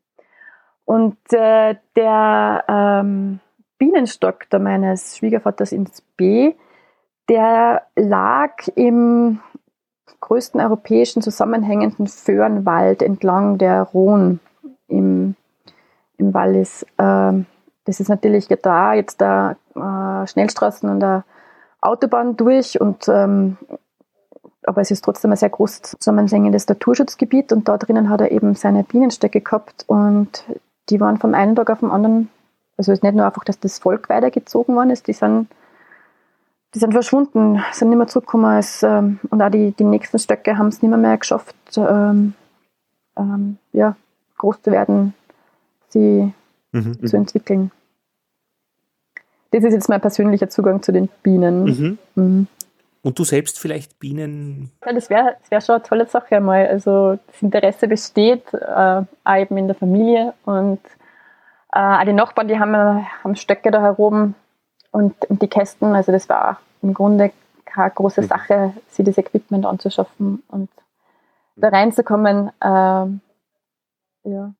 Und 0.84 1.18
äh, 1.32 1.76
der 1.94 2.64
ähm, 2.66 3.38
Bienenstock 3.78 4.50
da 4.50 4.58
meines 4.58 5.18
Schwiegervaters 5.18 5.70
ins 5.70 6.00
B, 6.16 6.54
der 7.28 7.82
lag 7.94 8.66
im 8.74 9.40
größten 10.20 10.60
europäischen 10.60 11.22
zusammenhängenden 11.22 12.06
Föhrenwald 12.06 13.02
entlang 13.02 13.58
der 13.58 13.82
Rhone 13.82 14.38
im, 14.88 15.34
im 16.16 16.34
Wallis. 16.34 16.86
Ähm, 16.98 17.46
das 17.84 18.00
ist 18.00 18.08
natürlich 18.08 18.48
da 18.48 18.94
jetzt 18.94 19.20
da 19.20 19.56
äh, 19.74 20.26
Schnellstraßen 20.26 20.88
und 20.88 21.00
der 21.00 21.24
Autobahn 21.80 22.36
durch 22.36 22.80
und 22.80 23.08
ähm, 23.08 23.56
aber 24.64 24.82
es 24.82 24.90
ist 24.90 25.02
trotzdem 25.02 25.30
ein 25.30 25.36
sehr 25.36 25.48
großes 25.48 25.96
zusammenhängendes 25.98 26.68
Naturschutzgebiet 26.68 27.52
und 27.52 27.68
da 27.68 27.78
drinnen 27.78 28.10
hat 28.10 28.20
er 28.20 28.32
eben 28.32 28.54
seine 28.54 28.84
Bienenstöcke 28.84 29.40
gehabt 29.40 29.84
und 29.86 30.44
die 30.90 31.00
waren 31.00 31.16
vom 31.16 31.34
einen 31.34 31.56
Tag 31.56 31.70
auf 31.70 31.80
den 31.80 31.90
anderen 31.90 32.28
also 32.78 32.92
es 32.92 32.98
ist 32.98 33.02
nicht 33.02 33.16
nur 33.16 33.26
einfach, 33.26 33.44
dass 33.44 33.58
das 33.58 33.80
Volk 33.80 34.08
weitergezogen 34.08 34.74
worden 34.76 34.90
ist, 34.90 35.08
die 35.08 35.12
sind, 35.12 35.48
die 36.74 36.78
sind 36.78 36.92
verschwunden, 36.92 37.62
sind 37.72 37.88
nicht 37.88 37.98
mehr 37.98 38.06
zurückgekommen. 38.06 38.44
Als, 38.44 38.82
ähm, 38.82 39.20
und 39.30 39.40
auch 39.40 39.50
die, 39.50 39.72
die 39.72 39.84
nächsten 39.84 40.18
Stöcke 40.18 40.58
haben 40.58 40.68
es 40.68 40.82
nicht 40.82 40.90
mehr, 40.90 40.98
mehr 40.98 41.16
geschafft, 41.16 41.54
ähm, 41.76 42.34
ähm, 43.16 43.58
ja, 43.72 43.96
groß 44.36 44.62
zu 44.62 44.70
werden, 44.70 45.14
sie 45.88 46.32
mhm, 46.72 47.06
zu 47.06 47.16
entwickeln. 47.16 47.70
Das 49.50 49.64
ist 49.64 49.72
jetzt 49.72 49.88
mein 49.88 50.00
persönlicher 50.00 50.50
Zugang 50.50 50.82
zu 50.82 50.92
den 50.92 51.08
Bienen. 51.22 51.64
Mhm. 51.64 51.98
Mhm. 52.14 52.46
Und 53.02 53.18
du 53.18 53.24
selbst 53.24 53.58
vielleicht 53.58 53.98
Bienen? 53.98 54.70
Ja, 54.84 54.92
das 54.92 55.08
wäre 55.08 55.36
das 55.40 55.50
wär 55.50 55.60
schon 55.60 55.76
eine 55.76 55.84
tolle 55.84 56.06
Sache 56.06 56.36
einmal. 56.36 56.66
Also 56.66 57.18
das 57.26 57.40
Interesse 57.40 57.88
besteht, 57.88 58.52
äh, 58.52 59.02
auch 59.24 59.36
eben 59.36 59.56
in 59.56 59.68
der 59.68 59.76
Familie 59.76 60.34
und 60.44 60.80
äh, 61.72 61.78
auch 61.78 62.04
die 62.04 62.12
Nachbarn, 62.12 62.48
die 62.48 62.58
haben, 62.58 62.74
haben 62.76 63.36
Stöcke 63.36 63.70
da 63.70 63.80
herum 63.80 64.34
und, 64.90 65.14
und 65.28 65.42
die 65.42 65.48
Kästen. 65.48 65.94
Also 65.94 66.12
das 66.12 66.28
war 66.28 66.60
im 66.82 66.94
Grunde 66.94 67.32
keine 67.64 67.90
große 67.90 68.22
mhm. 68.22 68.26
Sache, 68.26 68.72
sich 68.88 69.04
das 69.04 69.18
Equipment 69.18 69.66
anzuschaffen 69.66 70.42
und 70.48 70.70
da 71.56 71.68
reinzukommen. 71.68 72.50
Ähm, 72.62 73.20
ja. 74.24 74.54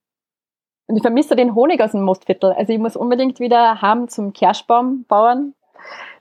Und 0.87 0.97
ich 0.97 1.03
vermisse 1.03 1.37
den 1.37 1.55
Honig 1.55 1.81
aus 1.81 1.93
dem 1.93 2.03
Mostviertel. 2.03 2.53
Also 2.53 2.73
ich 2.73 2.79
muss 2.79 2.97
unbedingt 2.97 3.41
wieder 3.41 3.83
haben 3.83 4.09
zum 4.09 4.33
Kirschbaum 4.33 5.05
bauen. 5.07 5.55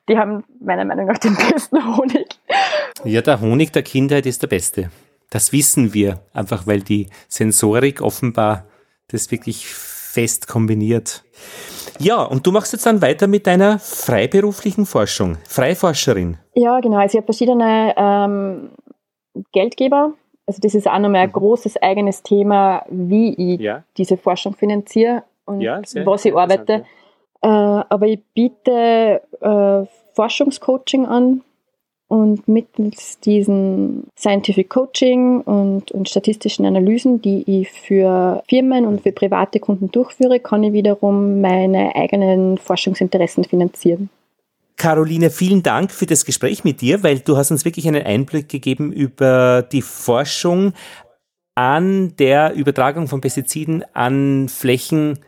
Die 0.09 0.17
haben 0.17 0.43
meiner 0.59 0.85
Meinung 0.85 1.05
nach 1.05 1.17
den 1.17 1.35
besten 1.51 1.97
Honig. 1.97 2.39
Ja, 3.03 3.21
der 3.21 3.41
Honig 3.41 3.71
der 3.71 3.83
Kindheit 3.83 4.25
ist 4.25 4.41
der 4.41 4.47
beste. 4.47 4.91
Das 5.29 5.51
wissen 5.51 5.93
wir, 5.93 6.19
einfach 6.33 6.67
weil 6.67 6.81
die 6.81 7.09
Sensorik 7.27 8.01
offenbar 8.01 8.65
das 9.09 9.31
wirklich 9.31 9.67
fest 9.67 10.47
kombiniert. 10.47 11.23
Ja, 11.99 12.23
und 12.23 12.45
du 12.45 12.51
machst 12.51 12.73
jetzt 12.73 12.85
dann 12.85 13.01
weiter 13.01 13.27
mit 13.27 13.47
deiner 13.47 13.79
freiberuflichen 13.79 14.85
Forschung, 14.85 15.37
Freiforscherin. 15.47 16.37
Ja, 16.53 16.79
genau. 16.79 16.97
Also 16.97 17.17
ich 17.17 17.23
habe 17.23 17.25
verschiedene 17.25 17.93
ähm, 17.97 18.69
Geldgeber. 19.51 20.13
Also 20.45 20.61
das 20.61 20.75
ist 20.75 20.87
auch 20.87 20.99
nochmal 20.99 21.21
ein 21.21 21.29
mhm. 21.29 21.33
großes 21.33 21.81
eigenes 21.81 22.23
Thema, 22.23 22.85
wie 22.89 23.53
ich 23.53 23.59
ja. 23.59 23.83
diese 23.97 24.17
Forschung 24.17 24.55
finanziere 24.55 25.23
und 25.45 25.61
ja, 25.61 25.81
was 26.05 26.25
ich 26.25 26.35
arbeite. 26.35 26.85
Ja. 27.43 27.79
Äh, 27.79 27.85
aber 27.89 28.07
ich 28.07 28.23
biete 28.33 29.21
äh, 29.41 29.85
Forschungscoaching 30.13 31.05
an 31.05 31.41
und 32.07 32.47
mittels 32.47 33.19
diesen 33.19 34.07
Scientific 34.17 34.69
Coaching 34.69 35.41
und, 35.41 35.91
und 35.91 36.07
statistischen 36.07 36.65
Analysen, 36.65 37.21
die 37.21 37.43
ich 37.61 37.69
für 37.71 38.43
Firmen 38.47 38.85
und 38.85 39.01
für 39.01 39.11
private 39.11 39.59
Kunden 39.59 39.91
durchführe, 39.91 40.39
kann 40.39 40.63
ich 40.63 40.73
wiederum 40.73 41.41
meine 41.41 41.95
eigenen 41.95 42.57
Forschungsinteressen 42.57 43.43
finanzieren. 43.43 44.09
Caroline, 44.77 45.31
vielen 45.31 45.63
Dank 45.63 45.91
für 45.91 46.05
das 46.05 46.23
Gespräch 46.23 46.63
mit 46.63 46.81
dir, 46.81 47.03
weil 47.03 47.19
du 47.19 47.35
hast 47.35 47.51
uns 47.51 47.65
wirklich 47.65 47.87
einen 47.87 48.05
Einblick 48.05 48.47
gegeben 48.47 48.93
über 48.93 49.63
die 49.63 49.81
Forschung 49.81 50.73
an 51.55 52.15
der 52.17 52.53
Übertragung 52.53 53.07
von 53.07 53.19
Pestiziden 53.19 53.83
an 53.93 54.47
Flächen, 54.47 55.19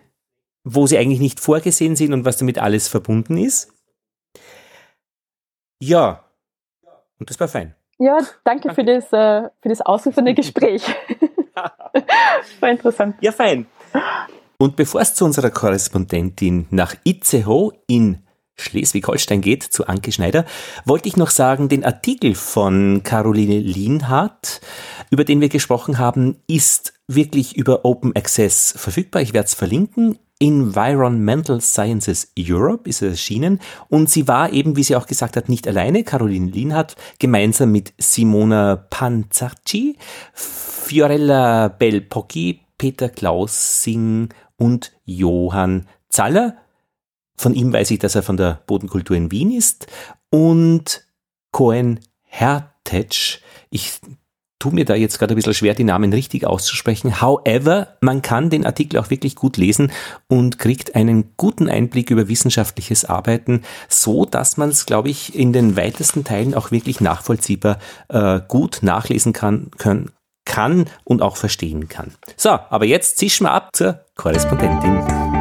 wo 0.63 0.85
sie 0.85 0.99
eigentlich 0.99 1.19
nicht 1.19 1.39
vorgesehen 1.39 1.95
sind 1.95 2.13
und 2.13 2.25
was 2.25 2.37
damit 2.37 2.59
alles 2.59 2.87
verbunden 2.87 3.37
ist. 3.37 3.73
Ja, 5.81 6.28
und 7.19 7.29
das 7.29 7.39
war 7.39 7.47
fein. 7.47 7.75
Ja, 7.97 8.17
danke, 8.43 8.69
danke. 8.69 8.73
für 8.75 8.83
das, 8.83 9.05
äh, 9.11 9.49
für 9.61 9.69
das 9.69 9.81
ausrufende 9.81 10.33
Gespräch. 10.33 10.83
war 12.59 12.69
interessant. 12.69 13.15
Ja, 13.21 13.31
fein. 13.31 13.67
Und 14.57 14.75
bevor 14.75 15.01
es 15.01 15.15
zu 15.15 15.25
unserer 15.25 15.49
Korrespondentin 15.49 16.67
nach 16.69 16.95
Itzehoe 17.03 17.73
in 17.87 18.23
Schleswig-Holstein 18.57 19.41
geht, 19.41 19.63
zu 19.63 19.87
Anke 19.87 20.11
Schneider, 20.11 20.45
wollte 20.83 21.07
ich 21.07 21.15
noch 21.15 21.29
sagen, 21.29 21.69
den 21.69 21.85
Artikel 21.85 22.35
von 22.35 23.03
Caroline 23.03 23.59
Lienhardt, 23.59 24.59
über 25.11 25.23
den 25.23 25.39
wir 25.39 25.49
gesprochen 25.49 25.97
haben, 25.97 26.41
ist 26.47 26.93
wirklich 27.07 27.55
über 27.55 27.85
Open 27.85 28.15
Access 28.15 28.73
verfügbar. 28.77 29.21
Ich 29.21 29.33
werde 29.33 29.45
es 29.45 29.53
verlinken. 29.53 30.19
Environmental 30.39 31.59
Sciences 31.59 32.31
Europe 32.37 32.89
ist 32.89 33.01
erschienen 33.01 33.59
und 33.89 34.09
sie 34.09 34.27
war 34.27 34.53
eben, 34.53 34.77
wie 34.77 34.83
sie 34.83 34.95
auch 34.95 35.05
gesagt 35.05 35.35
hat, 35.35 35.49
nicht 35.49 35.67
alleine. 35.67 36.03
Caroline 36.03 36.49
Lienhardt 36.49 36.95
gemeinsam 37.19 37.71
mit 37.71 37.93
Simona 37.97 38.77
Panzacci, 38.77 39.97
Fiorella 40.33 41.67
Belpocchi, 41.67 42.61
Peter 42.77 43.09
Klausing 43.09 44.29
und 44.55 44.93
Johann 45.03 45.87
Zaller. 46.07 46.57
Von 47.35 47.53
ihm 47.53 47.71
weiß 47.71 47.91
ich, 47.91 47.99
dass 47.99 48.15
er 48.15 48.23
von 48.23 48.37
der 48.37 48.61
Bodenkultur 48.65 49.15
in 49.15 49.31
Wien 49.31 49.51
ist. 49.51 49.87
Und 50.29 51.05
Cohen 51.51 51.99
Hertetsch. 52.23 53.41
Ich 53.69 53.99
tue 54.59 54.73
mir 54.73 54.85
da 54.85 54.93
jetzt 54.93 55.17
gerade 55.17 55.33
ein 55.33 55.37
bisschen 55.37 55.53
schwer, 55.53 55.73
die 55.73 55.85
Namen 55.85 56.13
richtig 56.13 56.45
auszusprechen. 56.45 57.21
However, 57.21 57.95
man 58.01 58.21
kann 58.21 58.49
den 58.49 58.65
Artikel 58.65 58.99
auch 58.99 59.09
wirklich 59.09 59.35
gut 59.35 59.57
lesen 59.57 59.91
und 60.27 60.59
kriegt 60.59 60.95
einen 60.95 61.33
guten 61.37 61.69
Einblick 61.69 62.11
über 62.11 62.27
wissenschaftliches 62.27 63.05
Arbeiten, 63.05 63.63
so 63.87 64.25
dass 64.25 64.57
man 64.57 64.69
es, 64.69 64.85
glaube 64.85 65.09
ich, 65.09 65.35
in 65.35 65.53
den 65.53 65.77
weitesten 65.77 66.25
Teilen 66.25 66.53
auch 66.53 66.71
wirklich 66.71 66.99
nachvollziehbar 66.99 67.79
äh, 68.09 68.41
gut 68.47 68.79
nachlesen 68.81 69.31
kann, 69.33 69.71
können, 69.77 70.11
kann 70.45 70.85
und 71.05 71.21
auch 71.21 71.37
verstehen 71.37 71.87
kann. 71.87 72.13
So, 72.35 72.49
aber 72.49 72.85
jetzt 72.85 73.17
zischen 73.17 73.45
wir 73.45 73.51
ab 73.51 73.69
zur 73.73 74.01
Korrespondentin. 74.15 75.38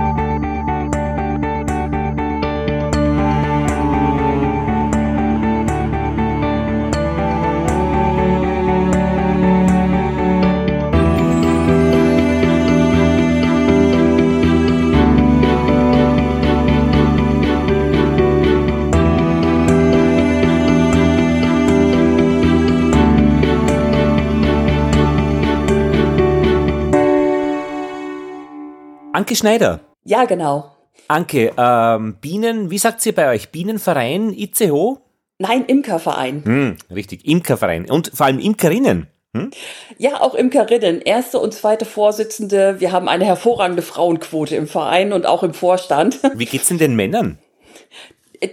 Anke 29.28 29.36
Schneider. 29.36 29.80
Ja, 30.04 30.24
genau. 30.24 30.74
Anke, 31.06 31.52
ähm, 31.58 32.16
Bienen, 32.18 32.70
wie 32.70 32.78
sagt 32.78 33.02
sie 33.02 33.12
bei 33.12 33.28
euch? 33.28 33.50
Bienenverein, 33.50 34.32
ICO? 34.32 35.00
Nein, 35.38 35.66
Imkerverein. 35.66 36.42
Hm, 36.46 36.76
richtig, 36.90 37.26
Imkerverein. 37.26 37.90
Und 37.90 38.10
vor 38.14 38.24
allem 38.24 38.38
Imkerinnen. 38.38 39.08
Hm? 39.36 39.50
Ja, 39.98 40.22
auch 40.22 40.34
Imkerinnen. 40.34 41.02
Erste 41.02 41.40
und 41.40 41.52
zweite 41.52 41.84
Vorsitzende. 41.84 42.76
Wir 42.78 42.90
haben 42.90 43.06
eine 43.06 43.26
hervorragende 43.26 43.82
Frauenquote 43.82 44.56
im 44.56 44.66
Verein 44.66 45.12
und 45.12 45.26
auch 45.26 45.42
im 45.42 45.52
Vorstand. 45.52 46.20
Wie 46.34 46.46
geht's 46.46 46.68
denn 46.68 46.78
den 46.78 46.96
Männern? 46.96 47.36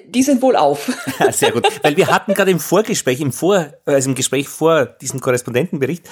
Die 0.09 0.23
sind 0.23 0.41
wohl 0.41 0.57
auf. 0.57 0.91
Sehr 1.31 1.53
gut. 1.53 1.67
Weil 1.83 1.95
wir 1.95 2.07
hatten 2.07 2.33
gerade 2.33 2.51
im 2.51 2.59
Vorgespräch, 2.59 3.21
im 3.21 3.31
Vor, 3.31 3.67
also 3.85 4.09
im 4.09 4.15
Gespräch 4.15 4.49
vor 4.49 4.87
diesem 4.87 5.21
Korrespondentenbericht, 5.21 6.09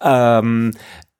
ähm, 0.00 0.72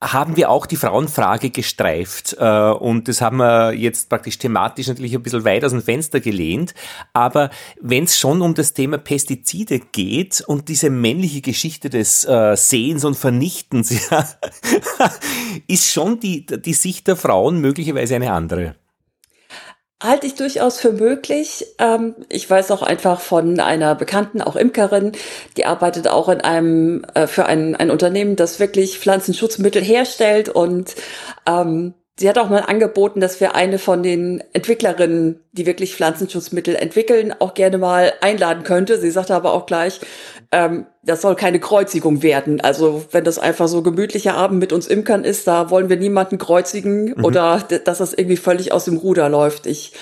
haben 0.03 0.37
wir 0.37 0.51
auch 0.51 0.67
die 0.67 0.77
Frauenfrage 0.77 1.51
gestreift. 1.51 2.37
Äh, 2.39 2.71
und 2.71 3.09
das 3.09 3.21
haben 3.21 3.39
wir 3.39 3.73
jetzt 3.73 4.11
praktisch 4.11 4.39
thematisch 4.39 4.89
natürlich 4.89 5.15
ein 5.15 5.23
bisschen 5.23 5.45
weit 5.45 5.65
aus 5.65 5.73
dem 5.73 5.83
Fenster 5.83 6.21
gelehnt. 6.21 6.75
Aber 7.13 7.51
wenn 7.81 8.05
es 8.05 8.19
schon 8.19 8.43
um 8.43 8.55
das 8.55 8.75
Thema 8.75 8.99
Pestizide 8.99 9.81
geht 9.81 10.43
und 10.47 10.69
diese 10.69 10.91
männliche 10.91 11.41
Geschichte 11.41 11.89
des 11.89 12.25
äh, 12.25 12.57
Sehens 12.57 13.05
und 13.05 13.17
Vernichtens, 13.17 14.11
ja, 14.11 14.29
ist 15.67 15.91
schon 15.91 16.21
die, 16.21 16.45
die 16.45 16.75
Sicht 16.75 17.09
der 17.09 17.17
Frauen 17.17 17.61
möglicherweise 17.61 18.17
eine 18.17 18.33
andere. 18.33 18.77
Halte 20.03 20.27
ich 20.27 20.35
durchaus 20.35 20.79
für 20.79 20.93
möglich. 20.93 21.65
Ähm, 21.79 22.15
ich 22.29 22.49
weiß 22.49 22.71
auch 22.71 22.83
einfach 22.83 23.21
von 23.21 23.59
einer 23.61 23.95
Bekannten, 23.95 24.43
auch 24.43 24.55
Imkerin, 24.55 25.13
die 25.57 25.65
arbeitet 25.65 26.07
auch 26.07 26.29
in 26.29 26.43
einem 26.43 27.05
äh, 27.15 27.27
für 27.27 27.47
ein, 27.47 27.75
ein 27.77 27.91
Unternehmen, 27.91 28.37
das 28.37 28.61
wirklich 28.61 28.99
Pflanzenschutzmittel 28.99 29.83
herstellt 29.83 30.51
und 30.51 30.95
ähm, 31.47 31.95
Sie 32.19 32.31
hat 32.31 32.39
auch 32.39 32.49
mal 32.49 32.61
angeboten, 32.61 33.21
dass 33.21 33.41
wir 33.41 33.55
eine 33.55 33.79
von 33.79 34.03
den 34.03 34.43
Entwicklerinnen, 34.55 35.39
die 35.53 35.67
wirklich 35.67 35.95
Pflanzenschutzmittel 35.95 36.75
entwickeln, 36.75 37.35
auch 37.39 37.53
gerne 37.53 37.77
mal 37.77 38.15
einladen 38.23 38.65
könnte. 38.65 38.99
Sie 38.99 39.11
sagte 39.11 39.35
aber 39.35 39.53
auch 39.53 39.67
gleich, 39.67 40.01
ähm, 40.51 40.87
das 41.03 41.21
soll 41.21 41.37
keine 41.37 41.61
Kreuzigung 41.61 42.23
werden. 42.23 42.63
Also 42.63 43.05
wenn 43.13 43.25
das 43.25 43.39
einfach 43.39 43.69
so 43.69 43.83
gemütlicher 43.83 44.35
Abend 44.35 44.61
mit 44.61 44.73
uns 44.73 44.87
Imkern 44.87 45.25
ist, 45.25 45.47
da 45.47 45.69
wollen 45.69 45.91
wir 45.91 45.99
niemanden 45.99 46.39
kreuzigen 46.39 47.13
mhm. 47.17 47.23
oder 47.25 47.63
dass 47.85 47.99
das 47.99 48.15
irgendwie 48.15 48.39
völlig 48.39 48.73
aus 48.73 48.87
dem 48.87 48.97
Ruder 48.97 49.29
läuft. 49.29 49.67
Ich 49.67 49.93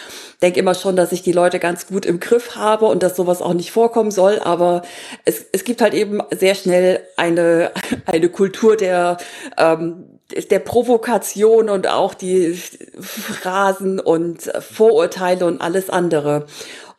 denke 0.41 0.61
immer 0.61 0.75
schon, 0.75 0.95
dass 0.95 1.11
ich 1.11 1.23
die 1.23 1.33
Leute 1.33 1.59
ganz 1.59 1.89
gut 1.89 2.07
im 2.07 2.21
Griff 2.21 2.55
habe 2.55 2.87
und 2.87 3.03
dass 3.03 3.17
sowas 3.17 3.43
auch 3.43 3.55
nicht 3.55 3.73
vorkommen 3.73 4.13
soll. 4.13 4.39
Aber 4.39 4.83
es, 5.25 5.45
es 5.51 5.65
gibt 5.65 5.83
halt 5.83 5.95
eben 5.95 6.21
sehr 6.31 6.55
schnell 6.55 7.01
eine, 7.17 7.73
eine 8.07 8.29
Kultur 8.29 8.77
der 8.77 9.17
ähm, 9.59 10.14
der 10.51 10.59
Provokation 10.59 11.69
und 11.69 11.87
auch 11.87 12.15
die 12.15 12.55
Phrasen 12.55 14.01
und 14.01 14.51
Vorurteile 14.61 15.47
und 15.47 15.61
alles 15.61 15.91
andere. 15.91 16.47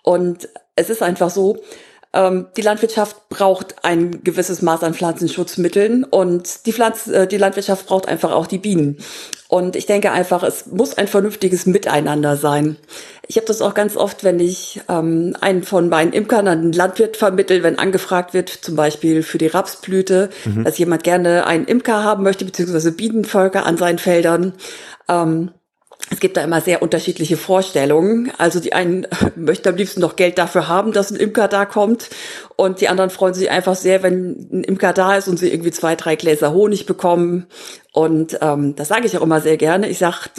Und 0.04 0.50
es 0.76 0.90
ist 0.90 1.02
einfach 1.02 1.30
so, 1.30 1.58
ähm, 2.16 2.48
die 2.56 2.62
Landwirtschaft 2.62 3.30
braucht 3.30 3.84
ein 3.84 4.24
gewisses 4.24 4.62
Maß 4.62 4.84
an 4.84 4.94
Pflanzenschutzmitteln 4.94 6.06
und 6.06 6.66
die, 6.66 6.72
Pflanz 6.72 7.08
äh, 7.08 7.28
die 7.28 7.38
Landwirtschaft 7.38 7.86
braucht 7.88 8.08
einfach 8.08 8.32
auch 8.32 8.48
die 8.48 8.58
Bienen. 8.58 8.98
Und 9.48 9.76
ich 9.76 9.86
denke 9.86 10.12
einfach, 10.12 10.42
es 10.42 10.66
muss 10.68 10.98
ein 10.98 11.08
vernünftiges 11.08 11.66
Miteinander 11.66 12.36
sein. 12.38 12.78
Ich 13.28 13.36
habe 13.36 13.46
das 13.46 13.62
auch 13.62 13.74
ganz 13.74 13.96
oft, 13.98 14.24
wenn 14.24 14.40
ich 14.40 14.82
ähm, 14.90 15.36
einen 15.42 15.64
von 15.64 15.90
meinen 15.90 16.14
Imkern 16.14 16.48
an 16.48 16.60
einen 16.60 16.74
Landwirt 16.74 17.18
vermittel, 17.18 17.62
wenn 17.62 17.78
angefragt 17.78 18.34
wird, 18.34 18.50
zum 18.50 18.76
Beispiel 18.76 19.22
für 19.22 19.38
die 19.38 19.48
Rapsblüte, 19.48 20.30
mhm. 20.46 20.64
dass 20.64 20.78
jemand 20.78 21.04
gerne 21.04 21.46
einen 21.46 21.66
Imker 21.66 22.04
haben 22.04 22.24
möchte, 22.24 22.46
beziehungsweise 22.46 22.92
Bienenvölker 22.92 23.66
an 23.66 23.78
seinen 23.78 24.00
Feldern. 24.00 24.54
Ähm, 25.10 25.52
es 26.12 26.20
gibt 26.20 26.38
da 26.38 26.42
immer 26.42 26.62
sehr 26.62 26.82
unterschiedliche 26.82 27.38
Vorstellungen. 27.38 28.32
Also 28.38 28.60
die 28.60 28.74
einen 28.74 29.08
möchten 29.36 29.70
am 29.70 29.76
liebsten 29.76 30.02
noch 30.02 30.16
Geld 30.16 30.38
dafür 30.38 30.68
haben, 30.68 30.92
dass 30.92 31.12
ein 31.12 31.18
Imker 31.18 31.48
da 31.48 31.66
kommt. 31.66 32.10
Und 32.56 32.82
die 32.82 32.88
anderen 32.88 33.10
freuen 33.10 33.34
sich 33.34 33.50
einfach 33.50 33.76
sehr, 33.76 34.04
wenn 34.04 34.48
ein 34.52 34.64
Imker 34.64 34.94
da 34.94 35.16
ist 35.16 35.28
und 35.28 35.38
sie 35.38 35.52
irgendwie 35.52 35.72
zwei, 35.72 35.96
drei 35.96 36.16
Gläser 36.16 36.54
Honig 36.54 36.86
bekommen. 36.86 37.48
Und 37.92 38.38
ähm, 38.42 38.76
das 38.76 38.90
sage 38.90 39.08
ich 39.08 39.18
auch 39.18 39.24
immer 39.24 39.42
sehr 39.42 39.58
gerne. 39.58 39.90
Ich 39.90 39.98
sage, 39.98 40.30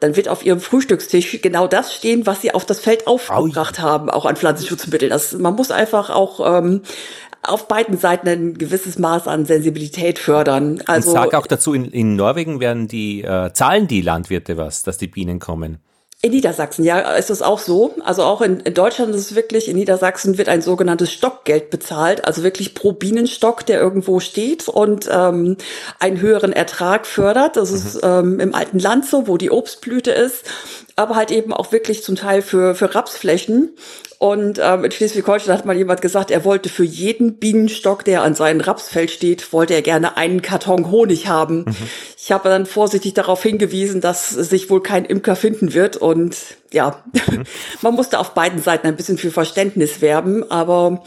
dann 0.00 0.16
wird 0.16 0.28
auf 0.28 0.44
ihrem 0.44 0.60
Frühstückstisch 0.60 1.40
genau 1.42 1.68
das 1.68 1.94
stehen, 1.94 2.26
was 2.26 2.40
sie 2.40 2.52
auf 2.52 2.64
das 2.64 2.80
Feld 2.80 3.06
aufgebracht 3.06 3.78
haben, 3.78 4.10
auch 4.10 4.26
an 4.26 4.36
Pflanzenschutzmitteln. 4.36 5.10
Das, 5.10 5.32
man 5.32 5.54
muss 5.54 5.70
einfach 5.70 6.10
auch 6.10 6.58
ähm, 6.58 6.82
auf 7.42 7.68
beiden 7.68 7.98
Seiten 7.98 8.28
ein 8.28 8.54
gewisses 8.54 8.98
Maß 8.98 9.26
an 9.26 9.44
Sensibilität 9.44 10.18
fördern. 10.18 10.82
Also 10.86 11.10
Und 11.10 11.14
sag 11.14 11.34
auch 11.34 11.46
dazu, 11.46 11.74
in, 11.74 11.86
in 11.86 12.16
Norwegen 12.16 12.60
werden 12.60 12.88
die, 12.88 13.22
äh, 13.22 13.52
zahlen 13.52 13.88
die 13.88 14.00
Landwirte 14.00 14.56
was, 14.56 14.82
dass 14.84 14.96
die 14.96 15.08
Bienen 15.08 15.40
kommen. 15.40 15.78
In 16.24 16.30
Niedersachsen, 16.30 16.84
ja, 16.84 17.00
ist 17.16 17.30
es 17.30 17.42
auch 17.42 17.58
so. 17.58 17.96
Also 18.04 18.22
auch 18.22 18.42
in, 18.42 18.60
in, 18.60 18.74
Deutschland 18.74 19.12
ist 19.12 19.32
es 19.32 19.34
wirklich, 19.34 19.68
in 19.68 19.76
Niedersachsen 19.76 20.38
wird 20.38 20.48
ein 20.48 20.62
sogenanntes 20.62 21.10
Stockgeld 21.10 21.70
bezahlt, 21.70 22.24
also 22.24 22.44
wirklich 22.44 22.74
pro 22.74 22.92
Bienenstock, 22.92 23.66
der 23.66 23.80
irgendwo 23.80 24.20
steht 24.20 24.68
und 24.68 25.08
ähm, 25.10 25.56
einen 25.98 26.20
höheren 26.20 26.52
Ertrag 26.52 27.06
fördert. 27.06 27.56
Das 27.56 27.72
mhm. 27.72 27.76
ist 27.76 28.00
ähm, 28.04 28.38
im 28.38 28.54
alten 28.54 28.78
Land 28.78 29.06
so, 29.06 29.26
wo 29.26 29.36
die 29.36 29.50
Obstblüte 29.50 30.12
ist, 30.12 30.44
aber 30.96 31.16
halt 31.16 31.30
eben 31.30 31.52
auch 31.52 31.72
wirklich 31.72 32.02
zum 32.02 32.16
Teil 32.16 32.42
für, 32.42 32.74
für 32.74 32.94
Rapsflächen. 32.94 33.70
Und 34.18 34.60
ähm, 34.62 34.84
in 34.84 34.92
Schleswig-Holstein 34.92 35.58
hat 35.58 35.64
mal 35.64 35.76
jemand 35.76 36.00
gesagt, 36.00 36.30
er 36.30 36.44
wollte 36.44 36.68
für 36.68 36.84
jeden 36.84 37.38
Bienenstock, 37.38 38.04
der 38.04 38.22
an 38.22 38.36
seinem 38.36 38.60
Rapsfeld 38.60 39.10
steht, 39.10 39.52
wollte 39.52 39.74
er 39.74 39.82
gerne 39.82 40.16
einen 40.16 40.42
Karton 40.42 40.92
Honig 40.92 41.26
haben. 41.26 41.64
Mhm. 41.64 41.76
Ich 42.16 42.30
habe 42.30 42.48
dann 42.48 42.66
vorsichtig 42.66 43.14
darauf 43.14 43.42
hingewiesen, 43.42 44.00
dass 44.00 44.28
sich 44.28 44.70
wohl 44.70 44.80
kein 44.80 45.04
Imker 45.04 45.34
finden 45.34 45.74
wird. 45.74 45.96
Und 45.96 46.36
ja, 46.72 47.02
mhm. 47.32 47.42
man 47.82 47.94
musste 47.94 48.20
auf 48.20 48.30
beiden 48.30 48.62
Seiten 48.62 48.86
ein 48.86 48.94
bisschen 48.94 49.18
für 49.18 49.32
Verständnis 49.32 50.00
werben. 50.00 50.48
Aber 50.52 51.02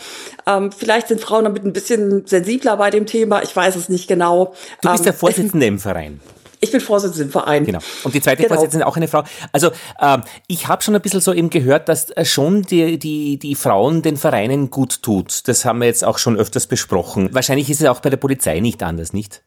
ähm, 0.46 0.74
vielleicht 0.74 1.08
sind 1.08 1.22
Frauen 1.22 1.46
damit 1.46 1.64
ein 1.64 1.72
bisschen 1.72 2.28
sensibler 2.28 2.76
bei 2.76 2.90
dem 2.90 3.06
Thema. 3.06 3.44
Ich 3.44 3.56
weiß 3.56 3.78
es 3.78 3.88
nicht 3.88 4.10
genau. 4.10 4.54
Du 4.82 4.92
bist 4.92 5.06
der 5.06 5.14
ähm, 5.14 5.20
Vorsitzende 5.20 5.66
im 5.68 5.80
Verein. 5.80 6.20
Ich 6.66 6.72
bin 6.72 6.82
Vorsitzende 6.82 7.26
im 7.26 7.30
Verein. 7.30 7.64
Genau. 7.64 7.80
Und 8.04 8.16
die 8.16 8.22
zweite 8.22 8.42
genau. 8.42 8.56
Vorsitzende 8.56 8.88
auch 8.88 8.98
eine 8.98 9.08
Frau. 9.08 9.24
Also 9.52 9.70
ähm, 10.02 10.24
ich 10.48 10.68
habe 10.68 10.82
schon 10.82 10.96
ein 10.96 11.02
bisschen 11.02 11.22
so 11.22 11.32
eben 11.32 11.52
gehört, 11.52 11.88
dass 11.90 12.10
äh, 12.10 12.26
schon 12.26 12.64
die, 12.64 12.98
die, 12.98 13.38
die 13.38 13.54
Frauen 13.54 14.02
den 14.02 14.18
Vereinen 14.18 14.72
gut 14.72 15.04
tut. 15.04 15.48
Das 15.48 15.64
haben 15.64 15.80
wir 15.80 15.86
jetzt 15.86 16.04
auch 16.04 16.18
schon 16.18 16.38
öfters 16.38 16.66
besprochen. 16.66 17.30
Wahrscheinlich 17.32 17.70
ist 17.70 17.82
es 17.82 17.88
auch 17.88 18.00
bei 18.00 18.10
der 18.10 18.18
Polizei 18.18 18.60
nicht 18.62 18.82
anders, 18.82 19.14
nicht? 19.14 19.44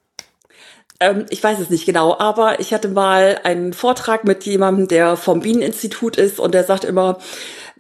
Ähm, 1.01 1.27
ich 1.31 1.43
weiß 1.43 1.59
es 1.59 1.71
nicht 1.71 1.87
genau, 1.87 2.17
aber 2.19 2.61
ich 2.61 2.73
hatte 2.73 2.89
mal 2.89 3.41
einen 3.43 3.73
Vortrag 3.73 4.23
mit 4.23 4.45
jemandem, 4.45 4.87
der 4.87 5.17
vom 5.17 5.41
Bieneninstitut 5.41 6.17
ist 6.17 6.39
und 6.39 6.55
der 6.55 6.63
sagt 6.63 6.85
immer, 6.85 7.19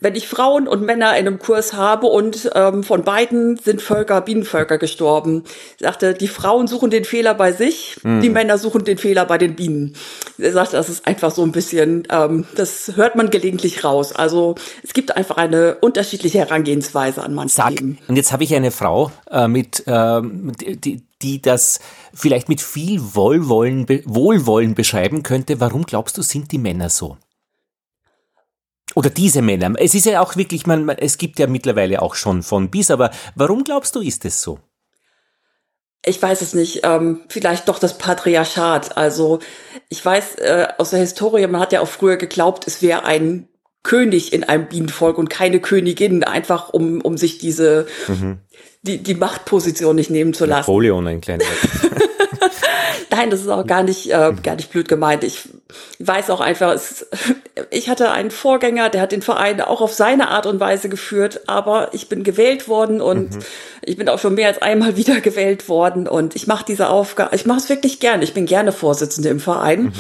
wenn 0.01 0.15
ich 0.15 0.29
Frauen 0.29 0.69
und 0.69 0.83
Männer 0.83 1.17
in 1.17 1.27
einem 1.27 1.39
Kurs 1.39 1.73
habe 1.73 2.07
und 2.07 2.51
ähm, 2.55 2.85
von 2.85 3.03
beiden 3.03 3.57
sind 3.57 3.83
Völker, 3.83 4.21
Bienenvölker 4.21 4.79
gestorben. 4.79 5.45
Ich 5.77 5.85
sagte, 5.85 6.15
die 6.15 6.29
Frauen 6.29 6.67
suchen 6.67 6.91
den 6.91 7.05
Fehler 7.05 7.35
bei 7.35 7.53
sich, 7.53 7.97
mhm. 8.03 8.21
die 8.21 8.31
Männer 8.31 8.59
suchen 8.59 8.85
den 8.85 8.99
Fehler 8.99 9.25
bei 9.25 9.39
den 9.39 9.57
Bienen. 9.57 9.95
Er 10.39 10.53
sagte, 10.53 10.77
das 10.77 10.89
ist 10.89 11.07
einfach 11.07 11.31
so 11.31 11.43
ein 11.43 11.53
bisschen, 11.53 12.07
ähm, 12.11 12.47
das 12.55 12.93
hört 12.95 13.17
man 13.17 13.31
gelegentlich 13.31 13.85
raus. 13.85 14.13
Also 14.13 14.55
es 14.83 14.93
gibt 14.93 15.17
einfach 15.17 15.37
eine 15.37 15.77
unterschiedliche 15.77 16.39
Herangehensweise 16.39 17.23
an 17.23 17.35
manchen 17.35 17.57
Sag, 17.57 17.77
Themen. 17.77 17.99
Und 18.09 18.17
jetzt 18.17 18.33
habe 18.33 18.45
ich 18.45 18.55
eine 18.55 18.71
Frau 18.71 19.11
äh, 19.31 19.49
mit, 19.49 19.87
äh, 19.87 20.23
die, 20.23 21.03
die 21.23 21.43
das 21.43 21.81
vielleicht 22.15 22.49
mit 22.49 22.61
viel 22.61 23.01
Wohlwollen, 23.15 23.87
Wohlwollen 24.05 24.75
beschreiben 24.75 25.23
könnte. 25.23 25.61
Warum 25.61 25.85
glaubst 25.85 26.17
du, 26.17 26.23
sind 26.23 26.53
die 26.53 26.59
Männer 26.59 26.89
so? 26.89 27.17
Oder 28.99 29.11
diese 29.11 29.43
Männer. 29.43 29.75
Es 29.79 29.95
ist 29.95 30.07
ja 30.07 30.21
auch 30.21 30.35
wirklich, 30.35 30.67
man, 30.67 30.89
es 30.89 31.19
gibt 31.19 31.39
ja 31.39 31.47
mittlerweile 31.47 32.03
auch 32.03 32.17
schon 32.17 32.43
von 32.43 32.69
bis, 32.69 32.91
aber 32.91 33.13
warum 33.37 33.63
glaubst 33.63 33.95
du, 33.95 34.01
ist 34.01 34.25
es 34.25 34.43
so? 34.43 34.59
ich 36.05 36.21
weiß 36.21 36.43
es 36.43 36.55
nicht, 36.55 36.81
ähm, 36.85 37.21
vielleicht 37.29 37.69
doch 37.69 37.79
das 37.79 37.99
Patriarchat. 37.99 38.97
Also 38.97 39.39
ich 39.89 40.05
weiß 40.05 40.37
äh, 40.37 40.67
aus 40.79 40.91
der 40.91 40.99
Historie, 40.99 41.47
man 41.47 41.61
hat 41.61 41.73
ja 41.73 41.81
auch 41.81 41.89
früher 41.89 42.17
geglaubt, 42.17 42.67
es 42.67 42.83
wäre 42.83 43.05
ein 43.05 43.49
König 43.85 44.33
in 44.33 44.43
einem 44.43 44.67
Bienenvolk 44.67 45.17
und 45.17 45.31
keine 45.31 45.61
Königin, 45.61 46.25
einfach 46.25 46.71
um, 46.71 47.01
um 47.01 47.17
sich 47.17 47.39
diese, 47.39 47.87
mhm. 48.09 48.39
die, 48.83 48.99
die 49.03 49.15
Machtposition 49.15 49.95
nicht 49.95 50.11
nehmen 50.11 50.35
zu 50.35 50.45
lassen. 50.45 50.71
Napoleon, 50.71 51.07
ein 51.07 51.21
kleiner. 51.21 51.45
Nein, 53.19 53.31
das 53.31 53.41
ist 53.41 53.49
auch 53.49 53.67
gar 53.67 53.83
nicht, 53.83 54.13
äh, 54.13 54.33
gar 54.45 54.55
nicht 54.55 54.71
blöd 54.71 54.87
gemeint. 54.87 55.25
Ich 55.25 55.49
weiß 55.99 56.31
auch 56.31 56.41
einfach, 56.41 56.73
es, 56.73 57.05
ich 57.71 57.89
hatte 57.89 58.13
einen 58.13 58.31
Vorgänger, 58.31 58.91
der 58.91 59.01
hat 59.01 59.11
den 59.11 59.23
Verein 59.23 59.61
auch 59.61 59.81
auf 59.81 59.93
seine 59.93 60.29
Art 60.29 60.47
und 60.47 60.61
Weise 60.61 60.89
geführt, 60.89 61.41
aber 61.49 61.93
ich 61.95 62.09
bin 62.09 62.23
gewählt 62.23 62.69
worden 62.69 63.01
und 63.01 63.35
mhm. 63.35 63.41
ich 63.83 63.97
bin 63.97 64.09
auch 64.09 64.21
schon 64.21 64.37
mehr 64.37 64.47
als 64.47 64.63
einmal 64.63 64.97
wieder 64.97 65.21
gewählt 65.21 65.69
worden 65.69 66.07
und 66.07 66.37
ich 66.37 66.47
mache 66.47 66.65
diese 66.65 66.91
Aufgabe, 66.91 67.35
ich 67.35 67.45
mache 67.45 67.59
es 67.59 67.69
wirklich 67.69 67.99
gerne. 67.99 68.23
Ich 68.23 68.35
bin 68.35 68.47
gerne 68.47 68.71
Vorsitzende 68.71 69.31
im 69.31 69.41
Verein. 69.41 69.83
Mhm. 69.83 69.93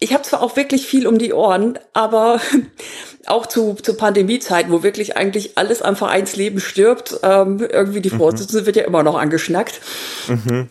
Ich 0.00 0.12
habe 0.12 0.24
zwar 0.24 0.42
auch 0.42 0.56
wirklich 0.56 0.84
viel 0.84 1.06
um 1.06 1.18
die 1.18 1.32
Ohren, 1.32 1.78
aber 1.92 2.40
auch 3.26 3.46
zu, 3.46 3.74
zu 3.74 3.94
Pandemiezeiten, 3.94 4.72
wo 4.72 4.82
wirklich 4.82 5.16
eigentlich 5.16 5.56
alles 5.56 5.82
am 5.82 5.96
Vereinsleben 5.96 6.60
stirbt, 6.60 7.20
ähm, 7.22 7.58
irgendwie 7.60 8.00
die 8.00 8.10
mhm. 8.10 8.18
Vorsitzende 8.18 8.62
mhm. 8.62 8.66
wird 8.66 8.76
ja 8.76 8.84
immer 8.84 9.02
noch 9.02 9.18
angeschnackt. 9.18 9.80
Mhm. 10.28 10.68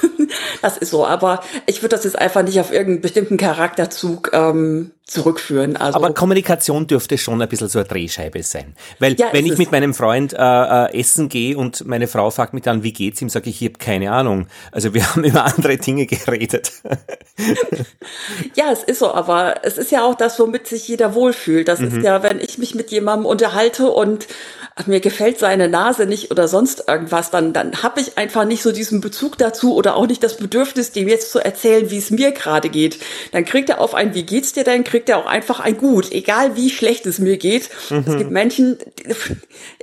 das 0.62 0.78
ist 0.78 0.90
so, 0.90 1.06
aber 1.06 1.42
ich 1.66 1.82
würde 1.82 1.94
das 1.94 2.04
jetzt 2.04 2.18
einfach 2.18 2.42
nicht 2.42 2.60
auf 2.60 2.72
irgendeinen 2.72 3.02
bestimmten 3.02 3.36
Charakterzug 3.36 4.30
ähm, 4.32 4.90
zurückführen. 5.04 5.76
Also 5.76 5.96
Aber 5.96 6.14
Kommunikation 6.14 6.86
dürfte 6.86 7.18
schon 7.18 7.42
ein 7.42 7.48
bisschen 7.48 7.68
so 7.68 7.80
eine 7.80 7.88
Drehscheibe 7.88 8.42
sein. 8.42 8.74
Weil 8.98 9.14
ja, 9.14 9.28
wenn 9.32 9.46
ich 9.46 9.58
mit 9.58 9.72
meinem 9.72 9.94
Freund 9.94 10.32
äh, 10.32 10.36
äh, 10.38 10.98
essen 10.98 11.28
gehe 11.28 11.56
und 11.56 11.84
meine 11.86 12.06
Frau 12.06 12.30
fragt 12.30 12.54
mich 12.54 12.62
dann, 12.62 12.82
wie 12.82 12.92
geht's 12.92 13.20
ihm, 13.20 13.28
sage 13.28 13.50
ich, 13.50 13.60
ich 13.60 13.68
habe 13.68 13.78
keine 13.78 14.12
Ahnung. 14.12 14.46
Also 14.70 14.94
wir 14.94 15.06
haben 15.10 15.24
über 15.24 15.44
andere 15.44 15.76
Dinge 15.76 16.06
geredet. 16.06 16.72
ja, 18.54 18.70
es 18.72 18.84
ist 18.84 19.00
so, 19.00 19.12
aber 19.12 19.56
es 19.64 19.76
ist 19.76 19.90
ja 19.90 20.04
auch 20.04 20.14
das, 20.14 20.38
womit 20.38 20.66
sich 20.66 20.86
jeder 20.88 21.14
wohlfühlt. 21.14 21.68
Das 21.68 21.80
mhm. 21.80 21.88
ist 21.88 22.04
ja, 22.04 22.22
wenn 22.22 22.40
ich 22.40 22.58
mich 22.58 22.74
mit 22.74 22.90
jemandem 22.90 23.26
unterhalte 23.26 23.90
und 23.90 24.26
mir 24.86 25.00
gefällt 25.00 25.38
seine 25.38 25.68
Nase 25.68 26.06
nicht 26.06 26.30
oder 26.30 26.48
sonst 26.48 26.84
irgendwas, 26.88 27.30
dann, 27.30 27.52
dann 27.52 27.82
habe 27.82 28.00
ich 28.00 28.16
einfach 28.16 28.44
nicht 28.44 28.62
so 28.62 28.72
diesen 28.72 29.00
Bezug 29.00 29.36
dazu 29.38 29.74
oder 29.74 29.96
auch 29.96 30.06
nicht 30.06 30.22
das 30.22 30.36
Bedürfnis, 30.36 30.92
dem 30.92 31.08
jetzt 31.08 31.30
zu 31.30 31.38
erzählen, 31.38 31.90
wie 31.90 31.98
es 31.98 32.10
mir 32.10 32.32
gerade 32.32 32.68
geht. 32.68 32.98
Dann 33.32 33.44
kriegt 33.44 33.68
er 33.68 33.80
auf 33.80 33.94
ein, 33.94 34.14
wie 34.14 34.22
geht's 34.22 34.52
dir 34.52 34.64
denn, 34.64 34.84
kriegt 34.84 35.08
er 35.08 35.18
auch 35.18 35.26
einfach 35.26 35.60
ein 35.60 35.76
Gut, 35.76 36.10
egal 36.12 36.56
wie 36.56 36.70
schlecht 36.70 37.06
es 37.06 37.18
mir 37.18 37.36
geht. 37.36 37.68
Mhm. 37.90 38.04
Es 38.06 38.16
gibt 38.16 38.30
Menschen, 38.30 38.78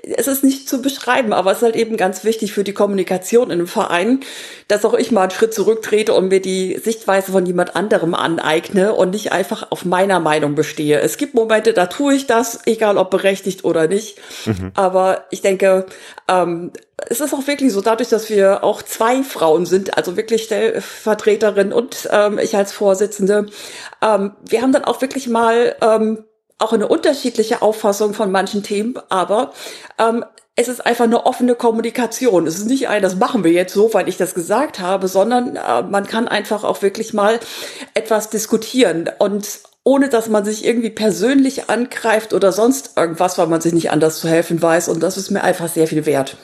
es 0.03 0.27
ist 0.27 0.43
nicht 0.43 0.67
zu 0.67 0.81
beschreiben, 0.81 1.33
aber 1.33 1.51
es 1.51 1.57
ist 1.57 1.63
halt 1.63 1.75
eben 1.75 1.97
ganz 1.97 2.23
wichtig 2.23 2.53
für 2.53 2.63
die 2.63 2.73
Kommunikation 2.73 3.47
in 3.47 3.53
einem 3.53 3.67
Verein, 3.67 4.21
dass 4.67 4.85
auch 4.85 4.93
ich 4.93 5.11
mal 5.11 5.23
einen 5.23 5.31
Schritt 5.31 5.53
zurücktrete 5.53 6.13
und 6.13 6.29
mir 6.29 6.41
die 6.41 6.79
Sichtweise 6.83 7.31
von 7.31 7.45
jemand 7.45 7.75
anderem 7.75 8.13
aneigne 8.13 8.93
und 8.93 9.11
nicht 9.11 9.31
einfach 9.31 9.71
auf 9.71 9.85
meiner 9.85 10.19
Meinung 10.19 10.55
bestehe. 10.55 10.99
Es 10.99 11.17
gibt 11.17 11.33
Momente, 11.33 11.73
da 11.73 11.85
tue 11.87 12.15
ich 12.15 12.27
das, 12.27 12.59
egal 12.65 12.97
ob 12.97 13.11
berechtigt 13.11 13.65
oder 13.65 13.87
nicht. 13.87 14.17
Mhm. 14.45 14.71
Aber 14.79 14.88
ich 15.31 15.41
denke, 15.41 15.85
ähm, 16.27 16.71
es 17.07 17.21
ist 17.21 17.33
auch 17.33 17.47
wirklich 17.47 17.71
so, 17.71 17.81
dadurch, 17.81 18.09
dass 18.09 18.29
wir 18.29 18.63
auch 18.63 18.81
zwei 18.81 19.23
Frauen 19.23 19.65
sind, 19.65 19.97
also 19.97 20.17
wirklich 20.17 20.43
Stellvertreterin 20.43 21.73
und 21.73 22.09
ähm, 22.11 22.39
ich 22.39 22.55
als 22.55 22.71
Vorsitzende, 22.71 23.47
ähm, 24.01 24.33
wir 24.47 24.61
haben 24.61 24.71
dann 24.71 24.85
auch 24.85 25.01
wirklich 25.01 25.27
mal 25.27 25.75
ähm, 25.81 26.25
auch 26.57 26.73
eine 26.73 26.87
unterschiedliche 26.87 27.61
Auffassung 27.61 28.13
von 28.13 28.31
manchen 28.31 28.63
Themen, 28.63 28.95
aber 29.09 29.53
ähm, 29.97 30.25
es 30.55 30.67
ist 30.67 30.85
einfach 30.85 31.05
eine 31.05 31.25
offene 31.25 31.55
Kommunikation. 31.55 32.45
Es 32.45 32.57
ist 32.57 32.67
nicht 32.67 32.89
ein, 32.89 33.01
das 33.01 33.15
machen 33.15 33.45
wir 33.45 33.51
jetzt 33.51 33.73
so, 33.73 33.93
weil 33.93 34.09
ich 34.09 34.17
das 34.17 34.33
gesagt 34.33 34.81
habe, 34.81 35.07
sondern 35.07 35.55
äh, 35.55 35.83
man 35.83 36.05
kann 36.05 36.27
einfach 36.27 36.65
auch 36.65 36.81
wirklich 36.81 37.13
mal 37.13 37.39
etwas 37.93 38.29
diskutieren 38.29 39.09
und 39.19 39.47
ohne 39.89 40.07
dass 40.07 40.29
man 40.29 40.45
sich 40.45 40.65
irgendwie 40.65 40.91
persönlich 40.91 41.67
angreift 41.67 42.35
oder 42.35 42.51
sonst 42.51 42.91
irgendwas, 42.95 43.39
weil 43.39 43.47
man 43.47 43.59
sich 43.59 43.73
nicht 43.73 43.89
anders 43.89 44.19
zu 44.19 44.27
helfen 44.27 44.61
weiß. 44.61 44.87
Und 44.87 45.01
das 45.01 45.17
ist 45.17 45.31
mir 45.31 45.43
einfach 45.43 45.67
sehr 45.67 45.87
viel 45.87 46.05
wert. 46.05 46.37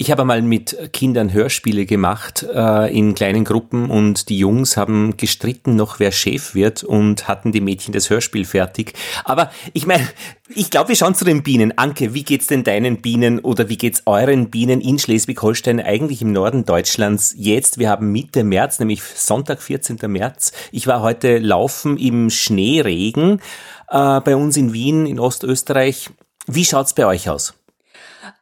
Ich 0.00 0.12
habe 0.12 0.24
mal 0.24 0.42
mit 0.42 0.92
Kindern 0.92 1.32
Hörspiele 1.32 1.84
gemacht 1.84 2.46
äh, 2.54 2.96
in 2.96 3.16
kleinen 3.16 3.44
Gruppen 3.44 3.90
und 3.90 4.28
die 4.28 4.38
Jungs 4.38 4.76
haben 4.76 5.16
gestritten 5.16 5.74
noch, 5.74 5.98
wer 5.98 6.12
Chef 6.12 6.54
wird 6.54 6.84
und 6.84 7.26
hatten 7.26 7.50
die 7.50 7.60
Mädchen 7.60 7.92
das 7.92 8.08
Hörspiel 8.08 8.44
fertig. 8.44 8.92
Aber 9.24 9.50
ich 9.72 9.88
meine, 9.88 10.06
ich 10.54 10.70
glaube, 10.70 10.90
wir 10.90 10.94
schauen 10.94 11.16
zu 11.16 11.24
den 11.24 11.42
Bienen. 11.42 11.76
Anke, 11.78 12.14
wie 12.14 12.22
geht's 12.22 12.46
denn 12.46 12.62
deinen 12.62 13.02
Bienen 13.02 13.40
oder 13.40 13.68
wie 13.68 13.76
geht's 13.76 14.04
euren 14.06 14.50
Bienen 14.50 14.80
in 14.80 15.00
Schleswig-Holstein 15.00 15.80
eigentlich 15.80 16.22
im 16.22 16.30
Norden 16.30 16.64
Deutschlands 16.64 17.34
jetzt? 17.36 17.80
Wir 17.80 17.90
haben 17.90 18.12
Mitte 18.12 18.44
März, 18.44 18.78
nämlich 18.78 19.02
Sonntag, 19.02 19.60
14. 19.60 19.98
März. 20.06 20.52
Ich 20.70 20.86
war 20.86 21.02
heute 21.02 21.38
laufen 21.38 21.96
im 21.98 22.30
Schneeregen 22.30 23.40
äh, 23.90 24.20
bei 24.20 24.36
uns 24.36 24.56
in 24.56 24.72
Wien 24.72 25.06
in 25.06 25.18
Ostösterreich. 25.18 26.10
Wie 26.46 26.64
schaut's 26.64 26.94
bei 26.94 27.04
euch 27.04 27.28
aus? 27.28 27.57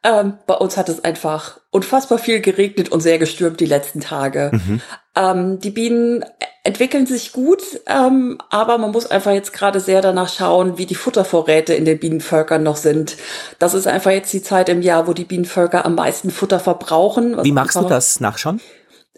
Ähm, 0.03 0.33
bei 0.45 0.55
uns 0.55 0.77
hat 0.77 0.89
es 0.89 1.03
einfach 1.03 1.59
unfassbar 1.71 2.17
viel 2.17 2.41
geregnet 2.41 2.89
und 2.89 3.01
sehr 3.01 3.17
gestürmt 3.17 3.59
die 3.59 3.65
letzten 3.65 4.01
Tage. 4.01 4.51
Mhm. 4.53 4.81
Ähm, 5.15 5.59
die 5.59 5.71
Bienen 5.71 6.25
entwickeln 6.63 7.05
sich 7.05 7.31
gut, 7.31 7.61
ähm, 7.87 8.37
aber 8.49 8.77
man 8.77 8.91
muss 8.91 9.09
einfach 9.09 9.31
jetzt 9.31 9.53
gerade 9.53 9.79
sehr 9.79 10.01
danach 10.01 10.29
schauen, 10.29 10.77
wie 10.77 10.85
die 10.85 10.95
Futtervorräte 10.95 11.73
in 11.73 11.85
den 11.85 11.97
Bienenvölkern 11.97 12.61
noch 12.61 12.75
sind. 12.75 13.15
Das 13.57 13.73
ist 13.73 13.87
einfach 13.87 14.11
jetzt 14.11 14.33
die 14.33 14.43
Zeit 14.43 14.67
im 14.67 14.81
Jahr, 14.81 15.07
wo 15.07 15.13
die 15.13 15.23
Bienenvölker 15.23 15.85
am 15.85 15.95
meisten 15.95 16.29
Futter 16.29 16.59
verbrauchen. 16.59 17.41
Wie 17.43 17.53
magst 17.53 17.77
du 17.77 17.83
das 17.83 18.19
nachschauen? 18.19 18.59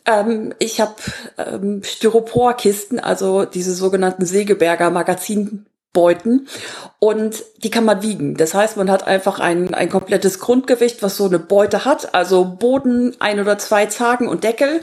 Ähm, 0.06 0.54
ich 0.60 0.80
habe 0.80 0.96
ähm, 1.38 1.82
Styroporkisten, 1.84 3.00
also 3.00 3.46
diese 3.46 3.74
sogenannten 3.74 4.26
Segeberger 4.26 4.92
Magazin 4.92 5.66
Beuten 5.92 6.48
und 7.00 7.44
die 7.64 7.72
kann 7.72 7.84
man 7.84 8.04
wiegen. 8.04 8.36
Das 8.38 8.54
heißt, 8.54 8.78
man 8.78 8.92
hat 8.92 9.08
einfach 9.08 9.40
ein, 9.40 9.74
ein 9.74 9.90
komplettes 9.90 10.40
Grundgewicht, 10.40 11.02
was 11.02 11.18
so 11.18 11.26
eine 11.26 11.40
Beute 11.40 11.84
hat, 11.84 12.14
also 12.14 12.46
Boden, 12.46 13.16
ein 13.20 13.40
oder 13.40 13.58
zwei 13.58 13.88
Zagen 13.88 14.28
und 14.28 14.44
Deckel 14.44 14.82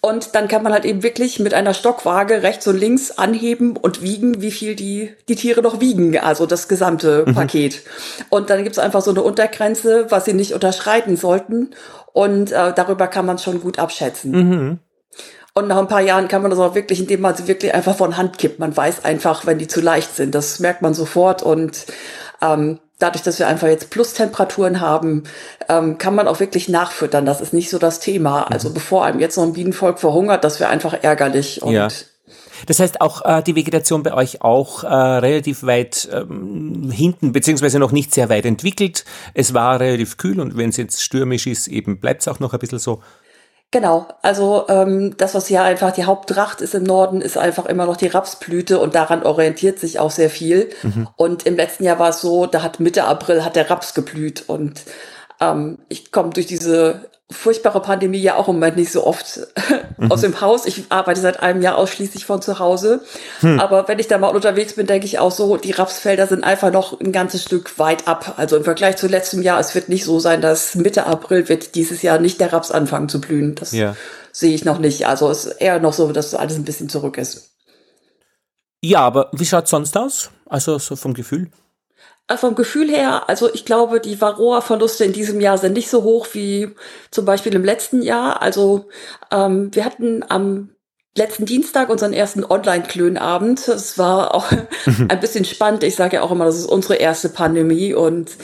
und 0.00 0.34
dann 0.34 0.48
kann 0.48 0.64
man 0.64 0.72
halt 0.72 0.84
eben 0.84 1.04
wirklich 1.04 1.38
mit 1.38 1.54
einer 1.54 1.74
Stockwaage 1.74 2.42
rechts 2.42 2.66
und 2.66 2.76
links 2.76 3.12
anheben 3.12 3.76
und 3.76 4.02
wiegen, 4.02 4.42
wie 4.42 4.50
viel 4.50 4.74
die, 4.74 5.14
die 5.28 5.36
Tiere 5.36 5.62
noch 5.62 5.80
wiegen, 5.80 6.18
also 6.18 6.44
das 6.44 6.66
gesamte 6.66 7.24
mhm. 7.24 7.34
Paket. 7.34 7.82
Und 8.28 8.50
dann 8.50 8.64
gibt's 8.64 8.80
einfach 8.80 9.02
so 9.02 9.12
eine 9.12 9.22
Untergrenze, 9.22 10.06
was 10.10 10.24
sie 10.24 10.32
nicht 10.32 10.54
unterschreiten 10.54 11.16
sollten 11.16 11.70
und 12.12 12.50
äh, 12.50 12.72
darüber 12.74 13.06
kann 13.06 13.26
man 13.26 13.38
schon 13.38 13.60
gut 13.60 13.78
abschätzen. 13.78 14.32
Mhm. 14.32 14.78
Und 15.58 15.66
nach 15.66 15.78
ein 15.78 15.88
paar 15.88 16.00
Jahren 16.00 16.28
kann 16.28 16.42
man 16.42 16.52
das 16.52 16.60
auch 16.60 16.76
wirklich, 16.76 17.00
indem 17.00 17.20
man 17.20 17.34
sie 17.34 17.48
wirklich 17.48 17.74
einfach 17.74 17.96
von 17.96 18.16
Hand 18.16 18.38
kippt. 18.38 18.60
Man 18.60 18.76
weiß 18.76 19.04
einfach, 19.04 19.44
wenn 19.44 19.58
die 19.58 19.66
zu 19.66 19.80
leicht 19.80 20.14
sind. 20.14 20.34
Das 20.34 20.60
merkt 20.60 20.82
man 20.82 20.94
sofort. 20.94 21.42
Und 21.42 21.86
ähm, 22.40 22.78
dadurch, 23.00 23.24
dass 23.24 23.40
wir 23.40 23.48
einfach 23.48 23.66
jetzt 23.66 23.90
Plustemperaturen 23.90 24.80
haben, 24.80 25.24
ähm, 25.68 25.98
kann 25.98 26.14
man 26.14 26.28
auch 26.28 26.38
wirklich 26.38 26.68
nachfüttern. 26.68 27.26
Das 27.26 27.40
ist 27.40 27.52
nicht 27.52 27.70
so 27.70 27.78
das 27.78 27.98
Thema. 27.98 28.42
Mhm. 28.42 28.52
Also 28.52 28.72
bevor 28.72 29.04
einem 29.04 29.18
jetzt 29.18 29.36
noch 29.36 29.42
ein 29.42 29.52
Bienenvolk 29.52 29.98
verhungert, 29.98 30.44
das 30.44 30.60
wäre 30.60 30.70
einfach 30.70 30.94
ärgerlich. 31.02 31.60
Und 31.60 31.72
ja. 31.72 31.88
Das 32.66 32.78
heißt 32.78 33.00
auch 33.00 33.24
äh, 33.24 33.42
die 33.42 33.56
Vegetation 33.56 34.04
bei 34.04 34.14
euch 34.14 34.42
auch 34.42 34.84
äh, 34.84 34.86
relativ 34.86 35.64
weit 35.64 36.08
ähm, 36.12 36.90
hinten, 36.92 37.32
beziehungsweise 37.32 37.80
noch 37.80 37.90
nicht 37.90 38.14
sehr 38.14 38.28
weit 38.28 38.46
entwickelt. 38.46 39.04
Es 39.34 39.54
war 39.54 39.80
relativ 39.80 40.18
kühl 40.18 40.38
und 40.38 40.56
wenn 40.56 40.70
es 40.70 40.76
jetzt 40.76 41.02
stürmisch 41.02 41.46
ist, 41.46 41.66
eben 41.66 41.98
bleibt 41.98 42.22
es 42.22 42.28
auch 42.28 42.38
noch 42.38 42.52
ein 42.52 42.58
bisschen 42.60 42.78
so. 42.78 43.02
Genau, 43.70 44.08
also 44.22 44.64
ähm, 44.68 45.14
das, 45.18 45.34
was 45.34 45.46
hier 45.46 45.62
einfach 45.62 45.92
die 45.92 46.04
Haupttracht 46.04 46.62
ist 46.62 46.74
im 46.74 46.84
Norden, 46.84 47.20
ist 47.20 47.36
einfach 47.36 47.66
immer 47.66 47.84
noch 47.84 47.98
die 47.98 48.06
Rapsblüte 48.06 48.78
und 48.78 48.94
daran 48.94 49.24
orientiert 49.24 49.78
sich 49.78 49.98
auch 49.98 50.10
sehr 50.10 50.30
viel. 50.30 50.70
Mhm. 50.82 51.08
Und 51.16 51.44
im 51.44 51.56
letzten 51.56 51.84
Jahr 51.84 51.98
war 51.98 52.08
es 52.08 52.22
so, 52.22 52.46
da 52.46 52.62
hat 52.62 52.80
Mitte 52.80 53.04
April 53.04 53.44
hat 53.44 53.56
der 53.56 53.68
Raps 53.68 53.92
geblüht 53.92 54.44
und 54.46 54.84
ähm, 55.40 55.78
ich 55.90 56.12
komme 56.12 56.30
durch 56.30 56.46
diese 56.46 57.10
furchtbare 57.30 57.82
Pandemie 57.82 58.18
ja 58.18 58.36
auch 58.36 58.48
im 58.48 58.54
Moment 58.54 58.76
nicht 58.76 58.90
so 58.90 59.06
oft 59.06 59.40
mhm. 59.98 60.10
aus 60.10 60.22
dem 60.22 60.40
Haus. 60.40 60.64
Ich 60.64 60.84
arbeite 60.88 61.20
seit 61.20 61.40
einem 61.40 61.60
Jahr 61.60 61.76
ausschließlich 61.76 62.24
von 62.24 62.40
zu 62.40 62.58
Hause. 62.58 63.02
Hm. 63.40 63.60
Aber 63.60 63.86
wenn 63.86 63.98
ich 63.98 64.08
da 64.08 64.16
mal 64.16 64.34
unterwegs 64.34 64.74
bin, 64.74 64.86
denke 64.86 65.06
ich 65.06 65.18
auch 65.18 65.30
so, 65.30 65.58
die 65.58 65.72
Rapsfelder 65.72 66.26
sind 66.26 66.42
einfach 66.42 66.72
noch 66.72 66.98
ein 67.00 67.12
ganzes 67.12 67.42
Stück 67.42 67.78
weit 67.78 68.08
ab. 68.08 68.34
Also 68.38 68.56
im 68.56 68.64
Vergleich 68.64 68.96
zu 68.96 69.08
letztem 69.08 69.42
Jahr, 69.42 69.60
es 69.60 69.74
wird 69.74 69.90
nicht 69.90 70.04
so 70.04 70.20
sein, 70.20 70.40
dass 70.40 70.74
Mitte 70.74 71.06
April 71.06 71.48
wird 71.50 71.74
dieses 71.74 72.00
Jahr 72.00 72.18
nicht 72.18 72.40
der 72.40 72.52
Raps 72.52 72.70
anfangen 72.70 73.10
zu 73.10 73.20
blühen. 73.20 73.54
Das 73.54 73.72
ja. 73.72 73.94
sehe 74.32 74.54
ich 74.54 74.64
noch 74.64 74.78
nicht. 74.78 75.06
Also 75.06 75.30
es 75.30 75.44
ist 75.44 75.60
eher 75.60 75.80
noch 75.80 75.92
so, 75.92 76.10
dass 76.12 76.34
alles 76.34 76.56
ein 76.56 76.64
bisschen 76.64 76.88
zurück 76.88 77.18
ist. 77.18 77.50
Ja, 78.80 79.00
aber 79.00 79.28
wie 79.32 79.44
schaut 79.44 79.68
sonst 79.68 79.96
aus? 79.98 80.30
Also 80.46 80.78
so 80.78 80.96
vom 80.96 81.12
Gefühl? 81.12 81.50
Äh, 82.28 82.36
vom 82.36 82.54
Gefühl 82.54 82.90
her, 82.90 83.28
also 83.28 83.52
ich 83.52 83.64
glaube, 83.64 84.00
die 84.00 84.20
Varroa-Verluste 84.20 85.04
in 85.04 85.12
diesem 85.12 85.40
Jahr 85.40 85.58
sind 85.58 85.72
nicht 85.72 85.88
so 85.88 86.02
hoch 86.02 86.28
wie 86.32 86.74
zum 87.10 87.24
Beispiel 87.24 87.54
im 87.54 87.64
letzten 87.64 88.02
Jahr. 88.02 88.42
Also 88.42 88.88
ähm, 89.32 89.74
wir 89.74 89.84
hatten 89.84 90.22
am 90.28 90.70
letzten 91.16 91.46
Dienstag 91.46 91.88
unseren 91.88 92.12
ersten 92.12 92.44
Online-Klönabend. 92.44 93.66
Es 93.68 93.98
war 93.98 94.34
auch 94.34 94.52
ein 95.08 95.20
bisschen 95.20 95.46
spannend. 95.46 95.82
Ich 95.82 95.96
sage 95.96 96.16
ja 96.16 96.22
auch 96.22 96.30
immer, 96.30 96.44
das 96.44 96.58
ist 96.58 96.66
unsere 96.66 96.96
erste 96.96 97.30
Pandemie 97.30 97.94
und 97.94 98.36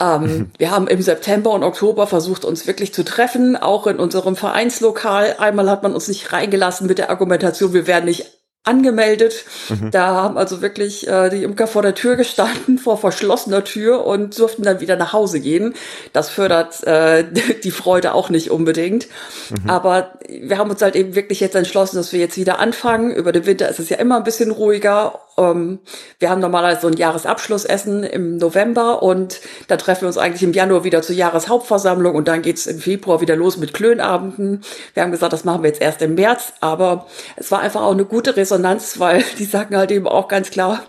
Ähm. 0.00 0.50
Wir 0.58 0.70
haben 0.70 0.88
im 0.88 1.02
September 1.02 1.50
und 1.50 1.62
Oktober 1.62 2.06
versucht, 2.06 2.44
uns 2.46 2.66
wirklich 2.66 2.94
zu 2.94 3.04
treffen, 3.04 3.56
auch 3.56 3.86
in 3.86 3.98
unserem 3.98 4.34
Vereinslokal. 4.34 5.36
Einmal 5.38 5.68
hat 5.70 5.82
man 5.82 5.92
uns 5.94 6.08
nicht 6.08 6.32
reingelassen 6.32 6.86
mit 6.86 6.98
der 6.98 7.10
Argumentation, 7.10 7.74
wir 7.74 7.86
werden 7.86 8.06
nicht 8.06 8.39
angemeldet. 8.64 9.44
Mhm. 9.68 9.90
Da 9.90 10.08
haben 10.08 10.36
also 10.36 10.60
wirklich 10.60 11.08
äh, 11.08 11.30
die 11.30 11.44
Imker 11.44 11.66
vor 11.66 11.82
der 11.82 11.94
Tür 11.94 12.16
gestanden, 12.16 12.78
vor 12.82 12.98
verschlossener 12.98 13.64
Tür 13.64 14.04
und 14.04 14.38
durften 14.38 14.62
dann 14.62 14.80
wieder 14.80 14.96
nach 14.96 15.12
Hause 15.12 15.40
gehen. 15.40 15.74
Das 16.12 16.28
fördert 16.28 16.84
äh, 16.84 17.24
die 17.64 17.70
Freude 17.70 18.12
auch 18.14 18.28
nicht 18.28 18.50
unbedingt. 18.50 19.08
Mhm. 19.50 19.70
Aber 19.70 20.18
wir 20.28 20.58
haben 20.58 20.70
uns 20.70 20.82
halt 20.82 20.94
eben 20.94 21.14
wirklich 21.14 21.40
jetzt 21.40 21.56
entschlossen, 21.56 21.96
dass 21.96 22.12
wir 22.12 22.20
jetzt 22.20 22.36
wieder 22.36 22.58
anfangen. 22.58 23.10
Über 23.10 23.32
den 23.32 23.46
Winter 23.46 23.68
ist 23.68 23.80
es 23.80 23.88
ja 23.88 23.96
immer 23.96 24.16
ein 24.16 24.24
bisschen 24.24 24.50
ruhiger 24.50 25.20
wir 25.40 26.30
haben 26.30 26.40
normalerweise 26.40 26.82
so 26.82 26.88
ein 26.88 26.96
Jahresabschlussessen 26.96 28.04
im 28.04 28.36
November 28.36 29.02
und 29.02 29.40
da 29.68 29.76
treffen 29.76 30.02
wir 30.02 30.08
uns 30.08 30.18
eigentlich 30.18 30.42
im 30.42 30.52
Januar 30.52 30.84
wieder 30.84 31.02
zur 31.02 31.16
Jahreshauptversammlung 31.16 32.14
und 32.14 32.28
dann 32.28 32.42
geht's 32.42 32.66
im 32.66 32.78
Februar 32.78 33.20
wieder 33.20 33.36
los 33.36 33.56
mit 33.56 33.74
Klönabenden. 33.74 34.62
Wir 34.94 35.02
haben 35.02 35.10
gesagt, 35.10 35.32
das 35.32 35.44
machen 35.44 35.62
wir 35.62 35.68
jetzt 35.68 35.80
erst 35.80 36.02
im 36.02 36.14
März, 36.14 36.52
aber 36.60 37.06
es 37.36 37.50
war 37.50 37.60
einfach 37.60 37.82
auch 37.82 37.92
eine 37.92 38.04
gute 38.04 38.36
Resonanz, 38.36 39.00
weil 39.00 39.24
die 39.38 39.44
sagen 39.44 39.76
halt 39.76 39.90
eben 39.90 40.06
auch 40.06 40.28
ganz 40.28 40.50
klar, 40.50 40.82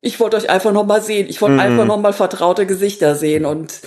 ich 0.00 0.18
wollte 0.18 0.36
euch 0.36 0.48
einfach 0.48 0.72
noch 0.72 0.86
mal 0.86 1.02
sehen. 1.02 1.26
Ich 1.28 1.42
wollte 1.42 1.54
mhm. 1.54 1.60
einfach 1.60 1.84
noch 1.84 1.98
mal 1.98 2.12
vertraute 2.12 2.66
Gesichter 2.66 3.14
sehen 3.14 3.44
und 3.44 3.80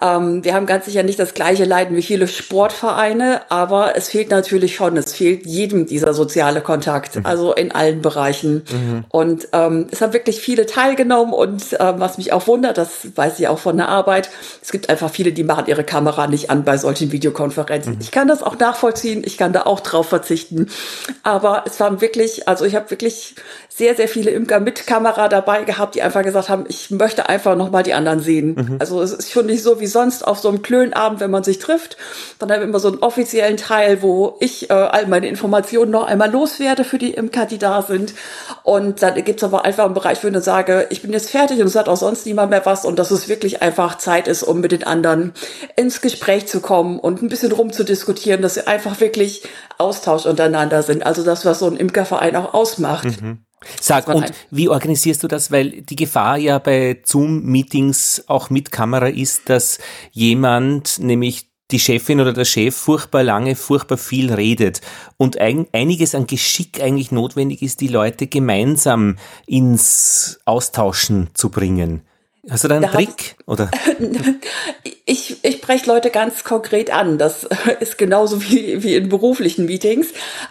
ähm, 0.00 0.44
wir 0.44 0.54
haben 0.54 0.66
ganz 0.66 0.86
sicher 0.86 1.02
nicht 1.02 1.18
das 1.18 1.34
gleiche 1.34 1.64
Leiden 1.64 1.96
wie 1.96 2.02
viele 2.02 2.28
Sportvereine, 2.28 3.42
aber 3.50 3.96
es 3.96 4.08
fehlt 4.08 4.30
natürlich 4.30 4.76
schon, 4.76 4.96
es 4.96 5.12
fehlt 5.12 5.46
jedem 5.46 5.86
dieser 5.86 6.14
soziale 6.14 6.60
Kontakt, 6.60 7.16
mhm. 7.16 7.26
also 7.26 7.54
in 7.54 7.72
allen 7.72 8.02
Bereichen. 8.02 8.64
Mhm. 8.70 9.04
Und 9.08 9.48
ähm, 9.52 9.86
es 9.90 10.00
haben 10.00 10.12
wirklich 10.12 10.40
viele 10.40 10.66
teilgenommen 10.66 11.32
und 11.32 11.72
äh, 11.74 11.98
was 11.98 12.18
mich 12.18 12.32
auch 12.32 12.46
wundert, 12.46 12.78
das 12.78 13.16
weiß 13.16 13.38
ich 13.38 13.48
auch 13.48 13.58
von 13.58 13.76
der 13.76 13.88
Arbeit, 13.88 14.30
es 14.62 14.72
gibt 14.72 14.88
einfach 14.88 15.10
viele, 15.10 15.32
die 15.32 15.44
machen 15.44 15.64
ihre 15.66 15.84
Kamera 15.84 16.26
nicht 16.26 16.50
an 16.50 16.64
bei 16.64 16.76
solchen 16.78 17.12
Videokonferenzen. 17.12 17.94
Mhm. 17.94 18.00
Ich 18.00 18.10
kann 18.10 18.28
das 18.28 18.42
auch 18.42 18.58
nachvollziehen, 18.58 19.22
ich 19.24 19.38
kann 19.38 19.52
da 19.52 19.62
auch 19.62 19.80
drauf 19.80 20.08
verzichten, 20.08 20.68
aber 21.22 21.64
es 21.66 21.78
waren 21.80 22.00
wirklich, 22.00 22.48
also 22.48 22.64
ich 22.64 22.74
habe 22.74 22.90
wirklich 22.90 23.34
sehr, 23.76 23.94
sehr 23.94 24.08
viele 24.08 24.30
Imker 24.30 24.58
mit 24.58 24.86
Kamera 24.86 25.28
dabei 25.28 25.64
gehabt, 25.64 25.96
die 25.96 26.02
einfach 26.02 26.22
gesagt 26.22 26.48
haben, 26.48 26.64
ich 26.66 26.90
möchte 26.90 27.28
einfach 27.28 27.56
noch 27.56 27.70
mal 27.70 27.82
die 27.82 27.92
anderen 27.92 28.20
sehen. 28.20 28.54
Mhm. 28.54 28.76
Also 28.78 29.02
es 29.02 29.12
ist 29.12 29.30
schon 29.30 29.44
nicht 29.44 29.62
so 29.62 29.80
wie 29.80 29.85
sonst 29.86 30.26
auf 30.26 30.38
so 30.38 30.48
einem 30.48 30.62
Klönabend, 30.62 31.20
wenn 31.20 31.30
man 31.30 31.44
sich 31.44 31.58
trifft. 31.58 31.96
Dann 32.38 32.50
haben 32.50 32.60
wir 32.60 32.68
immer 32.68 32.78
so 32.78 32.88
einen 32.88 32.98
offiziellen 32.98 33.56
Teil, 33.56 34.02
wo 34.02 34.36
ich 34.40 34.70
äh, 34.70 34.72
all 34.72 35.06
meine 35.06 35.28
Informationen 35.28 35.90
noch 35.90 36.06
einmal 36.06 36.30
loswerde 36.30 36.84
für 36.84 36.98
die 36.98 37.12
Imker, 37.12 37.46
die 37.46 37.58
da 37.58 37.82
sind. 37.82 38.14
Und 38.62 39.02
dann 39.02 39.22
gibt's 39.24 39.44
aber 39.44 39.64
einfach 39.64 39.84
einen 39.84 39.94
Bereich, 39.94 40.22
wo 40.22 40.28
ich 40.28 40.36
sage, 40.38 40.86
ich 40.90 41.02
bin 41.02 41.12
jetzt 41.12 41.30
fertig 41.30 41.60
und 41.60 41.66
es 41.66 41.76
hat 41.76 41.88
auch 41.88 41.96
sonst 41.96 42.26
niemand 42.26 42.50
mehr 42.50 42.66
was 42.66 42.84
und 42.84 42.98
dass 42.98 43.10
es 43.10 43.28
wirklich 43.28 43.62
einfach 43.62 43.98
Zeit 43.98 44.28
ist, 44.28 44.42
um 44.42 44.60
mit 44.60 44.72
den 44.72 44.84
anderen 44.84 45.32
ins 45.76 46.00
Gespräch 46.00 46.46
zu 46.46 46.60
kommen 46.60 46.98
und 46.98 47.22
ein 47.22 47.28
bisschen 47.28 47.52
rumzudiskutieren, 47.52 48.42
dass 48.42 48.54
sie 48.54 48.66
einfach 48.66 49.00
wirklich 49.00 49.48
Austausch 49.78 50.26
untereinander 50.26 50.82
sind. 50.82 51.04
Also 51.04 51.22
das, 51.22 51.44
was 51.44 51.60
so 51.60 51.66
ein 51.66 51.76
Imkerverein 51.76 52.36
auch 52.36 52.54
ausmacht. 52.54 53.22
Mhm. 53.22 53.45
Sag, 53.80 54.08
und 54.08 54.32
wie 54.50 54.68
organisierst 54.68 55.22
du 55.22 55.28
das? 55.28 55.50
Weil 55.50 55.82
die 55.82 55.96
Gefahr 55.96 56.36
ja 56.36 56.58
bei 56.58 57.00
Zoom-Meetings 57.04 58.24
auch 58.26 58.50
mit 58.50 58.70
Kamera 58.70 59.08
ist, 59.08 59.48
dass 59.48 59.78
jemand, 60.12 60.98
nämlich 60.98 61.50
die 61.70 61.80
Chefin 61.80 62.20
oder 62.20 62.32
der 62.32 62.44
Chef 62.44 62.76
furchtbar 62.76 63.24
lange, 63.24 63.56
furchtbar 63.56 63.98
viel 63.98 64.32
redet 64.32 64.80
und 65.16 65.38
ein, 65.38 65.66
einiges 65.72 66.14
an 66.14 66.26
Geschick 66.26 66.80
eigentlich 66.80 67.10
notwendig 67.10 67.62
ist, 67.62 67.80
die 67.80 67.88
Leute 67.88 68.28
gemeinsam 68.28 69.16
ins 69.46 70.38
Austauschen 70.44 71.30
zu 71.34 71.50
bringen. 71.50 72.02
Hast 72.48 72.64
du 72.64 72.68
da 72.68 72.76
einen 72.76 72.84
da 72.84 72.90
Trick? 72.90 73.36
Oder? 73.46 73.70
Ich, 75.08 75.36
ich 75.44 75.58
spreche 75.58 75.86
Leute 75.86 76.10
ganz 76.10 76.42
konkret 76.42 76.92
an. 76.92 77.16
Das 77.16 77.46
ist 77.80 77.96
genauso 77.96 78.42
wie, 78.42 78.82
wie 78.82 78.96
in 78.96 79.08
beruflichen 79.08 79.66
Meetings. 79.66 80.08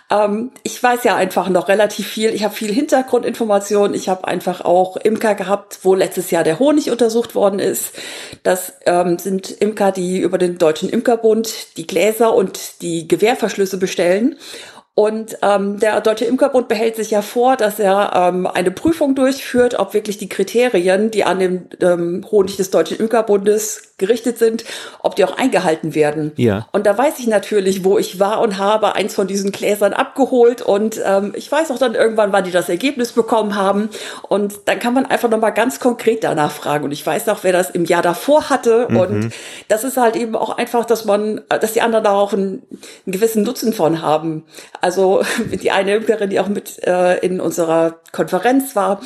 Ähm, 0.09 0.51
ich 0.63 0.81
weiß 0.81 1.03
ja 1.03 1.17
einfach 1.17 1.49
noch 1.49 1.67
relativ 1.67 2.07
viel. 2.07 2.33
Ich 2.33 2.45
habe 2.45 2.55
viel 2.55 2.71
Hintergrundinformation. 2.71 3.93
Ich 3.93 4.07
habe 4.07 4.25
einfach 4.25 4.61
auch 4.61 4.95
Imker 4.95 5.35
gehabt, 5.35 5.79
wo 5.83 5.93
letztes 5.93 6.31
Jahr 6.31 6.45
der 6.45 6.57
Honig 6.59 6.89
untersucht 6.89 7.35
worden 7.35 7.59
ist. 7.59 7.91
Das 8.43 8.75
ähm, 8.85 9.19
sind 9.19 9.51
Imker, 9.51 9.91
die 9.91 10.19
über 10.19 10.37
den 10.37 10.57
Deutschen 10.57 10.87
Imkerbund 10.87 11.75
die 11.75 11.85
Gläser 11.85 12.33
und 12.33 12.81
die 12.81 13.09
Gewehrverschlüsse 13.09 13.77
bestellen. 13.77 14.37
Und 14.97 15.37
ähm, 15.41 15.77
der 15.77 15.99
Deutsche 15.99 16.23
Imkerbund 16.23 16.69
behält 16.69 16.95
sich 16.95 17.11
ja 17.11 17.21
vor, 17.21 17.57
dass 17.57 17.79
er 17.79 18.13
ähm, 18.15 18.47
eine 18.47 18.71
Prüfung 18.71 19.13
durchführt, 19.13 19.77
ob 19.77 19.93
wirklich 19.93 20.17
die 20.17 20.29
Kriterien, 20.29 21.11
die 21.11 21.25
an 21.25 21.39
dem 21.39 21.65
ähm, 21.81 22.25
Honig 22.31 22.55
des 22.55 22.71
Deutschen 22.71 22.97
Imkerbundes 22.97 23.95
gerichtet 23.97 24.37
sind, 24.37 24.65
ob 25.01 25.15
die 25.15 25.23
auch 25.23 25.37
eingehalten 25.37 25.95
werden. 25.95 26.33
Ja. 26.35 26.67
Und 26.73 26.85
da 26.85 26.97
weiß 26.97 27.19
ich 27.19 27.27
natürlich, 27.27 27.85
wo 27.85 27.97
ich 27.97 28.19
war 28.19 28.41
und 28.41 28.57
habe 28.57 28.95
eins 28.95 29.15
von 29.15 29.27
diesen 29.27 29.51
Gläsern 29.51 29.93
abgeholt 29.93 30.61
und 30.61 30.99
ähm, 31.05 31.33
ich 31.35 31.49
weiß 31.49 31.71
auch 31.71 31.77
dann 31.77 31.95
irgendwann, 31.95 32.33
wann 32.33 32.43
die 32.43 32.51
das 32.51 32.67
Ergebnis 32.67 33.13
bekommen 33.13 33.55
haben 33.55 33.89
und 34.23 34.53
dann 34.65 34.79
kann 34.79 34.93
man 34.93 35.05
einfach 35.05 35.29
nochmal 35.29 35.53
ganz 35.53 35.79
konkret 35.79 36.25
danach 36.25 36.51
fragen 36.51 36.83
und 36.83 36.91
ich 36.91 37.05
weiß 37.05 37.29
auch, 37.29 37.39
wer 37.43 37.53
das 37.53 37.69
im 37.69 37.85
Jahr 37.85 38.01
davor 38.01 38.49
hatte 38.49 38.87
mhm. 38.89 38.97
und 38.97 39.33
das 39.69 39.85
ist 39.85 39.95
halt 39.95 40.17
eben 40.17 40.35
auch 40.35 40.57
einfach, 40.57 40.83
dass 40.83 41.05
man, 41.05 41.41
dass 41.47 41.71
die 41.71 41.81
anderen 41.81 42.03
da 42.03 42.11
auch 42.11 42.33
einen, 42.33 42.63
einen 43.05 43.13
gewissen 43.13 43.43
Nutzen 43.43 43.71
von 43.71 44.01
haben. 44.01 44.43
Also 44.85 45.23
die 45.63 45.71
eine 45.71 45.95
Imkerin, 45.95 46.29
die 46.29 46.39
auch 46.39 46.47
mit 46.47 46.85
äh, 46.85 47.17
in 47.25 47.41
unserer 47.41 48.01
Konferenz 48.11 48.75
war, 48.75 49.01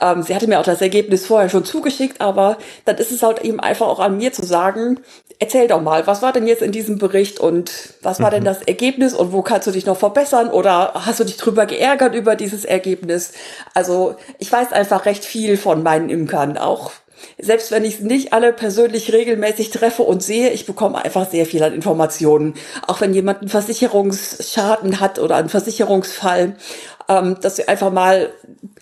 ähm, 0.00 0.22
sie 0.22 0.32
hatte 0.32 0.46
mir 0.46 0.60
auch 0.60 0.64
das 0.64 0.80
Ergebnis 0.80 1.26
vorher 1.26 1.50
schon 1.50 1.64
zugeschickt, 1.64 2.20
aber 2.20 2.56
dann 2.84 2.98
ist 2.98 3.10
es 3.10 3.24
halt 3.24 3.42
eben 3.42 3.58
einfach 3.58 3.88
auch 3.88 3.98
an 3.98 4.16
mir 4.16 4.32
zu 4.32 4.46
sagen, 4.46 5.00
erzähl 5.40 5.66
doch 5.66 5.82
mal, 5.82 6.06
was 6.06 6.22
war 6.22 6.32
denn 6.32 6.46
jetzt 6.46 6.62
in 6.62 6.70
diesem 6.70 6.98
Bericht 6.98 7.40
und 7.40 7.72
was 8.00 8.20
war 8.20 8.28
mhm. 8.28 8.34
denn 8.34 8.44
das 8.44 8.62
Ergebnis 8.62 9.12
und 9.12 9.32
wo 9.32 9.42
kannst 9.42 9.66
du 9.66 9.72
dich 9.72 9.86
noch 9.86 9.96
verbessern 9.96 10.50
oder 10.50 10.92
hast 10.94 11.18
du 11.18 11.24
dich 11.24 11.36
drüber 11.36 11.66
geärgert 11.66 12.14
über 12.14 12.36
dieses 12.36 12.64
Ergebnis? 12.64 13.32
Also 13.74 14.14
ich 14.38 14.52
weiß 14.52 14.72
einfach 14.72 15.04
recht 15.04 15.24
viel 15.24 15.56
von 15.56 15.82
meinen 15.82 16.10
Imkern, 16.10 16.56
auch 16.58 16.92
selbst 17.38 17.70
wenn 17.70 17.84
ich 17.84 18.00
nicht 18.00 18.32
alle 18.32 18.52
persönlich 18.52 19.12
regelmäßig 19.12 19.70
treffe 19.70 20.02
und 20.02 20.22
sehe, 20.22 20.50
ich 20.50 20.66
bekomme 20.66 21.04
einfach 21.04 21.30
sehr 21.30 21.46
viel 21.46 21.62
an 21.62 21.72
Informationen. 21.72 22.54
Auch 22.86 23.00
wenn 23.00 23.14
jemand 23.14 23.40
einen 23.40 23.48
Versicherungsschaden 23.48 25.00
hat 25.00 25.18
oder 25.18 25.36
einen 25.36 25.48
Versicherungsfall, 25.48 26.56
ähm, 27.08 27.36
dass 27.40 27.58
wir 27.58 27.68
einfach 27.68 27.90
mal 27.90 28.30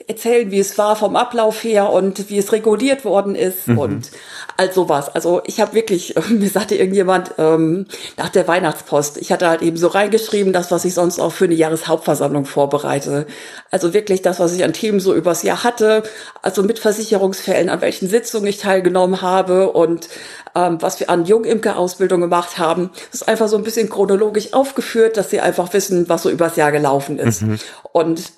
erzählen, 0.08 0.50
wie 0.50 0.58
es 0.58 0.78
war 0.78 0.96
vom 0.96 1.16
Ablauf 1.16 1.62
her 1.62 1.90
und 1.90 2.28
wie 2.30 2.38
es 2.38 2.52
reguliert 2.52 3.04
worden 3.04 3.34
ist 3.34 3.68
mhm. 3.68 3.78
und 3.78 4.10
all 4.56 4.72
sowas. 4.72 5.08
Also 5.14 5.42
ich 5.44 5.60
habe 5.60 5.74
wirklich, 5.74 6.14
mir 6.28 6.48
sagte 6.48 6.74
irgendjemand 6.74 7.32
ähm, 7.38 7.86
nach 8.16 8.28
der 8.28 8.48
Weihnachtspost, 8.48 9.18
ich 9.18 9.32
hatte 9.32 9.48
halt 9.48 9.62
eben 9.62 9.76
so 9.76 9.88
reingeschrieben, 9.88 10.52
das, 10.52 10.70
was 10.70 10.84
ich 10.84 10.94
sonst 10.94 11.18
auch 11.20 11.32
für 11.32 11.44
eine 11.44 11.54
Jahreshauptversammlung 11.54 12.46
vorbereite. 12.46 13.26
Also 13.70 13.94
wirklich 13.94 14.22
das, 14.22 14.40
was 14.40 14.52
ich 14.52 14.64
an 14.64 14.72
Themen 14.72 15.00
so 15.00 15.14
übers 15.14 15.42
Jahr 15.42 15.64
hatte, 15.64 16.02
also 16.42 16.62
mit 16.62 16.78
Versicherungsfällen, 16.78 17.68
an 17.68 17.80
welchen 17.80 18.08
Sitzungen 18.08 18.46
ich 18.46 18.58
teilgenommen 18.58 19.22
habe 19.22 19.72
und 19.72 20.08
ähm, 20.54 20.80
was 20.80 21.00
wir 21.00 21.10
an 21.10 21.24
Jungimker-Ausbildung 21.24 22.20
gemacht 22.20 22.58
haben. 22.58 22.90
Das 23.10 23.22
ist 23.22 23.28
einfach 23.28 23.48
so 23.48 23.56
ein 23.56 23.64
bisschen 23.64 23.90
chronologisch 23.90 24.52
aufgeführt, 24.54 25.16
dass 25.16 25.30
sie 25.30 25.40
einfach 25.40 25.72
wissen, 25.72 26.08
was 26.08 26.22
so 26.22 26.30
übers 26.30 26.56
Jahr 26.56 26.72
gelaufen 26.72 27.18
ist. 27.18 27.42
Mhm. 27.42 27.58
Und 27.92 28.32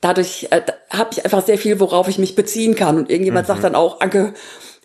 dadurch 0.00 0.48
äh, 0.50 0.62
habe 0.90 1.10
ich 1.12 1.24
einfach 1.24 1.44
sehr 1.44 1.58
viel, 1.58 1.80
worauf 1.80 2.08
ich 2.08 2.18
mich 2.18 2.34
beziehen 2.34 2.74
kann. 2.74 2.98
Und 2.98 3.10
irgendjemand 3.10 3.46
mhm. 3.46 3.52
sagt 3.52 3.64
dann 3.64 3.74
auch, 3.74 4.00
Anke, 4.00 4.34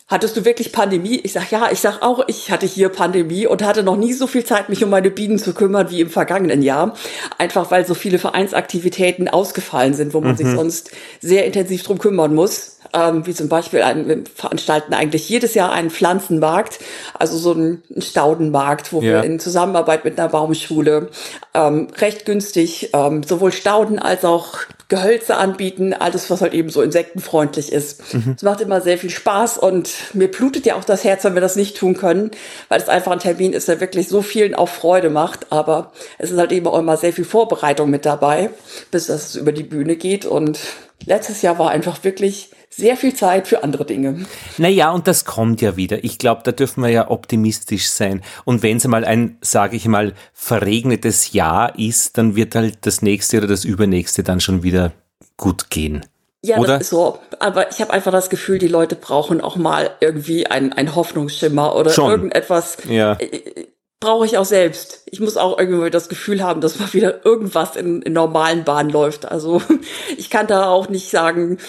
hattest 0.07 0.37
du 0.37 0.45
wirklich 0.45 0.71
Pandemie? 0.71 1.19
Ich 1.23 1.33
sag 1.33 1.51
ja, 1.51 1.71
ich 1.71 1.79
sag 1.79 2.01
auch, 2.01 2.23
ich 2.27 2.51
hatte 2.51 2.65
hier 2.65 2.89
Pandemie 2.89 3.47
und 3.47 3.63
hatte 3.63 3.83
noch 3.83 3.97
nie 3.97 4.13
so 4.13 4.27
viel 4.27 4.45
Zeit, 4.45 4.69
mich 4.69 4.83
um 4.83 4.89
meine 4.89 5.09
Bienen 5.09 5.39
zu 5.39 5.53
kümmern 5.53 5.89
wie 5.89 6.01
im 6.01 6.09
vergangenen 6.09 6.61
Jahr. 6.61 6.95
Einfach 7.37 7.71
weil 7.71 7.85
so 7.85 7.93
viele 7.93 8.19
Vereinsaktivitäten 8.19 9.27
ausgefallen 9.27 9.93
sind, 9.93 10.13
wo 10.13 10.21
man 10.21 10.31
mhm. 10.31 10.37
sich 10.37 10.47
sonst 10.47 10.91
sehr 11.21 11.45
intensiv 11.45 11.83
drum 11.83 11.99
kümmern 11.99 12.33
muss 12.33 12.73
ähm, 12.93 13.25
wie 13.25 13.33
zum 13.33 13.49
Beispiel 13.49 13.81
ein, 13.81 14.07
wir 14.07 14.23
veranstalten 14.33 14.93
eigentlich 14.93 15.27
jedes 15.27 15.53
Jahr 15.55 15.71
einen 15.71 15.89
Pflanzenmarkt, 15.89 16.79
also 17.17 17.37
so 17.37 17.53
einen 17.53 17.83
Staudenmarkt, 17.97 18.93
wo 18.93 19.01
ja. 19.01 19.13
wir 19.13 19.23
in 19.23 19.39
Zusammenarbeit 19.39 20.05
mit 20.05 20.19
einer 20.19 20.29
Baumschule 20.29 21.09
ähm, 21.53 21.87
recht 21.97 22.25
günstig 22.25 22.91
ähm, 22.93 23.23
sowohl 23.23 23.51
Stauden 23.51 23.99
als 23.99 24.23
auch 24.25 24.55
Gehölze 24.93 25.37
anbieten, 25.37 25.95
alles, 25.95 26.29
was 26.29 26.41
halt 26.41 26.53
eben 26.53 26.69
so 26.69 26.83
insektenfreundlich 26.83 27.71
ist. 27.71 28.13
Mhm. 28.13 28.35
Es 28.37 28.43
mhm. 28.43 28.47
macht 28.47 28.61
immer 28.61 28.79
sehr 28.79 28.99
viel 28.99 29.09
Spaß 29.09 29.57
und 29.57 29.89
mir 30.13 30.29
blutet 30.29 30.67
ja 30.67 30.75
auch 30.75 30.83
das 30.83 31.03
Herz, 31.03 31.23
wenn 31.23 31.33
wir 31.33 31.41
das 31.41 31.55
nicht 31.55 31.75
tun 31.75 31.97
können, 31.97 32.29
weil 32.69 32.79
es 32.79 32.89
einfach 32.89 33.11
ein 33.11 33.17
Termin 33.17 33.53
ist, 33.53 33.67
der 33.67 33.79
wirklich 33.79 34.07
so 34.07 34.21
vielen 34.21 34.53
auch 34.53 34.69
Freude 34.69 35.09
macht. 35.09 35.51
Aber 35.51 35.93
es 36.19 36.29
ist 36.29 36.37
halt 36.37 36.51
eben 36.51 36.67
auch 36.67 36.77
immer 36.77 36.95
sehr 36.95 37.11
viel 37.11 37.25
Vorbereitung 37.25 37.89
mit 37.89 38.05
dabei, 38.05 38.51
bis 38.91 39.07
das 39.07 39.35
über 39.35 39.51
die 39.51 39.63
Bühne 39.63 39.95
geht. 39.95 40.27
Und 40.27 40.59
letztes 41.07 41.41
Jahr 41.41 41.57
war 41.57 41.71
einfach 41.71 42.03
wirklich 42.03 42.51
sehr 42.75 42.97
viel 42.97 43.13
Zeit 43.13 43.47
für 43.47 43.63
andere 43.63 43.85
Dinge. 43.85 44.25
Naja, 44.57 44.91
und 44.91 45.07
das 45.07 45.25
kommt 45.25 45.61
ja 45.61 45.77
wieder. 45.77 46.03
Ich 46.03 46.17
glaube, 46.17 46.41
da 46.43 46.51
dürfen 46.51 46.83
wir 46.83 46.89
ja 46.89 47.09
optimistisch 47.09 47.89
sein. 47.89 48.21
Und 48.45 48.63
wenn 48.63 48.77
es 48.77 48.87
mal 48.87 49.05
ein, 49.05 49.37
sage 49.41 49.75
ich 49.75 49.87
mal, 49.87 50.13
verregnetes 50.33 51.33
Jahr 51.33 51.77
ist, 51.77 52.17
dann 52.17 52.35
wird 52.35 52.55
halt 52.55 52.79
das 52.81 53.01
nächste 53.01 53.37
oder 53.37 53.47
das 53.47 53.65
übernächste 53.65 54.23
dann 54.23 54.39
schon 54.39 54.63
wieder 54.63 54.91
gut 55.37 55.69
gehen. 55.69 56.05
Ja, 56.45 56.57
Oder? 56.57 56.73
das 56.73 56.83
ist 56.83 56.89
so. 56.89 57.19
Aber 57.39 57.71
ich 57.71 57.79
habe 57.79 57.93
einfach 57.93 58.11
das 58.11 58.29
Gefühl, 58.29 58.59
die 58.59 58.67
Leute 58.67 58.95
brauchen 58.95 59.39
auch 59.39 59.55
mal 59.55 59.91
irgendwie 60.01 60.45
ein, 60.47 60.73
ein 60.73 60.93
Hoffnungsschimmer 60.93 61.75
oder 61.75 61.89
Schon. 61.91 62.11
irgendetwas. 62.11 62.77
Ja. 62.89 63.13
Äh, 63.13 63.67
Brauche 64.01 64.25
ich 64.25 64.37
auch 64.37 64.43
selbst. 64.43 65.03
Ich 65.05 65.21
muss 65.21 65.37
auch 65.37 65.57
irgendwie 65.57 65.89
das 65.89 66.09
Gefühl 66.09 66.43
haben, 66.43 66.59
dass 66.59 66.77
mal 66.77 66.91
wieder 66.91 67.25
irgendwas 67.25 67.77
in, 67.77 68.01
in 68.01 68.11
normalen 68.11 68.65
Bahnen 68.65 68.89
läuft. 68.89 69.31
Also 69.31 69.61
ich 70.17 70.29
kann 70.29 70.47
da 70.47 70.67
auch 70.67 70.89
nicht 70.89 71.09
sagen, 71.09 71.59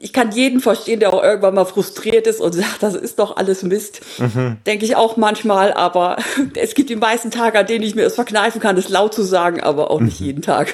ich 0.00 0.12
kann 0.12 0.30
jeden 0.30 0.60
verstehen, 0.60 1.00
der 1.00 1.12
auch 1.12 1.22
irgendwann 1.22 1.54
mal 1.54 1.64
frustriert 1.64 2.28
ist 2.28 2.40
und 2.40 2.54
sagt, 2.54 2.82
das 2.82 2.94
ist 2.94 3.18
doch 3.18 3.36
alles 3.36 3.64
Mist. 3.64 4.00
Denke 4.64 4.84
ich 4.84 4.94
auch 4.94 5.16
manchmal, 5.16 5.72
aber 5.72 6.18
es 6.54 6.74
gibt 6.74 6.88
die 6.88 6.96
meisten 6.96 7.32
Tage, 7.32 7.58
an 7.58 7.66
denen 7.66 7.84
ich 7.84 7.96
mir 7.96 8.06
es 8.06 8.14
verkneifen 8.14 8.60
kann, 8.60 8.76
es 8.76 8.88
laut 8.88 9.12
zu 9.12 9.22
sagen, 9.22 9.60
aber 9.60 9.90
auch 9.90 10.00
nicht 10.00 10.20
jeden 10.20 10.40
Tag. 10.42 10.72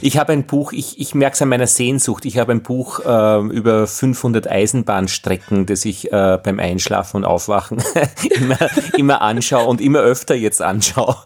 Ich 0.00 0.18
habe 0.18 0.32
ein 0.32 0.46
Buch, 0.46 0.72
ich, 0.72 1.00
ich 1.00 1.14
merke 1.14 1.34
es 1.34 1.42
an 1.42 1.48
meiner 1.48 1.66
Sehnsucht, 1.66 2.24
ich 2.24 2.38
habe 2.38 2.52
ein 2.52 2.62
Buch 2.62 3.00
äh, 3.00 3.40
über 3.40 3.86
500 3.86 4.50
Eisenbahnstrecken, 4.50 5.66
das 5.66 5.84
ich 5.84 6.12
äh, 6.12 6.38
beim 6.42 6.58
Einschlafen 6.58 7.18
und 7.18 7.24
Aufwachen 7.24 7.82
immer, 8.30 8.58
immer 8.96 9.22
anschaue 9.22 9.66
und 9.66 9.80
immer 9.80 10.00
öfter 10.00 10.34
jetzt 10.34 10.62
anschaue. 10.62 11.16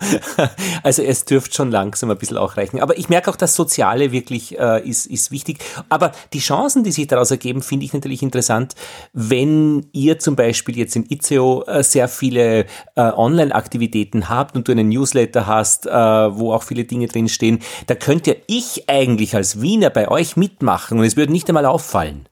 Also 0.82 1.02
es 1.02 1.24
dürfte 1.24 1.54
schon 1.54 1.70
langsam 1.70 2.10
ein 2.10 2.18
bisschen 2.18 2.36
auch 2.36 2.56
reichen. 2.56 2.80
Aber 2.80 2.98
ich 2.98 3.08
merke 3.08 3.30
auch, 3.30 3.36
das 3.36 3.54
Soziale 3.54 4.12
wirklich 4.12 4.58
äh, 4.58 4.86
ist, 4.88 5.06
ist 5.06 5.30
wichtig. 5.30 5.58
Aber 5.88 6.12
die 6.32 6.40
Chancen, 6.40 6.84
die 6.84 6.92
sich 6.92 7.06
daraus 7.06 7.30
ergeben, 7.30 7.62
finde 7.62 7.84
ich 7.84 7.92
natürlich 7.92 8.22
interessant, 8.22 8.74
wenn 9.12 9.86
ihr 9.92 10.18
zum 10.18 10.36
Beispiel 10.36 10.76
jetzt 10.78 10.96
in 10.96 11.06
äh, 11.08 11.82
sehr 11.82 12.08
viele 12.08 12.66
äh, 12.94 13.00
Online-Aktivitäten 13.00 14.28
habt 14.28 14.56
und 14.56 14.68
du 14.68 14.72
einen 14.72 14.88
Newsletter 14.88 15.46
hast, 15.46 15.86
äh, 15.86 15.90
wo 15.90 16.52
auch 16.52 16.62
viele 16.62 16.84
Dinge 16.84 17.06
drinstehen, 17.06 17.60
da 17.86 17.94
könnt 17.94 18.26
ja 18.26 18.34
ich 18.58 18.88
eigentlich 18.88 19.34
als 19.34 19.60
Wiener 19.60 19.90
bei 19.90 20.08
euch 20.08 20.36
mitmachen 20.36 20.98
und 20.98 21.04
es 21.04 21.16
würde 21.16 21.32
nicht 21.32 21.48
einmal 21.48 21.66
auffallen. 21.66 22.27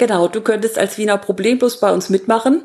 Genau, 0.00 0.28
du 0.28 0.40
könntest 0.40 0.78
als 0.78 0.96
Wiener 0.96 1.18
problemlos 1.18 1.78
bei 1.78 1.92
uns 1.92 2.08
mitmachen. 2.08 2.62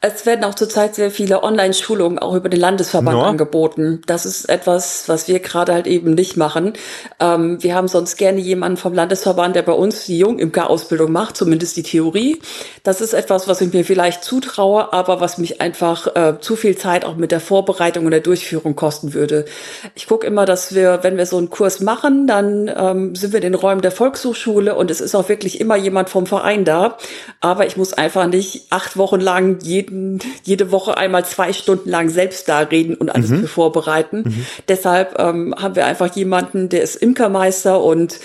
Es 0.00 0.24
werden 0.24 0.42
auch 0.42 0.54
zurzeit 0.54 0.94
sehr 0.94 1.10
viele 1.10 1.42
Online-Schulungen 1.42 2.18
auch 2.18 2.34
über 2.34 2.48
den 2.48 2.60
Landesverband 2.60 3.18
Ja. 3.18 3.24
angeboten. 3.24 4.00
Das 4.06 4.24
ist 4.24 4.48
etwas, 4.48 5.06
was 5.06 5.28
wir 5.28 5.40
gerade 5.40 5.74
halt 5.74 5.86
eben 5.86 6.14
nicht 6.14 6.38
machen. 6.38 6.72
Ähm, 7.20 7.62
wir 7.62 7.74
haben 7.74 7.88
sonst 7.88 8.16
gerne 8.16 8.40
jemanden 8.40 8.78
vom 8.78 8.94
Landesverband, 8.94 9.54
der 9.54 9.64
bei 9.64 9.72
uns 9.74 10.06
die 10.06 10.16
Jungimker-Ausbildung 10.18 11.12
macht, 11.12 11.36
zumindest 11.36 11.76
die 11.76 11.82
Theorie. 11.82 12.40
Das 12.84 13.02
ist 13.02 13.12
etwas, 13.12 13.48
was 13.48 13.60
ich 13.60 13.70
mir 13.70 13.84
vielleicht 13.84 14.24
zutraue, 14.24 14.90
aber 14.94 15.20
was 15.20 15.36
mich 15.36 15.60
einfach 15.60 16.16
äh, 16.16 16.40
zu 16.40 16.56
viel 16.56 16.78
Zeit 16.78 17.04
auch 17.04 17.16
mit 17.16 17.32
der 17.32 17.40
Vorbereitung 17.40 18.06
und 18.06 18.12
der 18.12 18.20
Durchführung 18.20 18.76
kosten 18.76 19.12
würde. 19.12 19.44
Ich 19.94 20.06
gucke 20.06 20.26
immer, 20.26 20.46
dass 20.46 20.74
wir, 20.74 21.00
wenn 21.02 21.18
wir 21.18 21.26
so 21.26 21.36
einen 21.36 21.50
Kurs 21.50 21.80
machen, 21.80 22.26
dann 22.26 22.72
ähm, 22.74 23.14
sind 23.14 23.34
wir 23.34 23.42
in 23.42 23.52
den 23.52 23.54
Räumen 23.56 23.82
der 23.82 23.92
Volkshochschule 23.92 24.74
und 24.74 24.90
es 24.90 25.02
ist 25.02 25.14
auch 25.14 25.28
wirklich 25.28 25.60
immer 25.60 25.76
jemand 25.76 26.08
vom 26.08 26.24
Verein 26.24 26.64
da. 26.64 26.77
Aber 27.40 27.66
ich 27.66 27.76
muss 27.76 27.92
einfach 27.92 28.26
nicht 28.26 28.66
acht 28.70 28.96
Wochen 28.96 29.20
lang 29.20 29.58
jeden, 29.62 30.20
jede 30.44 30.72
Woche 30.72 30.96
einmal 30.96 31.24
zwei 31.24 31.52
Stunden 31.52 31.90
lang 31.90 32.08
selbst 32.08 32.48
da 32.48 32.60
reden 32.60 32.94
und 32.94 33.10
alles 33.10 33.30
für 33.30 33.48
vorbereiten. 33.48 34.46
Deshalb 34.68 35.18
ähm, 35.18 35.54
haben 35.58 35.76
wir 35.76 35.86
einfach 35.86 36.14
jemanden, 36.14 36.68
der 36.68 36.82
ist 36.82 36.96
Imkermeister 36.96 37.82
und 37.82 38.18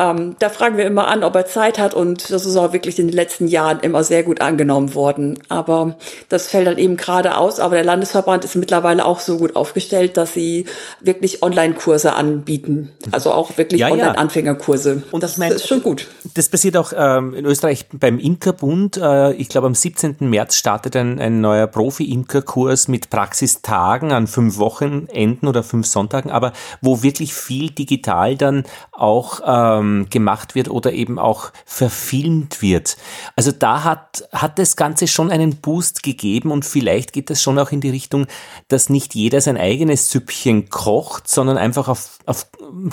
ähm, 0.00 0.36
da 0.38 0.48
fragen 0.48 0.76
wir 0.76 0.86
immer 0.86 1.08
an, 1.08 1.24
ob 1.24 1.34
er 1.34 1.46
Zeit 1.46 1.78
hat 1.78 1.92
und 1.92 2.30
das 2.30 2.46
ist 2.46 2.56
auch 2.56 2.72
wirklich 2.72 3.00
in 3.00 3.08
den 3.08 3.16
letzten 3.16 3.48
Jahren 3.48 3.80
immer 3.80 4.04
sehr 4.04 4.22
gut 4.22 4.40
angenommen 4.40 4.94
worden. 4.94 5.40
Aber 5.48 5.96
das 6.28 6.46
fällt 6.46 6.68
dann 6.68 6.78
eben 6.78 6.96
gerade 6.96 7.36
aus. 7.36 7.58
Aber 7.58 7.74
der 7.74 7.84
Landesverband 7.84 8.44
ist 8.44 8.54
mittlerweile 8.54 9.04
auch 9.04 9.18
so 9.18 9.38
gut 9.38 9.56
aufgestellt, 9.56 10.16
dass 10.16 10.34
sie 10.34 10.66
wirklich 11.00 11.42
Online-Kurse 11.42 12.14
anbieten. 12.14 12.92
Also 13.10 13.32
auch 13.32 13.58
wirklich 13.58 13.80
Ja, 13.80 13.88
ja. 13.88 13.94
Online-Anfängerkurse. 13.94 15.02
Und 15.10 15.24
das 15.24 15.32
ich 15.32 15.38
mein, 15.38 15.50
ist 15.52 15.66
schon 15.66 15.82
gut. 15.82 16.06
Das 16.34 16.48
passiert 16.48 16.76
auch 16.76 16.92
ähm, 16.96 17.34
in 17.34 17.44
Österreich 17.44 17.86
beim 17.92 18.20
Imkerbund. 18.20 18.98
Äh, 18.98 19.32
ich 19.32 19.48
glaube, 19.48 19.66
am 19.66 19.74
17. 19.74 20.16
März 20.20 20.54
startet 20.54 20.94
ein, 20.94 21.18
ein 21.18 21.40
neuer 21.40 21.66
Profi-Imkerkurs 21.66 22.86
mit 22.86 23.10
Praxistagen 23.10 24.12
an 24.12 24.28
fünf 24.28 24.58
Wochenenden 24.58 25.48
oder 25.48 25.64
fünf 25.64 25.88
Sonntagen, 25.88 26.30
aber 26.30 26.52
wo 26.80 27.02
wirklich 27.02 27.34
viel 27.34 27.70
digital 27.70 28.36
dann 28.36 28.62
auch 28.92 29.40
ähm, 29.44 29.87
gemacht 30.10 30.54
wird 30.54 30.68
oder 30.68 30.92
eben 30.92 31.18
auch 31.18 31.52
verfilmt 31.64 32.62
wird. 32.62 32.96
Also 33.36 33.52
da 33.52 33.84
hat, 33.84 34.28
hat 34.32 34.58
das 34.58 34.76
Ganze 34.76 35.06
schon 35.06 35.30
einen 35.30 35.56
Boost 35.56 36.02
gegeben 36.02 36.50
und 36.50 36.64
vielleicht 36.64 37.12
geht 37.12 37.30
das 37.30 37.42
schon 37.42 37.58
auch 37.58 37.72
in 37.72 37.80
die 37.80 37.90
Richtung, 37.90 38.26
dass 38.68 38.90
nicht 38.90 39.14
jeder 39.14 39.40
sein 39.40 39.56
eigenes 39.56 40.10
Süppchen 40.10 40.68
kocht, 40.68 41.28
sondern 41.28 41.58
einfach 41.58 41.88
auf, 41.88 42.18
auf 42.26 42.46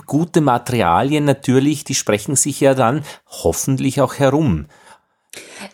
gute 0.06 0.42
Materialien 0.42 1.26
natürlich, 1.26 1.84
die 1.84 1.96
sprechen 1.96 2.36
sich 2.36 2.60
ja 2.60 2.74
dann 2.74 3.04
hoffentlich 3.28 4.02
auch 4.02 4.16
herum. 4.16 4.68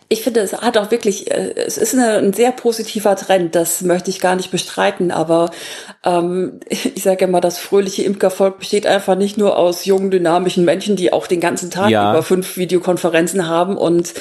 Ich 0.08 0.22
finde, 0.22 0.40
es 0.40 0.52
hat 0.52 0.76
auch 0.76 0.90
wirklich, 0.90 1.30
äh, 1.30 1.54
es 1.56 1.78
ist 1.78 1.94
eine, 1.94 2.18
ein 2.18 2.32
sehr 2.32 2.52
positiver 2.52 3.16
Trend, 3.16 3.54
das 3.54 3.82
möchte 3.82 4.10
ich 4.10 4.20
gar 4.20 4.36
nicht 4.36 4.50
bestreiten, 4.50 5.10
aber 5.10 5.50
ähm, 6.04 6.60
ich 6.68 7.02
sage 7.02 7.24
immer, 7.24 7.40
das 7.40 7.58
fröhliche 7.58 8.02
Imkervolk 8.02 8.58
besteht 8.58 8.86
einfach 8.86 9.16
nicht 9.16 9.38
nur 9.38 9.56
aus 9.56 9.84
jungen, 9.84 10.10
dynamischen 10.10 10.64
Menschen, 10.64 10.96
die 10.96 11.12
auch 11.12 11.26
den 11.26 11.40
ganzen 11.40 11.70
Tag 11.70 11.90
Ja. 11.90 12.10
über 12.12 12.22
fünf 12.22 12.56
Videokonferenzen 12.56 13.48
haben 13.48 13.76
und 13.76 14.14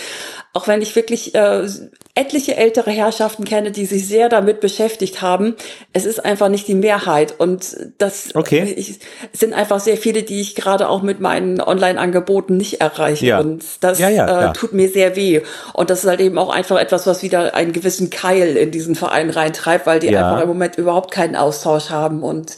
auch 0.53 0.67
wenn 0.67 0.81
ich 0.81 0.95
wirklich 0.95 1.33
äh, 1.33 1.65
etliche 2.13 2.57
ältere 2.57 2.91
Herrschaften 2.91 3.45
kenne, 3.45 3.71
die 3.71 3.85
sich 3.85 4.05
sehr 4.05 4.27
damit 4.27 4.59
beschäftigt 4.59 5.21
haben, 5.21 5.55
es 5.93 6.05
ist 6.05 6.23
einfach 6.25 6.49
nicht 6.49 6.67
die 6.67 6.75
Mehrheit. 6.75 7.35
Und 7.37 7.77
das 7.99 8.35
Okay. 8.35 8.73
ich, 8.75 8.99
sind 9.31 9.53
einfach 9.53 9.79
sehr 9.79 9.95
viele, 9.95 10.23
die 10.23 10.41
ich 10.41 10.55
gerade 10.55 10.89
auch 10.89 11.03
mit 11.03 11.21
meinen 11.21 11.61
Online-Angeboten 11.61 12.57
nicht 12.57 12.81
erreiche. 12.81 13.27
Ja. 13.27 13.39
Und 13.39 13.63
das 13.79 13.99
Ja, 13.99 14.09
ja, 14.09 14.49
äh, 14.49 14.53
tut 14.53 14.73
mir 14.73 14.89
sehr 14.89 15.15
weh. 15.15 15.41
Und 15.73 15.89
das 15.89 16.03
ist 16.03 16.09
halt 16.09 16.19
eben 16.19 16.37
auch 16.37 16.49
einfach 16.49 16.77
etwas, 16.79 17.07
was 17.07 17.23
wieder 17.23 17.55
einen 17.55 17.71
gewissen 17.71 18.09
Keil 18.09 18.57
in 18.57 18.71
diesen 18.71 18.95
Verein 18.95 19.29
reintreibt, 19.29 19.85
weil 19.87 19.99
die 19.99 20.15
einfach 20.15 20.41
im 20.41 20.49
Moment 20.49 20.77
überhaupt 20.77 21.11
keinen 21.11 21.37
Austausch 21.37 21.89
haben. 21.91 22.23
Und 22.23 22.57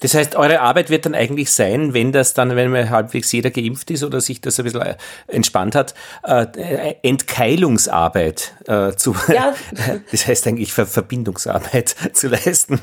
Das 0.00 0.14
heißt, 0.14 0.36
eure 0.36 0.60
Arbeit 0.60 0.88
wird 0.88 1.04
dann 1.04 1.14
eigentlich 1.14 1.50
sein, 1.52 1.92
wenn 1.92 2.12
das 2.12 2.32
dann, 2.32 2.56
wenn 2.56 2.70
mal 2.70 2.88
halbwegs 2.88 3.30
jeder 3.30 3.50
geimpft 3.50 3.90
ist 3.90 4.02
oder 4.02 4.22
sich 4.22 4.40
das 4.40 4.58
ein 4.58 4.64
bisschen 4.64 4.80
äh, 4.80 4.96
entspannt 5.26 5.74
hat, 5.74 5.92
äh, 6.22 6.94
Entkeilungsarbeit 7.02 8.52
äh, 8.66 8.92
zu, 8.92 9.14
Ja. 9.28 9.54
das 10.10 10.26
heißt 10.26 10.46
eigentlich 10.46 10.72
Ver 10.72 10.86
Verbindungsarbeit 10.86 11.94
zu 12.14 12.28
leisten. 12.28 12.80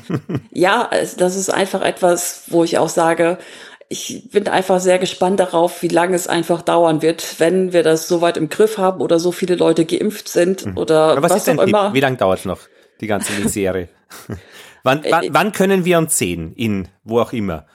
ja, 0.52 0.88
es- 0.92 1.16
das 1.16 1.34
ist 1.36 1.50
einfach 1.50 1.82
etwas, 1.82 2.44
wo 2.48 2.62
ich 2.64 2.78
auch 2.78 2.88
sage, 2.88 3.38
ich 3.88 4.28
bin 4.30 4.46
einfach 4.48 4.80
sehr 4.80 4.98
gespannt 4.98 5.40
darauf, 5.40 5.82
wie 5.82 5.88
lange 5.88 6.14
es 6.14 6.26
einfach 6.28 6.60
dauern 6.62 7.00
wird, 7.02 7.40
wenn 7.40 7.72
wir 7.72 7.82
das 7.82 8.06
so 8.06 8.20
weit 8.20 8.36
im 8.36 8.50
Griff 8.50 8.76
haben 8.78 9.00
oder 9.00 9.18
so 9.18 9.32
viele 9.32 9.54
Leute 9.56 9.84
geimpft 9.86 10.28
sind 10.28 10.76
oder 10.76 11.12
Aber 11.12 11.22
was, 11.22 11.30
was, 11.32 11.38
ist 11.38 11.48
dein 11.48 11.58
auch 11.58 11.64
immer. 11.66 11.94
Wie 11.94 12.00
lange 12.00 12.18
dauert 12.18 12.40
es 12.40 12.44
noch, 12.44 12.60
die 13.00 13.06
ganze 13.06 13.32
Misere? 13.32 13.88
wann, 14.88 15.04
wann, 15.10 15.24
Äh, 15.24 15.28
wann 15.32 15.52
können 15.52 15.84
wir 15.84 15.98
uns 15.98 16.18
sehen? 16.18 16.52
In 16.56 16.88
wo 17.04 17.20
auch 17.20 17.32
immer? 17.32 17.66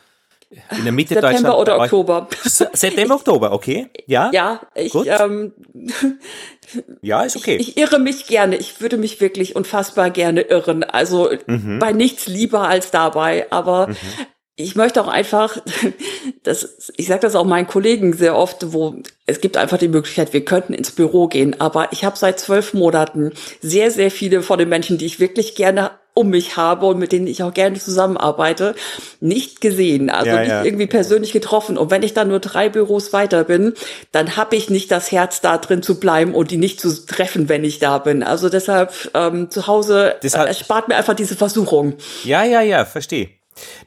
In 0.78 0.84
der 0.84 0.94
Mitte 0.94 1.16
September 1.16 1.32
Deutschland? 1.32 1.56
oder 1.62 1.78
bei 1.78 1.84
euch? 1.86 1.94
Oktober. 1.94 2.28
September, 2.44 3.16
Oktober, 3.16 3.52
okay. 3.54 3.88
Ja? 4.06 4.30
Ja, 4.34 4.62
ich, 4.76 4.92
Gut. 4.92 5.08
ähm, 5.08 5.52
Ja, 7.02 7.24
ist 7.24 7.36
okay. 7.36 7.58
ich 7.60 7.76
irre 7.78 7.98
mich 8.00 8.28
gerne. 8.28 8.56
Ich 8.58 8.80
würde 8.82 8.98
mich 8.98 9.20
wirklich 9.20 9.56
unfassbar 9.56 10.10
gerne 10.12 10.42
irren. 10.42 10.84
Also 10.84 11.32
Mhm. 11.48 11.80
bei 11.80 11.92
nichts 11.92 12.28
lieber 12.28 12.68
als 12.68 12.92
dabei. 12.92 13.48
Aber 13.52 13.90
ich 14.56 14.76
möchte 14.76 15.02
auch 15.02 15.08
einfach, 15.08 15.58
das, 16.44 16.92
ich 16.98 17.08
sage 17.08 17.22
das 17.22 17.36
auch 17.36 17.46
meinen 17.46 17.66
Kollegen 17.68 18.14
sehr 18.14 18.36
oft, 18.36 18.74
wo 18.74 18.96
es 19.26 19.42
gibt 19.42 19.58
einfach 19.58 19.78
die 19.80 19.88
Möglichkeit, 19.88 20.34
wir 20.34 20.46
könnten 20.46 20.74
ins 20.74 20.92
Büro 20.92 21.28
gehen. 21.28 21.60
Aber 21.60 21.92
ich 21.94 22.06
habe 22.06 22.16
seit 22.18 22.40
zwölf 22.40 22.74
Monaten 22.76 23.32
sehr, 23.62 23.90
sehr 23.90 24.12
viele 24.12 24.44
von 24.44 24.60
den 24.60 24.70
Menschen, 24.70 24.98
die 25.00 25.06
ich 25.08 25.20
wirklich 25.20 25.56
gerne 25.56 25.92
um 26.16 26.30
mich 26.30 26.58
habe 26.58 26.86
und 26.86 27.00
mit 27.00 27.12
denen 27.12 27.26
ich 27.28 27.42
auch 27.44 27.54
gerne 27.54 27.80
zusammenarbeite, 27.80 28.76
nicht 29.20 29.62
gesehen, 29.62 30.10
also 30.10 30.30
Ja, 30.30 30.40
nicht 30.40 30.50
ja. 30.50 30.64
irgendwie 30.64 30.88
persönlich 30.88 31.32
getroffen. 31.32 31.78
Und 31.78 31.90
wenn 31.92 32.04
ich 32.04 32.14
dann 32.14 32.28
nur 32.28 32.40
drei 32.40 32.70
Büros 32.70 33.14
weiter 33.14 33.44
bin, 33.46 33.74
dann 34.12 34.36
habe 34.38 34.56
ich 34.56 34.70
nicht 34.70 34.92
das 34.92 35.12
Herz 35.12 35.42
da 35.42 35.58
drin 35.58 35.82
zu 35.82 36.00
bleiben 36.00 36.36
und 36.36 36.52
die 36.52 36.58
nicht 36.58 36.80
zu 36.80 37.06
treffen, 37.06 37.50
wenn 37.50 37.64
ich 37.64 37.80
da 37.80 37.98
bin. 37.98 38.22
Also 38.24 38.50
deshalb 38.50 38.92
ähm, 39.14 39.50
zu 39.50 39.68
Hause 39.68 40.16
Deshalb- 40.22 40.48
erspart 40.48 40.88
mir 40.88 40.96
einfach 40.96 41.16
diese 41.16 41.36
Versuchung. 41.36 41.96
Ja, 42.24 42.44
ja, 42.44 42.62
ja, 42.62 42.86
verstehe. 42.86 43.30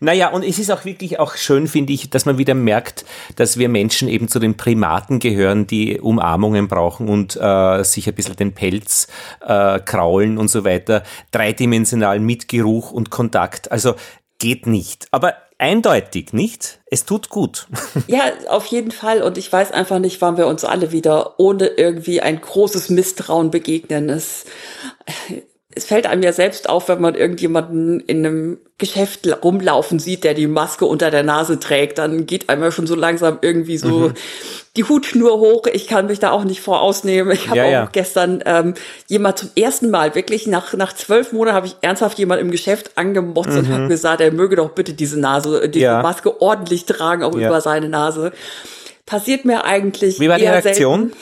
Naja, 0.01 0.29
und 0.29 0.43
es 0.43 0.59
ist 0.59 0.71
auch 0.71 0.85
wirklich 0.85 1.19
auch 1.19 1.37
schön, 1.37 1.67
finde 1.67 1.93
ich, 1.93 2.11
dass 2.11 2.27
man 2.27 2.39
wieder 2.39 2.55
merkt, 2.55 3.05
dass 3.37 3.59
wir 3.59 3.69
Menschen 3.69 4.09
eben 4.09 4.29
zu 4.29 4.39
den 4.39 4.57
Primaten 4.57 5.19
gehören, 5.19 5.67
die 5.67 6.01
Umarmungen 6.01 6.69
brauchen 6.69 7.09
und 7.09 7.37
äh, 7.37 7.83
sich 7.83 8.09
ein 8.09 8.15
bisschen 8.15 8.37
den 8.37 8.53
Pelz 8.53 9.09
äh, 9.41 9.81
kraulen 9.81 10.39
und 10.39 10.49
so 10.49 10.65
weiter. 10.65 11.03
Dreidimensional 11.31 12.21
mit 12.21 12.49
Geruch 12.49 12.93
und 12.93 13.11
Kontakt. 13.11 13.71
Also 13.73 13.95
geht 14.39 14.67
nicht. 14.67 15.07
Aber 15.11 15.35
eindeutig, 15.59 16.33
nicht? 16.33 16.81
Es 16.91 17.05
tut 17.05 17.29
gut. 17.29 17.67
Ja, 18.07 18.25
auf 18.49 18.67
jeden 18.67 18.93
Fall. 18.93 19.23
Und 19.23 19.39
ich 19.39 19.53
weiß 19.53 19.73
einfach 19.73 19.99
nicht, 19.99 20.21
wann 20.21 20.37
wir 20.37 20.47
uns 20.47 20.65
alle 20.65 20.93
wieder 20.93 21.41
ohne 21.41 21.67
irgendwie 21.67 22.21
ein 22.21 22.41
großes 22.41 22.91
Misstrauen 22.91 23.51
begegnen. 23.51 24.09
Es, 24.11 24.45
es 25.77 25.85
fällt 25.85 26.07
einem 26.07 26.23
ja 26.23 26.33
selbst 26.33 26.71
auf, 26.71 26.89
wenn 26.89 27.03
man 27.03 27.15
irgendjemanden 27.15 28.01
in 28.01 28.25
einem 28.25 28.59
Geschäft 28.79 29.29
rumlaufen 29.45 29.99
sieht, 29.99 30.25
der 30.25 30.33
die 30.33 30.47
Maske 30.47 30.87
unter 30.87 31.11
der 31.11 31.23
Nase 31.23 31.61
trägt, 31.61 31.99
dann 31.99 32.25
geht 32.25 32.49
einem 32.49 32.63
ja 32.63 32.71
schon 32.71 32.87
so 32.87 32.95
langsam 32.95 33.39
irgendwie 33.43 33.77
so 33.77 34.09
mhm. 34.09 34.15
die 34.77 34.85
Hutschnur 34.85 35.39
hoch. 35.39 35.67
Ich 35.71 35.87
kann 35.87 36.07
mich 36.07 36.19
da 36.19 36.31
auch 36.31 36.45
nicht 36.45 36.63
vorausnehmen. 36.63 37.31
Ich 37.33 37.49
habe 37.49 37.59
ja, 37.59 37.65
auch 37.65 37.71
ja. 37.71 37.89
gestern 37.93 38.43
ähm, 38.47 38.73
jemand 39.07 39.39
zum 39.39 39.51
ersten 39.55 39.91
Mal, 39.91 40.15
wirklich 40.15 40.47
nach, 40.47 40.73
nach 40.73 40.95
zwölf 40.95 41.33
Monaten 41.33 41.57
habe 41.57 41.67
ich 41.67 41.77
ernsthaft 41.83 42.19
jemand 42.19 42.41
im 42.41 42.51
Geschäft 42.51 42.93
angemotzt 42.97 43.51
mhm. 43.51 43.59
und 43.59 43.69
habe 43.69 43.89
gesagt, 43.89 44.23
er 44.23 44.33
möge 44.33 44.57
doch 44.57 44.71
bitte 44.71 44.95
diese 44.95 45.21
Nase, 45.21 45.69
diese 45.69 45.85
ja. 45.85 46.03
Maske 46.03 46.41
ordentlich 46.41 46.87
tragen, 46.87 47.23
auch 47.23 47.35
über 47.35 47.61
seine 47.61 47.91
Nase. 47.91 48.33
Passiert 49.05 49.45
mir 49.45 49.65
eigentlich. 49.65 50.21
Wie 50.21 50.29
war 50.31 50.39
die 50.39 50.47
Reaktion? 50.47 51.13
Selten 51.13 51.17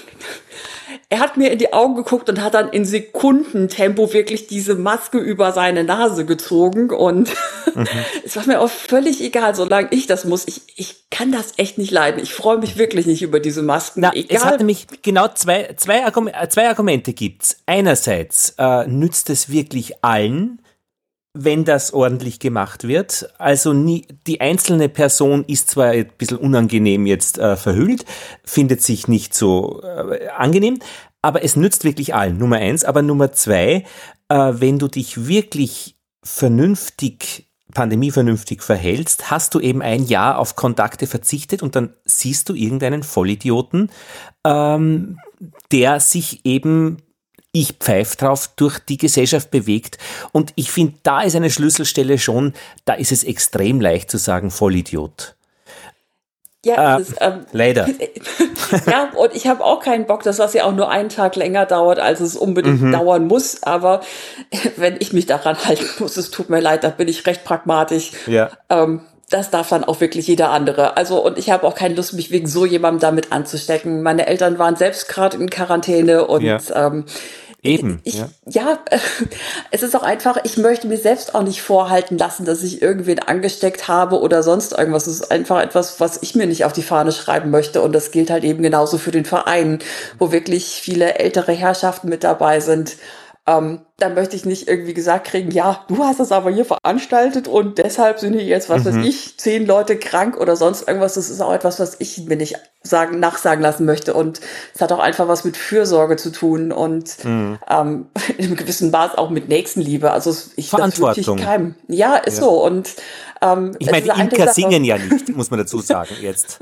er 1.14 1.20
hat 1.20 1.36
mir 1.36 1.52
in 1.52 1.60
die 1.60 1.72
Augen 1.72 1.94
geguckt 1.94 2.28
und 2.28 2.42
hat 2.42 2.54
dann 2.54 2.70
in 2.70 2.84
Sekundentempo 2.84 4.12
wirklich 4.12 4.48
diese 4.48 4.74
Maske 4.74 5.18
über 5.18 5.52
seine 5.52 5.84
Nase 5.84 6.24
gezogen 6.24 6.90
und 6.90 7.30
mhm. 7.76 7.86
es 8.24 8.34
war 8.34 8.44
mir 8.48 8.60
auch 8.60 8.68
völlig 8.68 9.22
egal, 9.22 9.54
solange 9.54 9.86
ich 9.92 10.08
das 10.08 10.24
muss. 10.24 10.42
Ich, 10.48 10.62
ich 10.74 11.08
kann 11.10 11.30
das 11.30 11.52
echt 11.56 11.78
nicht 11.78 11.92
leiden. 11.92 12.20
Ich 12.20 12.34
freue 12.34 12.58
mich 12.58 12.78
wirklich 12.78 13.06
nicht 13.06 13.22
über 13.22 13.38
diese 13.38 13.62
Masken. 13.62 14.00
Na, 14.00 14.12
egal. 14.12 14.36
Es 14.36 14.44
hat 14.44 14.58
nämlich 14.58 14.88
genau 15.02 15.28
zwei, 15.28 15.74
zwei, 15.76 16.04
Argum 16.04 16.28
zwei 16.48 16.68
Argumente 16.68 17.12
gibt's. 17.12 17.58
Einerseits 17.64 18.56
äh, 18.58 18.84
nützt 18.88 19.30
es 19.30 19.48
wirklich 19.48 20.02
allen, 20.02 20.58
wenn 21.34 21.64
das 21.64 21.92
ordentlich 21.92 22.38
gemacht 22.38 22.86
wird. 22.86 23.28
Also 23.38 23.72
nie, 23.72 24.06
die 24.26 24.40
einzelne 24.40 24.88
Person 24.88 25.44
ist 25.46 25.68
zwar 25.68 25.90
ein 25.90 26.10
bisschen 26.16 26.38
unangenehm 26.38 27.06
jetzt 27.06 27.38
äh, 27.38 27.56
verhüllt, 27.56 28.04
findet 28.44 28.80
sich 28.82 29.08
nicht 29.08 29.34
so 29.34 29.82
äh, 29.82 30.28
angenehm, 30.28 30.78
aber 31.22 31.42
es 31.42 31.56
nützt 31.56 31.84
wirklich 31.84 32.14
allen. 32.14 32.38
Nummer 32.38 32.56
eins. 32.56 32.84
Aber 32.84 33.02
Nummer 33.02 33.32
zwei, 33.32 33.84
äh, 34.28 34.52
wenn 34.52 34.78
du 34.78 34.88
dich 34.88 35.26
wirklich 35.26 35.96
vernünftig 36.22 37.48
Pandemie 37.72 38.12
vernünftig 38.12 38.62
verhältst, 38.62 39.30
hast 39.30 39.54
du 39.54 39.60
eben 39.60 39.82
ein 39.82 40.04
Jahr 40.04 40.38
auf 40.38 40.54
Kontakte 40.54 41.06
verzichtet 41.06 41.62
und 41.62 41.74
dann 41.74 41.94
siehst 42.04 42.48
du 42.48 42.54
irgendeinen 42.54 43.02
Vollidioten, 43.02 43.90
ähm, 44.44 45.18
der 45.72 45.98
sich 45.98 46.46
eben 46.46 46.98
ich 47.54 47.74
pfeif 47.78 48.16
drauf, 48.16 48.50
durch 48.56 48.80
die 48.80 48.98
Gesellschaft 48.98 49.50
bewegt. 49.50 49.96
Und 50.32 50.52
ich 50.56 50.70
finde, 50.70 50.94
da 51.04 51.22
ist 51.22 51.36
eine 51.36 51.50
Schlüsselstelle 51.50 52.18
schon, 52.18 52.52
da 52.84 52.94
ist 52.94 53.12
es 53.12 53.24
extrem 53.24 53.80
leicht 53.80 54.10
zu 54.10 54.18
sagen, 54.18 54.50
Vollidiot. 54.50 55.34
Ja, 56.64 56.96
äh, 56.96 57.02
ist, 57.02 57.14
ähm, 57.20 57.46
leider. 57.52 57.86
ja, 58.86 59.10
und 59.14 59.34
ich 59.34 59.46
habe 59.46 59.62
auch 59.64 59.80
keinen 59.80 60.06
Bock, 60.06 60.22
dass 60.24 60.38
das 60.38 60.54
ja 60.54 60.64
auch 60.64 60.72
nur 60.72 60.90
einen 60.90 61.10
Tag 61.10 61.36
länger 61.36 61.66
dauert, 61.66 62.00
als 62.00 62.20
es 62.20 62.36
unbedingt 62.36 62.82
mhm. 62.82 62.92
dauern 62.92 63.26
muss. 63.26 63.62
Aber 63.62 64.00
wenn 64.76 64.96
ich 64.98 65.12
mich 65.12 65.26
daran 65.26 65.56
halten 65.64 65.86
muss, 66.00 66.16
es 66.16 66.30
tut 66.30 66.50
mir 66.50 66.60
leid, 66.60 66.82
da 66.82 66.88
bin 66.88 67.06
ich 67.06 67.26
recht 67.26 67.44
pragmatisch. 67.44 68.12
Ja. 68.26 68.50
Ähm, 68.68 69.02
das 69.30 69.50
darf 69.50 69.68
dann 69.70 69.84
auch 69.84 70.00
wirklich 70.00 70.26
jeder 70.26 70.50
andere. 70.50 70.96
Also, 70.96 71.24
und 71.24 71.38
ich 71.38 71.50
habe 71.50 71.66
auch 71.66 71.74
keine 71.74 71.94
Lust, 71.94 72.12
mich 72.12 72.30
wegen 72.30 72.46
so 72.46 72.66
jemandem 72.66 73.00
damit 73.00 73.32
anzustecken. 73.32 74.02
Meine 74.02 74.26
Eltern 74.26 74.58
waren 74.58 74.76
selbst 74.76 75.08
gerade 75.08 75.36
in 75.36 75.50
Quarantäne 75.50 76.26
und 76.26 76.42
ja. 76.42 76.58
ähm, 76.74 77.04
Eben. 77.64 78.00
Ich, 78.04 78.16
ja, 78.16 78.28
ja 78.46 78.78
es 79.70 79.82
ist 79.82 79.96
auch 79.96 80.02
einfach, 80.02 80.36
ich 80.44 80.58
möchte 80.58 80.86
mir 80.86 80.98
selbst 80.98 81.34
auch 81.34 81.42
nicht 81.42 81.62
vorhalten 81.62 82.18
lassen, 82.18 82.44
dass 82.44 82.62
ich 82.62 82.82
irgendwen 82.82 83.18
angesteckt 83.18 83.88
habe 83.88 84.20
oder 84.20 84.42
sonst 84.42 84.72
irgendwas. 84.72 85.06
Es 85.06 85.20
ist 85.20 85.30
einfach 85.30 85.62
etwas, 85.62 85.98
was 85.98 86.22
ich 86.22 86.34
mir 86.34 86.46
nicht 86.46 86.66
auf 86.66 86.74
die 86.74 86.82
Fahne 86.82 87.10
schreiben 87.10 87.50
möchte. 87.50 87.80
Und 87.80 87.92
das 87.92 88.10
gilt 88.10 88.30
halt 88.30 88.44
eben 88.44 88.62
genauso 88.62 88.98
für 88.98 89.12
den 89.12 89.24
Verein, 89.24 89.78
wo 90.18 90.30
wirklich 90.30 90.78
viele 90.82 91.18
ältere 91.18 91.52
Herrschaften 91.52 92.10
mit 92.10 92.22
dabei 92.22 92.60
sind 92.60 92.96
ähm, 93.46 93.80
dann 93.98 94.14
möchte 94.14 94.36
ich 94.36 94.46
nicht 94.46 94.68
irgendwie 94.68 94.94
gesagt 94.94 95.26
kriegen, 95.26 95.50
ja, 95.50 95.84
du 95.88 96.02
hast 96.02 96.18
das 96.18 96.32
aber 96.32 96.50
hier 96.50 96.64
veranstaltet 96.64 97.46
und 97.46 97.76
deshalb 97.76 98.18
sind 98.18 98.32
hier 98.32 98.42
jetzt, 98.42 98.70
was 98.70 98.84
mhm. 98.84 98.86
weiß 98.86 99.06
ich, 99.06 99.38
zehn 99.38 99.66
Leute 99.66 99.98
krank 99.98 100.38
oder 100.38 100.56
sonst 100.56 100.88
irgendwas. 100.88 101.14
Das 101.14 101.28
ist 101.28 101.42
auch 101.42 101.52
etwas, 101.52 101.78
was 101.78 101.96
ich 102.00 102.24
mir 102.24 102.36
nicht 102.36 102.56
sagen, 102.82 103.20
nachsagen 103.20 103.62
lassen 103.62 103.84
möchte. 103.84 104.14
Und 104.14 104.40
es 104.74 104.80
hat 104.80 104.92
auch 104.92 104.98
einfach 104.98 105.28
was 105.28 105.44
mit 105.44 105.58
Fürsorge 105.58 106.16
zu 106.16 106.32
tun 106.32 106.72
und 106.72 107.22
mhm. 107.24 107.58
ähm, 107.68 108.06
in 108.38 108.46
einem 108.46 108.56
gewissen 108.56 108.90
Maß 108.90 109.16
auch 109.16 109.28
mit 109.28 109.48
Nächstenliebe. 109.48 110.10
Also 110.10 110.34
ich 110.56 110.70
Verantwortung. 110.70 111.36
Das 111.36 111.46
keinem. 111.46 111.74
Ja, 111.86 112.16
ist 112.16 112.38
ja. 112.38 112.44
so. 112.44 112.64
Und 112.64 112.94
ähm, 113.42 113.76
ich 113.78 113.90
meine, 113.90 114.06
Imker 114.06 114.54
singen 114.54 114.84
ja 114.84 114.96
nicht, 114.96 115.28
muss 115.36 115.50
man 115.50 115.58
dazu 115.58 115.80
sagen 115.80 116.14
jetzt. 116.22 116.60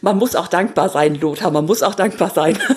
man 0.00 0.16
muss 0.16 0.34
auch 0.34 0.48
dankbar 0.48 0.88
sein, 0.88 1.16
Lothar. 1.16 1.50
Man 1.50 1.66
muss 1.66 1.82
auch 1.82 1.94
dankbar 1.94 2.30
sein. 2.30 2.58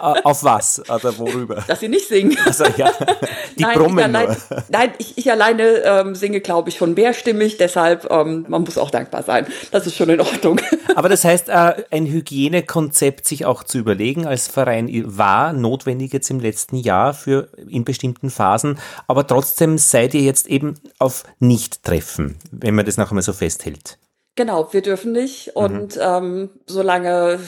Äh, 0.00 0.22
auf 0.24 0.42
was? 0.44 0.80
Oder 0.88 1.18
worüber? 1.18 1.62
Dass 1.66 1.80
sie 1.80 1.88
nicht 1.88 2.08
singen. 2.08 2.36
Also, 2.44 2.64
ja. 2.76 2.90
Die 3.58 3.62
nein, 3.62 3.78
brummen 3.78 3.98
ich 3.98 4.04
allein, 4.04 4.36
Nein, 4.68 4.92
ich, 4.98 5.18
ich 5.18 5.30
alleine 5.30 5.62
ähm, 5.84 6.14
singe, 6.14 6.40
glaube 6.40 6.70
ich, 6.70 6.76
schon 6.76 6.94
mehrstimmig. 6.94 7.58
Deshalb, 7.58 8.10
ähm, 8.10 8.46
man 8.48 8.62
muss 8.62 8.78
auch 8.78 8.90
dankbar 8.90 9.22
sein. 9.22 9.46
Das 9.70 9.86
ist 9.86 9.96
schon 9.96 10.08
in 10.08 10.20
Ordnung. 10.20 10.60
Aber 10.96 11.08
das 11.08 11.24
heißt, 11.24 11.48
äh, 11.48 11.84
ein 11.90 12.06
Hygienekonzept 12.06 13.26
sich 13.26 13.44
auch 13.44 13.62
zu 13.64 13.78
überlegen 13.78 14.26
als 14.26 14.48
Verein 14.48 14.88
war 15.04 15.52
notwendig 15.52 16.12
jetzt 16.12 16.30
im 16.30 16.40
letzten 16.40 16.76
Jahr 16.76 17.12
für 17.14 17.48
in 17.68 17.84
bestimmten 17.84 18.30
Phasen. 18.30 18.78
Aber 19.06 19.26
trotzdem 19.26 19.78
seid 19.78 20.14
ihr 20.14 20.22
jetzt 20.22 20.46
eben 20.46 20.74
auf 20.98 21.24
Nicht-Treffen, 21.38 22.38
wenn 22.50 22.74
man 22.74 22.86
das 22.86 22.96
noch 22.96 23.10
einmal 23.10 23.22
so 23.22 23.32
festhält. 23.32 23.98
Genau, 24.40 24.72
wir 24.72 24.80
dürfen 24.80 25.12
nicht. 25.12 25.54
Und 25.54 25.96
mhm. 25.96 26.02
ähm, 26.02 26.50
solange 26.64 27.40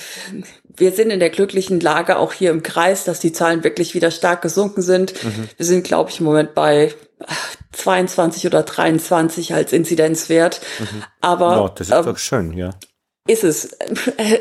wir 0.77 0.93
sind 0.93 1.09
in 1.09 1.21
der 1.21 1.31
glücklichen 1.31 1.81
Lage, 1.81 2.19
auch 2.19 2.35
hier 2.35 2.51
im 2.51 2.63
Kreis, 2.63 3.05
dass 3.05 3.19
die 3.19 3.33
Zahlen 3.33 3.65
wirklich 3.65 3.95
wieder 3.95 4.11
stark 4.11 4.43
gesunken 4.43 4.83
sind. 4.83 5.15
Mhm. 5.25 5.49
Wir 5.57 5.65
sind, 5.65 5.85
glaube 5.85 6.11
ich, 6.11 6.21
im 6.21 6.27
Moment 6.27 6.55
bei 6.55 6.93
22 7.73 8.47
oder 8.47 8.63
23 8.63 9.55
als 9.55 9.73
Inzidenzwert. 9.73 10.61
Mhm. 10.81 11.03
Aber 11.23 11.57
ja, 11.57 11.69
das 11.75 11.89
ist 11.89 11.95
ähm, 11.95 12.05
doch 12.05 12.19
schön, 12.19 12.53
ja 12.53 12.75
ist 13.29 13.45
es. 13.45 13.77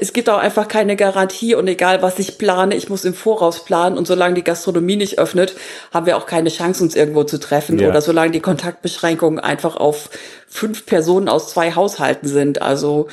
Es 0.02 0.14
gibt 0.14 0.30
auch 0.30 0.38
einfach 0.38 0.68
keine 0.68 0.96
Garantie 0.96 1.56
und 1.56 1.68
egal 1.68 2.02
was 2.02 2.20
ich 2.20 2.38
plane, 2.38 2.76
ich 2.76 2.90
muss 2.90 3.06
im 3.06 3.14
Voraus 3.14 3.64
planen 3.64 3.98
und 3.98 4.08
solange 4.08 4.36
die 4.36 4.44
Gastronomie 4.44 4.96
nicht 4.96 5.20
öffnet, 5.20 5.56
haben 5.94 6.06
wir 6.06 6.18
auch 6.18 6.26
keine 6.26 6.50
Chance, 6.50 6.84
uns 6.84 6.96
irgendwo 6.96 7.24
zu 7.24 7.40
treffen 7.40 7.78
ja. 7.80 7.90
oder 7.90 8.02
solange 8.02 8.32
die 8.32 8.40
Kontaktbeschränkungen 8.40 9.40
einfach 9.40 9.76
auf 9.76 10.10
fünf 10.48 10.86
Personen 10.86 11.30
aus 11.30 11.50
zwei 11.50 11.74
Haushalten 11.74 12.28
sind. 12.28 12.62
Also 12.62 13.08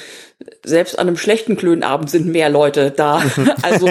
selbst 0.64 0.98
an 0.98 1.08
einem 1.08 1.16
schlechten 1.16 1.56
Klönabend 1.56 2.10
sind 2.10 2.26
mehr 2.26 2.48
Leute 2.48 2.90
da. 2.90 3.22
also 3.62 3.88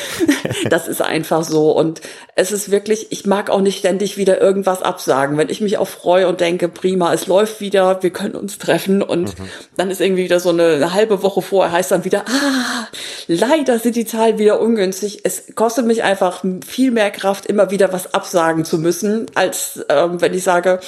das 0.70 0.88
ist 0.88 1.02
einfach 1.02 1.44
so. 1.44 1.70
Und 1.72 2.00
es 2.34 2.52
ist 2.52 2.70
wirklich, 2.70 3.08
ich 3.10 3.26
mag 3.26 3.50
auch 3.50 3.60
nicht 3.60 3.78
ständig 3.78 4.16
wieder 4.16 4.40
irgendwas 4.40 4.82
absagen. 4.82 5.38
Wenn 5.38 5.48
ich 5.48 5.60
mich 5.60 5.78
auch 5.78 5.88
freue 5.88 6.28
und 6.28 6.40
denke, 6.40 6.68
prima, 6.68 7.12
es 7.12 7.26
läuft 7.26 7.60
wieder, 7.60 8.02
wir 8.02 8.10
können 8.10 8.34
uns 8.34 8.58
treffen 8.58 9.02
und 9.02 9.38
mhm. 9.38 9.44
dann 9.76 9.90
ist 9.90 10.00
irgendwie 10.00 10.24
wieder 10.24 10.40
so 10.40 10.50
eine, 10.50 10.74
eine, 10.74 10.92
halbe 10.92 11.22
Woche 11.22 11.42
vorher 11.42 11.72
heißt 11.72 11.90
dann 11.90 12.04
wieder, 12.04 12.24
ah, 12.26 12.88
leider 13.26 13.78
sind 13.78 13.96
die 13.96 14.06
Zahlen 14.06 14.38
wieder 14.38 14.60
ungünstig. 14.60 15.20
Es 15.24 15.54
kostet 15.54 15.86
mich 15.86 16.02
einfach 16.02 16.44
viel 16.66 16.90
mehr 16.90 17.10
Kraft, 17.10 17.46
immer 17.46 17.70
wieder 17.70 17.92
was 17.92 18.14
absagen 18.14 18.64
zu 18.64 18.78
müssen, 18.78 19.26
als 19.34 19.84
ähm, 19.88 20.20
wenn 20.20 20.34
ich 20.34 20.44
sage, 20.44 20.80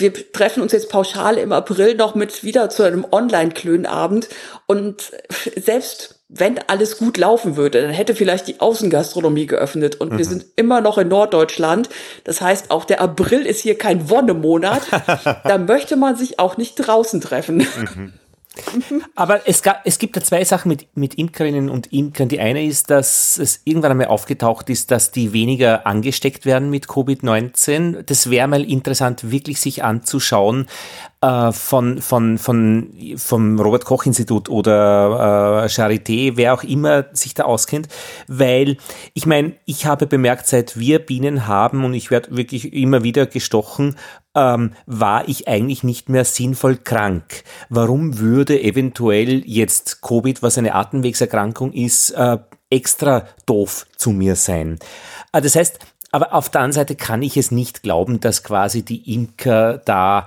wir 0.00 0.32
treffen 0.32 0.62
uns 0.62 0.72
jetzt 0.72 0.90
pauschal 0.90 1.38
im 1.38 1.52
April 1.52 1.94
noch 1.94 2.14
mit 2.14 2.44
wieder 2.44 2.70
zu 2.70 2.82
einem 2.82 3.06
Online-Klönabend 3.10 4.28
und 4.66 5.12
selbst 5.56 6.18
wenn 6.28 6.58
alles 6.66 6.98
gut 6.98 7.16
laufen 7.16 7.56
würde, 7.56 7.80
dann 7.80 7.90
hätte 7.90 8.14
vielleicht 8.14 8.48
die 8.48 8.60
Außengastronomie 8.60 9.46
geöffnet 9.46 9.96
und 9.96 10.12
mhm. 10.12 10.18
wir 10.18 10.24
sind 10.26 10.44
immer 10.56 10.82
noch 10.82 10.98
in 10.98 11.08
Norddeutschland. 11.08 11.88
Das 12.24 12.42
heißt, 12.42 12.70
auch 12.70 12.84
der 12.84 13.00
April 13.00 13.46
ist 13.46 13.60
hier 13.60 13.78
kein 13.78 14.10
Wonnemonat. 14.10 14.82
da 15.44 15.56
möchte 15.56 15.96
man 15.96 16.16
sich 16.16 16.38
auch 16.38 16.58
nicht 16.58 16.74
draußen 16.74 17.22
treffen. 17.22 17.58
Mhm. 17.58 18.12
Aber 19.14 19.46
es, 19.46 19.62
gab, 19.62 19.82
es 19.84 19.98
gibt 19.98 20.16
da 20.16 20.22
zwei 20.22 20.44
Sachen 20.44 20.68
mit, 20.68 20.86
mit 20.96 21.14
Imkerinnen 21.14 21.70
und 21.70 21.92
Imkern. 21.92 22.28
Die 22.28 22.40
eine 22.40 22.64
ist, 22.64 22.90
dass 22.90 23.38
es 23.38 23.60
irgendwann 23.64 23.92
einmal 23.92 24.08
aufgetaucht 24.08 24.70
ist, 24.70 24.90
dass 24.90 25.10
die 25.10 25.32
weniger 25.32 25.86
angesteckt 25.86 26.46
werden 26.46 26.70
mit 26.70 26.86
Covid-19. 26.86 28.02
Das 28.02 28.30
wäre 28.30 28.48
mal 28.48 28.64
interessant, 28.64 29.30
wirklich 29.30 29.60
sich 29.60 29.84
anzuschauen, 29.84 30.68
äh, 31.20 31.52
von, 31.52 32.00
von, 32.00 32.38
von, 32.38 32.92
vom 33.16 33.60
Robert 33.60 33.84
Koch 33.84 34.06
Institut 34.06 34.48
oder 34.48 35.64
äh, 35.64 35.68
Charité, 35.68 36.36
wer 36.36 36.54
auch 36.54 36.62
immer 36.62 37.06
sich 37.12 37.34
da 37.34 37.44
auskennt, 37.44 37.88
weil 38.28 38.76
ich 39.14 39.26
meine, 39.26 39.54
ich 39.64 39.86
habe 39.86 40.06
bemerkt, 40.06 40.46
seit 40.46 40.78
wir 40.78 41.00
Bienen 41.00 41.46
haben 41.46 41.84
und 41.84 41.94
ich 41.94 42.10
werde 42.10 42.36
wirklich 42.36 42.72
immer 42.72 43.02
wieder 43.02 43.26
gestochen, 43.26 43.96
ähm, 44.34 44.72
war 44.86 45.28
ich 45.28 45.48
eigentlich 45.48 45.82
nicht 45.82 46.08
mehr 46.08 46.24
sinnvoll 46.24 46.76
krank. 46.76 47.42
Warum 47.68 48.18
würde 48.18 48.62
eventuell 48.62 49.42
jetzt 49.44 50.02
Covid, 50.02 50.42
was 50.42 50.58
eine 50.58 50.74
Atemwegserkrankung 50.74 51.72
ist, 51.72 52.10
äh, 52.10 52.38
extra 52.70 53.26
doof 53.46 53.86
zu 53.96 54.10
mir 54.10 54.36
sein? 54.36 54.78
Äh, 55.32 55.40
das 55.40 55.56
heißt, 55.56 55.80
aber 56.10 56.32
auf 56.32 56.48
der 56.48 56.62
anderen 56.62 56.72
Seite 56.72 56.96
kann 56.96 57.22
ich 57.22 57.36
es 57.36 57.50
nicht 57.50 57.82
glauben, 57.82 58.20
dass 58.20 58.42
quasi 58.42 58.82
die 58.82 59.12
Imker 59.12 59.78
da 59.78 60.26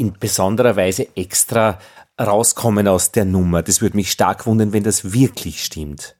in 0.00 0.14
besonderer 0.18 0.76
Weise 0.76 1.08
extra 1.14 1.78
rauskommen 2.18 2.88
aus 2.88 3.12
der 3.12 3.26
Nummer. 3.26 3.62
Das 3.62 3.80
würde 3.82 3.96
mich 3.96 4.10
stark 4.10 4.46
wundern, 4.46 4.72
wenn 4.72 4.82
das 4.82 5.12
wirklich 5.12 5.62
stimmt. 5.62 6.16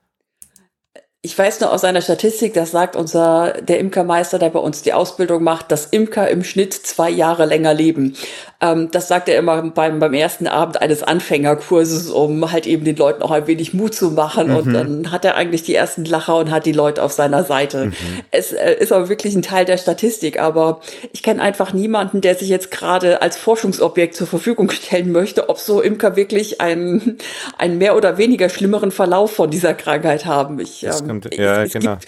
Ich 1.22 1.38
weiß 1.38 1.60
nur 1.60 1.70
aus 1.70 1.84
einer 1.84 2.00
Statistik, 2.00 2.54
das 2.54 2.70
sagt 2.70 2.96
unser, 2.96 3.52
der 3.60 3.78
Imkermeister, 3.78 4.38
der 4.38 4.48
bei 4.48 4.58
uns 4.58 4.80
die 4.80 4.94
Ausbildung 4.94 5.42
macht, 5.42 5.70
dass 5.70 5.84
Imker 5.84 6.30
im 6.30 6.42
Schnitt 6.42 6.72
zwei 6.72 7.10
Jahre 7.10 7.44
länger 7.44 7.74
leben. 7.74 8.16
Ähm, 8.62 8.90
das 8.90 9.08
sagt 9.08 9.28
er 9.28 9.38
immer 9.38 9.60
beim, 9.62 9.98
beim 9.98 10.14
ersten 10.14 10.46
Abend 10.46 10.80
eines 10.80 11.02
Anfängerkurses, 11.02 12.10
um 12.10 12.50
halt 12.50 12.66
eben 12.66 12.86
den 12.86 12.96
Leuten 12.96 13.22
auch 13.22 13.32
ein 13.32 13.46
wenig 13.46 13.74
Mut 13.74 13.94
zu 13.94 14.12
machen. 14.12 14.48
Mhm. 14.48 14.56
Und 14.56 14.72
dann 14.72 15.12
hat 15.12 15.26
er 15.26 15.34
eigentlich 15.34 15.62
die 15.62 15.74
ersten 15.74 16.06
Lacher 16.06 16.38
und 16.38 16.50
hat 16.50 16.64
die 16.64 16.72
Leute 16.72 17.02
auf 17.02 17.12
seiner 17.12 17.44
Seite. 17.44 17.86
Mhm. 17.86 17.94
Es 18.30 18.52
äh, 18.52 18.76
ist 18.78 18.90
aber 18.90 19.10
wirklich 19.10 19.34
ein 19.34 19.42
Teil 19.42 19.66
der 19.66 19.76
Statistik. 19.76 20.40
Aber 20.40 20.80
ich 21.12 21.22
kenne 21.22 21.42
einfach 21.42 21.74
niemanden, 21.74 22.22
der 22.22 22.34
sich 22.34 22.48
jetzt 22.48 22.70
gerade 22.70 23.20
als 23.20 23.36
Forschungsobjekt 23.36 24.14
zur 24.14 24.26
Verfügung 24.26 24.70
stellen 24.70 25.12
möchte, 25.12 25.50
ob 25.50 25.58
so 25.58 25.82
Imker 25.82 26.16
wirklich 26.16 26.62
einen, 26.62 27.18
einen 27.58 27.76
mehr 27.76 27.94
oder 27.94 28.16
weniger 28.16 28.48
schlimmeren 28.48 28.90
Verlauf 28.90 29.32
von 29.32 29.50
dieser 29.50 29.74
Krankheit 29.74 30.24
haben. 30.24 30.58
Ich, 30.60 30.82
ähm, 30.84 31.09
könnte, 31.10 31.30
ja, 31.34 31.62
es, 31.62 31.74
es 31.74 31.80
genau. 31.80 31.98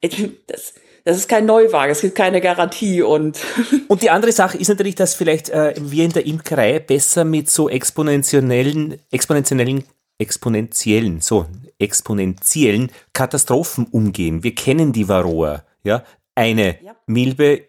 Gibt, 0.00 0.50
das, 0.50 0.74
das 1.04 1.16
ist 1.16 1.28
kein 1.28 1.46
Neuwagen, 1.46 1.92
es 1.92 2.02
gibt 2.02 2.14
keine 2.14 2.40
Garantie 2.40 3.02
und. 3.02 3.38
Und 3.88 4.02
die 4.02 4.10
andere 4.10 4.32
Sache 4.32 4.58
ist 4.58 4.68
natürlich, 4.68 4.94
dass 4.94 5.14
vielleicht 5.14 5.48
äh, 5.48 5.74
wir 5.78 6.04
in 6.04 6.12
der 6.12 6.26
Imkerei 6.26 6.78
besser 6.78 7.24
mit 7.24 7.50
so 7.50 7.68
exponentiellen, 7.68 9.00
exponentiellen, 9.10 9.84
exponentiellen, 10.18 11.20
so 11.20 11.46
exponentiellen 11.78 12.90
Katastrophen 13.12 13.86
umgehen. 13.86 14.44
Wir 14.44 14.54
kennen 14.54 14.92
die 14.92 15.08
Varroa, 15.08 15.64
ja. 15.82 16.04
Eine 16.34 16.78
ja. 16.82 16.94
Milbe 17.06 17.64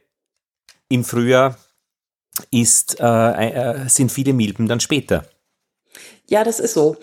im 0.90 1.04
Frühjahr 1.04 1.58
ist, 2.52 3.00
äh, 3.00 3.04
äh, 3.04 3.90
sind 3.90 4.12
viele 4.12 4.34
Milben 4.34 4.68
dann 4.68 4.80
später. 4.80 5.26
Ja, 6.28 6.44
das 6.44 6.60
ist 6.60 6.74
so. 6.74 6.98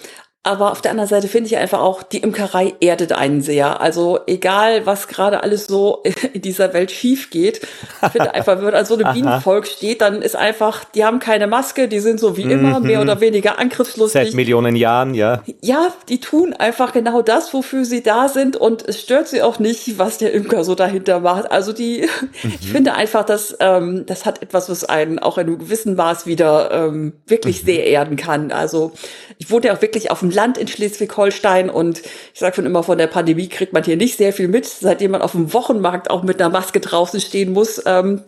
Aber 0.44 0.70
auf 0.70 0.80
der 0.80 0.92
anderen 0.92 1.08
Seite 1.08 1.26
finde 1.26 1.48
ich 1.48 1.56
einfach 1.56 1.80
auch, 1.80 2.02
die 2.02 2.18
Imkerei 2.18 2.74
erdet 2.80 3.12
einen 3.12 3.42
sehr. 3.42 3.80
Also 3.80 4.20
egal, 4.26 4.86
was 4.86 5.08
gerade 5.08 5.42
alles 5.42 5.66
so 5.66 6.02
in 6.32 6.40
dieser 6.40 6.72
Welt 6.72 6.92
schief 6.92 7.30
geht, 7.30 7.60
ich 8.02 8.08
finde 8.12 8.34
einfach, 8.34 8.62
wenn 8.62 8.72
also 8.72 8.96
so 8.96 9.04
eine 9.04 9.12
Bienenvolk 9.14 9.66
steht, 9.66 10.00
dann 10.00 10.22
ist 10.22 10.36
einfach, 10.36 10.84
die 10.84 11.04
haben 11.04 11.18
keine 11.18 11.48
Maske, 11.48 11.88
die 11.88 11.98
sind 11.98 12.20
so 12.20 12.36
wie 12.36 12.42
immer, 12.42 12.78
mhm. 12.78 12.86
mehr 12.86 13.02
oder 13.02 13.20
weniger 13.20 13.58
angriffslustig. 13.58 14.26
Seit 14.26 14.34
Millionen 14.34 14.76
Jahren, 14.76 15.12
ja. 15.12 15.42
Ja, 15.60 15.92
die 16.08 16.20
tun 16.20 16.54
einfach 16.54 16.92
genau 16.92 17.20
das, 17.20 17.52
wofür 17.52 17.84
sie 17.84 18.04
da 18.04 18.28
sind 18.28 18.56
und 18.56 18.88
es 18.88 19.00
stört 19.00 19.26
sie 19.26 19.42
auch 19.42 19.58
nicht, 19.58 19.98
was 19.98 20.18
der 20.18 20.32
Imker 20.32 20.62
so 20.62 20.76
dahinter 20.76 21.18
macht. 21.18 21.50
Also 21.50 21.72
die, 21.72 22.02
mhm. 22.42 22.54
ich 22.60 22.70
finde 22.70 22.94
einfach, 22.94 23.24
dass 23.24 23.56
ähm, 23.58 24.06
das 24.06 24.24
hat 24.24 24.40
etwas, 24.40 24.70
was 24.70 24.84
einen 24.84 25.18
auch 25.18 25.36
in 25.36 25.48
einem 25.48 25.58
gewissen 25.58 25.96
Maß 25.96 26.26
wieder 26.26 26.70
ähm, 26.70 27.14
wirklich 27.26 27.62
mhm. 27.62 27.66
sehr 27.66 27.86
erden 27.86 28.16
kann. 28.16 28.52
Also 28.52 28.92
ich 29.38 29.50
wohne 29.50 29.66
ja 29.66 29.74
auch 29.74 29.82
wirklich 29.82 30.10
auf 30.10 30.20
dem 30.28 30.34
Land 30.34 30.58
in 30.58 30.68
Schleswig-Holstein 30.68 31.70
und 31.70 32.00
ich 32.00 32.40
sage 32.40 32.56
schon 32.56 32.66
immer, 32.66 32.82
von 32.82 32.98
der 32.98 33.06
Pandemie 33.06 33.48
kriegt 33.48 33.72
man 33.72 33.84
hier 33.84 33.96
nicht 33.96 34.16
sehr 34.16 34.32
viel 34.32 34.48
mit. 34.48 34.66
Seitdem 34.66 35.12
man 35.12 35.22
auf 35.22 35.32
dem 35.32 35.52
Wochenmarkt 35.52 36.10
auch 36.10 36.22
mit 36.22 36.40
einer 36.40 36.50
Maske 36.50 36.80
draußen 36.80 37.20
stehen 37.20 37.52
muss, 37.52 37.82
ähm, 37.86 38.22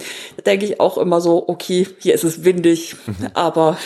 denke 0.46 0.64
ich 0.66 0.80
auch 0.80 0.98
immer 0.98 1.20
so, 1.20 1.48
okay, 1.48 1.86
hier 1.98 2.14
ist 2.14 2.24
es 2.24 2.44
windig, 2.44 2.96
mhm. 3.06 3.28
aber 3.34 3.78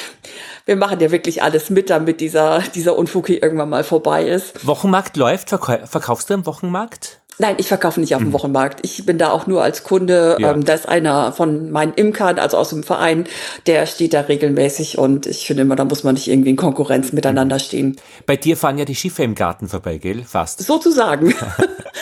wir 0.66 0.76
machen 0.76 1.00
ja 1.00 1.10
wirklich 1.10 1.42
alles 1.42 1.70
mit, 1.70 1.90
damit 1.90 2.20
dieser, 2.20 2.62
dieser 2.74 2.96
Unfug 2.96 3.26
hier 3.26 3.42
irgendwann 3.42 3.68
mal 3.68 3.84
vorbei 3.84 4.26
ist. 4.26 4.66
Wochenmarkt 4.66 5.16
läuft, 5.16 5.50
verkaufst 5.50 6.30
du 6.30 6.34
im 6.34 6.46
Wochenmarkt? 6.46 7.20
Nein, 7.38 7.56
ich 7.58 7.68
verkaufe 7.68 8.00
nicht 8.00 8.14
auf 8.14 8.20
dem 8.20 8.28
mhm. 8.28 8.32
Wochenmarkt. 8.32 8.80
Ich 8.82 9.04
bin 9.04 9.18
da 9.18 9.30
auch 9.30 9.46
nur 9.46 9.62
als 9.62 9.82
Kunde. 9.82 10.36
Ja. 10.38 10.52
Ähm, 10.52 10.64
da 10.64 10.74
ist 10.74 10.88
einer 10.88 11.32
von 11.32 11.70
meinen 11.70 11.94
Imkern, 11.94 12.38
also 12.38 12.56
aus 12.56 12.70
dem 12.70 12.82
Verein, 12.82 13.26
der 13.66 13.86
steht 13.86 14.14
da 14.14 14.20
regelmäßig 14.20 14.98
und 14.98 15.26
ich 15.26 15.46
finde 15.46 15.62
immer, 15.62 15.76
da 15.76 15.84
muss 15.84 16.04
man 16.04 16.14
nicht 16.14 16.28
irgendwie 16.28 16.50
in 16.50 16.56
Konkurrenz 16.56 17.12
miteinander 17.12 17.58
stehen. 17.58 17.96
Bei 18.26 18.36
dir 18.36 18.56
fahren 18.56 18.78
ja 18.78 18.84
die 18.84 18.94
Schiffe 18.94 19.24
im 19.24 19.34
Garten 19.34 19.68
vorbei, 19.68 19.98
gell? 19.98 20.22
Fast. 20.24 20.60
Sozusagen. 20.60 21.34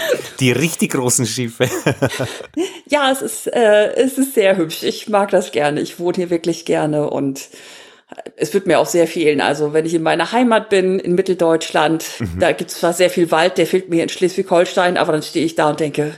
die 0.41 0.53
richtig 0.53 0.93
großen 0.93 1.27
Schiffe. 1.27 1.69
ja, 2.89 3.11
es 3.11 3.23
ist, 3.23 3.47
äh, 3.47 3.93
es 3.95 4.19
ist 4.19 4.35
sehr 4.35 4.57
hübsch. 4.57 4.83
Ich 4.83 5.09
mag 5.09 5.31
das 5.31 5.53
gerne. 5.53 5.81
Ich 5.81 5.99
wohne 5.99 6.17
hier 6.17 6.31
wirklich 6.31 6.65
gerne 6.65 7.09
und 7.09 7.49
es 8.37 8.55
wird 8.55 8.67
mir 8.67 8.79
auch 8.79 8.87
sehr 8.87 9.07
fehlen. 9.07 9.41
Also 9.41 9.73
wenn 9.73 9.87
ich 9.87 9.95
in 9.95 10.03
meiner 10.03 10.33
Heimat 10.33 10.69
bin, 10.69 10.99
in 10.99 11.15
Mitteldeutschland, 11.15 12.05
mhm. 12.19 12.39
da 12.39 12.53
gibt 12.53 12.71
es 12.71 12.79
zwar 12.79 12.93
sehr 12.93 13.11
viel 13.11 13.31
Wald, 13.31 13.59
der 13.59 13.67
fehlt 13.67 13.89
mir 13.89 14.03
in 14.03 14.09
Schleswig-Holstein, 14.09 14.97
aber 14.97 15.13
dann 15.13 15.23
stehe 15.23 15.45
ich 15.45 15.55
da 15.55 15.71
und 15.71 15.81
denke, 15.81 16.15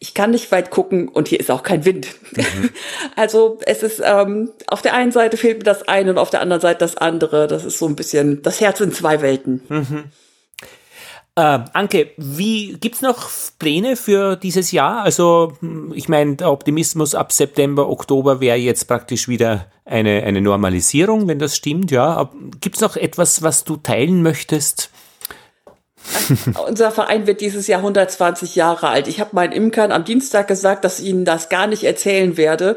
ich 0.00 0.14
kann 0.14 0.30
nicht 0.30 0.52
weit 0.52 0.70
gucken 0.70 1.08
und 1.08 1.28
hier 1.28 1.40
ist 1.40 1.50
auch 1.50 1.62
kein 1.62 1.84
Wind. 1.84 2.08
Mhm. 2.36 2.70
Also 3.16 3.58
es 3.66 3.82
ist 3.82 4.00
ähm, 4.04 4.52
auf 4.68 4.80
der 4.80 4.94
einen 4.94 5.10
Seite 5.10 5.36
fehlt 5.36 5.58
mir 5.58 5.64
das 5.64 5.88
eine 5.88 6.10
und 6.10 6.18
auf 6.18 6.30
der 6.30 6.40
anderen 6.40 6.60
Seite 6.60 6.78
das 6.78 6.96
andere. 6.96 7.48
Das 7.48 7.64
ist 7.64 7.78
so 7.78 7.86
ein 7.86 7.96
bisschen 7.96 8.42
das 8.42 8.60
Herz 8.60 8.80
in 8.80 8.92
zwei 8.92 9.22
Welten. 9.22 9.62
Mhm. 9.68 10.04
Äh, 11.38 11.60
Anke, 11.72 12.10
wie 12.16 12.76
gibt's 12.80 13.00
noch 13.00 13.30
Pläne 13.60 13.94
für 13.94 14.34
dieses 14.34 14.72
Jahr? 14.72 15.02
Also 15.02 15.52
ich 15.94 16.08
meine, 16.08 16.34
der 16.34 16.50
Optimismus 16.50 17.14
ab 17.14 17.30
September, 17.30 17.88
Oktober 17.88 18.40
wäre 18.40 18.56
jetzt 18.56 18.88
praktisch 18.88 19.28
wieder 19.28 19.66
eine, 19.84 20.24
eine 20.24 20.40
Normalisierung, 20.40 21.28
wenn 21.28 21.38
das 21.38 21.54
stimmt. 21.56 21.92
Ja, 21.92 22.28
gibt's 22.60 22.80
noch 22.80 22.96
etwas, 22.96 23.40
was 23.40 23.62
du 23.62 23.76
teilen 23.76 24.20
möchtest? 24.24 24.90
Unser 26.68 26.90
Verein 26.90 27.26
wird 27.26 27.40
dieses 27.40 27.66
Jahr 27.66 27.80
120 27.80 28.54
Jahre 28.54 28.88
alt. 28.88 29.08
Ich 29.08 29.20
habe 29.20 29.30
meinen 29.32 29.52
Imkern 29.52 29.92
am 29.92 30.04
Dienstag 30.04 30.48
gesagt, 30.48 30.84
dass 30.84 31.00
ich 31.00 31.06
ihnen 31.06 31.24
das 31.24 31.48
gar 31.48 31.66
nicht 31.66 31.84
erzählen 31.84 32.36
werde, 32.36 32.76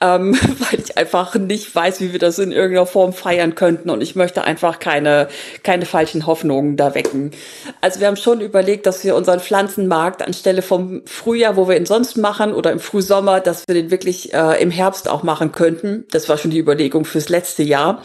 ähm, 0.00 0.34
weil 0.70 0.80
ich 0.80 0.96
einfach 0.96 1.34
nicht 1.34 1.74
weiß, 1.74 2.00
wie 2.00 2.12
wir 2.12 2.18
das 2.18 2.38
in 2.38 2.52
irgendeiner 2.52 2.86
Form 2.86 3.12
feiern 3.12 3.54
könnten 3.54 3.90
und 3.90 4.02
ich 4.02 4.16
möchte 4.16 4.44
einfach 4.44 4.78
keine, 4.78 5.28
keine 5.62 5.86
falschen 5.86 6.26
Hoffnungen 6.26 6.76
da 6.76 6.94
wecken. 6.94 7.32
Also 7.80 8.00
wir 8.00 8.06
haben 8.06 8.16
schon 8.16 8.40
überlegt, 8.40 8.86
dass 8.86 9.04
wir 9.04 9.16
unseren 9.16 9.40
Pflanzenmarkt 9.40 10.22
anstelle 10.22 10.62
vom 10.62 11.02
Frühjahr, 11.06 11.56
wo 11.56 11.68
wir 11.68 11.76
ihn 11.76 11.86
sonst 11.86 12.16
machen, 12.16 12.52
oder 12.52 12.72
im 12.72 12.80
Frühsommer, 12.80 13.40
dass 13.40 13.66
wir 13.66 13.74
den 13.74 13.90
wirklich 13.90 14.32
äh, 14.34 14.60
im 14.62 14.70
Herbst 14.70 15.08
auch 15.08 15.22
machen 15.22 15.52
könnten. 15.52 16.04
Das 16.10 16.28
war 16.28 16.38
schon 16.38 16.50
die 16.50 16.58
Überlegung 16.58 17.04
fürs 17.04 17.28
letzte 17.28 17.62
Jahr. 17.62 18.02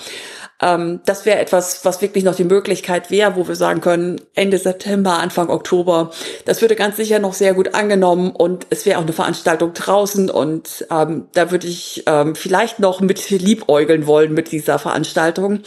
Ähm, 0.61 1.01
das 1.05 1.25
wäre 1.25 1.39
etwas, 1.39 1.83
was 1.83 2.01
wirklich 2.01 2.23
noch 2.23 2.35
die 2.35 2.45
Möglichkeit 2.45 3.11
wäre, 3.11 3.35
wo 3.35 3.47
wir 3.47 3.55
sagen 3.55 3.81
können, 3.81 4.21
Ende 4.35 4.57
September, 4.57 5.19
Anfang 5.19 5.49
Oktober. 5.49 6.11
Das 6.45 6.61
würde 6.61 6.75
ganz 6.75 6.95
sicher 6.95 7.19
noch 7.19 7.33
sehr 7.33 7.53
gut 7.53 7.75
angenommen 7.75 8.31
und 8.31 8.67
es 8.69 8.85
wäre 8.85 8.99
auch 8.99 9.03
eine 9.03 9.13
Veranstaltung 9.13 9.73
draußen 9.73 10.29
und 10.29 10.87
ähm, 10.89 11.27
da 11.33 11.51
würde 11.51 11.67
ich 11.67 12.03
ähm, 12.07 12.35
vielleicht 12.35 12.79
noch 12.79 13.01
mit 13.01 13.29
liebäugeln 13.29 14.07
wollen 14.07 14.33
mit 14.33 14.51
dieser 14.51 14.79
Veranstaltung. 14.79 15.61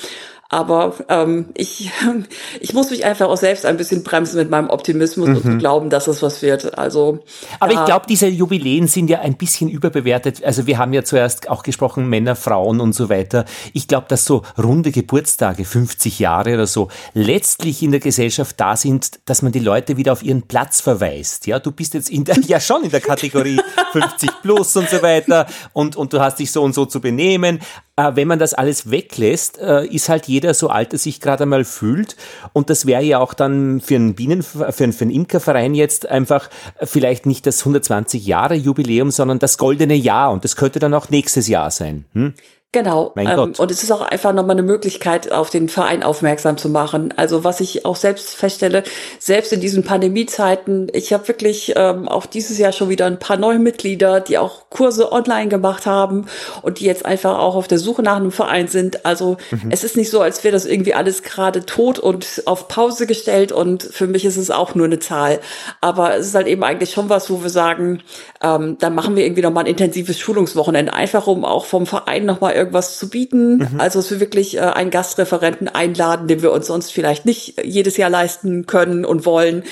Aber 0.50 0.94
ähm, 1.08 1.50
ich, 1.54 1.90
ich 2.60 2.72
muss 2.72 2.90
mich 2.90 3.04
einfach 3.04 3.28
auch 3.28 3.36
selbst 3.36 3.66
ein 3.66 3.76
bisschen 3.76 4.02
bremsen 4.02 4.38
mit 4.38 4.48
meinem 4.48 4.70
Optimismus 4.70 5.28
mhm. 5.28 5.36
und 5.36 5.58
glauben, 5.58 5.90
dass 5.90 6.06
es 6.06 6.22
was 6.22 6.40
wird. 6.40 6.78
Also, 6.78 7.18
Aber 7.60 7.72
ich 7.72 7.84
glaube, 7.84 8.06
diese 8.08 8.28
Jubiläen 8.28 8.88
sind 8.88 9.10
ja 9.10 9.20
ein 9.20 9.36
bisschen 9.36 9.68
überbewertet. 9.68 10.42
Also 10.42 10.66
wir 10.66 10.78
haben 10.78 10.94
ja 10.94 11.04
zuerst 11.04 11.50
auch 11.50 11.62
gesprochen, 11.62 12.08
Männer, 12.08 12.34
Frauen 12.34 12.80
und 12.80 12.94
so 12.94 13.10
weiter. 13.10 13.44
Ich 13.74 13.88
glaube, 13.88 14.06
dass 14.08 14.24
so 14.24 14.42
runde 14.56 14.90
Geburtstage, 14.90 15.66
50 15.66 16.18
Jahre 16.18 16.54
oder 16.54 16.66
so, 16.66 16.88
letztlich 17.12 17.82
in 17.82 17.90
der 17.90 18.00
Gesellschaft 18.00 18.58
da 18.58 18.74
sind, 18.74 19.20
dass 19.26 19.42
man 19.42 19.52
die 19.52 19.58
Leute 19.58 19.98
wieder 19.98 20.12
auf 20.12 20.22
ihren 20.22 20.42
Platz 20.42 20.80
verweist. 20.80 21.46
Ja, 21.46 21.58
du 21.58 21.72
bist 21.72 21.92
jetzt 21.92 22.08
in 22.08 22.24
der, 22.24 22.38
ja 22.40 22.58
schon 22.58 22.84
in 22.84 22.90
der 22.90 23.00
Kategorie 23.00 23.60
50 23.92 24.30
plus 24.40 24.74
und 24.76 24.88
so 24.88 25.02
weiter 25.02 25.46
und, 25.74 25.96
und 25.96 26.14
du 26.14 26.20
hast 26.20 26.38
dich 26.38 26.50
so 26.50 26.62
und 26.62 26.74
so 26.74 26.86
zu 26.86 27.02
benehmen. 27.02 27.60
Äh, 27.98 28.14
wenn 28.14 28.28
man 28.28 28.38
das 28.38 28.54
alles 28.54 28.92
weglässt, 28.92 29.58
äh, 29.58 29.84
ist 29.84 30.08
halt 30.08 30.26
jeder 30.26 30.54
so 30.54 30.68
alt, 30.68 30.92
er 30.92 31.00
sich 31.00 31.20
gerade 31.20 31.42
einmal 31.42 31.64
fühlt. 31.64 32.16
Und 32.52 32.70
das 32.70 32.86
wäre 32.86 33.02
ja 33.02 33.18
auch 33.18 33.34
dann 33.34 33.80
für 33.80 33.96
einen 33.96 34.14
Bienen, 34.14 34.44
für 34.44 34.66
einen, 34.66 34.92
für 34.92 35.02
einen 35.02 35.10
Imkerverein 35.10 35.74
jetzt 35.74 36.06
einfach 36.08 36.48
vielleicht 36.80 37.26
nicht 37.26 37.44
das 37.44 37.58
120 37.60 38.24
Jahre 38.24 38.54
Jubiläum, 38.54 39.10
sondern 39.10 39.40
das 39.40 39.58
goldene 39.58 39.96
Jahr. 39.96 40.30
Und 40.30 40.44
das 40.44 40.54
könnte 40.54 40.78
dann 40.78 40.94
auch 40.94 41.10
nächstes 41.10 41.48
Jahr 41.48 41.72
sein. 41.72 42.04
Hm? 42.14 42.34
Genau. 42.70 43.14
Ähm, 43.16 43.54
und 43.56 43.70
es 43.70 43.82
ist 43.82 43.90
auch 43.90 44.02
einfach 44.02 44.34
nochmal 44.34 44.56
eine 44.56 44.62
Möglichkeit, 44.62 45.32
auf 45.32 45.48
den 45.48 45.70
Verein 45.70 46.02
aufmerksam 46.02 46.58
zu 46.58 46.68
machen. 46.68 47.14
Also 47.16 47.42
was 47.42 47.60
ich 47.60 47.86
auch 47.86 47.96
selbst 47.96 48.34
feststelle, 48.34 48.82
selbst 49.18 49.54
in 49.54 49.60
diesen 49.62 49.84
Pandemiezeiten, 49.84 50.88
ich 50.92 51.14
habe 51.14 51.26
wirklich 51.28 51.72
ähm, 51.76 52.08
auch 52.08 52.26
dieses 52.26 52.58
Jahr 52.58 52.72
schon 52.72 52.90
wieder 52.90 53.06
ein 53.06 53.18
paar 53.18 53.38
neue 53.38 53.58
Mitglieder, 53.58 54.20
die 54.20 54.36
auch 54.36 54.68
Kurse 54.68 55.12
online 55.12 55.48
gemacht 55.48 55.86
haben 55.86 56.26
und 56.60 56.80
die 56.80 56.84
jetzt 56.84 57.06
einfach 57.06 57.38
auch 57.38 57.56
auf 57.56 57.68
der 57.68 57.78
Suche 57.78 58.02
nach 58.02 58.16
einem 58.16 58.32
Verein 58.32 58.68
sind. 58.68 59.06
Also 59.06 59.38
mhm. 59.50 59.70
es 59.70 59.82
ist 59.82 59.96
nicht 59.96 60.10
so, 60.10 60.20
als 60.20 60.44
wäre 60.44 60.52
das 60.52 60.66
irgendwie 60.66 60.92
alles 60.92 61.22
gerade 61.22 61.64
tot 61.64 61.98
und 61.98 62.42
auf 62.44 62.68
Pause 62.68 63.06
gestellt 63.06 63.50
und 63.50 63.82
für 63.82 64.06
mich 64.06 64.26
ist 64.26 64.36
es 64.36 64.50
auch 64.50 64.74
nur 64.74 64.84
eine 64.84 64.98
Zahl. 64.98 65.40
Aber 65.80 66.16
es 66.16 66.26
ist 66.26 66.34
halt 66.34 66.46
eben 66.46 66.62
eigentlich 66.62 66.90
schon 66.90 67.08
was, 67.08 67.30
wo 67.30 67.42
wir 67.42 67.50
sagen, 67.50 68.02
ähm, 68.40 68.76
da 68.78 68.90
machen 68.90 69.16
wir 69.16 69.24
irgendwie 69.24 69.42
nochmal 69.42 69.64
ein 69.64 69.70
intensives 69.70 70.18
Schulungswochenende, 70.18 70.92
einfach 70.92 71.26
um 71.26 71.44
auch 71.44 71.64
vom 71.64 71.86
Verein 71.86 72.24
nochmal 72.24 72.54
irgendwas 72.54 72.98
zu 72.98 73.10
bieten. 73.10 73.58
Mhm. 73.58 73.80
Also, 73.80 73.98
dass 73.98 74.10
wir 74.10 74.20
wirklich 74.20 74.56
äh, 74.56 74.60
einen 74.60 74.90
Gastreferenten 74.90 75.68
einladen, 75.68 76.28
den 76.28 76.42
wir 76.42 76.52
uns 76.52 76.68
sonst 76.68 76.92
vielleicht 76.92 77.26
nicht 77.26 77.60
jedes 77.64 77.96
Jahr 77.96 78.10
leisten 78.10 78.66
können 78.66 79.04
und 79.04 79.26
wollen. 79.26 79.64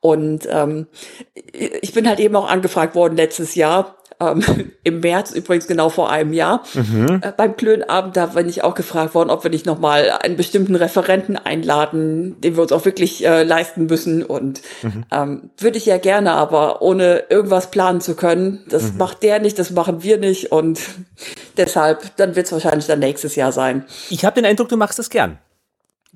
Und 0.00 0.48
ähm, 0.50 0.86
ich 1.52 1.92
bin 1.92 2.08
halt 2.08 2.20
eben 2.20 2.36
auch 2.36 2.48
angefragt 2.48 2.94
worden 2.94 3.16
letztes 3.16 3.54
Jahr, 3.54 3.96
ähm, 4.20 4.72
im 4.84 5.00
März 5.00 5.32
übrigens 5.32 5.66
genau 5.66 5.88
vor 5.88 6.10
einem 6.10 6.32
Jahr 6.32 6.62
mhm. 6.74 7.20
äh, 7.22 7.32
beim 7.36 7.56
Klönabend, 7.56 8.16
da 8.16 8.26
bin 8.26 8.48
ich 8.48 8.64
auch 8.64 8.74
gefragt 8.74 9.14
worden, 9.14 9.30
ob 9.30 9.44
wir 9.44 9.50
nicht 9.50 9.66
nochmal 9.66 10.10
einen 10.22 10.36
bestimmten 10.36 10.74
Referenten 10.74 11.36
einladen, 11.36 12.40
den 12.40 12.56
wir 12.56 12.62
uns 12.62 12.72
auch 12.72 12.84
wirklich 12.84 13.24
äh, 13.26 13.42
leisten 13.42 13.86
müssen 13.86 14.22
und 14.22 14.62
mhm. 14.82 15.04
ähm, 15.10 15.50
würde 15.58 15.78
ich 15.78 15.86
ja 15.86 15.98
gerne, 15.98 16.32
aber 16.32 16.82
ohne 16.82 17.24
irgendwas 17.28 17.70
planen 17.70 18.00
zu 18.00 18.14
können, 18.14 18.64
das 18.68 18.92
mhm. 18.92 18.98
macht 18.98 19.22
der 19.22 19.38
nicht, 19.38 19.58
das 19.58 19.70
machen 19.70 20.02
wir 20.02 20.18
nicht 20.18 20.52
und 20.52 20.80
deshalb, 21.56 22.16
dann 22.16 22.36
wird 22.36 22.46
es 22.46 22.52
wahrscheinlich 22.52 22.86
dann 22.86 22.98
nächstes 22.98 23.36
Jahr 23.36 23.52
sein. 23.52 23.84
Ich 24.10 24.24
habe 24.24 24.34
den 24.34 24.46
Eindruck, 24.46 24.68
du 24.68 24.76
machst 24.76 24.98
das 24.98 25.10
gern. 25.10 25.38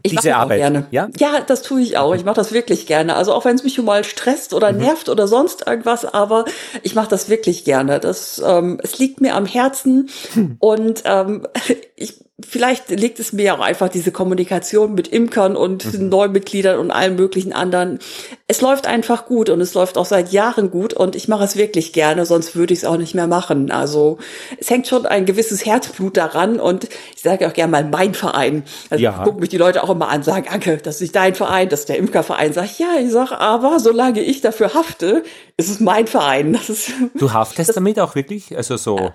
Ich 0.03 0.15
diese 0.15 0.37
Arbeit. 0.37 0.59
gerne. 0.59 0.87
Ja? 0.91 1.09
ja, 1.19 1.41
das 1.47 1.63
tue 1.63 1.81
ich 1.81 1.97
auch. 1.97 2.15
Ich 2.15 2.25
mache 2.25 2.37
das 2.37 2.53
wirklich 2.53 2.87
gerne. 2.87 3.17
Also 3.17 3.33
auch 3.33 3.45
wenn 3.45 3.57
es 3.57 3.65
mich 3.65 3.75
schon 3.75 3.85
mal 3.85 4.05
stresst 4.05 4.55
oder 4.55 4.73
mhm. 4.73 4.79
nervt 4.79 5.09
oder 5.09 5.27
sonst 5.27 5.67
irgendwas, 5.67 6.05
aber 6.05 6.45
ich 6.83 6.95
mache 6.95 7.09
das 7.09 7.29
wirklich 7.29 7.65
gerne. 7.65 8.01
Das, 8.01 8.41
ähm, 8.45 8.79
es 8.83 8.99
liegt 8.99 9.21
mir 9.21 9.35
am 9.35 9.47
Herzen 9.47 10.09
hm. 10.35 10.57
und 10.59 11.03
ähm, 11.05 11.47
ich 11.97 12.21
vielleicht 12.47 12.91
liegt 12.91 13.19
es 13.19 13.33
mir 13.33 13.55
auch 13.55 13.61
einfach 13.61 13.89
diese 13.89 14.13
Kommunikation 14.13 14.95
mit 14.95 15.09
Imkern 15.09 15.57
und 15.57 15.93
mhm. 15.93 16.09
Neumitgliedern 16.09 16.79
und 16.79 16.93
allen 16.93 17.17
möglichen 17.17 17.53
anderen. 17.53 17.99
Es 18.47 18.61
läuft 18.61 18.87
einfach 18.87 19.27
gut 19.27 19.51
und 19.51 19.61
es 19.61 19.75
läuft 19.75 19.99
auch 19.99 20.05
seit 20.05 20.31
Jahren 20.31 20.71
gut 20.71 20.95
und 20.95 21.17
ich 21.17 21.27
mache 21.27 21.43
es 21.43 21.57
wirklich 21.57 21.93
gerne, 21.93 22.27
sonst 22.27 22.55
würde 22.55 22.73
ich 22.73 22.81
es 22.81 22.85
auch 22.85 22.97
nicht 22.97 23.15
mehr 23.15 23.27
machen. 23.27 23.73
Also 23.73 24.19
es 24.59 24.71
hängt 24.71 24.87
schon 24.87 25.05
ein 25.05 25.27
gewisses 25.27 25.67
Herzblut 25.67 26.17
daran 26.17 26.61
und 26.61 26.85
ich 27.17 27.23
sage 27.23 27.49
auch 27.49 27.53
gerne 27.53 27.73
mal 27.73 27.85
mein 27.85 28.15
Verein. 28.15 28.63
Also 28.89 29.03
ja. 29.03 29.25
gucken 29.25 29.41
mich 29.41 29.49
die 29.49 29.59
Leute 29.59 29.83
auch 29.83 29.91
immer 29.91 30.09
an, 30.09 30.23
sagen, 30.23 30.47
Anke, 30.49 30.77
das 30.77 30.97
ist 30.97 31.01
nicht 31.01 31.17
dein 31.17 31.35
Verein, 31.35 31.69
das 31.69 31.81
ist 31.81 31.89
der 31.89 31.99
Imkerverein. 31.99 32.53
Sag 32.53 32.67
ich, 32.67 32.79
ja, 32.79 32.99
ich 33.01 33.11
sag, 33.11 33.33
aber 33.33 33.81
solange 33.81 34.21
ich 34.21 34.43
dafür 34.43 34.75
hafte, 34.75 35.25
ist 35.57 35.71
es 35.71 35.81
mein 35.81 36.07
Verein. 36.07 36.53
Das 36.53 36.71
ist, 36.71 36.93
du 37.15 37.33
haftest 37.33 37.71
das, 37.71 37.75
damit 37.75 37.99
auch 37.99 38.15
wirklich? 38.15 38.57
Also 38.57 38.77
so. 38.77 39.11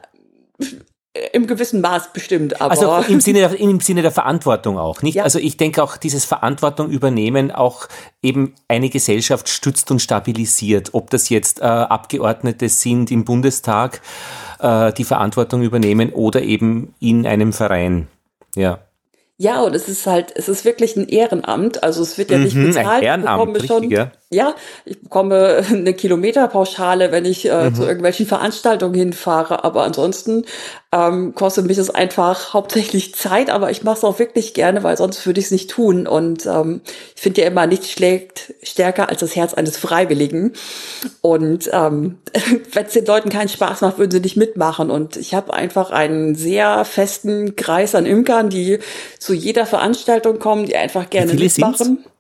Äh, 0.60 0.66
im 1.32 1.46
gewissen 1.46 1.82
Maß 1.82 2.12
bestimmt, 2.12 2.60
aber. 2.60 2.72
Also 2.72 3.12
im 3.12 3.22
Sinne 3.22 3.40
der, 3.50 3.60
im 3.60 3.80
Sinne 3.80 4.02
der 4.02 4.12
Verantwortung 4.12 4.80
auch, 4.80 5.04
nicht? 5.04 5.16
Ja. 5.16 5.24
Also 5.24 5.38
ich 5.38 5.58
denke 5.58 5.84
auch, 5.84 5.96
dieses 5.98 6.26
Verantwortung 6.26 6.90
übernehmen 6.90 7.52
auch 7.52 7.88
eben 8.24 8.56
eine 8.68 8.90
Gesellschaft 8.90 9.48
stützt 9.48 9.92
und 9.92 10.00
stabilisiert. 10.00 10.90
Ob 10.94 11.12
das 11.12 11.30
jetzt 11.30 11.60
äh, 11.60 11.66
Abgeordnete 11.66 12.68
sind 12.68 13.12
im 13.12 13.26
Bundestag, 13.26 14.02
äh, 14.60 14.92
die 14.94 15.04
Verantwortung 15.04 15.62
übernehmen 15.62 16.12
oder 16.12 16.42
eben 16.42 16.96
in 17.00 17.28
einem 17.28 17.54
Verein. 17.54 18.08
Ja. 18.56 18.80
Ja, 19.38 19.62
und 19.62 19.76
es 19.76 19.90
ist 19.90 20.08
halt, 20.08 20.32
es 20.36 20.48
ist 20.48 20.64
wirklich 20.64 20.96
ein 20.96 21.08
Ehrenamt. 21.10 21.84
Also 21.84 22.02
es 22.02 22.18
wird 22.18 22.32
ja 22.32 22.38
nicht 22.38 22.56
mhm, 22.56 22.68
bezahlt. 22.68 22.88
Ein 22.88 23.04
Ehrenamt, 23.04 23.58
ich 23.58 23.66
schon, 23.66 23.90
ja. 23.90 24.12
Ja, 24.34 24.56
ich 24.86 25.02
bekomme 25.02 25.64
eine 25.72 25.94
Kilometerpauschale, 25.94 27.12
wenn 27.12 27.26
ich 27.26 27.50
äh, 27.50 27.70
mhm. 27.70 27.76
zu 27.76 27.84
irgendwelchen 27.84 28.26
Veranstaltungen 28.26 28.96
hinfahre. 28.96 29.64
Aber 29.64 29.84
ansonsten 29.84 30.46
ähm, 30.92 31.34
kostet 31.34 31.66
mich 31.66 31.78
das 31.78 31.90
einfach 31.90 32.54
hauptsächlich 32.54 33.16
Zeit, 33.16 33.50
aber 33.50 33.72
ich 33.72 33.84
mache 33.84 33.98
es 33.98 34.04
auch 34.04 34.20
wirklich 34.20 34.54
gerne, 34.54 34.84
weil 34.84 34.98
sonst 34.98 35.26
würde 35.26 35.40
ich 35.40 35.48
es 35.48 35.52
nicht 35.52 35.70
tun. 35.70 36.08
Und 36.08 36.46
ähm, 36.46 36.82
ich 37.16 37.22
finde 37.22 37.42
ja 37.42 37.48
immer, 37.48 37.68
nichts 37.68 37.90
schlägt 37.90 38.54
stärker 38.62 39.10
als 39.10 39.22
das 39.22 39.36
Herz 39.36 39.54
eines 39.54 39.78
Freiwilligen. 39.78 40.54
Und 41.22 41.70
ähm, 41.74 42.20
wenn 42.72 42.86
es 42.86 42.94
den 42.94 43.06
Leuten 43.06 43.30
keinen 43.30 43.50
Spaß 43.50 43.82
macht, 43.82 43.98
würden 43.98 44.12
sie 44.12 44.20
nicht 44.20 44.38
mitmachen. 44.38 44.90
Und 44.90 45.18
ich 45.18 45.34
habe 45.34 45.54
einfach 45.54 45.92
einen 45.92 46.36
sehr 46.36 46.86
festen 46.86 47.56
Kreis 47.56 47.96
an 47.96 48.06
Imkern, 48.06 48.50
die 48.50 48.80
zu 49.20 49.34
jeder 49.34 49.66
Veranstaltung 49.66 50.40
kommen, 50.40 50.66
die 50.66 50.76
einfach 50.76 51.10
gerne 51.10 51.34
mitmachen. 51.34 51.76
Sind's? 51.76 52.13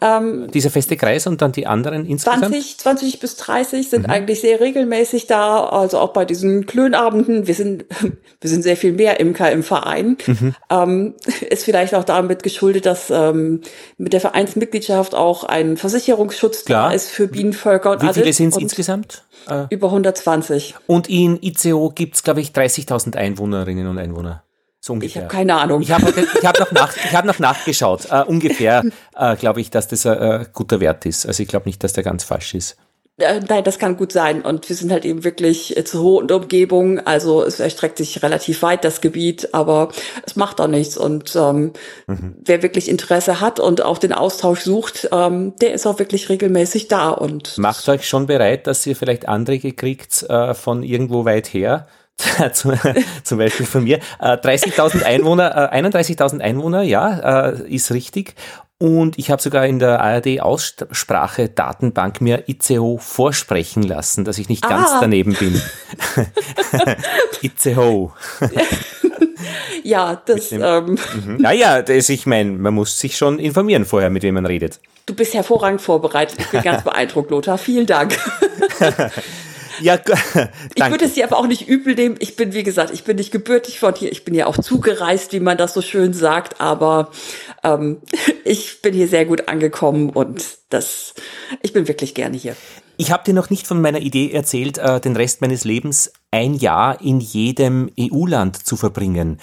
Ähm, 0.00 0.50
Dieser 0.52 0.70
feste 0.70 0.96
Kreis 0.96 1.26
und 1.26 1.40
dann 1.42 1.52
die 1.52 1.66
anderen 1.66 2.06
insgesamt? 2.06 2.46
20, 2.46 2.78
20 2.78 3.20
bis 3.20 3.36
30 3.36 3.88
sind 3.88 4.06
mhm. 4.06 4.10
eigentlich 4.10 4.40
sehr 4.40 4.60
regelmäßig 4.60 5.26
da, 5.26 5.64
also 5.64 5.98
auch 5.98 6.12
bei 6.12 6.24
diesen 6.24 6.66
Klönabenden. 6.66 7.46
Wir 7.46 7.54
sind, 7.54 7.84
wir 8.40 8.50
sind 8.50 8.62
sehr 8.62 8.76
viel 8.76 8.92
mehr 8.92 9.20
Imker 9.20 9.50
im 9.50 9.62
Verein. 9.62 10.16
Mhm. 10.26 10.54
Ähm, 10.70 11.14
ist 11.48 11.64
vielleicht 11.64 11.94
auch 11.94 12.04
damit 12.04 12.42
geschuldet, 12.42 12.86
dass 12.86 13.10
ähm, 13.10 13.60
mit 13.96 14.12
der 14.12 14.20
Vereinsmitgliedschaft 14.20 15.14
auch 15.14 15.44
ein 15.44 15.76
Versicherungsschutz 15.76 16.64
Klar. 16.64 16.88
da 16.88 16.94
ist 16.94 17.08
für 17.08 17.28
Bienenvölker 17.28 17.92
und 17.92 18.02
Wie 18.02 18.12
viele 18.12 18.32
sind 18.32 18.54
es 18.54 18.56
insgesamt? 18.56 19.24
Äh, 19.48 19.64
über 19.70 19.88
120. 19.88 20.74
Und 20.86 21.08
in 21.08 21.38
ICO 21.42 21.90
gibt 21.94 22.16
es, 22.16 22.22
glaube 22.22 22.40
ich, 22.40 22.50
30.000 22.50 23.16
Einwohnerinnen 23.16 23.86
und 23.86 23.98
Einwohner. 23.98 24.42
So 24.84 24.92
ungefähr. 24.92 25.22
Ich 25.22 25.24
habe 25.24 25.34
keine 25.34 25.54
Ahnung. 25.54 25.80
Ich 25.80 25.90
habe 25.90 26.04
hab 26.04 26.60
noch, 26.60 26.70
nach, 26.72 26.94
ich 26.94 27.14
hab 27.14 27.24
noch 27.24 27.38
nachgeschaut. 27.38 28.06
Uh, 28.12 28.22
ungefähr 28.26 28.84
uh, 29.18 29.34
glaube 29.34 29.62
ich, 29.62 29.70
dass 29.70 29.88
das 29.88 30.04
ein 30.04 30.42
uh, 30.42 30.44
guter 30.52 30.78
Wert 30.78 31.06
ist. 31.06 31.24
Also 31.24 31.42
ich 31.42 31.48
glaube 31.48 31.66
nicht, 31.66 31.82
dass 31.82 31.94
der 31.94 32.04
ganz 32.04 32.22
falsch 32.22 32.52
ist. 32.52 32.76
Äh, 33.16 33.40
nein, 33.48 33.64
das 33.64 33.78
kann 33.78 33.96
gut 33.96 34.12
sein. 34.12 34.42
Und 34.42 34.68
wir 34.68 34.76
sind 34.76 34.92
halt 34.92 35.06
eben 35.06 35.24
wirklich 35.24 35.74
äh, 35.74 35.84
zur 35.84 36.02
hohen 36.02 36.30
Umgebung. 36.30 36.98
Also 36.98 37.42
es 37.42 37.60
erstreckt 37.60 37.96
sich 37.96 38.22
relativ 38.22 38.60
weit, 38.60 38.84
das 38.84 39.00
Gebiet, 39.00 39.54
aber 39.54 39.88
es 40.26 40.36
macht 40.36 40.60
auch 40.60 40.68
nichts. 40.68 40.98
Und 40.98 41.34
ähm, 41.34 41.72
mhm. 42.06 42.36
wer 42.44 42.62
wirklich 42.62 42.90
Interesse 42.90 43.40
hat 43.40 43.60
und 43.60 43.80
auch 43.80 43.96
den 43.96 44.12
Austausch 44.12 44.60
sucht, 44.60 45.08
ähm, 45.12 45.54
der 45.62 45.72
ist 45.72 45.86
auch 45.86 45.98
wirklich 45.98 46.28
regelmäßig 46.28 46.88
da. 46.88 47.08
Und 47.08 47.56
Macht 47.56 47.88
euch 47.88 48.06
schon 48.06 48.26
bereit, 48.26 48.66
dass 48.66 48.84
ihr 48.84 48.96
vielleicht 48.96 49.28
Anträge 49.28 49.72
kriegt 49.72 50.24
äh, 50.24 50.52
von 50.52 50.82
irgendwo 50.82 51.24
weit 51.24 51.54
her 51.54 51.86
zum 52.52 52.78
Beispiel 53.38 53.66
von 53.66 53.84
mir, 53.84 54.00
30.000 54.20 55.00
äh, 55.00 55.04
Einwohner, 55.04 55.72
31.000 55.72 56.40
äh, 56.40 56.44
Einwohner, 56.44 56.82
ja, 56.82 57.50
äh, 57.50 57.68
ist 57.68 57.92
richtig. 57.92 58.34
Und 58.78 59.18
ich 59.18 59.30
habe 59.30 59.40
sogar 59.40 59.64
in 59.66 59.78
der 59.78 60.00
ARD-Aussprache-Datenbank 60.00 62.20
mir 62.20 62.42
ICO 62.48 62.98
vorsprechen 62.98 63.84
lassen, 63.84 64.24
dass 64.24 64.38
ich 64.38 64.48
nicht 64.48 64.68
ganz 64.68 64.88
ah. 64.90 64.98
daneben 65.00 65.34
bin. 65.34 65.62
ICO. 67.42 68.12
ja, 69.84 70.20
das. 70.26 70.48
Dem, 70.50 70.62
ähm. 70.62 70.98
Mhm. 71.14 71.36
Naja, 71.38 71.82
das, 71.82 72.08
ich 72.08 72.26
meine, 72.26 72.50
man 72.50 72.74
muss 72.74 72.98
sich 72.98 73.16
schon 73.16 73.38
informieren 73.38 73.84
vorher, 73.84 74.10
mit 74.10 74.24
wem 74.24 74.34
man 74.34 74.44
redet. 74.44 74.80
Du 75.06 75.14
bist 75.14 75.34
hervorragend 75.34 75.80
vorbereitet. 75.80 76.40
Ich 76.40 76.48
bin 76.48 76.60
ganz 76.62 76.82
beeindruckt, 76.90 77.30
Lothar. 77.30 77.58
Vielen 77.58 77.86
Dank. 77.86 78.18
Ja, 79.80 79.98
ich 80.74 80.84
würde 80.90 81.04
es 81.04 81.14
dir 81.14 81.24
aber 81.24 81.38
auch 81.38 81.46
nicht 81.46 81.68
übel 81.68 81.94
nehmen. 81.94 82.16
Ich 82.18 82.36
bin, 82.36 82.52
wie 82.52 82.62
gesagt, 82.62 82.92
ich 82.92 83.04
bin 83.04 83.16
nicht 83.16 83.30
gebürtig 83.30 83.80
von 83.80 83.94
hier. 83.94 84.12
Ich 84.12 84.24
bin 84.24 84.34
ja 84.34 84.46
auch 84.46 84.58
zugereist, 84.58 85.32
wie 85.32 85.40
man 85.40 85.58
das 85.58 85.74
so 85.74 85.82
schön 85.82 86.12
sagt. 86.12 86.60
Aber 86.60 87.10
ähm, 87.62 87.98
ich 88.44 88.82
bin 88.82 88.94
hier 88.94 89.08
sehr 89.08 89.24
gut 89.24 89.48
angekommen 89.48 90.10
und 90.10 90.44
das, 90.70 91.14
ich 91.62 91.72
bin 91.72 91.88
wirklich 91.88 92.14
gerne 92.14 92.36
hier. 92.36 92.56
Ich 92.96 93.10
habe 93.10 93.24
dir 93.24 93.34
noch 93.34 93.50
nicht 93.50 93.66
von 93.66 93.80
meiner 93.80 94.00
Idee 94.00 94.30
erzählt, 94.30 94.78
äh, 94.78 95.00
den 95.00 95.16
Rest 95.16 95.40
meines 95.40 95.64
Lebens 95.64 96.12
ein 96.30 96.54
Jahr 96.54 97.00
in 97.00 97.20
jedem 97.20 97.90
EU-Land 97.98 98.64
zu 98.64 98.76
verbringen 98.76 99.40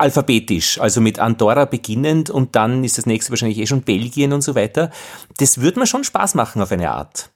alphabetisch, 0.00 0.80
also 0.80 1.00
mit 1.00 1.18
Andorra 1.18 1.66
beginnend 1.66 2.30
und 2.30 2.56
dann 2.56 2.84
ist 2.84 2.96
das 2.96 3.06
nächste 3.06 3.30
wahrscheinlich 3.30 3.58
eh 3.58 3.66
schon 3.66 3.82
Belgien 3.82 4.32
und 4.32 4.40
so 4.40 4.54
weiter. 4.54 4.90
Das 5.36 5.60
würde 5.60 5.78
mir 5.78 5.86
schon 5.86 6.04
Spaß 6.04 6.34
machen 6.34 6.62
auf 6.62 6.72
eine 6.72 6.90
Art. 6.90 7.30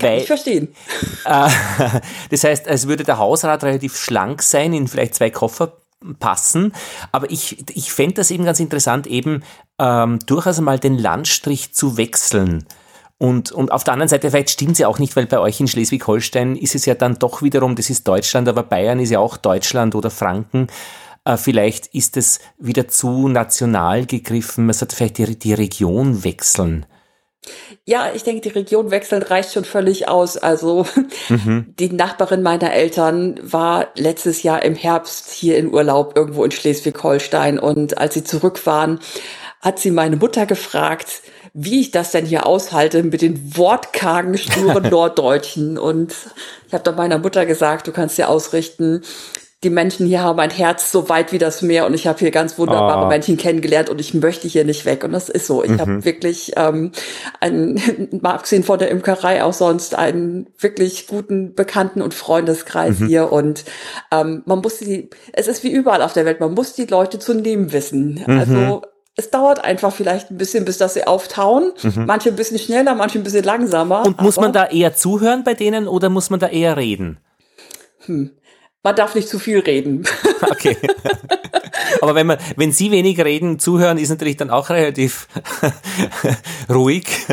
Weil, 0.00 0.20
ich 0.20 0.26
verstehen. 0.26 0.74
Äh, 1.24 1.48
das 2.30 2.44
heißt, 2.44 2.66
es 2.66 2.88
würde 2.88 3.04
der 3.04 3.18
Hausrat 3.18 3.64
relativ 3.64 3.96
schlank 3.96 4.42
sein, 4.42 4.72
in 4.72 4.88
vielleicht 4.88 5.14
zwei 5.14 5.30
Koffer 5.30 5.78
passen. 6.18 6.72
Aber 7.12 7.30
ich, 7.30 7.64
ich 7.74 7.92
fände 7.92 8.14
das 8.14 8.30
eben 8.30 8.44
ganz 8.44 8.60
interessant, 8.60 9.06
eben 9.06 9.42
ähm, 9.78 10.18
durchaus 10.26 10.58
einmal 10.58 10.78
den 10.78 10.98
Landstrich 10.98 11.74
zu 11.74 11.96
wechseln. 11.96 12.66
Und, 13.18 13.52
und 13.52 13.70
auf 13.70 13.84
der 13.84 13.92
anderen 13.92 14.08
Seite, 14.08 14.30
vielleicht 14.30 14.50
stimmt 14.50 14.72
es 14.72 14.78
ja 14.78 14.88
auch 14.88 14.98
nicht, 14.98 15.14
weil 15.14 15.26
bei 15.26 15.38
euch 15.38 15.60
in 15.60 15.68
Schleswig-Holstein 15.68 16.56
ist 16.56 16.74
es 16.74 16.86
ja 16.86 16.94
dann 16.94 17.20
doch 17.20 17.40
wiederum, 17.42 17.76
das 17.76 17.88
ist 17.88 18.08
Deutschland, 18.08 18.48
aber 18.48 18.64
Bayern 18.64 18.98
ist 18.98 19.10
ja 19.10 19.20
auch 19.20 19.36
Deutschland 19.36 19.94
oder 19.94 20.10
Franken. 20.10 20.66
Äh, 21.24 21.36
vielleicht 21.36 21.86
ist 21.88 22.16
es 22.16 22.40
wieder 22.58 22.88
zu 22.88 23.28
national 23.28 24.06
gegriffen. 24.06 24.66
Man 24.66 24.74
sollte 24.74 24.96
vielleicht 24.96 25.18
die, 25.18 25.38
die 25.38 25.54
Region 25.54 26.24
wechseln. 26.24 26.86
Ja, 27.84 28.12
ich 28.14 28.22
denke, 28.22 28.40
die 28.42 28.56
Region 28.56 28.90
wechseln 28.90 29.22
reicht 29.22 29.52
schon 29.52 29.64
völlig 29.64 30.08
aus. 30.08 30.36
Also 30.36 30.86
mhm. 31.28 31.74
die 31.78 31.92
Nachbarin 31.92 32.42
meiner 32.42 32.72
Eltern 32.72 33.38
war 33.42 33.88
letztes 33.96 34.42
Jahr 34.42 34.62
im 34.62 34.74
Herbst 34.74 35.30
hier 35.30 35.56
in 35.56 35.72
Urlaub 35.72 36.16
irgendwo 36.16 36.44
in 36.44 36.52
Schleswig-Holstein 36.52 37.58
und 37.58 37.98
als 37.98 38.14
sie 38.14 38.24
zurück 38.24 38.64
waren, 38.66 39.00
hat 39.60 39.78
sie 39.78 39.90
meine 39.90 40.16
Mutter 40.16 40.46
gefragt, 40.46 41.22
wie 41.54 41.80
ich 41.80 41.90
das 41.90 42.12
denn 42.12 42.26
hier 42.26 42.46
aushalte 42.46 43.02
mit 43.02 43.22
den 43.22 43.56
wortkargen, 43.56 44.38
sturen 44.38 44.88
Norddeutschen. 44.90 45.78
Und 45.78 46.14
ich 46.66 46.74
habe 46.74 46.82
dann 46.82 46.96
meiner 46.96 47.18
Mutter 47.18 47.46
gesagt, 47.46 47.86
du 47.86 47.92
kannst 47.92 48.18
dir 48.18 48.28
ausrichten, 48.28 49.02
die 49.62 49.70
Menschen 49.70 50.06
hier 50.06 50.22
haben 50.22 50.40
ein 50.40 50.50
Herz 50.50 50.90
so 50.90 51.08
weit 51.08 51.30
wie 51.30 51.38
das 51.38 51.62
Meer 51.62 51.86
und 51.86 51.94
ich 51.94 52.08
habe 52.08 52.18
hier 52.18 52.32
ganz 52.32 52.58
wunderbare 52.58 53.06
oh. 53.06 53.08
Menschen 53.08 53.36
kennengelernt 53.36 53.90
und 53.90 54.00
ich 54.00 54.12
möchte 54.12 54.48
hier 54.48 54.64
nicht 54.64 54.84
weg. 54.84 55.04
Und 55.04 55.12
das 55.12 55.28
ist 55.28 55.46
so. 55.46 55.62
Ich 55.62 55.70
mhm. 55.70 55.80
habe 55.80 56.04
wirklich, 56.04 56.52
ähm, 56.56 56.90
einen, 57.38 57.80
mal 58.22 58.34
abgesehen 58.34 58.64
von 58.64 58.80
der 58.80 58.90
Imkerei 58.90 59.44
auch 59.44 59.52
sonst, 59.52 59.94
einen 59.94 60.48
wirklich 60.58 61.06
guten 61.06 61.54
Bekannten- 61.54 62.02
und 62.02 62.12
Freundeskreis 62.12 62.98
mhm. 62.98 63.06
hier. 63.06 63.30
Und 63.30 63.64
ähm, 64.10 64.42
man 64.46 64.58
muss 64.60 64.78
die, 64.78 65.10
es 65.32 65.46
ist 65.46 65.62
wie 65.62 65.70
überall 65.70 66.02
auf 66.02 66.12
der 66.12 66.24
Welt, 66.24 66.40
man 66.40 66.54
muss 66.54 66.72
die 66.72 66.86
Leute 66.86 67.20
zu 67.20 67.32
nehmen 67.32 67.72
wissen. 67.72 68.20
Mhm. 68.26 68.38
Also 68.38 68.82
es 69.14 69.30
dauert 69.30 69.62
einfach 69.62 69.92
vielleicht 69.92 70.32
ein 70.32 70.38
bisschen, 70.38 70.64
bis 70.64 70.78
dass 70.78 70.94
sie 70.94 71.06
auftauen. 71.06 71.72
Mhm. 71.82 72.06
Manche 72.06 72.30
ein 72.30 72.36
bisschen 72.36 72.58
schneller, 72.58 72.96
manche 72.96 73.20
ein 73.20 73.24
bisschen 73.24 73.44
langsamer. 73.44 74.06
Und 74.06 74.20
muss 74.20 74.38
man 74.38 74.52
da 74.52 74.66
eher 74.66 74.96
zuhören 74.96 75.44
bei 75.44 75.54
denen 75.54 75.86
oder 75.86 76.08
muss 76.08 76.30
man 76.30 76.40
da 76.40 76.48
eher 76.48 76.76
reden? 76.76 77.18
Hm. 78.06 78.30
Man 78.82 78.96
darf 78.96 79.14
nicht 79.14 79.28
zu 79.28 79.38
viel 79.38 79.60
reden. 79.60 80.04
Okay. 80.50 80.76
Aber 82.00 82.14
wenn 82.16 82.26
man, 82.26 82.38
wenn 82.56 82.72
Sie 82.72 82.90
wenig 82.90 83.18
reden, 83.24 83.58
zuhören, 83.60 83.96
ist 83.96 84.10
natürlich 84.10 84.36
dann 84.36 84.50
auch 84.50 84.70
relativ 84.70 85.28
ruhig. 86.68 87.06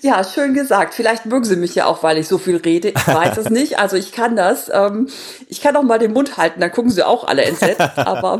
Ja, 0.00 0.22
schön 0.22 0.54
gesagt. 0.54 0.94
Vielleicht 0.94 1.26
mögen 1.26 1.44
Sie 1.44 1.56
mich 1.56 1.74
ja 1.74 1.86
auch, 1.86 2.04
weil 2.04 2.18
ich 2.18 2.28
so 2.28 2.38
viel 2.38 2.56
rede. 2.58 2.90
Ich 2.90 3.08
weiß 3.08 3.36
es 3.38 3.50
nicht. 3.50 3.80
Also 3.80 3.96
ich 3.96 4.12
kann 4.12 4.36
das. 4.36 4.70
Ähm, 4.72 5.08
ich 5.48 5.60
kann 5.60 5.74
auch 5.74 5.82
mal 5.82 5.98
den 5.98 6.12
Mund 6.12 6.36
halten, 6.36 6.60
dann 6.60 6.70
gucken 6.70 6.92
Sie 6.92 7.04
auch 7.04 7.24
alle 7.24 7.42
entsetzt. 7.42 7.80
Aber 7.80 8.38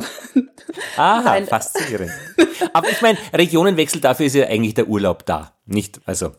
Aha, 0.96 1.22
nein. 1.22 1.46
faszinierend. 1.48 2.12
Aber 2.72 2.88
ich 2.88 3.02
meine, 3.02 3.18
Regionenwechsel, 3.34 4.00
dafür 4.00 4.26
ist 4.26 4.36
ja 4.36 4.46
eigentlich 4.46 4.74
der 4.74 4.86
Urlaub 4.88 5.26
da. 5.26 5.52
Nicht, 5.66 6.00
also 6.06 6.30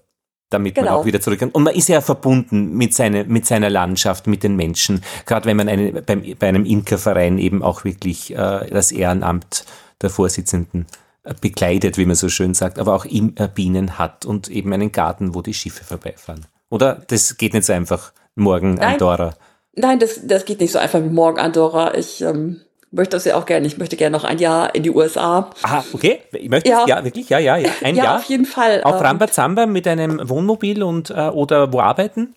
damit 0.50 0.76
genau. 0.76 0.92
man 0.92 1.00
auch 1.00 1.06
wieder 1.06 1.22
zurückkommt. 1.22 1.56
Und 1.56 1.64
man 1.64 1.76
ist 1.76 1.90
ja 1.90 2.02
verbunden 2.02 2.74
mit, 2.74 2.94
seine, 2.94 3.24
mit 3.24 3.46
seiner 3.46 3.70
Landschaft, 3.70 4.28
mit 4.28 4.44
den 4.44 4.56
Menschen. 4.56 5.04
Gerade 5.26 5.46
wenn 5.46 5.58
man 5.58 5.70
eine, 5.70 6.02
beim, 6.02 6.24
bei 6.38 6.48
einem 6.48 6.66
Imkerverein 6.66 7.38
eben 7.38 7.64
auch 7.64 7.84
wirklich 7.84 8.32
äh, 8.32 8.68
das 8.70 8.92
Ehrenamt 8.92 9.66
der 10.02 10.10
Vorsitzenden 10.10 10.88
äh, 11.24 11.34
bekleidet, 11.40 11.98
wie 11.98 12.06
man 12.06 12.16
so 12.16 12.30
schön 12.30 12.54
sagt, 12.54 12.80
aber 12.80 12.96
auch 12.96 13.06
im, 13.06 13.34
äh, 13.38 13.48
Bienen 13.48 13.98
hat 14.00 14.26
und 14.26 14.50
eben 14.50 14.74
einen 14.74 14.92
Garten, 14.92 15.36
wo 15.36 15.42
die 15.42 15.54
Schiffe 15.54 15.84
vorbeifahren. 15.84 16.46
Oder 16.70 17.04
das 17.08 17.38
geht 17.38 17.54
nicht 17.54 17.66
so 17.66 17.74
einfach 17.74 18.12
morgen 18.36 18.76
Nein. 18.76 18.94
Andorra. 18.94 19.36
Nein, 19.76 20.00
das, 20.00 20.20
das 20.24 20.46
geht 20.46 20.60
nicht 20.60 20.72
so 20.72 20.80
einfach 20.80 21.02
wie 21.02 21.10
morgen 21.10 21.40
Andorra. 21.40 21.94
Ich 21.96 22.22
ähm, 22.22 22.62
möchte 22.92 23.16
das 23.16 23.26
ja 23.26 23.36
auch 23.36 23.46
gerne. 23.46 23.68
Ich 23.68 23.78
möchte 23.78 23.96
gerne 23.96 24.16
noch 24.16 24.24
ein 24.24 24.40
Jahr 24.40 24.74
in 24.76 24.84
die 24.84 24.92
USA. 24.92 25.50
Aha, 25.64 25.84
okay. 25.94 26.22
Ich 26.34 26.50
möchte 26.50 26.70
ja. 26.70 26.86
ja, 26.88 27.04
wirklich, 27.04 27.30
ja, 27.30 27.40
ja, 27.40 27.58
ja. 27.58 27.70
Ein 27.84 27.96
ja, 27.96 28.06
Jahr. 28.06 28.16
auf 28.18 28.24
jeden 28.24 28.46
Fall. 28.46 28.82
Auf 28.84 28.96
ähm, 28.96 29.06
Rambazamba 29.06 29.66
mit 29.66 29.88
einem 29.88 30.28
Wohnmobil 30.28 30.84
und 30.84 31.10
äh, 31.10 31.30
oder 31.30 31.72
wo 31.72 31.80
arbeiten? 31.80 32.36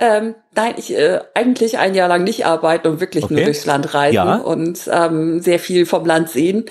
Ähm, 0.00 0.36
nein, 0.54 0.74
ich 0.76 0.96
äh, 0.96 1.18
eigentlich 1.34 1.78
ein 1.78 1.92
Jahr 1.92 2.06
lang 2.06 2.22
nicht 2.22 2.46
arbeiten 2.46 2.86
und 2.86 3.00
wirklich 3.00 3.24
okay. 3.24 3.34
nur 3.34 3.44
durchs 3.44 3.66
Land 3.66 3.94
reisen 3.94 4.14
ja. 4.14 4.36
und 4.36 4.88
ähm, 4.92 5.40
sehr 5.40 5.58
viel 5.58 5.86
vom 5.86 6.06
Land 6.06 6.30
sehen. 6.30 6.66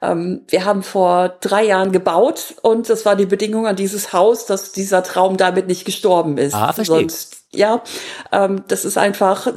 Ähm, 0.00 0.46
wir 0.48 0.64
haben 0.64 0.82
vor 0.82 1.36
drei 1.42 1.64
Jahren 1.64 1.92
gebaut 1.92 2.54
und 2.62 2.88
das 2.88 3.04
war 3.04 3.16
die 3.16 3.26
Bedingung 3.26 3.66
an 3.66 3.76
dieses 3.76 4.14
Haus, 4.14 4.46
dass 4.46 4.72
dieser 4.72 5.02
Traum 5.02 5.36
damit 5.36 5.66
nicht 5.66 5.84
gestorben 5.84 6.38
ist. 6.38 6.54
Ah, 6.54 6.72
verstehe. 6.72 7.00
Sonst, 7.00 7.44
ja, 7.52 7.82
ähm, 8.32 8.64
das 8.68 8.86
ist 8.86 8.96
einfach 8.96 9.48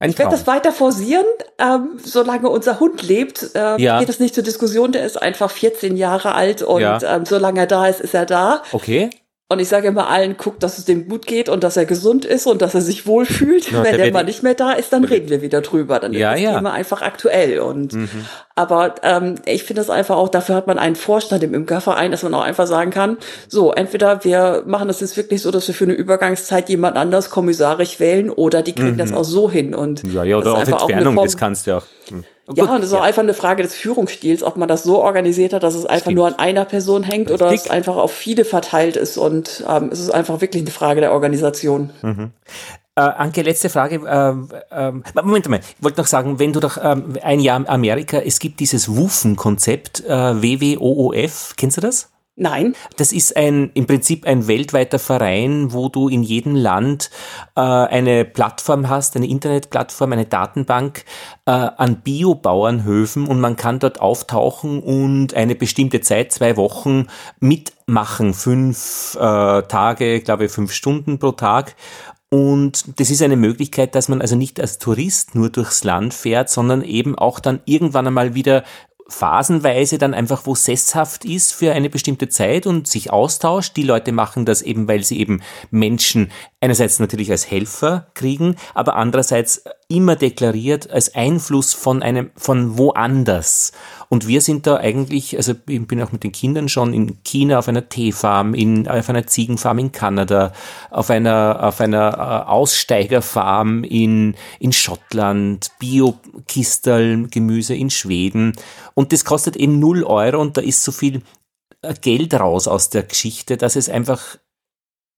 ein 0.00 0.10
ich 0.10 0.18
werde 0.18 0.30
das 0.30 0.46
weiter 0.46 0.72
forcieren, 0.72 1.26
ähm, 1.58 1.98
solange 2.02 2.48
unser 2.48 2.78
Hund 2.78 3.02
lebt. 3.02 3.50
Äh, 3.56 3.80
ja. 3.80 3.98
Geht 3.98 4.08
es 4.08 4.20
nicht 4.20 4.34
zur 4.34 4.44
Diskussion. 4.44 4.92
Der 4.92 5.04
ist 5.04 5.20
einfach 5.20 5.50
14 5.50 5.96
Jahre 5.96 6.34
alt 6.34 6.62
und 6.62 6.80
ja. 6.80 6.98
ähm, 7.02 7.24
solange 7.24 7.60
er 7.60 7.66
da 7.66 7.86
ist, 7.88 8.00
ist 8.00 8.14
er 8.14 8.24
da. 8.24 8.62
Okay. 8.72 9.10
Und 9.50 9.60
ich 9.60 9.68
sage 9.68 9.88
immer 9.88 10.10
allen, 10.10 10.36
guckt, 10.36 10.62
dass 10.62 10.76
es 10.76 10.84
dem 10.84 11.08
gut 11.08 11.26
geht 11.26 11.48
und 11.48 11.64
dass 11.64 11.78
er 11.78 11.86
gesund 11.86 12.26
ist 12.26 12.46
und 12.46 12.60
dass 12.60 12.74
er 12.74 12.82
sich 12.82 13.06
wohlfühlt. 13.06 13.70
Ja, 13.70 13.82
Wenn 13.82 13.96
der 13.96 14.12
mal 14.12 14.24
nicht 14.24 14.42
mehr 14.42 14.52
da 14.52 14.72
ist, 14.72 14.92
dann 14.92 15.04
reden 15.04 15.30
wir 15.30 15.40
wieder 15.40 15.62
drüber. 15.62 15.98
Dann 16.00 16.12
ja, 16.12 16.32
ist 16.32 16.44
das 16.44 16.52
ja. 16.52 16.58
Thema 16.58 16.72
einfach 16.74 17.00
aktuell. 17.00 17.60
Und 17.60 17.94
mhm. 17.94 18.26
aber 18.54 18.96
ähm, 19.02 19.36
ich 19.46 19.64
finde 19.64 19.80
es 19.80 19.88
einfach 19.88 20.16
auch, 20.16 20.28
dafür 20.28 20.54
hat 20.54 20.66
man 20.66 20.78
einen 20.78 20.96
Vorstand 20.96 21.42
im 21.42 21.54
Imkerverein, 21.54 22.10
dass 22.10 22.24
man 22.24 22.34
auch 22.34 22.42
einfach 22.42 22.66
sagen 22.66 22.90
kann, 22.90 23.16
so, 23.48 23.72
entweder 23.72 24.22
wir 24.22 24.64
machen 24.66 24.86
das 24.86 25.00
jetzt 25.00 25.16
wirklich 25.16 25.40
so, 25.40 25.50
dass 25.50 25.66
wir 25.66 25.74
für 25.74 25.84
eine 25.84 25.94
Übergangszeit 25.94 26.68
jemand 26.68 26.98
anders 26.98 27.30
kommissarisch 27.30 28.00
wählen 28.00 28.28
oder 28.28 28.60
die 28.60 28.74
kriegen 28.74 28.92
mhm. 28.92 28.98
das 28.98 29.14
auch 29.14 29.24
so 29.24 29.50
hin. 29.50 29.74
Und 29.74 30.02
ja, 30.12 30.24
ja, 30.24 30.36
oder 30.36 30.56
auf 30.56 30.68
Entfernung, 30.68 31.16
das 31.16 31.38
kannst 31.38 31.66
du 31.66 31.70
ja 31.70 31.78
auch. 31.78 31.86
Hm. 32.10 32.22
Ja, 32.54 32.64
Gut, 32.64 32.74
und 32.74 32.78
es 32.80 32.86
ist 32.86 32.92
ja. 32.92 33.00
auch 33.00 33.04
einfach 33.04 33.22
eine 33.22 33.34
Frage 33.34 33.62
des 33.62 33.74
Führungsstils, 33.74 34.42
ob 34.42 34.56
man 34.56 34.68
das 34.68 34.82
so 34.82 35.02
organisiert 35.02 35.52
hat, 35.52 35.62
dass 35.62 35.74
es 35.74 35.84
einfach 35.84 36.06
Stimmt. 36.06 36.16
nur 36.16 36.26
an 36.28 36.34
einer 36.36 36.64
Person 36.64 37.02
hängt 37.02 37.30
oder 37.30 37.52
es 37.52 37.68
einfach 37.68 37.96
auf 37.96 38.12
viele 38.12 38.44
verteilt 38.44 38.96
ist. 38.96 39.18
Und 39.18 39.64
ähm, 39.68 39.90
es 39.92 40.00
ist 40.00 40.10
einfach 40.10 40.40
wirklich 40.40 40.62
eine 40.62 40.70
Frage 40.70 41.00
der 41.00 41.12
Organisation. 41.12 41.90
Mhm. 42.00 42.30
Äh, 42.94 43.00
Anke, 43.00 43.42
letzte 43.42 43.68
Frage. 43.68 44.00
Ähm, 44.08 44.48
ähm, 44.72 45.04
Moment 45.14 45.48
mal, 45.48 45.60
ich 45.60 45.84
wollte 45.84 46.00
noch 46.00 46.06
sagen, 46.06 46.38
wenn 46.38 46.52
du 46.52 46.60
doch 46.60 46.78
ähm, 46.82 47.16
ein 47.22 47.40
Jahr 47.40 47.62
Amerika, 47.68 48.18
es 48.18 48.38
gibt 48.38 48.60
dieses 48.60 48.88
WUFEN-Konzept, 48.88 50.04
äh, 50.06 50.08
WWOOF, 50.42 51.54
kennst 51.56 51.76
du 51.76 51.80
das? 51.80 52.08
Nein. 52.40 52.76
Das 52.96 53.12
ist 53.12 53.36
ein 53.36 53.72
im 53.74 53.88
Prinzip 53.88 54.24
ein 54.24 54.46
weltweiter 54.46 55.00
Verein, 55.00 55.72
wo 55.72 55.88
du 55.88 56.08
in 56.08 56.22
jedem 56.22 56.54
Land 56.54 57.10
äh, 57.56 57.60
eine 57.60 58.24
Plattform 58.24 58.88
hast, 58.88 59.16
eine 59.16 59.26
Internetplattform, 59.26 60.12
eine 60.12 60.24
Datenbank 60.24 61.04
äh, 61.46 61.50
an 61.50 61.96
Biobauernhöfen 62.02 63.26
und 63.26 63.40
man 63.40 63.56
kann 63.56 63.80
dort 63.80 64.00
auftauchen 64.00 64.80
und 64.80 65.34
eine 65.34 65.56
bestimmte 65.56 66.00
Zeit, 66.00 66.30
zwei 66.30 66.56
Wochen 66.56 67.08
mitmachen, 67.40 68.32
fünf 68.34 69.16
äh, 69.16 69.62
Tage, 69.62 70.20
glaube 70.20 70.44
ich, 70.44 70.52
fünf 70.52 70.72
Stunden 70.72 71.18
pro 71.18 71.32
Tag. 71.32 71.74
Und 72.30 73.00
das 73.00 73.08
ist 73.08 73.22
eine 73.22 73.36
Möglichkeit, 73.36 73.94
dass 73.94 74.08
man 74.08 74.20
also 74.20 74.36
nicht 74.36 74.60
als 74.60 74.78
Tourist 74.78 75.34
nur 75.34 75.48
durchs 75.48 75.82
Land 75.82 76.12
fährt, 76.12 76.50
sondern 76.50 76.82
eben 76.82 77.16
auch 77.16 77.40
dann 77.40 77.60
irgendwann 77.64 78.06
einmal 78.06 78.34
wieder 78.34 78.64
phasenweise 79.08 79.96
dann 79.96 80.12
einfach 80.12 80.44
wo 80.44 80.54
sesshaft 80.54 81.24
ist 81.24 81.54
für 81.54 81.72
eine 81.72 81.88
bestimmte 81.88 82.28
Zeit 82.28 82.66
und 82.66 82.86
sich 82.86 83.10
austauscht. 83.10 83.76
Die 83.76 83.82
Leute 83.82 84.12
machen 84.12 84.44
das 84.44 84.60
eben, 84.60 84.86
weil 84.86 85.02
sie 85.02 85.18
eben 85.18 85.42
Menschen 85.70 86.30
einerseits 86.60 86.98
natürlich 86.98 87.30
als 87.30 87.50
Helfer 87.50 88.08
kriegen, 88.14 88.56
aber 88.74 88.96
andererseits 88.96 89.62
immer 89.88 90.16
deklariert 90.16 90.90
als 90.90 91.14
Einfluss 91.14 91.72
von 91.72 92.02
einem, 92.02 92.30
von 92.36 92.76
woanders. 92.76 93.72
Und 94.08 94.26
wir 94.26 94.40
sind 94.40 94.66
da 94.66 94.76
eigentlich, 94.76 95.36
also 95.36 95.54
ich 95.66 95.86
bin 95.86 96.02
auch 96.02 96.12
mit 96.12 96.24
den 96.24 96.32
Kindern 96.32 96.68
schon 96.68 96.92
in 96.92 97.22
China 97.22 97.58
auf 97.58 97.68
einer 97.68 97.88
Teefarm, 97.88 98.54
in, 98.54 98.88
auf 98.88 99.08
einer 99.08 99.26
Ziegenfarm 99.26 99.78
in 99.78 99.92
Kanada, 99.92 100.52
auf 100.90 101.10
einer, 101.10 101.60
auf 101.62 101.80
einer 101.80 102.14
äh, 102.18 102.50
Aussteigerfarm 102.50 103.84
in, 103.84 104.34
in 104.58 104.72
Schottland, 104.72 105.70
Bio-Kistel, 105.78 107.28
Gemüse 107.28 107.74
in 107.74 107.90
Schweden. 107.90 108.54
Und 108.94 109.12
das 109.12 109.24
kostet 109.24 109.56
eben 109.56 109.78
null 109.78 110.02
Euro 110.02 110.40
und 110.40 110.56
da 110.56 110.60
ist 110.60 110.82
so 110.82 110.90
viel 110.90 111.22
äh, 111.82 111.94
Geld 111.94 112.34
raus 112.34 112.66
aus 112.66 112.90
der 112.90 113.04
Geschichte, 113.04 113.56
dass 113.56 113.76
es 113.76 113.88
einfach 113.88 114.38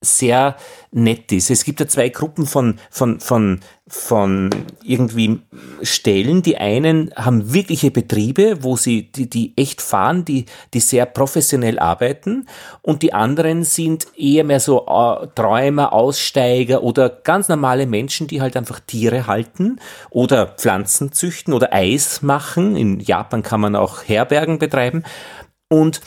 sehr 0.02 0.56
nett 0.92 1.30
ist. 1.30 1.50
Es 1.50 1.64
gibt 1.64 1.78
ja 1.78 1.86
zwei 1.86 2.08
Gruppen 2.08 2.46
von, 2.46 2.78
von, 2.90 3.20
von, 3.20 3.60
von 3.86 4.48
irgendwie 4.82 5.40
Stellen. 5.82 6.40
Die 6.40 6.56
einen 6.56 7.12
haben 7.16 7.52
wirkliche 7.52 7.90
Betriebe, 7.90 8.62
wo 8.62 8.76
sie, 8.76 9.12
die, 9.12 9.28
die 9.28 9.52
echt 9.56 9.82
fahren, 9.82 10.24
die, 10.24 10.46
die 10.72 10.80
sehr 10.80 11.04
professionell 11.04 11.78
arbeiten. 11.78 12.48
Und 12.80 13.02
die 13.02 13.12
anderen 13.12 13.62
sind 13.64 14.06
eher 14.16 14.44
mehr 14.44 14.60
so 14.60 14.86
äh, 14.86 15.26
Träumer, 15.34 15.92
Aussteiger 15.92 16.82
oder 16.82 17.10
ganz 17.10 17.48
normale 17.48 17.86
Menschen, 17.86 18.26
die 18.26 18.40
halt 18.40 18.56
einfach 18.56 18.80
Tiere 18.80 19.26
halten 19.26 19.80
oder 20.08 20.46
Pflanzen 20.46 21.12
züchten 21.12 21.52
oder 21.52 21.74
Eis 21.74 22.22
machen. 22.22 22.74
In 22.74 23.00
Japan 23.00 23.42
kann 23.42 23.60
man 23.60 23.76
auch 23.76 24.02
Herbergen 24.04 24.58
betreiben. 24.58 25.04
Und 25.68 26.00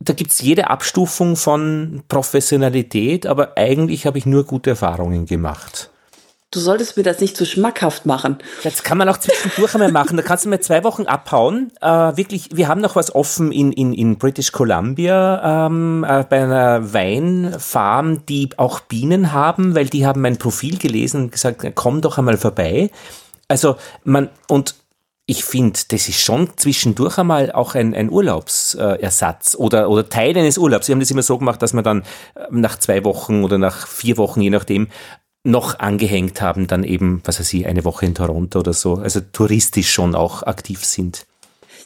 da 0.00 0.14
gibt's 0.14 0.40
jede 0.40 0.70
Abstufung 0.70 1.36
von 1.36 2.02
Professionalität, 2.08 3.26
aber 3.26 3.56
eigentlich 3.56 4.06
habe 4.06 4.18
ich 4.18 4.26
nur 4.26 4.44
gute 4.44 4.70
Erfahrungen 4.70 5.26
gemacht. 5.26 5.90
Du 6.52 6.58
solltest 6.58 6.96
mir 6.96 7.04
das 7.04 7.20
nicht 7.20 7.36
zu 7.36 7.46
schmackhaft 7.46 8.06
machen. 8.06 8.38
Das 8.64 8.82
kann 8.82 8.98
man 8.98 9.08
auch 9.08 9.18
zwischendurch 9.18 9.72
einmal 9.74 9.92
machen. 9.92 10.16
Da 10.16 10.24
kannst 10.24 10.44
du 10.44 10.48
mal 10.48 10.58
zwei 10.58 10.82
Wochen 10.82 11.04
abhauen. 11.04 11.70
Äh, 11.80 11.86
wirklich, 11.86 12.48
wir 12.52 12.66
haben 12.66 12.80
noch 12.80 12.96
was 12.96 13.14
offen 13.14 13.52
in, 13.52 13.70
in, 13.70 13.94
in 13.94 14.18
British 14.18 14.50
Columbia 14.50 15.66
ähm, 15.66 16.02
äh, 16.02 16.24
bei 16.28 16.42
einer 16.42 16.92
Weinfarm, 16.92 18.26
die 18.26 18.48
auch 18.56 18.80
Bienen 18.80 19.32
haben, 19.32 19.76
weil 19.76 19.86
die 19.86 20.04
haben 20.06 20.22
mein 20.22 20.38
Profil 20.38 20.78
gelesen 20.78 21.24
und 21.24 21.32
gesagt, 21.32 21.64
komm 21.76 22.00
doch 22.00 22.18
einmal 22.18 22.36
vorbei. 22.36 22.90
Also 23.46 23.76
man, 24.02 24.28
und 24.48 24.74
ich 25.30 25.44
finde, 25.44 25.78
das 25.86 26.08
ist 26.08 26.20
schon 26.20 26.50
zwischendurch 26.56 27.16
einmal 27.16 27.52
auch 27.52 27.76
ein, 27.76 27.94
ein 27.94 28.10
Urlaubsersatz 28.10 29.54
oder, 29.54 29.88
oder 29.88 30.08
Teil 30.08 30.36
eines 30.36 30.58
Urlaubs. 30.58 30.86
Sie 30.86 30.92
haben 30.92 30.98
das 30.98 31.12
immer 31.12 31.22
so 31.22 31.38
gemacht, 31.38 31.62
dass 31.62 31.72
man 31.72 31.84
dann 31.84 32.02
äh, 32.34 32.46
nach 32.50 32.76
zwei 32.80 33.04
Wochen 33.04 33.44
oder 33.44 33.56
nach 33.56 33.86
vier 33.86 34.16
Wochen, 34.16 34.40
je 34.40 34.50
nachdem, 34.50 34.88
noch 35.44 35.78
angehängt 35.78 36.42
haben, 36.42 36.66
dann 36.66 36.82
eben, 36.82 37.22
was 37.24 37.38
weiß 37.38 37.54
ich, 37.54 37.64
eine 37.68 37.84
Woche 37.84 38.06
in 38.06 38.16
Toronto 38.16 38.58
oder 38.58 38.72
so. 38.72 38.94
Also 38.94 39.20
touristisch 39.20 39.92
schon 39.92 40.16
auch 40.16 40.42
aktiv 40.42 40.84
sind. 40.84 41.24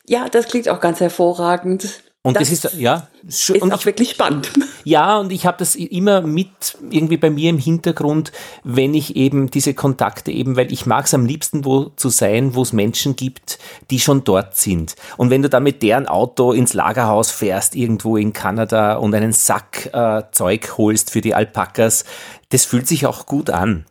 Ja, 0.07 0.31
das 0.31 0.49
klingt 0.49 0.71
auch 0.71 0.81
ganz 0.81 1.01
hervorragend. 1.01 2.03
Und 2.27 2.37
das, 2.37 2.49
das 2.49 2.65
ist, 2.65 2.81
ja, 2.81 3.07
ist 3.29 3.51
und 3.51 3.71
auch 3.71 3.81
ich, 3.81 3.87
wirklich 3.87 4.11
spannend. 4.11 4.51
Ja, 4.87 5.17
und 5.17 5.33
ich 5.33 5.47
habe 5.47 5.57
das 5.57 5.77
immer 5.77 6.21
mit 6.21 6.77
irgendwie 6.91 7.17
bei 7.17 7.31
mir 7.31 7.49
im 7.49 7.57
Hintergrund, 7.57 8.33
wenn 8.65 8.93
ich 8.93 9.17
eben 9.17 9.51
diese 9.51 9.73
Kontakte 9.73 10.31
eben, 10.31 10.57
weil 10.57 10.71
ich 10.71 10.85
mag 10.85 11.07
es 11.07 11.15
am 11.15 11.25
liebsten, 11.25 11.65
wo 11.65 11.87
zu 11.97 12.11
sein, 12.11 12.55
wo 12.55 12.61
es 12.61 12.75
Menschen 12.75 13.17
gibt, 13.17 13.59
die 13.91 13.99
schon 13.99 14.25
dort 14.25 14.59
sind. 14.59 14.95
Und 15.17 15.31
wenn 15.31 15.41
du 15.41 15.49
da 15.49 15.59
mit 15.59 15.83
deren 15.83 16.07
Auto 16.07 16.53
ins 16.53 16.75
Lagerhaus 16.75 17.31
fährst, 17.31 17.75
irgendwo 17.75 18.19
in 18.19 18.35
Kanada 18.35 18.97
und 18.97 19.15
einen 19.15 19.33
Sack 19.33 19.89
äh, 19.95 20.25
Zeug 20.33 20.77
holst 20.77 21.11
für 21.11 21.23
die 21.23 21.35
Alpakas, 21.35 22.05
das 22.51 22.67
fühlt 22.67 22.87
sich 22.87 23.07
auch 23.07 23.25
gut 23.25 23.49
an. 23.49 23.87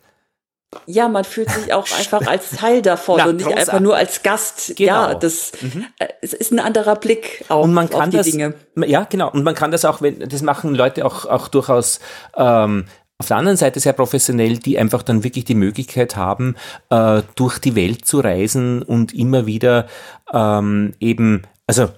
Ja, 0.85 1.07
man 1.07 1.23
fühlt 1.23 1.49
sich 1.49 1.73
auch 1.73 1.87
einfach 1.97 2.25
als 2.27 2.51
Teil 2.51 2.81
davon 2.81 3.17
Na, 3.19 3.29
und 3.29 3.37
nicht 3.37 3.51
einfach 3.51 3.79
nur 3.79 3.95
als 3.95 4.23
Gast. 4.23 4.73
Genau. 4.75 4.91
Ja, 4.91 5.15
das 5.15 5.51
mhm. 5.61 5.85
Äh, 5.99 6.07
es 6.21 6.33
ist 6.33 6.51
ein 6.51 6.59
anderer 6.59 6.95
Blick 6.95 7.45
auf, 7.49 7.63
und 7.65 7.73
man 7.73 7.89
kann 7.89 8.11
die 8.11 8.17
das, 8.17 8.25
Dinge. 8.25 8.53
Ja, 8.75 9.05
genau. 9.09 9.31
Und 9.31 9.43
man 9.43 9.55
kann 9.55 9.71
das 9.71 9.85
auch, 9.85 10.01
wenn 10.01 10.19
das 10.19 10.41
machen 10.41 10.75
Leute 10.75 11.05
auch, 11.05 11.25
auch 11.25 11.47
durchaus 11.47 11.99
ähm, 12.35 12.85
auf 13.23 13.27
der 13.27 13.37
anderen 13.37 13.57
Seite 13.57 13.79
sehr 13.79 13.93
professionell, 13.93 14.57
die 14.57 14.77
einfach 14.77 15.03
dann 15.03 15.23
wirklich 15.23 15.45
die 15.45 15.55
Möglichkeit 15.55 16.15
haben, 16.15 16.55
äh, 16.89 17.21
durch 17.35 17.59
die 17.59 17.75
Welt 17.75 18.05
zu 18.05 18.19
reisen 18.19 18.81
und 18.81 19.13
immer 19.13 19.45
wieder 19.45 19.87
ähm, 20.33 20.93
eben, 20.99 21.43
also 21.67 21.89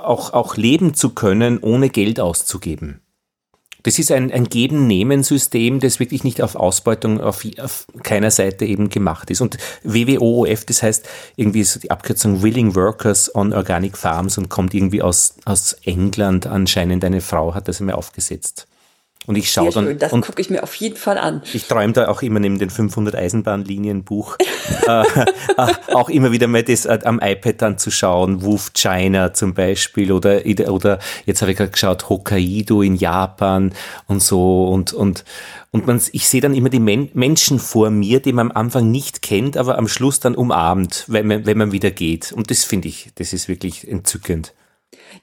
auch, 0.00 0.32
auch 0.32 0.56
leben 0.56 0.94
zu 0.94 1.10
können, 1.10 1.58
ohne 1.58 1.88
Geld 1.88 2.20
auszugeben. 2.20 3.00
Das 3.82 3.98
ist 3.98 4.12
ein, 4.12 4.30
ein 4.32 4.44
Geben-Nehmen-System, 4.44 5.80
das 5.80 6.00
wirklich 6.00 6.24
nicht 6.24 6.42
auf 6.42 6.56
Ausbeutung 6.56 7.20
auf, 7.20 7.44
auf, 7.58 7.86
keiner 8.02 8.30
Seite 8.30 8.64
eben 8.64 8.88
gemacht 8.88 9.30
ist. 9.30 9.40
Und 9.40 9.56
WWOOF, 9.82 10.64
das 10.64 10.82
heißt 10.82 11.08
irgendwie 11.36 11.64
so 11.64 11.80
die 11.80 11.90
Abkürzung 11.90 12.42
Willing 12.42 12.74
Workers 12.74 13.34
on 13.34 13.52
Organic 13.52 13.96
Farms 13.96 14.38
und 14.38 14.48
kommt 14.48 14.74
irgendwie 14.74 15.02
aus, 15.02 15.34
aus 15.44 15.74
England 15.84 16.46
anscheinend. 16.46 17.04
Eine 17.04 17.20
Frau 17.20 17.54
hat 17.54 17.68
das 17.68 17.80
immer 17.80 17.96
aufgesetzt. 17.96 18.66
Und 19.26 19.36
ich 19.36 19.52
schaue 19.52 19.70
dann. 19.70 19.98
Das 19.98 20.12
gucke 20.12 20.40
ich 20.40 20.48
mir 20.48 20.62
auf 20.62 20.74
jeden 20.76 20.96
Fall 20.96 21.18
an. 21.18 21.42
Ich 21.52 21.68
träume 21.68 21.92
da 21.92 22.08
auch 22.08 22.22
immer 22.22 22.40
neben 22.40 22.58
den 22.58 22.70
500 22.70 23.14
Eisenbahnlinien 23.14 24.02
Buch 24.02 24.36
äh, 24.88 25.02
äh, 25.02 25.74
auch 25.92 26.08
immer 26.08 26.32
wieder 26.32 26.48
mal 26.48 26.62
das 26.62 26.86
äh, 26.86 26.98
am 27.04 27.20
iPad 27.22 27.60
dann 27.60 27.78
zu 27.78 27.90
schauen. 27.90 28.42
Woof 28.42 28.72
China 28.72 29.34
zum 29.34 29.52
Beispiel 29.52 30.10
oder, 30.10 30.40
oder 30.68 30.98
jetzt 31.26 31.42
habe 31.42 31.52
ich 31.52 31.58
gerade 31.58 31.70
geschaut 31.70 32.08
Hokkaido 32.08 32.80
in 32.80 32.96
Japan 32.96 33.72
und 34.06 34.22
so 34.22 34.68
und, 34.68 34.94
und, 34.94 35.24
und 35.70 35.86
man, 35.86 36.00
ich 36.12 36.26
sehe 36.26 36.40
dann 36.40 36.54
immer 36.54 36.70
die 36.70 36.80
Men 36.80 37.10
Menschen 37.12 37.58
vor 37.58 37.90
mir, 37.90 38.20
die 38.20 38.32
man 38.32 38.50
am 38.50 38.56
Anfang 38.56 38.90
nicht 38.90 39.20
kennt, 39.20 39.58
aber 39.58 39.76
am 39.76 39.86
Schluss 39.86 40.20
dann 40.20 40.34
umarmt, 40.34 41.04
wenn 41.08 41.26
man, 41.26 41.44
wenn 41.44 41.58
man 41.58 41.72
wieder 41.72 41.90
geht. 41.90 42.32
Und 42.32 42.50
das 42.50 42.64
finde 42.64 42.88
ich, 42.88 43.10
das 43.16 43.34
ist 43.34 43.48
wirklich 43.48 43.86
entzückend. 43.86 44.54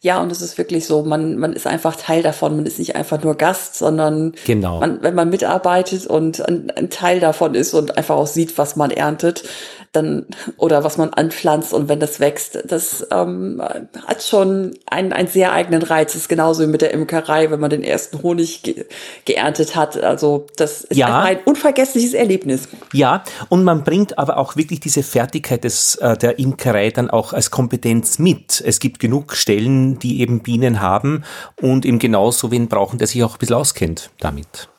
Ja, 0.01 0.21
und 0.21 0.31
es 0.31 0.41
ist 0.41 0.57
wirklich 0.57 0.85
so, 0.85 1.03
man, 1.03 1.37
man 1.37 1.53
ist 1.53 1.67
einfach 1.67 1.95
Teil 1.95 2.23
davon, 2.23 2.55
man 2.55 2.65
ist 2.65 2.79
nicht 2.79 2.95
einfach 2.95 3.23
nur 3.23 3.35
Gast, 3.35 3.75
sondern 3.75 4.33
genau. 4.45 4.79
man, 4.79 5.01
wenn 5.01 5.15
man 5.15 5.29
mitarbeitet 5.29 6.07
und 6.07 6.47
ein, 6.47 6.71
ein 6.71 6.89
Teil 6.89 7.19
davon 7.19 7.55
ist 7.55 7.73
und 7.73 7.97
einfach 7.97 8.15
auch 8.15 8.27
sieht, 8.27 8.57
was 8.57 8.75
man 8.75 8.91
erntet, 8.91 9.43
dann 9.91 10.25
oder 10.57 10.83
was 10.83 10.97
man 10.97 11.13
anpflanzt 11.13 11.73
und 11.73 11.89
wenn 11.89 11.99
das 11.99 12.19
wächst, 12.19 12.59
das 12.65 13.05
ähm, 13.11 13.61
hat 14.05 14.23
schon 14.23 14.75
einen, 14.85 15.13
einen 15.13 15.27
sehr 15.27 15.51
eigenen 15.53 15.81
Reiz. 15.81 16.13
Das 16.13 16.23
ist 16.23 16.29
genauso 16.29 16.63
wie 16.63 16.67
mit 16.67 16.81
der 16.81 16.91
Imkerei, 16.91 17.49
wenn 17.51 17.59
man 17.59 17.69
den 17.69 17.83
ersten 17.83 18.21
Honig 18.21 18.63
ge 18.63 18.85
geerntet 19.25 19.75
hat. 19.75 20.01
Also 20.01 20.47
das 20.55 20.81
ist 20.83 20.97
ja. 20.97 21.21
ein, 21.21 21.37
ein 21.37 21.43
unvergessliches 21.45 22.13
Erlebnis. 22.13 22.67
Ja, 22.93 23.23
und 23.49 23.63
man 23.63 23.83
bringt 23.83 24.17
aber 24.17 24.37
auch 24.37 24.55
wirklich 24.55 24.79
diese 24.79 25.03
Fertigkeit 25.03 25.63
des, 25.63 25.95
äh, 25.95 26.17
der 26.17 26.39
Imkerei 26.39 26.91
dann 26.91 27.09
auch 27.09 27.33
als 27.33 27.51
Kompetenz 27.51 28.19
mit. 28.19 28.61
Es 28.65 28.79
gibt 28.79 28.99
genug 28.99 29.35
Stellen, 29.35 29.99
die 29.99 30.21
eben 30.21 30.41
Bienen 30.41 30.81
haben 30.81 31.23
und 31.61 31.85
eben 31.85 31.99
genauso 31.99 32.51
wen 32.51 32.67
brauchen, 32.67 32.97
der 32.97 33.07
sich 33.07 33.23
auch 33.23 33.35
ein 33.35 33.39
bisschen 33.39 33.55
auskennt 33.55 34.11
damit. 34.19 34.69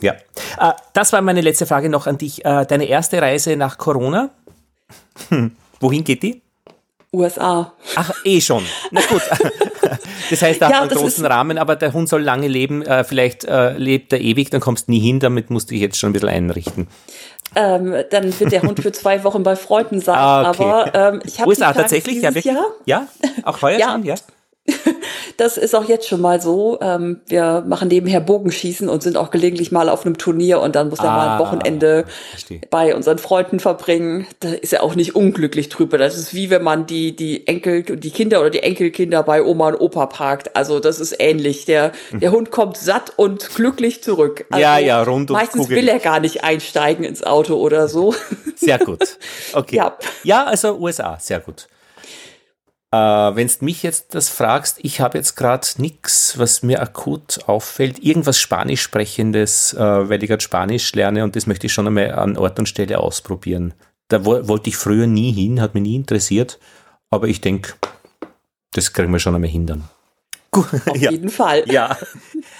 Ja, 0.00 0.12
äh, 0.12 0.72
das 0.92 1.12
war 1.12 1.20
meine 1.22 1.40
letzte 1.40 1.66
Frage 1.66 1.88
noch 1.88 2.06
an 2.06 2.18
dich. 2.18 2.44
Äh, 2.44 2.66
deine 2.66 2.86
erste 2.86 3.20
Reise 3.20 3.56
nach 3.56 3.78
Corona? 3.78 4.30
Hm. 5.28 5.56
Wohin 5.80 6.04
geht 6.04 6.22
die? 6.22 6.42
USA. 7.12 7.72
Ach, 7.96 8.12
eh 8.24 8.40
schon. 8.40 8.64
Na 8.90 9.00
gut. 9.02 9.22
Das 10.30 10.42
heißt, 10.42 10.60
da 10.60 10.68
ja, 10.68 10.76
hat 10.76 10.90
einen 10.90 11.00
großen 11.00 11.24
Rahmen, 11.24 11.56
aber 11.56 11.76
der 11.76 11.92
Hund 11.94 12.08
soll 12.08 12.22
lange 12.22 12.48
leben. 12.48 12.82
Äh, 12.82 13.04
vielleicht 13.04 13.44
äh, 13.44 13.76
lebt 13.78 14.12
er 14.12 14.20
ewig, 14.20 14.50
dann 14.50 14.60
kommst 14.60 14.88
du 14.88 14.92
nie 14.92 15.00
hin. 15.00 15.20
Damit 15.20 15.48
musst 15.48 15.70
du 15.70 15.72
dich 15.72 15.80
jetzt 15.80 15.98
schon 15.98 16.10
ein 16.10 16.12
bisschen 16.12 16.28
einrichten. 16.28 16.88
Ähm, 17.54 17.94
dann 18.10 18.38
wird 18.38 18.52
der 18.52 18.62
Hund 18.62 18.80
für 18.80 18.92
zwei 18.92 19.24
Wochen 19.24 19.42
bei 19.42 19.56
Freunden 19.56 20.00
sein. 20.00 20.18
Ah, 20.18 20.50
okay. 20.50 20.64
Aber 20.64 20.94
ähm, 20.94 21.22
ich 21.24 21.40
habe 21.40 21.48
USA 21.48 21.72
tatsächlich, 21.72 22.20
ja, 22.20 22.30
Jahr? 22.30 22.66
ja, 22.84 23.08
auch 23.44 23.62
heuer 23.62 23.78
ja. 23.78 23.92
schon, 23.92 24.04
ja. 24.04 24.16
Das 25.38 25.56
ist 25.56 25.74
auch 25.76 25.84
jetzt 25.84 26.08
schon 26.08 26.20
mal 26.20 26.40
so. 26.40 26.78
Ähm, 26.80 27.20
wir 27.26 27.64
machen 27.64 27.88
nebenher 27.88 28.20
Bogenschießen 28.20 28.88
und 28.88 29.04
sind 29.04 29.16
auch 29.16 29.30
gelegentlich 29.30 29.70
mal 29.70 29.88
auf 29.88 30.04
einem 30.04 30.18
Turnier 30.18 30.60
und 30.60 30.74
dann 30.74 30.88
muss 30.88 30.98
er 30.98 31.10
ah, 31.10 31.16
mal 31.16 31.28
ein 31.34 31.38
Wochenende 31.38 32.04
verstehe. 32.30 32.60
bei 32.70 32.94
unseren 32.94 33.18
Freunden 33.18 33.60
verbringen. 33.60 34.26
Da 34.40 34.50
ist 34.50 34.72
er 34.72 34.82
auch 34.82 34.96
nicht 34.96 35.14
unglücklich 35.14 35.68
drüber. 35.68 35.96
Das 35.96 36.18
ist 36.18 36.34
wie 36.34 36.50
wenn 36.50 36.64
man 36.64 36.86
die, 36.86 37.14
die 37.14 37.46
Enkel, 37.46 37.84
die 37.84 38.10
Kinder 38.10 38.40
oder 38.40 38.50
die 38.50 38.64
Enkelkinder 38.64 39.22
bei 39.22 39.42
Oma 39.42 39.68
und 39.68 39.80
Opa 39.80 40.06
parkt. 40.06 40.56
Also 40.56 40.80
das 40.80 40.98
ist 40.98 41.14
ähnlich. 41.20 41.66
Der, 41.66 41.92
der 42.12 42.32
Hund 42.32 42.50
kommt 42.50 42.76
satt 42.76 43.12
und 43.14 43.54
glücklich 43.54 44.02
zurück. 44.02 44.44
Also 44.50 44.60
ja, 44.60 44.78
ja, 44.78 45.00
rund 45.04 45.30
und 45.30 45.36
Meistens 45.36 45.62
Kugel. 45.62 45.76
will 45.76 45.88
er 45.88 46.00
gar 46.00 46.18
nicht 46.18 46.42
einsteigen 46.42 47.04
ins 47.04 47.22
Auto 47.22 47.54
oder 47.54 47.86
so. 47.86 48.12
Sehr 48.56 48.78
gut. 48.78 48.98
Okay. 49.52 49.76
Ja, 49.76 49.96
ja 50.24 50.44
also 50.44 50.76
USA, 50.78 51.16
sehr 51.20 51.40
gut. 51.40 51.68
Äh, 52.90 52.96
Wenn 52.96 53.48
du 53.48 53.64
mich 53.64 53.82
jetzt 53.82 54.14
das 54.14 54.28
fragst, 54.28 54.78
ich 54.82 55.00
habe 55.00 55.18
jetzt 55.18 55.36
gerade 55.36 55.66
nichts, 55.76 56.38
was 56.38 56.62
mir 56.62 56.80
akut 56.80 57.40
auffällt. 57.46 57.98
Irgendwas 57.98 58.40
Spanisch 58.40 58.82
sprechendes, 58.82 59.74
äh, 59.74 59.78
weil 59.78 60.22
ich 60.22 60.28
gerade 60.28 60.42
Spanisch 60.42 60.92
lerne 60.94 61.24
und 61.24 61.36
das 61.36 61.46
möchte 61.46 61.66
ich 61.66 61.72
schon 61.72 61.86
einmal 61.86 62.12
an 62.12 62.36
Ort 62.36 62.58
und 62.58 62.68
Stelle 62.68 62.98
ausprobieren. 62.98 63.74
Da 64.08 64.24
wo, 64.24 64.48
wollte 64.48 64.70
ich 64.70 64.76
früher 64.76 65.06
nie 65.06 65.32
hin, 65.32 65.60
hat 65.60 65.74
mich 65.74 65.82
nie 65.82 65.96
interessiert, 65.96 66.58
aber 67.10 67.28
ich 67.28 67.42
denke, 67.42 67.74
das 68.72 68.92
kriegen 68.92 69.12
wir 69.12 69.18
schon 69.18 69.34
einmal 69.34 69.50
hindern. 69.50 69.84
Auf 70.52 70.96
ja. 70.96 71.10
jeden 71.10 71.28
Fall. 71.28 71.64
Ja. 71.70 71.96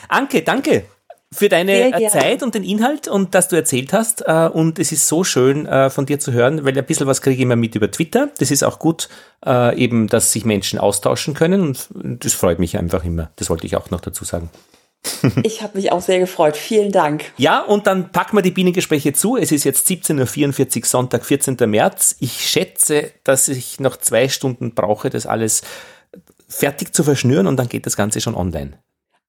Anke, 0.08 0.42
danke 0.42 0.84
für 1.32 1.48
deine 1.48 1.92
Zeit 2.10 2.42
und 2.42 2.54
den 2.54 2.64
Inhalt 2.64 3.06
und 3.06 3.34
dass 3.34 3.48
du 3.48 3.56
erzählt 3.56 3.92
hast. 3.92 4.22
Äh, 4.26 4.48
und 4.52 4.78
es 4.78 4.92
ist 4.92 5.06
so 5.08 5.24
schön 5.24 5.66
äh, 5.66 5.90
von 5.90 6.06
dir 6.06 6.18
zu 6.18 6.32
hören, 6.32 6.64
weil 6.64 6.76
ein 6.76 6.86
bisschen 6.86 7.06
was 7.06 7.20
kriege 7.20 7.36
ich 7.36 7.42
immer 7.42 7.56
mit 7.56 7.74
über 7.74 7.90
Twitter. 7.90 8.30
Das 8.38 8.50
ist 8.50 8.62
auch 8.62 8.78
gut, 8.78 9.08
äh, 9.44 9.76
eben, 9.76 10.06
dass 10.06 10.32
sich 10.32 10.44
Menschen 10.44 10.78
austauschen 10.78 11.34
können 11.34 11.60
und 11.60 11.88
das 11.92 12.32
freut 12.32 12.58
mich 12.58 12.78
einfach 12.78 13.04
immer. 13.04 13.30
Das 13.36 13.50
wollte 13.50 13.66
ich 13.66 13.76
auch 13.76 13.90
noch 13.90 14.00
dazu 14.00 14.24
sagen. 14.24 14.50
Ich 15.44 15.62
habe 15.62 15.78
mich 15.78 15.92
auch 15.92 16.00
sehr 16.00 16.18
gefreut. 16.18 16.56
Vielen 16.56 16.90
Dank. 16.90 17.24
Ja, 17.36 17.60
und 17.60 17.86
dann 17.86 18.10
packen 18.10 18.36
wir 18.36 18.42
die 18.42 18.50
Bienengespräche 18.50 19.12
zu. 19.12 19.36
Es 19.36 19.52
ist 19.52 19.64
jetzt 19.64 19.88
17.44 19.88 20.78
Uhr, 20.78 20.86
Sonntag, 20.86 21.24
14. 21.24 21.56
März. 21.66 22.16
Ich 22.18 22.48
schätze, 22.48 23.12
dass 23.22 23.48
ich 23.48 23.78
noch 23.78 23.96
zwei 23.96 24.28
Stunden 24.28 24.74
brauche, 24.74 25.08
das 25.08 25.26
alles 25.26 25.62
fertig 26.48 26.94
zu 26.94 27.04
verschnüren 27.04 27.46
und 27.46 27.56
dann 27.56 27.68
geht 27.68 27.86
das 27.86 27.96
Ganze 27.96 28.20
schon 28.20 28.34
online. 28.34 28.78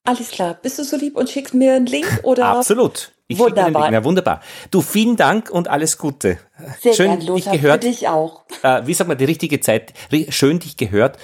Alles 0.05 0.31
klar. 0.31 0.57
Bist 0.61 0.79
du 0.79 0.83
so 0.83 0.97
lieb 0.97 1.15
und 1.15 1.29
schickst 1.29 1.53
mir 1.53 1.75
einen 1.75 1.85
Link 1.85 2.21
oder? 2.23 2.45
Absolut. 2.45 3.11
Ich 3.27 3.37
wunderbar. 3.37 3.91
Ja, 3.91 4.03
wunderbar. 4.03 4.41
Du, 4.71 4.81
vielen 4.81 5.15
Dank 5.15 5.51
und 5.51 5.67
alles 5.67 5.99
Gute. 5.99 6.39
Sehr 6.81 6.93
schön, 6.93 7.19
gern, 7.19 7.35
dich 7.35 7.51
gehört. 7.51 7.83
Für 7.83 7.89
dich 7.89 8.07
auch. 8.07 8.43
Äh, 8.63 8.87
wie 8.87 8.93
sagt 8.95 9.07
man, 9.07 9.19
die 9.19 9.25
richtige 9.25 9.59
Zeit, 9.59 9.93
schön 10.29 10.57
dich 10.57 10.77
gehört 10.77 11.19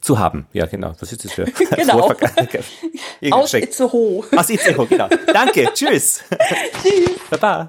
zu 0.00 0.18
haben. 0.18 0.46
Ja, 0.52 0.66
genau. 0.66 0.94
Was 0.98 1.12
ist 1.12 1.24
das 1.24 1.32
für 1.32 1.44
Genau. 1.76 2.12
Aus 3.30 3.54
Itzehoe. 3.54 4.24
Aus 4.36 4.50
Itzehoe, 4.50 4.86
genau. 4.86 5.08
Danke. 5.32 5.70
Tschüss. 5.72 6.22
Tschüss. 6.82 7.18
Baba. 7.30 7.68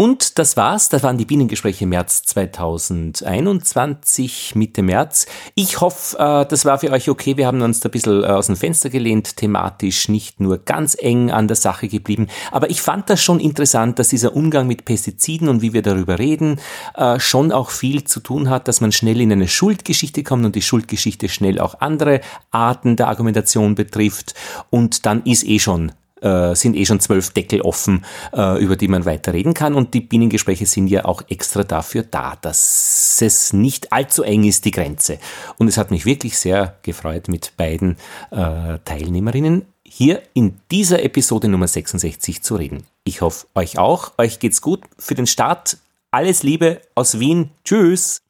Gut, 0.00 0.32
das 0.36 0.56
war's. 0.56 0.88
Das 0.88 1.02
waren 1.02 1.18
die 1.18 1.26
Bienengespräche 1.26 1.84
März 1.84 2.22
2021, 2.22 4.54
Mitte 4.54 4.80
März. 4.80 5.26
Ich 5.54 5.82
hoffe, 5.82 6.16
äh, 6.18 6.46
das 6.46 6.64
war 6.64 6.78
für 6.78 6.90
euch 6.90 7.10
okay. 7.10 7.36
Wir 7.36 7.46
haben 7.46 7.60
uns 7.60 7.80
da 7.80 7.90
ein 7.90 7.92
bisschen 7.92 8.24
äh, 8.24 8.28
aus 8.28 8.46
dem 8.46 8.56
Fenster 8.56 8.88
gelehnt, 8.88 9.36
thematisch 9.36 10.08
nicht 10.08 10.40
nur 10.40 10.56
ganz 10.56 10.96
eng 10.98 11.30
an 11.30 11.48
der 11.48 11.56
Sache 11.56 11.86
geblieben. 11.86 12.28
Aber 12.50 12.70
ich 12.70 12.80
fand 12.80 13.10
das 13.10 13.22
schon 13.22 13.40
interessant, 13.40 13.98
dass 13.98 14.08
dieser 14.08 14.34
Umgang 14.34 14.66
mit 14.66 14.86
Pestiziden 14.86 15.50
und 15.50 15.60
wie 15.60 15.74
wir 15.74 15.82
darüber 15.82 16.18
reden, 16.18 16.58
äh, 16.94 17.20
schon 17.20 17.52
auch 17.52 17.68
viel 17.68 18.04
zu 18.04 18.20
tun 18.20 18.48
hat, 18.48 18.68
dass 18.68 18.80
man 18.80 18.92
schnell 18.92 19.20
in 19.20 19.30
eine 19.30 19.48
Schuldgeschichte 19.48 20.22
kommt 20.22 20.46
und 20.46 20.54
die 20.54 20.62
Schuldgeschichte 20.62 21.28
schnell 21.28 21.60
auch 21.60 21.78
andere 21.80 22.22
Arten 22.50 22.96
der 22.96 23.08
Argumentation 23.08 23.74
betrifft. 23.74 24.32
Und 24.70 25.04
dann 25.04 25.24
ist 25.24 25.46
eh 25.46 25.58
schon 25.58 25.92
äh, 26.22 26.54
sind 26.54 26.76
eh 26.76 26.84
schon 26.84 27.00
zwölf 27.00 27.30
Deckel 27.30 27.62
offen, 27.62 28.04
äh, 28.32 28.62
über 28.62 28.76
die 28.76 28.88
man 28.88 29.04
weiter 29.04 29.32
reden 29.32 29.54
kann. 29.54 29.74
Und 29.74 29.94
die 29.94 30.00
Bienengespräche 30.00 30.66
sind 30.66 30.88
ja 30.88 31.04
auch 31.04 31.22
extra 31.28 31.64
dafür 31.64 32.02
da, 32.02 32.36
dass 32.40 33.18
es 33.20 33.52
nicht 33.52 33.92
allzu 33.92 34.22
eng 34.22 34.44
ist, 34.44 34.64
die 34.64 34.70
Grenze. 34.70 35.18
Und 35.58 35.68
es 35.68 35.76
hat 35.76 35.90
mich 35.90 36.06
wirklich 36.06 36.38
sehr 36.38 36.76
gefreut, 36.82 37.28
mit 37.28 37.56
beiden 37.56 37.96
äh, 38.30 38.78
Teilnehmerinnen 38.84 39.66
hier 39.82 40.22
in 40.34 40.60
dieser 40.70 41.02
Episode 41.02 41.48
Nummer 41.48 41.66
66 41.66 42.42
zu 42.42 42.54
reden. 42.54 42.84
Ich 43.04 43.22
hoffe, 43.22 43.46
euch 43.54 43.78
auch. 43.78 44.12
Euch 44.18 44.38
geht's 44.38 44.62
gut 44.62 44.82
für 44.98 45.14
den 45.14 45.26
Start. 45.26 45.78
Alles 46.12 46.42
Liebe 46.42 46.80
aus 46.94 47.18
Wien. 47.18 47.50
Tschüss. 47.64 48.22